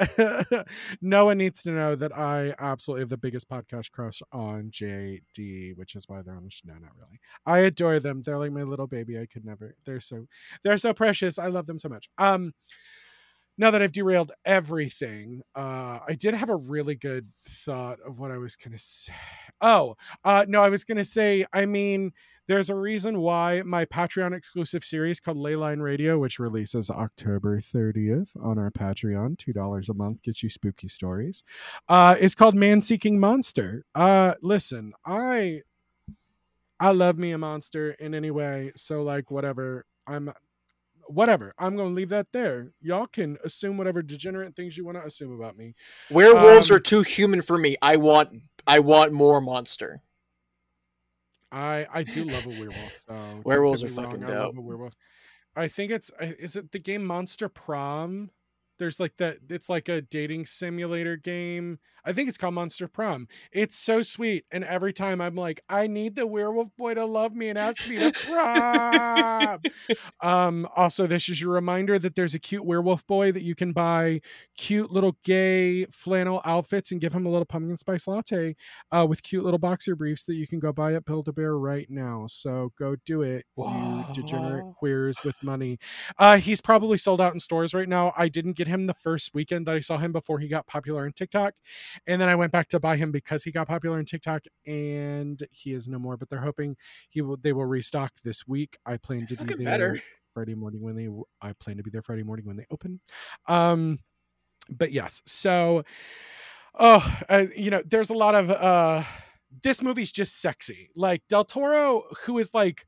no 1.00 1.24
one 1.26 1.38
needs 1.38 1.62
to 1.62 1.70
know 1.70 1.94
that 1.96 2.16
I 2.16 2.54
absolutely 2.58 3.02
have 3.02 3.08
the 3.10 3.16
biggest 3.16 3.48
podcast 3.48 3.90
crush 3.92 4.20
on 4.32 4.70
JD, 4.70 5.76
which 5.76 5.94
is 5.94 6.08
why 6.08 6.22
they're 6.22 6.36
on 6.36 6.44
the 6.44 6.50
show. 6.50 6.64
No, 6.66 6.74
not 6.74 6.92
really. 6.96 7.20
I 7.44 7.58
adore 7.60 8.00
them. 8.00 8.22
They're 8.22 8.38
like 8.38 8.52
my 8.52 8.62
little 8.62 8.86
baby. 8.86 9.18
I 9.18 9.26
could 9.26 9.44
never. 9.44 9.74
They're 9.84 10.00
so 10.00 10.26
they're 10.64 10.78
so 10.78 10.92
precious. 10.94 11.38
I 11.38 11.48
love 11.48 11.66
them 11.66 11.78
so 11.78 11.88
much. 11.88 12.08
Um 12.18 12.52
now 13.58 13.70
that 13.70 13.80
I've 13.80 13.92
derailed 13.92 14.32
everything, 14.44 15.40
uh, 15.54 16.00
I 16.06 16.14
did 16.18 16.34
have 16.34 16.50
a 16.50 16.56
really 16.56 16.94
good 16.94 17.28
thought 17.48 17.98
of 18.00 18.18
what 18.18 18.30
I 18.30 18.36
was 18.38 18.56
gonna 18.56 18.78
say. 18.78 19.12
Oh, 19.62 19.96
uh, 20.22 20.44
no, 20.46 20.60
I 20.60 20.68
was 20.68 20.84
gonna 20.84 21.02
say, 21.06 21.46
I 21.50 21.64
mean, 21.64 22.12
there's 22.48 22.70
a 22.70 22.74
reason 22.74 23.20
why 23.20 23.62
my 23.64 23.84
Patreon 23.84 24.32
exclusive 24.34 24.84
series 24.84 25.18
called 25.20 25.36
Leyline 25.36 25.80
Radio, 25.82 26.18
which 26.18 26.38
releases 26.38 26.90
October 26.90 27.60
30th 27.60 28.28
on 28.40 28.58
our 28.58 28.70
Patreon, 28.70 29.36
$2 29.36 29.88
a 29.88 29.94
month 29.94 30.22
gets 30.22 30.42
you 30.42 30.48
spooky 30.50 30.88
stories, 30.88 31.42
uh, 31.88 32.14
is 32.20 32.34
called 32.34 32.54
Man 32.54 32.80
Seeking 32.80 33.18
Monster. 33.18 33.84
Uh, 33.94 34.34
listen, 34.42 34.92
I 35.04 35.62
I 36.78 36.90
love 36.90 37.16
me 37.18 37.32
a 37.32 37.38
monster 37.38 37.92
in 37.92 38.14
any 38.14 38.30
way, 38.30 38.70
so 38.76 39.02
like 39.02 39.30
whatever. 39.30 39.86
I'm 40.06 40.30
whatever. 41.06 41.54
I'm 41.58 41.74
gonna 41.76 41.94
leave 41.94 42.10
that 42.10 42.26
there. 42.32 42.70
Y'all 42.82 43.06
can 43.06 43.38
assume 43.44 43.78
whatever 43.78 44.02
degenerate 44.02 44.54
things 44.54 44.76
you 44.76 44.84
want 44.84 44.98
to 44.98 45.04
assume 45.06 45.32
about 45.32 45.56
me. 45.56 45.74
Werewolves 46.10 46.70
Um, 46.70 46.76
are 46.76 46.80
too 46.80 47.00
human 47.02 47.40
for 47.42 47.56
me. 47.58 47.76
I 47.80 47.96
want 47.96 48.42
I 48.66 48.80
want 48.80 49.12
more 49.12 49.40
monster. 49.40 50.00
I 51.52 51.86
I 51.92 52.02
do 52.02 52.24
love 52.24 52.46
a 52.46 52.50
werewolf. 52.50 53.02
though. 53.06 53.40
Werewolves 53.44 53.84
are 53.84 53.88
fucking 53.88 54.24
I 54.24 54.28
love 54.28 54.54
dope. 54.54 54.58
a 54.58 54.60
werewolf. 54.60 54.94
I 55.54 55.68
think 55.68 55.90
it's 55.90 56.10
is 56.20 56.56
it 56.56 56.72
the 56.72 56.78
game 56.78 57.04
Monster 57.04 57.48
Prom? 57.48 58.30
There's 58.78 59.00
like 59.00 59.16
that. 59.18 59.38
It's 59.48 59.68
like 59.68 59.88
a 59.88 60.02
dating 60.02 60.46
simulator 60.46 61.16
game. 61.16 61.78
I 62.04 62.12
think 62.12 62.28
it's 62.28 62.38
called 62.38 62.54
Monster 62.54 62.86
Prom. 62.86 63.26
It's 63.50 63.76
so 63.76 64.00
sweet, 64.02 64.44
and 64.52 64.62
every 64.62 64.92
time 64.92 65.20
I'm 65.20 65.34
like, 65.34 65.60
I 65.68 65.88
need 65.88 66.14
the 66.14 66.26
werewolf 66.26 66.68
boy 66.76 66.94
to 66.94 67.04
love 67.04 67.34
me 67.34 67.48
and 67.48 67.58
ask 67.58 67.90
me 67.90 67.98
to 67.98 68.12
prom. 68.12 69.60
um. 70.22 70.68
Also, 70.76 71.06
this 71.06 71.28
is 71.28 71.40
your 71.40 71.52
reminder 71.52 71.98
that 71.98 72.14
there's 72.14 72.34
a 72.34 72.38
cute 72.38 72.64
werewolf 72.64 73.06
boy 73.06 73.32
that 73.32 73.42
you 73.42 73.54
can 73.54 73.72
buy 73.72 74.20
cute 74.56 74.90
little 74.90 75.16
gay 75.24 75.84
flannel 75.86 76.40
outfits 76.44 76.92
and 76.92 77.00
give 77.00 77.12
him 77.12 77.26
a 77.26 77.28
little 77.28 77.44
pumpkin 77.44 77.76
spice 77.76 78.06
latte 78.06 78.54
uh, 78.92 79.06
with 79.08 79.22
cute 79.22 79.44
little 79.44 79.58
boxer 79.58 79.96
briefs 79.96 80.24
that 80.26 80.34
you 80.34 80.46
can 80.46 80.60
go 80.60 80.72
buy 80.72 80.94
at 80.94 81.04
Build 81.04 81.28
a 81.28 81.32
Bear 81.32 81.56
right 81.58 81.86
now. 81.88 82.26
So 82.28 82.72
go 82.78 82.96
do 83.04 83.22
it, 83.22 83.44
you 83.56 84.04
degenerate 84.14 84.74
queers 84.78 85.18
with 85.24 85.36
money. 85.42 85.78
Uh, 86.18 86.38
he's 86.38 86.60
probably 86.60 86.98
sold 86.98 87.20
out 87.20 87.32
in 87.32 87.40
stores 87.40 87.74
right 87.74 87.88
now. 87.88 88.12
I 88.16 88.28
didn't 88.28 88.56
get 88.56 88.65
him 88.66 88.86
the 88.86 88.94
first 88.94 89.34
weekend 89.34 89.66
that 89.66 89.74
I 89.74 89.80
saw 89.80 89.98
him 89.98 90.12
before 90.12 90.38
he 90.38 90.48
got 90.48 90.66
popular 90.66 91.04
on 91.04 91.12
TikTok, 91.12 91.54
and 92.06 92.20
then 92.20 92.28
I 92.28 92.34
went 92.34 92.52
back 92.52 92.68
to 92.68 92.80
buy 92.80 92.96
him 92.96 93.10
because 93.10 93.44
he 93.44 93.50
got 93.50 93.68
popular 93.68 93.98
on 93.98 94.04
TikTok, 94.04 94.44
and 94.66 95.42
he 95.50 95.72
is 95.72 95.88
no 95.88 95.98
more. 95.98 96.16
But 96.16 96.28
they're 96.28 96.40
hoping 96.40 96.76
he 97.08 97.22
will 97.22 97.36
they 97.36 97.52
will 97.52 97.66
restock 97.66 98.12
this 98.22 98.46
week. 98.46 98.78
I 98.84 98.96
plan 98.96 99.26
to 99.26 99.36
be 99.36 99.54
there 99.54 99.64
better. 99.64 100.02
Friday 100.34 100.54
morning 100.54 100.82
when 100.82 100.96
they. 100.96 101.08
I 101.40 101.52
plan 101.54 101.76
to 101.78 101.82
be 101.82 101.90
there 101.90 102.02
Friday 102.02 102.22
morning 102.22 102.46
when 102.46 102.56
they 102.56 102.66
open. 102.70 103.00
Um, 103.46 103.98
but 104.68 104.92
yes, 104.92 105.22
so 105.26 105.84
oh, 106.74 107.18
uh, 107.28 107.46
you 107.56 107.70
know, 107.70 107.82
there's 107.86 108.10
a 108.10 108.14
lot 108.14 108.34
of 108.34 108.50
uh, 108.50 109.02
this 109.62 109.82
movie's 109.82 110.12
just 110.12 110.40
sexy. 110.40 110.90
Like 110.94 111.22
Del 111.28 111.44
Toro, 111.44 112.02
who 112.24 112.38
is 112.38 112.54
like 112.54 112.86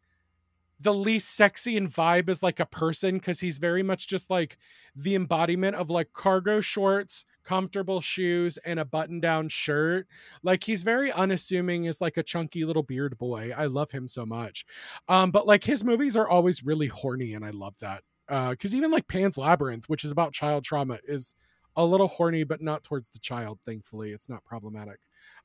the 0.80 0.94
least 0.94 1.34
sexy 1.34 1.76
in 1.76 1.88
vibe 1.88 2.28
as 2.28 2.42
like 2.42 2.60
a 2.60 2.66
person 2.66 3.16
because 3.16 3.40
he's 3.40 3.58
very 3.58 3.82
much 3.82 4.06
just 4.06 4.30
like 4.30 4.56
the 4.94 5.14
embodiment 5.14 5.74
of 5.74 5.90
like 5.90 6.12
cargo 6.12 6.60
shorts 6.60 7.24
comfortable 7.48 8.02
shoes 8.02 8.58
and 8.58 8.78
a 8.78 8.84
button 8.84 9.20
down 9.20 9.48
shirt. 9.48 10.06
Like 10.42 10.62
he's 10.62 10.82
very 10.82 11.10
unassuming 11.10 11.86
as 11.86 11.98
like 11.98 12.18
a 12.18 12.22
chunky 12.22 12.64
little 12.66 12.82
beard 12.82 13.16
boy. 13.16 13.52
I 13.56 13.64
love 13.66 13.90
him 13.90 14.06
so 14.06 14.26
much. 14.26 14.66
Um 15.08 15.30
but 15.30 15.46
like 15.46 15.64
his 15.64 15.82
movies 15.82 16.14
are 16.14 16.28
always 16.28 16.62
really 16.62 16.88
horny 16.88 17.34
and 17.34 17.44
i 17.44 17.50
love 17.50 17.76
that. 17.78 18.02
Uh 18.28 18.50
because 18.50 18.74
even 18.74 18.90
like 18.90 19.08
pan's 19.08 19.38
labyrinth 19.38 19.88
which 19.88 20.04
is 20.04 20.12
about 20.12 20.34
child 20.34 20.62
trauma 20.62 20.98
is 21.08 21.34
a 21.76 21.84
little 21.84 22.08
horny 22.08 22.44
but 22.44 22.60
not 22.60 22.84
towards 22.84 23.10
the 23.10 23.18
child 23.18 23.58
thankfully. 23.64 24.12
It's 24.12 24.28
not 24.28 24.44
problematic. 24.44 25.00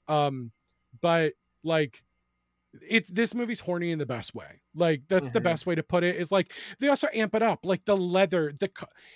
Um 0.10 0.52
but 1.02 1.34
like 1.64 2.04
it's 2.82 3.10
this 3.10 3.36
movie's 3.36 3.60
horny 3.60 3.92
in 3.92 4.00
the 4.00 4.06
best 4.06 4.34
way. 4.34 4.62
Like 4.74 5.04
that's 5.08 5.30
Mm-hmm. 5.30 5.30
the 5.30 5.42
best 5.42 5.66
way 5.66 5.76
to 5.76 5.84
put 5.84 6.04
it 6.04 6.16
is 6.16 6.32
like 6.32 6.54
they 6.80 6.88
also 6.88 7.08
amp 7.14 7.36
it 7.36 7.44
up 7.44 7.60
like 7.64 7.86
the 7.86 7.96
leather 7.98 8.52
the 8.60 8.70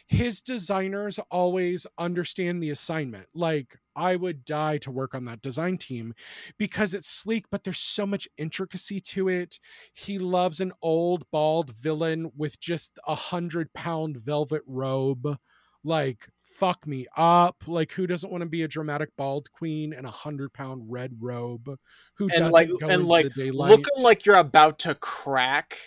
his 0.07 0.41
designers 0.41 1.19
always 1.31 1.88
understand 1.97 2.61
the 2.61 2.69
assignment. 2.69 3.27
Like 3.34 3.77
i 3.95 4.15
would 4.15 4.45
die 4.45 4.77
to 4.77 4.91
work 4.91 5.15
on 5.15 5.25
that 5.25 5.41
design 5.41 5.75
team 5.77 6.13
because 6.59 6.93
it's 6.93 7.07
sleek 7.07 7.45
but 7.49 7.63
there's 7.63 7.79
so 7.79 8.05
much 8.05 8.27
intricacy 8.38 8.99
to 9.01 9.27
it. 9.29 9.59
He 9.93 10.19
loves 10.19 10.59
an 10.59 10.71
old 10.81 11.25
bald 11.31 11.71
villain 11.75 12.31
with 12.35 12.59
just 12.59 12.99
a 13.07 13.15
hundred 13.15 13.73
pound 13.73 14.17
velvet 14.17 14.61
robe. 14.67 15.38
Like 15.84 16.27
fuck 16.57 16.88
me 16.88 17.05
up 17.15 17.55
like 17.67 17.91
who 17.91 18.07
doesn't 18.07 18.31
want 18.31 18.41
to 18.41 18.49
be 18.49 18.63
a 18.63 18.67
dramatic 18.67 19.09
bald 19.15 19.51
queen 19.51 19.93
in 19.93 20.05
a 20.05 20.11
hundred 20.11 20.51
pound 20.53 20.81
red 20.88 21.11
robe 21.19 21.69
who 22.15 22.27
and 22.35 22.51
like 22.51 22.67
and 22.89 23.05
like 23.05 23.27
looking 23.38 24.03
like 24.03 24.25
you're 24.25 24.35
about 24.35 24.79
to 24.79 24.95
crack 24.95 25.77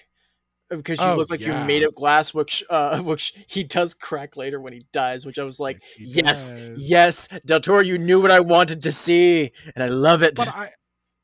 because 0.70 1.00
you 1.00 1.06
Oh, 1.10 1.16
look 1.16 1.28
like 1.28 1.40
yeah. 1.40 1.48
you're 1.58 1.66
made 1.66 1.82
of 1.82 1.92
glass 1.96 2.32
which 2.32 2.62
uh 2.70 2.98
which 3.02 3.44
he 3.48 3.64
does 3.64 3.94
crack 3.94 4.36
later 4.36 4.60
when 4.60 4.72
he 4.72 4.84
dies 4.92 5.26
which 5.26 5.40
i 5.40 5.44
was 5.44 5.58
like 5.58 5.82
He 5.96 6.04
yes 6.04 6.52
does. 6.54 6.88
yes 6.88 7.28
del 7.44 7.58
toro 7.60 7.80
you 7.80 7.98
knew 7.98 8.20
what 8.22 8.30
i 8.30 8.38
wanted 8.38 8.80
to 8.84 8.92
see 8.92 9.50
and 9.74 9.82
i 9.82 9.88
love 9.88 10.22
it 10.22 10.36
but 10.36 10.48
I 10.48 10.70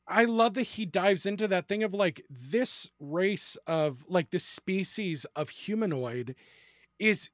I 0.09 0.23
love 0.23 0.53
that 0.53 0.63
he 0.63 0.85
dives 0.85 1.25
into 1.25 1.49
that 1.49 1.67
thing 1.67 1.83
of 1.83 1.93
like 1.93 2.21
this 2.29 2.89
race 2.99 3.57
of 3.67 4.05
like 4.07 4.29
this 4.29 4.45
species 4.45 5.25
of 5.35 5.49
humanoid 5.49 6.35
is 6.97 7.29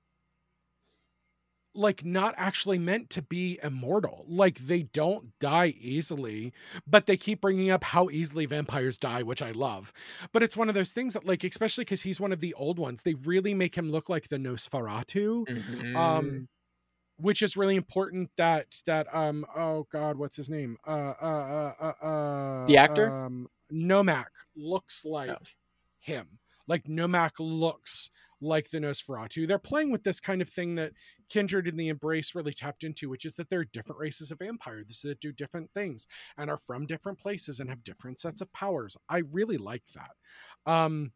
like 1.75 2.05
not 2.05 2.35
actually 2.37 2.77
meant 2.79 3.09
to 3.11 3.21
be 3.21 3.59
immortal. 3.63 4.25
Like 4.27 4.59
they 4.59 4.83
don't 4.83 5.37
die 5.39 5.73
easily, 5.79 6.53
but 6.87 7.05
they 7.05 7.17
keep 7.17 7.41
bringing 7.41 7.71
up 7.71 7.83
how 7.83 8.09
easily 8.09 8.45
vampires 8.45 8.97
die, 8.97 9.23
which 9.23 9.41
I 9.41 9.51
love. 9.51 9.93
But 10.31 10.43
it's 10.43 10.57
one 10.57 10.69
of 10.69 10.75
those 10.75 10.93
things 10.93 11.13
that 11.13 11.25
like 11.25 11.43
especially 11.43 11.85
cuz 11.85 12.01
he's 12.03 12.19
one 12.19 12.31
of 12.31 12.39
the 12.41 12.53
old 12.55 12.79
ones, 12.79 13.01
they 13.03 13.15
really 13.15 13.53
make 13.53 13.75
him 13.75 13.91
look 13.91 14.09
like 14.09 14.27
the 14.29 14.37
Nosferatu 14.37 15.47
Mhm. 15.47 15.83
um 15.95 16.47
which 17.17 17.41
is 17.41 17.55
really 17.55 17.75
important 17.75 18.29
that 18.37 18.81
that 18.87 19.07
um 19.13 19.45
oh 19.55 19.87
god 19.91 20.17
what's 20.17 20.35
his 20.35 20.49
name 20.49 20.77
uh 20.87 21.13
uh 21.21 21.73
uh 21.79 21.93
uh, 22.01 22.05
uh 22.05 22.13
The 22.65 22.77
actor? 22.77 23.15
um 23.25 23.47
nomak 23.71 24.27
looks 24.55 25.05
like 25.05 25.39
Oh. 25.41 25.47
him 25.99 26.39
like 26.67 26.83
nomak 26.85 27.33
looks 27.39 28.09
like 28.43 28.69
the 28.69 28.79
nosferatu. 28.79 29.47
They're 29.47 29.59
playing 29.59 29.91
with 29.91 30.03
this 30.03 30.19
kind 30.19 30.41
of 30.41 30.49
thing 30.49 30.75
that 30.75 30.93
kindred 31.29 31.67
and 31.67 31.79
the 31.79 31.89
embrace 31.89 32.35
really 32.35 32.53
tapped 32.53 32.83
into 32.83 33.09
which 33.09 33.25
is 33.25 33.35
that 33.35 33.49
there 33.49 33.61
are 33.61 33.65
different 33.65 33.99
races 33.99 34.31
of 34.31 34.39
vampires 34.39 35.01
that 35.03 35.19
do 35.19 35.31
different 35.31 35.71
things 35.73 36.07
and 36.37 36.49
are 36.49 36.57
from 36.57 36.85
different 36.85 37.19
places 37.19 37.59
and 37.59 37.69
have 37.69 37.83
different 37.83 38.19
sets 38.19 38.41
of 38.41 38.51
powers. 38.53 38.97
I 39.09 39.23
really 39.31 39.57
like 39.57 39.83
that. 39.95 40.71
Um 40.71 41.11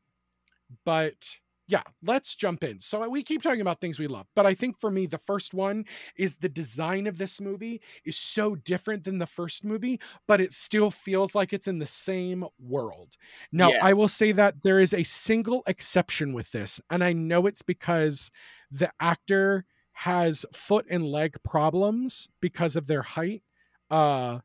but 0.85 1.37
yeah, 1.67 1.83
let's 2.01 2.35
jump 2.35 2.63
in. 2.63 2.79
So 2.79 3.07
we 3.09 3.23
keep 3.23 3.41
talking 3.41 3.61
about 3.61 3.81
things 3.81 3.99
we 3.99 4.07
love, 4.07 4.27
but 4.35 4.45
I 4.45 4.53
think 4.53 4.79
for 4.79 4.89
me, 4.89 5.05
the 5.05 5.17
first 5.17 5.53
one 5.53 5.85
is 6.15 6.37
the 6.37 6.49
design 6.49 7.07
of 7.07 7.17
this 7.17 7.41
movie 7.41 7.81
is 8.05 8.15
so 8.15 8.55
different 8.55 9.03
than 9.03 9.17
the 9.17 9.27
first 9.27 9.65
movie, 9.65 9.99
but 10.27 10.39
it 10.39 10.53
still 10.53 10.89
feels 10.91 11.35
like 11.35 11.51
it's 11.51 11.67
in 11.67 11.79
the 11.79 11.85
same 11.85 12.45
world. 12.59 13.17
Now, 13.51 13.71
I 13.81 13.93
will 13.93 14.07
say 14.07 14.31
that 14.31 14.63
there 14.63 14.79
is 14.79 14.93
a 14.93 15.03
single 15.03 15.63
exception 15.67 16.33
with 16.33 16.51
this, 16.51 16.79
and 16.89 17.03
I 17.03 17.13
know 17.13 17.47
it's 17.47 17.61
because 17.61 18.31
the 18.71 18.91
actor 18.99 19.65
has 19.91 20.45
foot 20.53 20.85
and 20.89 21.03
leg 21.03 21.35
problems 21.43 22.29
because 22.39 22.75
of 22.75 22.87
their 22.87 23.01
height. 23.01 23.43
Uh, 23.89 24.39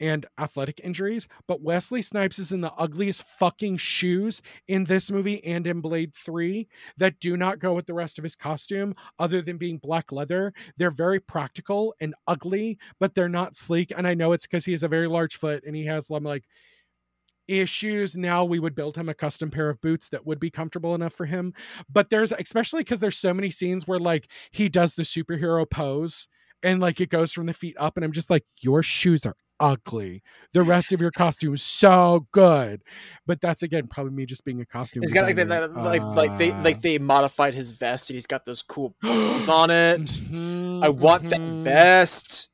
and 0.00 0.26
athletic 0.38 0.80
injuries, 0.82 1.28
but 1.46 1.62
Wesley 1.62 2.02
Snipes 2.02 2.38
is 2.38 2.52
in 2.52 2.60
the 2.60 2.72
ugliest 2.74 3.26
fucking 3.26 3.76
shoes 3.78 4.42
in 4.68 4.84
this 4.84 5.10
movie 5.10 5.44
and 5.44 5.66
in 5.66 5.80
Blade 5.80 6.12
3 6.24 6.66
that 6.98 7.18
do 7.20 7.36
not 7.36 7.58
go 7.58 7.74
with 7.74 7.86
the 7.86 7.94
rest 7.94 8.18
of 8.18 8.24
his 8.24 8.36
costume 8.36 8.94
other 9.18 9.42
than 9.42 9.56
being 9.56 9.78
black 9.78 10.12
leather. 10.12 10.52
They're 10.76 10.90
very 10.90 11.20
practical 11.20 11.94
and 12.00 12.14
ugly, 12.26 12.78
but 13.00 13.14
they're 13.14 13.28
not 13.28 13.56
sleek. 13.56 13.92
And 13.96 14.06
I 14.06 14.14
know 14.14 14.32
it's 14.32 14.46
because 14.46 14.64
he 14.64 14.72
has 14.72 14.82
a 14.82 14.88
very 14.88 15.06
large 15.06 15.36
foot 15.36 15.64
and 15.66 15.74
he 15.74 15.86
has 15.86 16.10
um, 16.10 16.24
like 16.24 16.44
issues 17.48 18.16
now 18.16 18.44
we 18.44 18.58
would 18.58 18.74
build 18.74 18.96
him 18.96 19.08
a 19.08 19.14
custom 19.14 19.50
pair 19.50 19.70
of 19.70 19.80
boots 19.80 20.08
that 20.08 20.26
would 20.26 20.40
be 20.40 20.50
comfortable 20.50 20.96
enough 20.96 21.12
for 21.12 21.26
him 21.26 21.54
but 21.88 22.10
there's 22.10 22.32
especially 22.32 22.80
because 22.80 22.98
there's 22.98 23.16
so 23.16 23.32
many 23.32 23.50
scenes 23.50 23.86
where 23.86 24.00
like 24.00 24.30
he 24.50 24.68
does 24.68 24.94
the 24.94 25.04
superhero 25.04 25.68
pose 25.70 26.26
and 26.64 26.80
like 26.80 27.00
it 27.00 27.08
goes 27.08 27.32
from 27.32 27.46
the 27.46 27.52
feet 27.52 27.76
up 27.78 27.96
and 27.96 28.04
i'm 28.04 28.10
just 28.10 28.30
like 28.30 28.44
your 28.62 28.82
shoes 28.82 29.24
are 29.24 29.36
ugly 29.60 30.22
the 30.52 30.62
rest 30.62 30.92
of 30.92 31.00
your 31.00 31.10
costume 31.10 31.54
is 31.54 31.62
so 31.62 32.24
good 32.32 32.82
but 33.26 33.40
that's 33.40 33.62
again 33.62 33.86
probably 33.86 34.12
me 34.12 34.26
just 34.26 34.44
being 34.44 34.60
a 34.60 34.66
costume 34.66 35.02
He's 35.02 35.12
got 35.12 35.24
like 35.24 35.36
that, 35.36 35.48
that 35.48 35.76
like 35.76 36.02
like 36.14 36.36
they 36.38 36.50
Uh, 36.52 36.62
like 36.62 36.80
they 36.82 36.98
modified 36.98 37.54
his 37.54 37.72
vest 37.72 38.10
and 38.10 38.14
he's 38.16 38.26
got 38.26 38.44
those 38.44 38.62
cool 38.62 38.94
buttons 39.02 39.48
on 39.48 39.70
it. 39.70 40.00
Mhm, 40.00 40.84
I 40.84 40.88
want 40.90 41.28
that 41.30 41.40
mhm. 41.46 41.64
vest. 41.64 42.48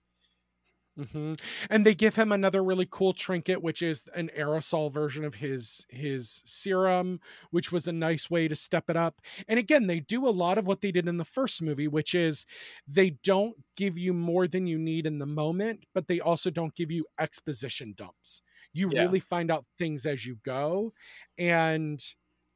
Hmm 0.96 1.32
And 1.70 1.86
they 1.86 1.94
give 1.94 2.16
him 2.16 2.32
another 2.32 2.62
really 2.62 2.86
cool 2.90 3.14
trinket, 3.14 3.62
which 3.62 3.80
is 3.80 4.04
an 4.14 4.28
aerosol 4.36 4.92
version 4.92 5.24
of 5.24 5.36
his 5.36 5.86
his 5.88 6.42
serum, 6.44 7.18
which 7.50 7.72
was 7.72 7.88
a 7.88 7.92
nice 7.92 8.28
way 8.28 8.46
to 8.46 8.54
step 8.54 8.90
it 8.90 8.96
up. 8.96 9.22
And 9.48 9.58
again, 9.58 9.86
they 9.86 10.00
do 10.00 10.28
a 10.28 10.30
lot 10.30 10.58
of 10.58 10.66
what 10.66 10.82
they 10.82 10.92
did 10.92 11.08
in 11.08 11.16
the 11.16 11.24
first 11.24 11.62
movie, 11.62 11.88
which 11.88 12.14
is 12.14 12.44
they 12.86 13.08
don't 13.10 13.56
give 13.74 13.96
you 13.96 14.12
more 14.12 14.46
than 14.46 14.66
you 14.66 14.76
need 14.78 15.06
in 15.06 15.18
the 15.18 15.26
moment, 15.26 15.86
but 15.94 16.08
they 16.08 16.20
also 16.20 16.50
don't 16.50 16.74
give 16.74 16.90
you 16.90 17.06
exposition 17.18 17.94
dumps. 17.96 18.42
You 18.74 18.88
Yeah. 18.88 18.98
really 18.98 19.20
find 19.20 19.50
out 19.50 19.64
things 19.78 20.04
as 20.04 20.26
you 20.26 20.36
go, 20.44 20.92
and 21.38 22.02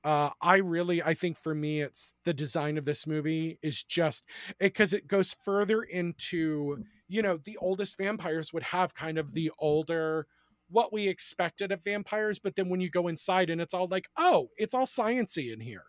uh, 0.04 0.30
I 0.40 0.58
really, 0.58 1.02
I 1.02 1.14
think 1.14 1.36
for 1.36 1.54
me, 1.54 1.80
it's 1.80 2.14
the 2.24 2.34
design 2.34 2.78
of 2.78 2.84
this 2.84 3.06
movie 3.06 3.58
is 3.62 3.82
just 3.82 4.28
because 4.60 4.92
it 4.92 5.08
goes 5.08 5.34
further 5.34 5.82
into 5.82 6.78
you 7.08 7.22
know 7.22 7.36
the 7.38 7.56
oldest 7.58 7.98
vampires 7.98 8.52
would 8.52 8.62
have 8.62 8.94
kind 8.94 9.18
of 9.18 9.32
the 9.32 9.50
older 9.58 10.26
what 10.68 10.92
we 10.92 11.06
expected 11.08 11.70
of 11.72 11.82
vampires 11.84 12.38
but 12.38 12.56
then 12.56 12.68
when 12.68 12.80
you 12.80 12.90
go 12.90 13.08
inside 13.08 13.50
and 13.50 13.60
it's 13.60 13.74
all 13.74 13.86
like 13.88 14.08
oh 14.16 14.50
it's 14.56 14.74
all 14.74 14.86
sciency 14.86 15.52
in 15.52 15.60
here. 15.60 15.84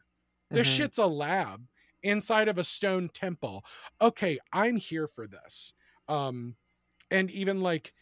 This 0.53 0.67
Mhm. 0.67 0.67
shit's 0.67 0.97
a 0.97 1.07
lab 1.07 1.67
inside 2.03 2.47
of 2.47 2.57
a 2.57 2.63
stone 2.63 3.09
temple. 3.09 3.65
Okay 4.01 4.39
i'm 4.53 4.75
here 4.77 5.07
for 5.07 5.27
this. 5.27 5.73
Um 6.07 6.55
and 7.11 7.31
even 7.31 7.61
like 7.61 7.93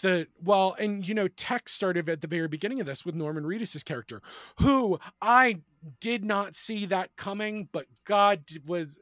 the 0.00 0.26
well 0.40 0.74
and 0.78 1.06
you 1.06 1.14
know 1.14 1.28
tech 1.28 1.68
started 1.68 2.08
at 2.08 2.20
the 2.22 2.26
very 2.26 2.48
beginning 2.48 2.80
of 2.80 2.86
this 2.86 3.04
with 3.04 3.14
norman 3.14 3.44
reedus's 3.44 3.82
character 3.82 4.22
who 4.58 4.98
i 5.20 5.62
did 6.00 6.24
not 6.24 6.54
see 6.54 6.86
that 6.86 7.14
coming 7.16 7.68
but 7.70 7.86
god 8.04 8.44
was 8.64 8.98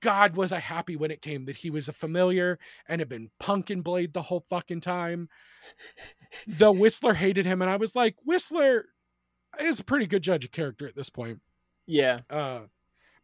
God 0.00 0.36
was 0.36 0.52
I 0.52 0.58
happy 0.58 0.96
when 0.96 1.10
it 1.10 1.22
came 1.22 1.44
that 1.46 1.56
he 1.56 1.70
was 1.70 1.88
a 1.88 1.92
familiar 1.92 2.58
and 2.88 3.00
had 3.00 3.08
been 3.08 3.30
punking 3.40 3.82
Blade 3.82 4.12
the 4.12 4.22
whole 4.22 4.44
fucking 4.48 4.80
time. 4.80 5.28
The 6.46 6.72
Whistler 6.72 7.14
hated 7.14 7.46
him, 7.46 7.60
and 7.62 7.70
I 7.70 7.76
was 7.76 7.94
like, 7.94 8.16
Whistler 8.24 8.86
is 9.60 9.80
a 9.80 9.84
pretty 9.84 10.06
good 10.06 10.22
judge 10.22 10.44
of 10.44 10.52
character 10.52 10.86
at 10.86 10.96
this 10.96 11.10
point. 11.10 11.40
Yeah. 11.86 12.20
Uh 12.30 12.60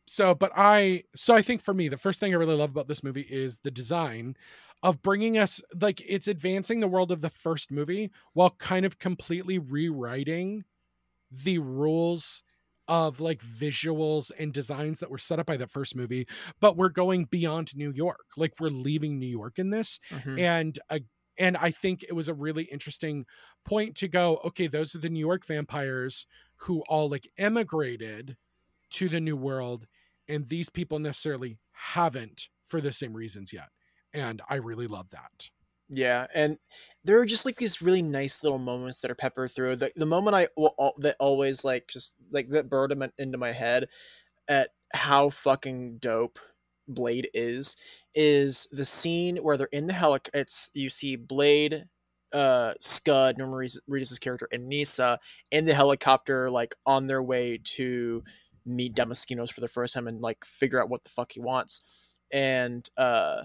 so 0.06 0.34
but 0.34 0.52
I 0.56 1.04
so 1.14 1.34
I 1.34 1.42
think 1.42 1.62
for 1.62 1.74
me, 1.74 1.88
the 1.88 1.98
first 1.98 2.20
thing 2.20 2.32
I 2.32 2.38
really 2.38 2.56
love 2.56 2.70
about 2.70 2.88
this 2.88 3.04
movie 3.04 3.26
is 3.28 3.58
the 3.58 3.70
design 3.70 4.36
of 4.82 5.02
bringing 5.02 5.38
us 5.38 5.60
like 5.80 6.02
it's 6.06 6.28
advancing 6.28 6.80
the 6.80 6.88
world 6.88 7.10
of 7.10 7.20
the 7.20 7.30
first 7.30 7.70
movie 7.70 8.10
while 8.32 8.50
kind 8.50 8.86
of 8.86 8.98
completely 8.98 9.58
rewriting 9.58 10.64
the 11.30 11.58
rules 11.58 12.42
of 12.88 13.20
like 13.20 13.40
visuals 13.42 14.30
and 14.38 14.52
designs 14.52 14.98
that 15.00 15.10
were 15.10 15.18
set 15.18 15.38
up 15.38 15.46
by 15.46 15.56
that 15.56 15.70
first 15.70 15.94
movie 15.94 16.26
but 16.60 16.76
we're 16.76 16.88
going 16.88 17.24
beyond 17.26 17.76
new 17.76 17.90
york 17.92 18.26
like 18.36 18.54
we're 18.58 18.68
leaving 18.70 19.18
new 19.18 19.26
york 19.26 19.58
in 19.58 19.70
this 19.70 20.00
Mhm. 20.10 20.38
and 20.40 20.78
uh, 20.90 20.98
and 21.38 21.56
i 21.58 21.70
think 21.70 22.02
it 22.02 22.14
was 22.14 22.28
a 22.28 22.34
really 22.34 22.64
interesting 22.64 23.26
point 23.64 23.94
to 23.96 24.08
go 24.08 24.38
okay 24.44 24.66
those 24.66 24.94
are 24.94 24.98
the 25.00 25.10
new 25.10 25.20
york 25.20 25.44
vampires 25.46 26.26
who 26.56 26.82
all 26.88 27.08
like 27.08 27.28
emigrated 27.38 28.36
to 28.90 29.08
the 29.08 29.20
new 29.20 29.36
world 29.36 29.86
and 30.28 30.48
these 30.48 30.70
people 30.70 30.98
necessarily 30.98 31.58
haven't 31.72 32.48
for 32.66 32.80
the 32.80 32.92
same 32.92 33.12
reasons 33.14 33.52
yet 33.52 33.68
and 34.14 34.40
i 34.48 34.56
really 34.56 34.86
love 34.86 35.10
that 35.10 35.50
Yeah, 35.90 36.26
and 36.34 36.58
there 37.04 37.18
are 37.20 37.24
just 37.24 37.46
like 37.46 37.56
these 37.56 37.80
really 37.80 38.02
nice 38.02 38.42
little 38.42 38.58
moments 38.58 39.00
that 39.00 39.10
are 39.10 39.14
peppered 39.14 39.50
through. 39.50 39.76
The, 39.76 39.90
the 39.96 40.04
moment 40.06 40.36
I 40.36 40.48
will 40.56 40.74
al- 40.78 40.94
that 40.98 41.16
always 41.18 41.64
like 41.64 41.88
just 41.88 42.16
like 42.30 42.50
that 42.50 42.66
in- 42.92 43.12
into 43.24 43.38
my 43.38 43.52
head 43.52 43.86
at 44.48 44.70
how 44.94 45.30
fucking 45.30 45.98
dope 45.98 46.38
Blade 46.88 47.28
is 47.34 47.76
is 48.14 48.68
the 48.72 48.84
scene 48.84 49.38
where 49.38 49.56
they're 49.56 49.68
in 49.72 49.86
the 49.86 49.94
helic. 49.94 50.28
It's 50.34 50.70
you 50.74 50.90
see 50.90 51.16
Blade, 51.16 51.84
uh, 52.32 52.74
Scud, 52.80 53.38
Norman 53.38 53.58
Reedus- 53.58 53.80
Reedus' 53.90 54.20
character, 54.20 54.48
and 54.52 54.68
Nyssa 54.68 55.18
in 55.52 55.64
the 55.66 55.74
helicopter, 55.74 56.50
like 56.50 56.74
on 56.86 57.06
their 57.06 57.22
way 57.22 57.58
to 57.76 58.22
meet 58.66 58.94
Damaskinos 58.94 59.52
for 59.52 59.60
the 59.62 59.68
first 59.68 59.94
time 59.94 60.08
and 60.08 60.20
like 60.20 60.44
figure 60.44 60.82
out 60.82 60.90
what 60.90 61.04
the 61.04 61.10
fuck 61.10 61.32
he 61.32 61.40
wants. 61.40 62.17
And 62.32 62.88
uh 62.96 63.44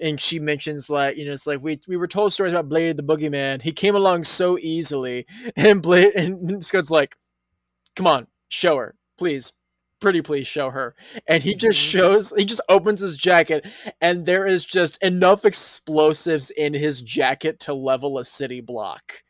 and 0.00 0.20
she 0.20 0.38
mentions 0.38 0.90
like 0.90 1.16
you 1.16 1.24
know 1.24 1.32
it's 1.32 1.46
like 1.46 1.62
we 1.62 1.78
we 1.88 1.96
were 1.96 2.08
told 2.08 2.32
stories 2.32 2.52
about 2.52 2.68
Blade 2.68 2.96
the 2.96 3.02
Boogeyman. 3.02 3.62
He 3.62 3.72
came 3.72 3.94
along 3.96 4.24
so 4.24 4.58
easily, 4.58 5.26
and 5.56 5.82
Blade 5.82 6.14
and 6.16 6.64
Scud's 6.64 6.90
like, 6.90 7.16
"Come 7.96 8.06
on, 8.06 8.26
show 8.48 8.76
her, 8.78 8.96
please, 9.18 9.52
pretty 10.00 10.22
please 10.22 10.46
show 10.46 10.70
her." 10.70 10.94
And 11.28 11.42
he 11.42 11.54
just 11.56 11.78
Mhm. 11.78 11.90
shows, 11.90 12.34
he 12.36 12.44
just 12.44 12.62
opens 12.68 13.00
his 13.00 13.16
jacket, 13.16 13.66
and 14.00 14.26
there 14.26 14.46
is 14.46 14.64
just 14.64 15.02
enough 15.04 15.44
explosives 15.44 16.50
in 16.50 16.74
his 16.74 17.00
jacket 17.02 17.60
to 17.60 17.74
level 17.74 18.18
a 18.18 18.24
city 18.24 18.60
block. 18.60 19.22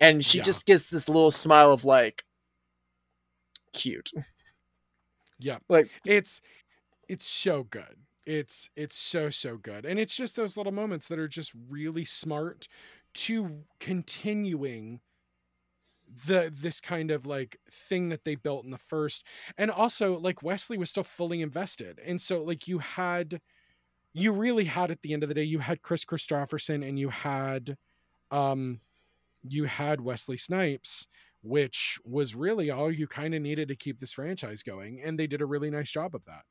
And 0.00 0.24
she 0.24 0.40
Yeah. 0.40 0.44
just 0.44 0.66
gets 0.66 0.90
this 0.90 1.08
little 1.08 1.30
smile 1.32 1.72
of 1.72 1.84
like, 1.84 2.24
cute. 3.72 4.10
yeah 5.38 5.58
Like, 5.68 5.90
it's 6.04 6.40
it's 7.08 7.26
so 7.26 7.64
good 7.64 7.96
it's 8.28 8.68
it's 8.76 8.96
so 8.96 9.30
so 9.30 9.56
good 9.56 9.86
and 9.86 9.98
it's 9.98 10.14
just 10.14 10.36
those 10.36 10.56
little 10.56 10.72
moments 10.72 11.08
that 11.08 11.18
are 11.18 11.28
just 11.28 11.52
really 11.70 12.04
smart 12.04 12.68
to 13.14 13.64
continuing 13.80 15.00
the 16.26 16.52
this 16.60 16.78
kind 16.80 17.10
of 17.10 17.26
like 17.26 17.58
thing 17.70 18.10
that 18.10 18.24
they 18.24 18.34
built 18.34 18.64
in 18.64 18.70
the 18.70 18.78
first 18.78 19.26
and 19.56 19.70
also 19.70 20.18
like 20.18 20.42
wesley 20.42 20.76
was 20.76 20.90
still 20.90 21.04
fully 21.04 21.40
invested 21.40 21.98
and 22.04 22.20
so 22.20 22.42
like 22.42 22.68
you 22.68 22.78
had 22.78 23.40
you 24.12 24.32
really 24.32 24.64
had 24.64 24.90
at 24.90 25.00
the 25.02 25.14
end 25.14 25.22
of 25.22 25.28
the 25.30 25.34
day 25.34 25.42
you 25.42 25.58
had 25.58 25.82
Kris 25.82 26.04
Kristofferson 26.04 26.86
and 26.86 26.98
you 26.98 27.08
had 27.08 27.76
um 28.30 28.80
you 29.42 29.64
had 29.64 30.00
wesley 30.02 30.36
snipes 30.36 31.06
which 31.42 31.98
was 32.04 32.34
really 32.34 32.70
all 32.70 32.90
you 32.90 33.06
kind 33.06 33.34
of 33.34 33.40
needed 33.40 33.68
to 33.68 33.76
keep 33.76 34.00
this 34.00 34.12
franchise 34.14 34.62
going 34.62 35.00
and 35.02 35.18
they 35.18 35.26
did 35.26 35.40
a 35.40 35.46
really 35.46 35.70
nice 35.70 35.90
job 35.90 36.14
of 36.14 36.24
that 36.26 36.42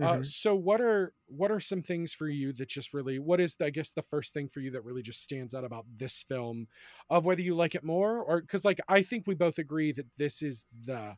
uh, 0.00 0.16
mhm. 0.16 0.24
so 0.24 0.56
what 0.56 0.80
are 0.80 1.12
what 1.26 1.52
are 1.52 1.60
some 1.60 1.82
things 1.82 2.12
for 2.12 2.28
you 2.28 2.52
that 2.52 2.68
just 2.68 2.92
really 2.92 3.18
what 3.18 3.40
is 3.40 3.56
I 3.60 3.70
guess 3.70 3.92
the 3.92 4.02
first 4.02 4.34
thing 4.34 4.48
for 4.48 4.60
you 4.60 4.72
that 4.72 4.84
really 4.84 5.02
just 5.02 5.22
stands 5.22 5.54
out 5.54 5.64
about 5.64 5.86
this 5.96 6.24
film 6.24 6.66
of 7.10 7.24
whether 7.24 7.42
you 7.42 7.54
like 7.54 7.74
it 7.74 7.84
more 7.84 8.22
or 8.22 8.40
because 8.40 8.64
like 8.64 8.80
I 8.88 9.02
think 9.02 9.24
we 9.26 9.34
both 9.34 9.58
agree 9.58 9.92
that 9.92 10.06
this 10.18 10.42
is 10.42 10.66
the 10.84 11.16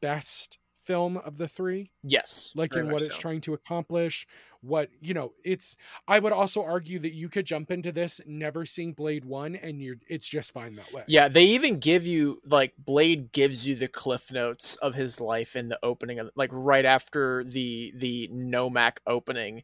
best 0.00 0.58
film 0.90 1.16
of 1.18 1.38
the 1.38 1.48
three 1.48 1.90
yes, 2.02 2.52
like 2.56 2.74
in 2.74 2.90
what 2.90 3.02
it's 3.02 3.16
trying 3.16 3.40
to 3.40 3.54
accomplish 3.54 4.26
what 4.60 4.90
you 5.00 5.14
know 5.14 5.32
it's 5.44 5.76
i 6.08 6.18
would 6.18 6.32
also 6.32 6.62
argue 6.62 6.98
that 6.98 7.14
you 7.14 7.28
could 7.28 7.46
jump 7.46 7.70
into 7.70 7.92
this 7.92 8.20
never 8.26 8.66
seeing 8.66 8.92
blade 8.92 9.24
one 9.24 9.54
and 9.56 9.80
you're 9.80 9.96
it's 10.08 10.26
just 10.26 10.52
fine 10.52 10.74
that 10.74 10.92
way 10.92 11.04
Yeah, 11.06 11.28
they 11.28 11.44
even 11.44 11.78
give 11.78 12.06
you 12.06 12.40
like 12.46 12.72
Blade 12.78 13.32
gives 13.32 13.66
you 13.66 13.74
the 13.74 13.88
cliff 13.88 14.30
notes 14.32 14.76
of 14.76 14.94
his 14.94 15.20
life 15.20 15.56
in 15.56 15.68
the 15.68 15.78
opening 15.82 16.20
of 16.20 16.30
like 16.36 16.50
right 16.52 16.84
after 16.84 17.42
the 17.44 17.92
the 17.96 18.28
Nomak 18.32 18.98
opening. 19.06 19.62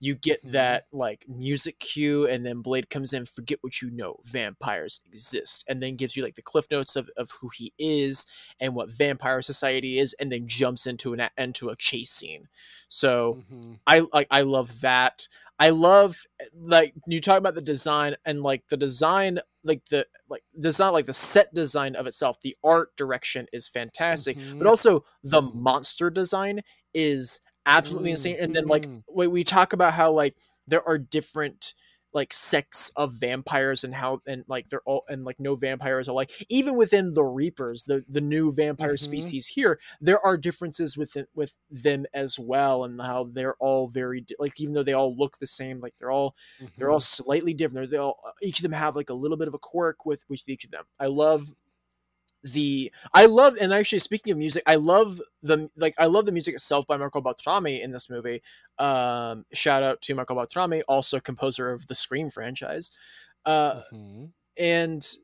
You 0.00 0.14
get 0.14 0.40
that 0.52 0.86
like 0.92 1.24
music 1.28 1.78
cue 1.80 2.26
and 2.28 2.46
then 2.46 2.62
Blade 2.62 2.88
comes 2.90 3.12
in, 3.12 3.24
forget 3.26 3.58
what 3.62 3.82
you 3.82 3.90
know, 3.90 4.20
vampires 4.24 5.00
exist, 5.06 5.64
and 5.68 5.82
then 5.82 5.96
gives 5.96 6.16
you 6.16 6.22
like 6.22 6.36
the 6.36 6.42
cliff 6.42 6.66
notes 6.70 6.94
of, 6.96 7.10
of 7.16 7.30
who 7.40 7.48
he 7.54 7.72
is 7.78 8.26
and 8.60 8.74
what 8.74 8.90
vampire 8.92 9.42
society 9.42 9.98
is, 9.98 10.14
and 10.20 10.30
then 10.30 10.46
jumps 10.46 10.86
into 10.86 11.12
an 11.14 11.28
into 11.36 11.68
a 11.70 11.76
chase 11.76 12.10
scene. 12.10 12.48
So 12.88 13.42
Mhm. 13.50 13.78
I 13.86 14.00
like 14.12 14.28
I 14.30 14.42
love 14.42 14.80
that. 14.82 15.26
I 15.58 15.70
love 15.70 16.24
like 16.54 16.94
you 17.08 17.20
talk 17.20 17.38
about 17.38 17.56
the 17.56 17.60
design 17.60 18.14
and 18.24 18.42
like 18.42 18.68
the 18.68 18.76
design 18.76 19.40
like 19.64 19.84
the 19.86 20.06
like 20.28 20.42
design 20.60 20.92
like 20.92 21.06
the 21.06 21.12
set 21.12 21.52
design 21.52 21.96
of 21.96 22.06
itself 22.06 22.40
the 22.42 22.56
art 22.62 22.96
direction 22.96 23.46
is 23.52 23.68
fantastic 23.68 24.38
Mhm. 24.38 24.58
but 24.58 24.68
also 24.68 25.04
the 25.24 25.42
monster 25.42 26.10
design 26.10 26.60
is 26.94 27.40
absolutely 27.68 28.10
insane 28.10 28.36
and 28.40 28.54
then 28.54 28.66
like 28.66 28.86
Mhm. 28.86 29.02
we, 29.14 29.26
we 29.28 29.44
talk 29.44 29.72
about 29.72 29.92
how 29.94 30.10
like 30.10 30.36
there 30.66 30.82
are 30.88 30.98
different 30.98 31.74
like 32.14 32.32
sects 32.32 32.90
of 32.96 33.12
vampires 33.12 33.84
and 33.84 33.94
how 33.94 34.20
and 34.26 34.42
like 34.48 34.66
they're 34.68 34.82
all 34.86 35.04
and 35.10 35.24
like 35.24 35.38
no 35.38 35.54
vampires 35.54 36.08
are 36.08 36.14
like 36.14 36.30
even 36.48 36.74
within 36.76 37.12
the 37.12 37.22
reapers 37.22 37.84
the 37.84 38.02
the 38.08 38.20
new 38.22 38.50
vampire 38.50 38.94
Mhm. 38.94 38.98
species 38.98 39.46
here 39.46 39.78
there 40.00 40.18
are 40.24 40.38
differences 40.38 40.96
within 40.96 41.26
with 41.34 41.54
them 41.70 42.06
as 42.14 42.38
well 42.38 42.84
and 42.84 43.00
how 43.00 43.24
they're 43.24 43.56
all 43.60 43.88
very 43.88 44.24
like 44.38 44.58
even 44.58 44.72
though 44.74 44.82
they 44.82 44.94
all 44.94 45.14
look 45.16 45.38
the 45.38 45.46
same 45.46 45.80
like 45.80 45.94
they're 46.00 46.10
all 46.10 46.34
they're 46.78 46.90
all 46.90 46.98
Mhm. 46.98 47.02
slightly 47.02 47.52
different 47.54 47.76
they're, 47.76 47.86
they 47.86 47.98
all 47.98 48.18
each 48.42 48.58
of 48.58 48.62
them 48.62 48.72
have 48.72 48.96
like 48.96 49.10
a 49.10 49.14
little 49.14 49.36
bit 49.36 49.48
of 49.48 49.54
a 49.54 49.58
quirk 49.58 50.06
with 50.06 50.24
with 50.30 50.48
each 50.48 50.64
of 50.64 50.70
them 50.70 50.84
i 50.98 51.06
love 51.06 51.52
the 52.44 52.92
i 53.14 53.26
love 53.26 53.54
and 53.60 53.72
actually 53.72 53.98
speaking 53.98 54.30
of 54.32 54.38
music 54.38 54.62
i 54.66 54.76
love 54.76 55.20
the 55.42 55.68
like 55.76 55.94
i 55.98 56.06
love 56.06 56.24
the 56.26 56.32
music 56.32 56.54
itself 56.54 56.86
by 56.86 56.96
marco 56.96 57.20
beltrami 57.20 57.80
in 57.82 57.90
this 57.90 58.08
movie 58.08 58.40
um 58.78 59.44
shout 59.52 59.82
out 59.82 60.00
to 60.02 60.14
marco 60.14 60.34
beltrami 60.34 60.82
also 60.88 61.18
composer 61.18 61.72
of 61.72 61.86
the 61.88 61.94
scream 61.94 62.30
franchise 62.30 62.92
uh 63.44 63.80
Mhm. 63.92 64.32
and 64.58 65.16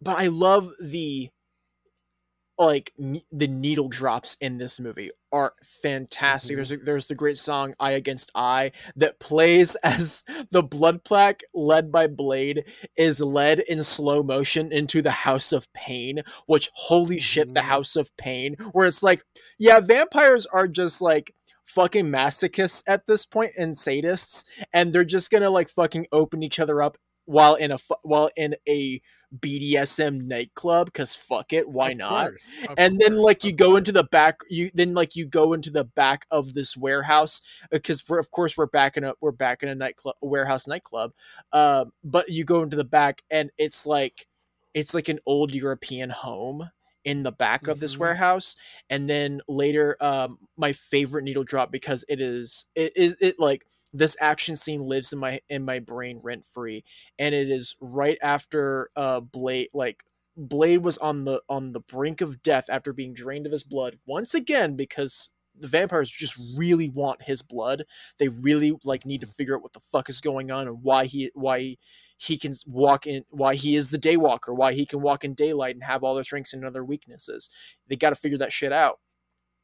but 0.00 0.16
i 0.18 0.26
love 0.28 0.70
the 0.82 1.30
like 2.66 2.92
m- 2.98 3.16
the 3.30 3.46
needle 3.48 3.88
drops 3.88 4.36
in 4.40 4.58
this 4.58 4.78
movie 4.80 5.10
are 5.32 5.54
fantastic. 5.64 6.54
Mhm. 6.54 6.56
There's 6.56 6.72
a, 6.72 6.76
there's 6.78 7.06
the 7.06 7.14
great 7.14 7.38
song 7.38 7.74
"Eye 7.80 7.92
Against 7.92 8.30
Eye" 8.34 8.72
that 8.96 9.18
plays 9.20 9.74
as 9.84 10.24
the 10.50 10.62
Blood 10.62 11.04
Pack 11.04 11.40
led 11.54 11.90
by 11.92 12.06
Blade 12.06 12.64
is 12.96 13.20
led 13.20 13.60
in 13.60 13.82
slow 13.82 14.22
motion 14.22 14.72
into 14.72 15.02
the 15.02 15.10
House 15.10 15.52
of 15.52 15.72
Pain. 15.72 16.20
Which 16.46 16.70
holy 16.74 17.18
shit, 17.18 17.52
the 17.54 17.60
Mhm. 17.60 17.64
House 17.64 17.96
of 17.96 18.14
Pain, 18.16 18.56
where 18.72 18.86
it's 18.86 19.02
like, 19.02 19.22
yeah, 19.58 19.80
vampires 19.80 20.46
are 20.46 20.68
just 20.68 21.00
like 21.02 21.34
fucking 21.64 22.06
masochists 22.06 22.82
at 22.86 23.06
this 23.06 23.24
point 23.24 23.52
and 23.58 23.72
sadists, 23.74 24.44
and 24.72 24.92
they're 24.92 25.04
just 25.04 25.30
gonna 25.30 25.50
like 25.50 25.68
fucking 25.68 26.06
open 26.12 26.42
each 26.42 26.58
other 26.60 26.82
up 26.82 26.96
while 27.24 27.54
in 27.54 27.70
a 27.70 27.78
while 28.02 28.30
in 28.36 28.54
a 28.68 29.00
BDSM 29.40 30.20
nightclub 30.26 30.86
because 30.86 31.14
fuck 31.14 31.52
it, 31.52 31.68
why 31.68 31.92
Of 31.92 31.94
not? 31.94 32.32
course, 32.32 32.52
and 32.76 32.98
then 33.00 33.16
like 33.16 33.44
you 33.44 33.52
go 33.52 33.70
course. 33.70 33.78
into 33.78 33.92
the 33.92 34.04
back 34.04 34.40
you 34.48 34.70
then 34.74 34.94
like 34.94 35.16
you 35.16 35.26
go 35.26 35.52
into 35.52 35.70
the 35.70 35.84
back 35.84 36.26
of 36.30 36.54
this 36.54 36.76
warehouse 36.76 37.40
because 37.70 38.06
we're 38.08 38.18
of 38.18 38.30
course 38.30 38.56
we're 38.56 38.66
back 38.66 38.96
in 38.96 39.04
a 39.04 39.14
we're 39.20 39.32
back 39.32 39.62
in 39.62 39.68
a 39.68 39.74
nightclub 39.74 40.16
warehouse 40.20 40.66
nightclub 40.66 41.12
um 41.52 41.92
but 42.04 42.28
you 42.28 42.44
go 42.44 42.62
into 42.62 42.76
the 42.76 42.84
back 42.84 43.22
and 43.30 43.50
it's 43.58 43.86
like 43.86 44.26
it's 44.74 44.94
like 44.94 45.08
an 45.08 45.18
old 45.26 45.54
european 45.54 46.10
home 46.10 46.68
in 47.04 47.22
the 47.22 47.32
back 47.32 47.66
of 47.68 47.80
this 47.80 47.96
Mhm. 47.96 48.00
warehouse 48.00 48.56
and 48.90 49.08
then 49.10 49.40
later 49.48 49.96
um 50.00 50.38
my 50.56 50.72
favorite 50.72 51.24
needle 51.24 51.44
drop 51.44 51.72
because 51.72 52.04
it 52.08 52.20
is 52.20 52.66
it 52.76 52.92
is 52.96 53.20
it, 53.20 53.34
like 53.38 53.64
this 53.92 54.16
action 54.20 54.56
scene 54.56 54.80
lives 54.80 55.12
in 55.12 55.18
my 55.18 55.40
in 55.48 55.64
my 55.64 55.78
brain 55.78 56.20
rent 56.22 56.46
free 56.46 56.84
and 57.18 57.34
it 57.34 57.50
is 57.50 57.76
right 57.80 58.18
after 58.22 58.90
uh 58.96 59.20
blade 59.20 59.68
like 59.74 60.04
blade 60.36 60.82
was 60.82 60.98
on 60.98 61.24
the 61.24 61.42
on 61.48 61.72
the 61.72 61.80
brink 61.80 62.20
of 62.20 62.42
death 62.42 62.66
after 62.70 62.92
being 62.92 63.12
drained 63.12 63.46
of 63.46 63.52
his 63.52 63.64
blood 63.64 63.98
once 64.06 64.34
again 64.34 64.76
because 64.76 65.30
the 65.58 65.68
vampires 65.68 66.10
just 66.10 66.40
really 66.56 66.88
want 66.90 67.22
his 67.22 67.42
blood. 67.42 67.84
They 68.18 68.28
really 68.42 68.72
like 68.84 69.04
need 69.04 69.20
to 69.20 69.26
figure 69.26 69.56
out 69.56 69.62
what 69.62 69.72
the 69.72 69.80
fuck 69.80 70.08
is 70.08 70.20
going 70.20 70.50
on 70.50 70.66
and 70.66 70.82
why 70.82 71.04
he 71.04 71.30
why 71.34 71.76
he 72.16 72.38
can 72.38 72.52
walk 72.66 73.06
in 73.06 73.24
why 73.30 73.54
he 73.54 73.76
is 73.76 73.90
the 73.90 73.98
daywalker 73.98 74.56
why 74.56 74.72
he 74.72 74.86
can 74.86 75.00
walk 75.00 75.24
in 75.24 75.34
daylight 75.34 75.74
and 75.74 75.84
have 75.84 76.02
all 76.02 76.14
their 76.14 76.24
strengths 76.24 76.54
and 76.54 76.64
other 76.64 76.84
weaknesses. 76.84 77.50
They 77.88 77.96
got 77.96 78.10
to 78.10 78.16
figure 78.16 78.38
that 78.38 78.52
shit 78.52 78.72
out. 78.72 78.98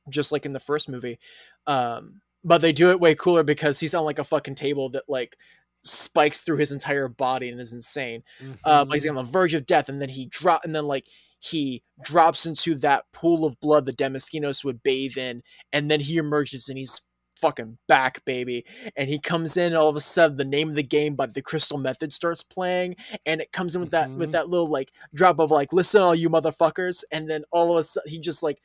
Just 0.08 0.32
like 0.32 0.46
in 0.46 0.52
the 0.52 0.60
first 0.60 0.88
movie 0.88 1.18
um 1.66 2.20
but 2.48 2.60
they 2.60 2.72
do 2.72 2.90
it 2.90 3.00
way 3.00 3.14
cooler 3.14 3.42
because 3.44 3.78
he's 3.78 3.94
on 3.94 4.04
like 4.04 4.18
a 4.18 4.24
fucking 4.24 4.54
table 4.56 4.88
that 4.90 5.04
like 5.08 5.36
spikes 5.84 6.40
through 6.42 6.56
his 6.56 6.72
entire 6.72 7.08
body 7.08 7.48
and 7.50 7.60
is 7.60 7.72
insane 7.72 8.22
uh, 8.64 8.84
Mhm. 8.84 8.88
like 8.88 8.94
he's 9.02 9.08
on 9.08 9.14
the 9.14 9.22
verge 9.22 9.54
of 9.54 9.64
death, 9.66 9.88
and 9.88 10.02
then 10.02 10.08
he 10.08 10.26
drop, 10.26 10.64
and 10.64 10.74
then 10.74 10.86
like 10.86 11.06
he 11.40 11.82
drops 12.02 12.46
into 12.46 12.74
that 12.76 13.04
pool 13.12 13.44
of 13.44 13.60
blood 13.60 13.86
the 13.86 13.92
Damaskinos 13.92 14.64
would 14.64 14.82
bathe 14.82 15.16
in, 15.16 15.42
and 15.72 15.88
then 15.90 16.00
he 16.00 16.16
emerges 16.16 16.68
and 16.68 16.76
he's 16.78 17.00
fucking 17.40 17.78
back, 17.86 18.24
baby. 18.24 18.64
And 18.96 19.08
he 19.08 19.20
comes 19.20 19.56
in, 19.56 19.66
and 19.66 19.76
all 19.76 19.88
of 19.88 19.94
a 19.94 20.00
sudden, 20.00 20.36
the 20.36 20.44
name 20.44 20.70
of 20.70 20.74
the 20.74 20.82
game 20.82 21.14
by 21.14 21.26
the 21.26 21.40
Crystal 21.40 21.78
Method 21.78 22.12
starts 22.12 22.42
playing, 22.42 22.96
and 23.24 23.40
it 23.40 23.52
comes 23.52 23.76
in 23.76 23.80
with 23.80 23.92
that 23.92 24.10
with 24.10 24.30
Mhm. 24.30 24.32
that 24.32 24.48
little 24.48 24.66
like 24.66 24.90
drop 25.14 25.38
of 25.38 25.52
like, 25.52 25.72
listen, 25.72 26.02
all 26.02 26.16
you 26.16 26.28
motherfuckers, 26.28 27.04
and 27.12 27.30
then 27.30 27.44
all 27.52 27.70
of 27.70 27.78
a 27.78 27.84
sudden 27.84 28.10
he 28.10 28.18
just 28.18 28.42
like 28.42 28.60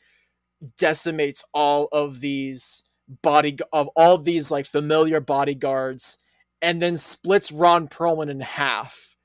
decimates 0.77 1.43
all 1.53 1.87
of 1.91 2.19
these 2.21 2.83
body 3.21 3.57
of 3.71 3.89
all 3.95 4.17
these 4.17 4.49
like 4.51 4.65
familiar 4.65 5.19
bodyguards 5.19 6.17
and 6.61 6.81
then 6.81 6.95
splits 6.95 7.51
Ron 7.51 7.87
Perlman 7.87 8.29
in 8.29 8.39
half 8.39 9.15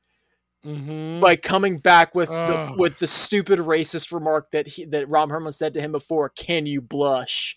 Mhm. 0.64 1.20
by 1.20 1.36
coming 1.36 1.78
back 1.78 2.16
with 2.16 2.28
the, 2.28 2.74
with 2.76 2.98
the 2.98 3.06
stupid 3.06 3.60
racist 3.60 4.12
remark 4.12 4.50
that 4.50 4.66
he 4.66 4.84
that 4.86 5.08
Ron 5.08 5.30
Perlman 5.30 5.54
said 5.54 5.72
to 5.74 5.80
him 5.80 5.92
before, 5.92 6.30
"Can 6.30 6.66
you 6.66 6.80
blush?" 6.80 7.56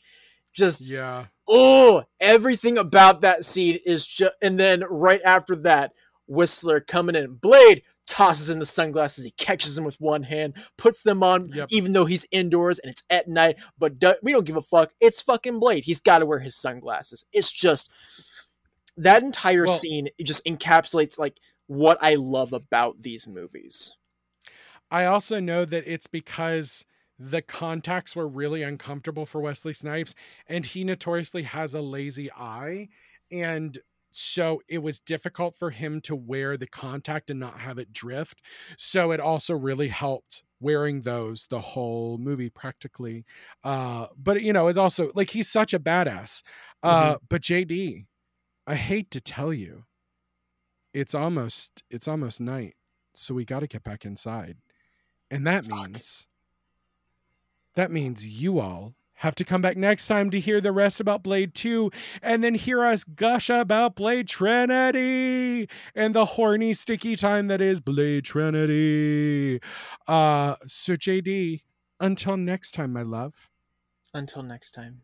Just 0.54 0.88
yeah. 0.88 1.26
oh, 1.50 2.04
everything 2.20 2.78
about 2.78 3.22
that 3.22 3.44
scene 3.44 3.80
is 3.86 4.06
just. 4.06 4.36
And 4.42 4.60
then 4.60 4.84
right 4.88 5.22
after 5.26 5.56
that, 5.58 5.94
Whistler 6.28 6.80
coming 6.80 7.16
in, 7.16 7.34
Blade 7.34 7.82
tosses 8.12 8.50
him 8.50 8.60
the 8.60 8.66
sunglasses. 8.66 9.24
He 9.24 9.32
catches 9.32 9.76
them 9.76 9.86
with 9.86 10.00
one 10.02 10.22
hand, 10.24 10.54
puts 10.78 11.02
them 11.02 11.24
on, 11.24 11.50
Yep. 11.54 11.70
even 11.72 11.94
though 11.94 12.04
he's 12.06 12.28
indoors 12.32 12.78
and 12.80 12.92
it's 12.92 13.04
at 13.10 13.28
night. 13.30 13.56
But 13.80 13.98
do- 14.00 14.16
we 14.22 14.34
don't 14.34 14.46
give 14.46 14.58
a 14.58 14.62
fuck. 14.62 14.92
It's 15.00 15.22
fucking 15.22 15.60
Blade. 15.60 15.86
He's 15.86 16.02
got 16.02 16.20
to 16.20 16.26
wear 16.26 16.40
his 16.40 16.56
sunglasses. 16.56 17.26
It's 17.32 17.52
just 17.52 17.90
that 18.98 19.24
entire 19.24 19.66
Well- 19.66 19.74
scene. 19.74 20.10
It 20.18 20.26
just 20.26 20.46
encapsulates 20.46 21.18
like 21.18 21.40
what 21.68 21.98
I 22.02 22.16
love 22.16 22.52
about 22.54 23.02
these 23.02 23.28
movies. 23.28 23.96
I 24.92 25.06
also 25.06 25.40
know 25.40 25.64
that 25.64 25.88
it's 25.88 26.08
because 26.08 26.86
the 27.18 27.42
contacts 27.42 28.16
were 28.16 28.28
really 28.28 28.62
uncomfortable 28.64 29.26
for 29.26 29.40
Wesley 29.40 29.74
Snipes, 29.74 30.14
and 30.48 30.66
he 30.66 30.84
notoriously 30.84 31.44
has 31.44 31.74
a 31.74 31.82
lazy 31.82 32.30
eye. 32.34 32.90
And 33.32 33.78
so 34.12 34.62
it 34.68 34.80
was 34.80 35.00
difficult 35.00 35.58
for 35.58 35.70
him 35.70 36.02
to 36.02 36.16
wear 36.16 36.58
the 36.58 36.68
contact 36.68 37.30
and 37.30 37.40
not 37.40 37.60
have 37.60 37.78
it 37.78 37.94
drift. 37.94 38.42
So 38.78 39.12
it 39.12 39.20
also 39.20 39.56
really 39.56 39.88
helped 39.88 40.44
wearing 40.60 41.02
those 41.02 41.48
the 41.50 41.60
whole 41.60 42.18
movie 42.18 42.50
practically. 42.50 43.26
Uh, 43.64 44.08
but 44.18 44.42
you 44.44 44.54
know, 44.54 44.68
it's 44.68 44.78
also 44.78 45.12
like 45.16 45.32
he's 45.32 45.50
such 45.50 45.74
a 45.74 45.80
badass. 45.80 46.44
Uh, 46.84 47.18
but 47.30 47.42
JD, 47.42 48.06
I 48.68 48.76
hate 48.76 49.12
to 49.12 49.22
tell 49.22 49.54
you, 49.54 49.86
it's 50.94 51.16
almost 51.16 51.84
it's 51.90 52.08
almost 52.08 52.40
night, 52.40 52.76
so 53.14 53.34
we 53.34 53.46
got 53.46 53.62
to 53.62 53.68
get 53.68 53.84
back 53.84 54.06
inside. 54.06 54.58
And 55.30 55.48
that 55.48 55.66
Fuck. 55.66 55.78
means 55.78 56.28
that 57.76 57.92
means 57.92 58.42
you 58.42 58.60
all 58.60 58.94
have 59.22 59.36
to 59.36 59.46
come 59.46 59.62
back 59.62 59.78
next 59.78 60.08
time 60.08 60.32
to 60.32 60.40
hear 60.40 60.60
the 60.60 60.72
rest 60.72 61.00
about 61.00 61.22
Blade 61.22 61.54
2 61.54 61.92
and 62.24 62.44
then 62.44 62.56
hear 62.56 62.84
us 62.84 63.04
gush 63.04 63.52
about 63.52 63.96
Blade 63.96 64.28
Trinity 64.28 65.70
and 65.94 66.16
the 66.16 66.26
horny 66.26 66.74
sticky 66.74 67.16
time 67.16 67.46
that 67.46 67.62
is 67.62 67.80
Blade 67.80 68.26
Trinity. 68.26 69.62
Uh 70.08 70.56
so 70.66 70.94
JD, 70.94 71.62
until 72.00 72.36
next 72.36 72.72
time, 72.72 72.92
my 72.92 73.04
love. 73.04 73.48
Until 74.16 74.42
next 74.42 74.72
time. 74.72 75.04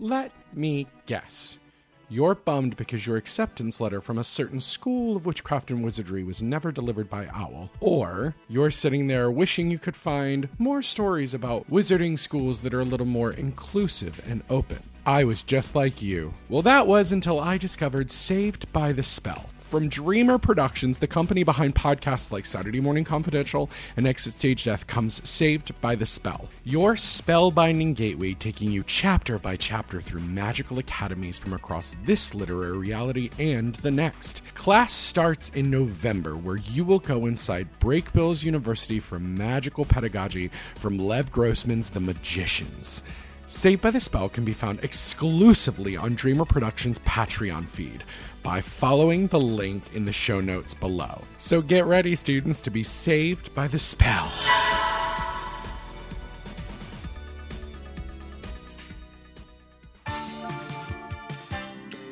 Let 0.00 0.32
me 0.52 0.88
guess. 1.06 1.60
You're 2.08 2.34
bummed 2.34 2.76
because 2.76 3.06
your 3.06 3.16
acceptance 3.16 3.80
letter 3.80 4.00
from 4.00 4.18
a 4.18 4.24
certain 4.24 4.60
school 4.60 5.16
of 5.16 5.26
witchcraft 5.26 5.70
and 5.70 5.82
wizardry 5.82 6.24
was 6.24 6.42
never 6.42 6.70
delivered 6.70 7.08
by 7.08 7.26
Owl. 7.32 7.70
Or 7.80 8.34
you're 8.48 8.70
sitting 8.70 9.06
there 9.06 9.30
wishing 9.30 9.70
you 9.70 9.78
could 9.78 9.96
find 9.96 10.48
more 10.58 10.82
stories 10.82 11.34
about 11.34 11.68
wizarding 11.70 12.18
schools 12.18 12.62
that 12.62 12.74
are 12.74 12.80
a 12.80 12.84
little 12.84 13.06
more 13.06 13.32
inclusive 13.32 14.20
and 14.26 14.42
open. 14.50 14.82
I 15.06 15.24
was 15.24 15.42
just 15.42 15.74
like 15.74 16.00
you. 16.00 16.32
Well, 16.48 16.62
that 16.62 16.86
was 16.86 17.12
until 17.12 17.38
I 17.38 17.58
discovered 17.58 18.10
Saved 18.10 18.72
by 18.72 18.92
the 18.92 19.02
Spell. 19.02 19.50
From 19.74 19.88
Dreamer 19.88 20.38
Productions, 20.38 21.00
the 21.00 21.08
company 21.08 21.42
behind 21.42 21.74
podcasts 21.74 22.30
like 22.30 22.46
Saturday 22.46 22.78
Morning 22.80 23.02
Confidential 23.02 23.68
and 23.96 24.06
Exit 24.06 24.34
Stage 24.34 24.62
Death, 24.62 24.86
comes 24.86 25.28
Saved 25.28 25.72
by 25.80 25.96
the 25.96 26.06
Spell. 26.06 26.48
Your 26.62 26.94
spellbinding 26.94 27.96
gateway 27.96 28.34
taking 28.34 28.70
you 28.70 28.84
chapter 28.86 29.36
by 29.36 29.56
chapter 29.56 30.00
through 30.00 30.20
magical 30.20 30.78
academies 30.78 31.40
from 31.40 31.54
across 31.54 31.96
this 32.04 32.36
literary 32.36 32.78
reality 32.78 33.30
and 33.40 33.74
the 33.74 33.90
next. 33.90 34.42
Class 34.54 34.92
starts 34.92 35.48
in 35.56 35.70
November, 35.70 36.36
where 36.36 36.58
you 36.58 36.84
will 36.84 37.00
go 37.00 37.26
inside 37.26 37.66
Brakebills 37.80 38.44
University 38.44 39.00
for 39.00 39.18
magical 39.18 39.84
pedagogy 39.84 40.52
from 40.76 41.00
Lev 41.00 41.32
Grossman's 41.32 41.90
The 41.90 41.98
Magicians. 41.98 43.02
Saved 43.48 43.82
by 43.82 43.90
the 43.90 44.00
Spell 44.00 44.28
can 44.28 44.44
be 44.44 44.52
found 44.52 44.84
exclusively 44.84 45.96
on 45.96 46.14
Dreamer 46.14 46.44
Productions' 46.44 47.00
Patreon 47.00 47.66
feed 47.66 48.04
by 48.44 48.60
following 48.60 49.26
the 49.28 49.40
link 49.40 49.82
in 49.94 50.04
the 50.04 50.12
show 50.12 50.38
notes 50.40 50.74
below. 50.74 51.22
So 51.38 51.62
get 51.62 51.86
ready, 51.86 52.14
students, 52.14 52.60
to 52.60 52.70
be 52.70 52.84
saved 52.84 53.52
by 53.54 53.66
the 53.66 53.78
spell. 53.78 54.30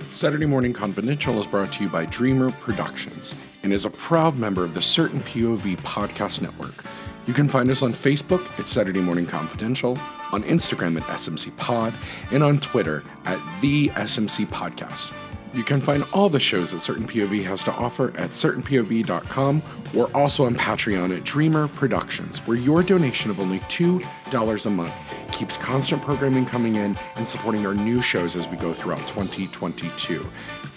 Saturday 0.08 0.46
Morning 0.46 0.72
Confidential 0.72 1.38
is 1.40 1.46
brought 1.46 1.72
to 1.74 1.84
you 1.84 1.88
by 1.88 2.06
Dreamer 2.06 2.50
Productions 2.50 3.34
and 3.62 3.72
is 3.72 3.84
a 3.84 3.90
proud 3.90 4.36
member 4.38 4.64
of 4.64 4.74
the 4.74 4.82
Certain 4.82 5.20
POV 5.20 5.76
Podcast 5.80 6.40
Network. 6.40 6.84
You 7.26 7.34
can 7.34 7.48
find 7.48 7.70
us 7.70 7.82
on 7.82 7.92
Facebook 7.92 8.46
at 8.58 8.66
Saturday 8.66 9.00
Morning 9.00 9.26
Confidential, 9.26 9.98
on 10.32 10.42
Instagram 10.44 11.00
at 11.00 11.06
SMC 11.08 11.56
Pod, 11.56 11.92
and 12.30 12.42
on 12.42 12.58
Twitter 12.60 13.02
at 13.24 13.38
The 13.60 13.88
SMC 13.90 14.46
Podcast. 14.46 15.12
You 15.54 15.64
can 15.64 15.80
find 15.80 16.04
all 16.12 16.28
the 16.28 16.40
shows 16.40 16.70
that 16.70 16.80
Certain 16.80 17.06
POV 17.06 17.44
has 17.44 17.62
to 17.64 17.72
offer 17.72 18.08
at 18.16 18.30
certainpov.com 18.30 19.62
or 19.94 20.10
also 20.16 20.46
on 20.46 20.54
Patreon 20.54 21.14
at 21.16 21.24
Dreamer 21.24 21.68
Productions, 21.68 22.38
where 22.46 22.56
your 22.56 22.82
donation 22.82 23.30
of 23.30 23.38
only 23.38 23.58
$2 23.60 24.66
a 24.66 24.70
month 24.70 24.94
keeps 25.30 25.56
constant 25.56 26.02
programming 26.02 26.46
coming 26.46 26.76
in 26.76 26.96
and 27.16 27.28
supporting 27.28 27.66
our 27.66 27.74
new 27.74 28.00
shows 28.00 28.36
as 28.36 28.48
we 28.48 28.56
go 28.56 28.72
throughout 28.72 29.06
2022. 29.08 30.26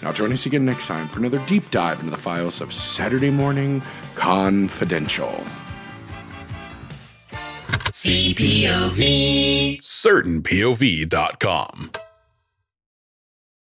Now, 0.02 0.12
join 0.12 0.32
us 0.32 0.44
again 0.44 0.66
next 0.66 0.86
time 0.86 1.08
for 1.08 1.20
another 1.20 1.42
deep 1.46 1.70
dive 1.70 2.00
into 2.00 2.10
the 2.10 2.16
files 2.16 2.60
of 2.60 2.74
Saturday 2.74 3.30
Morning 3.30 3.82
Confidential. 4.14 5.42
CPOV. 7.92 9.78
CertainPOV.com. 9.80 11.90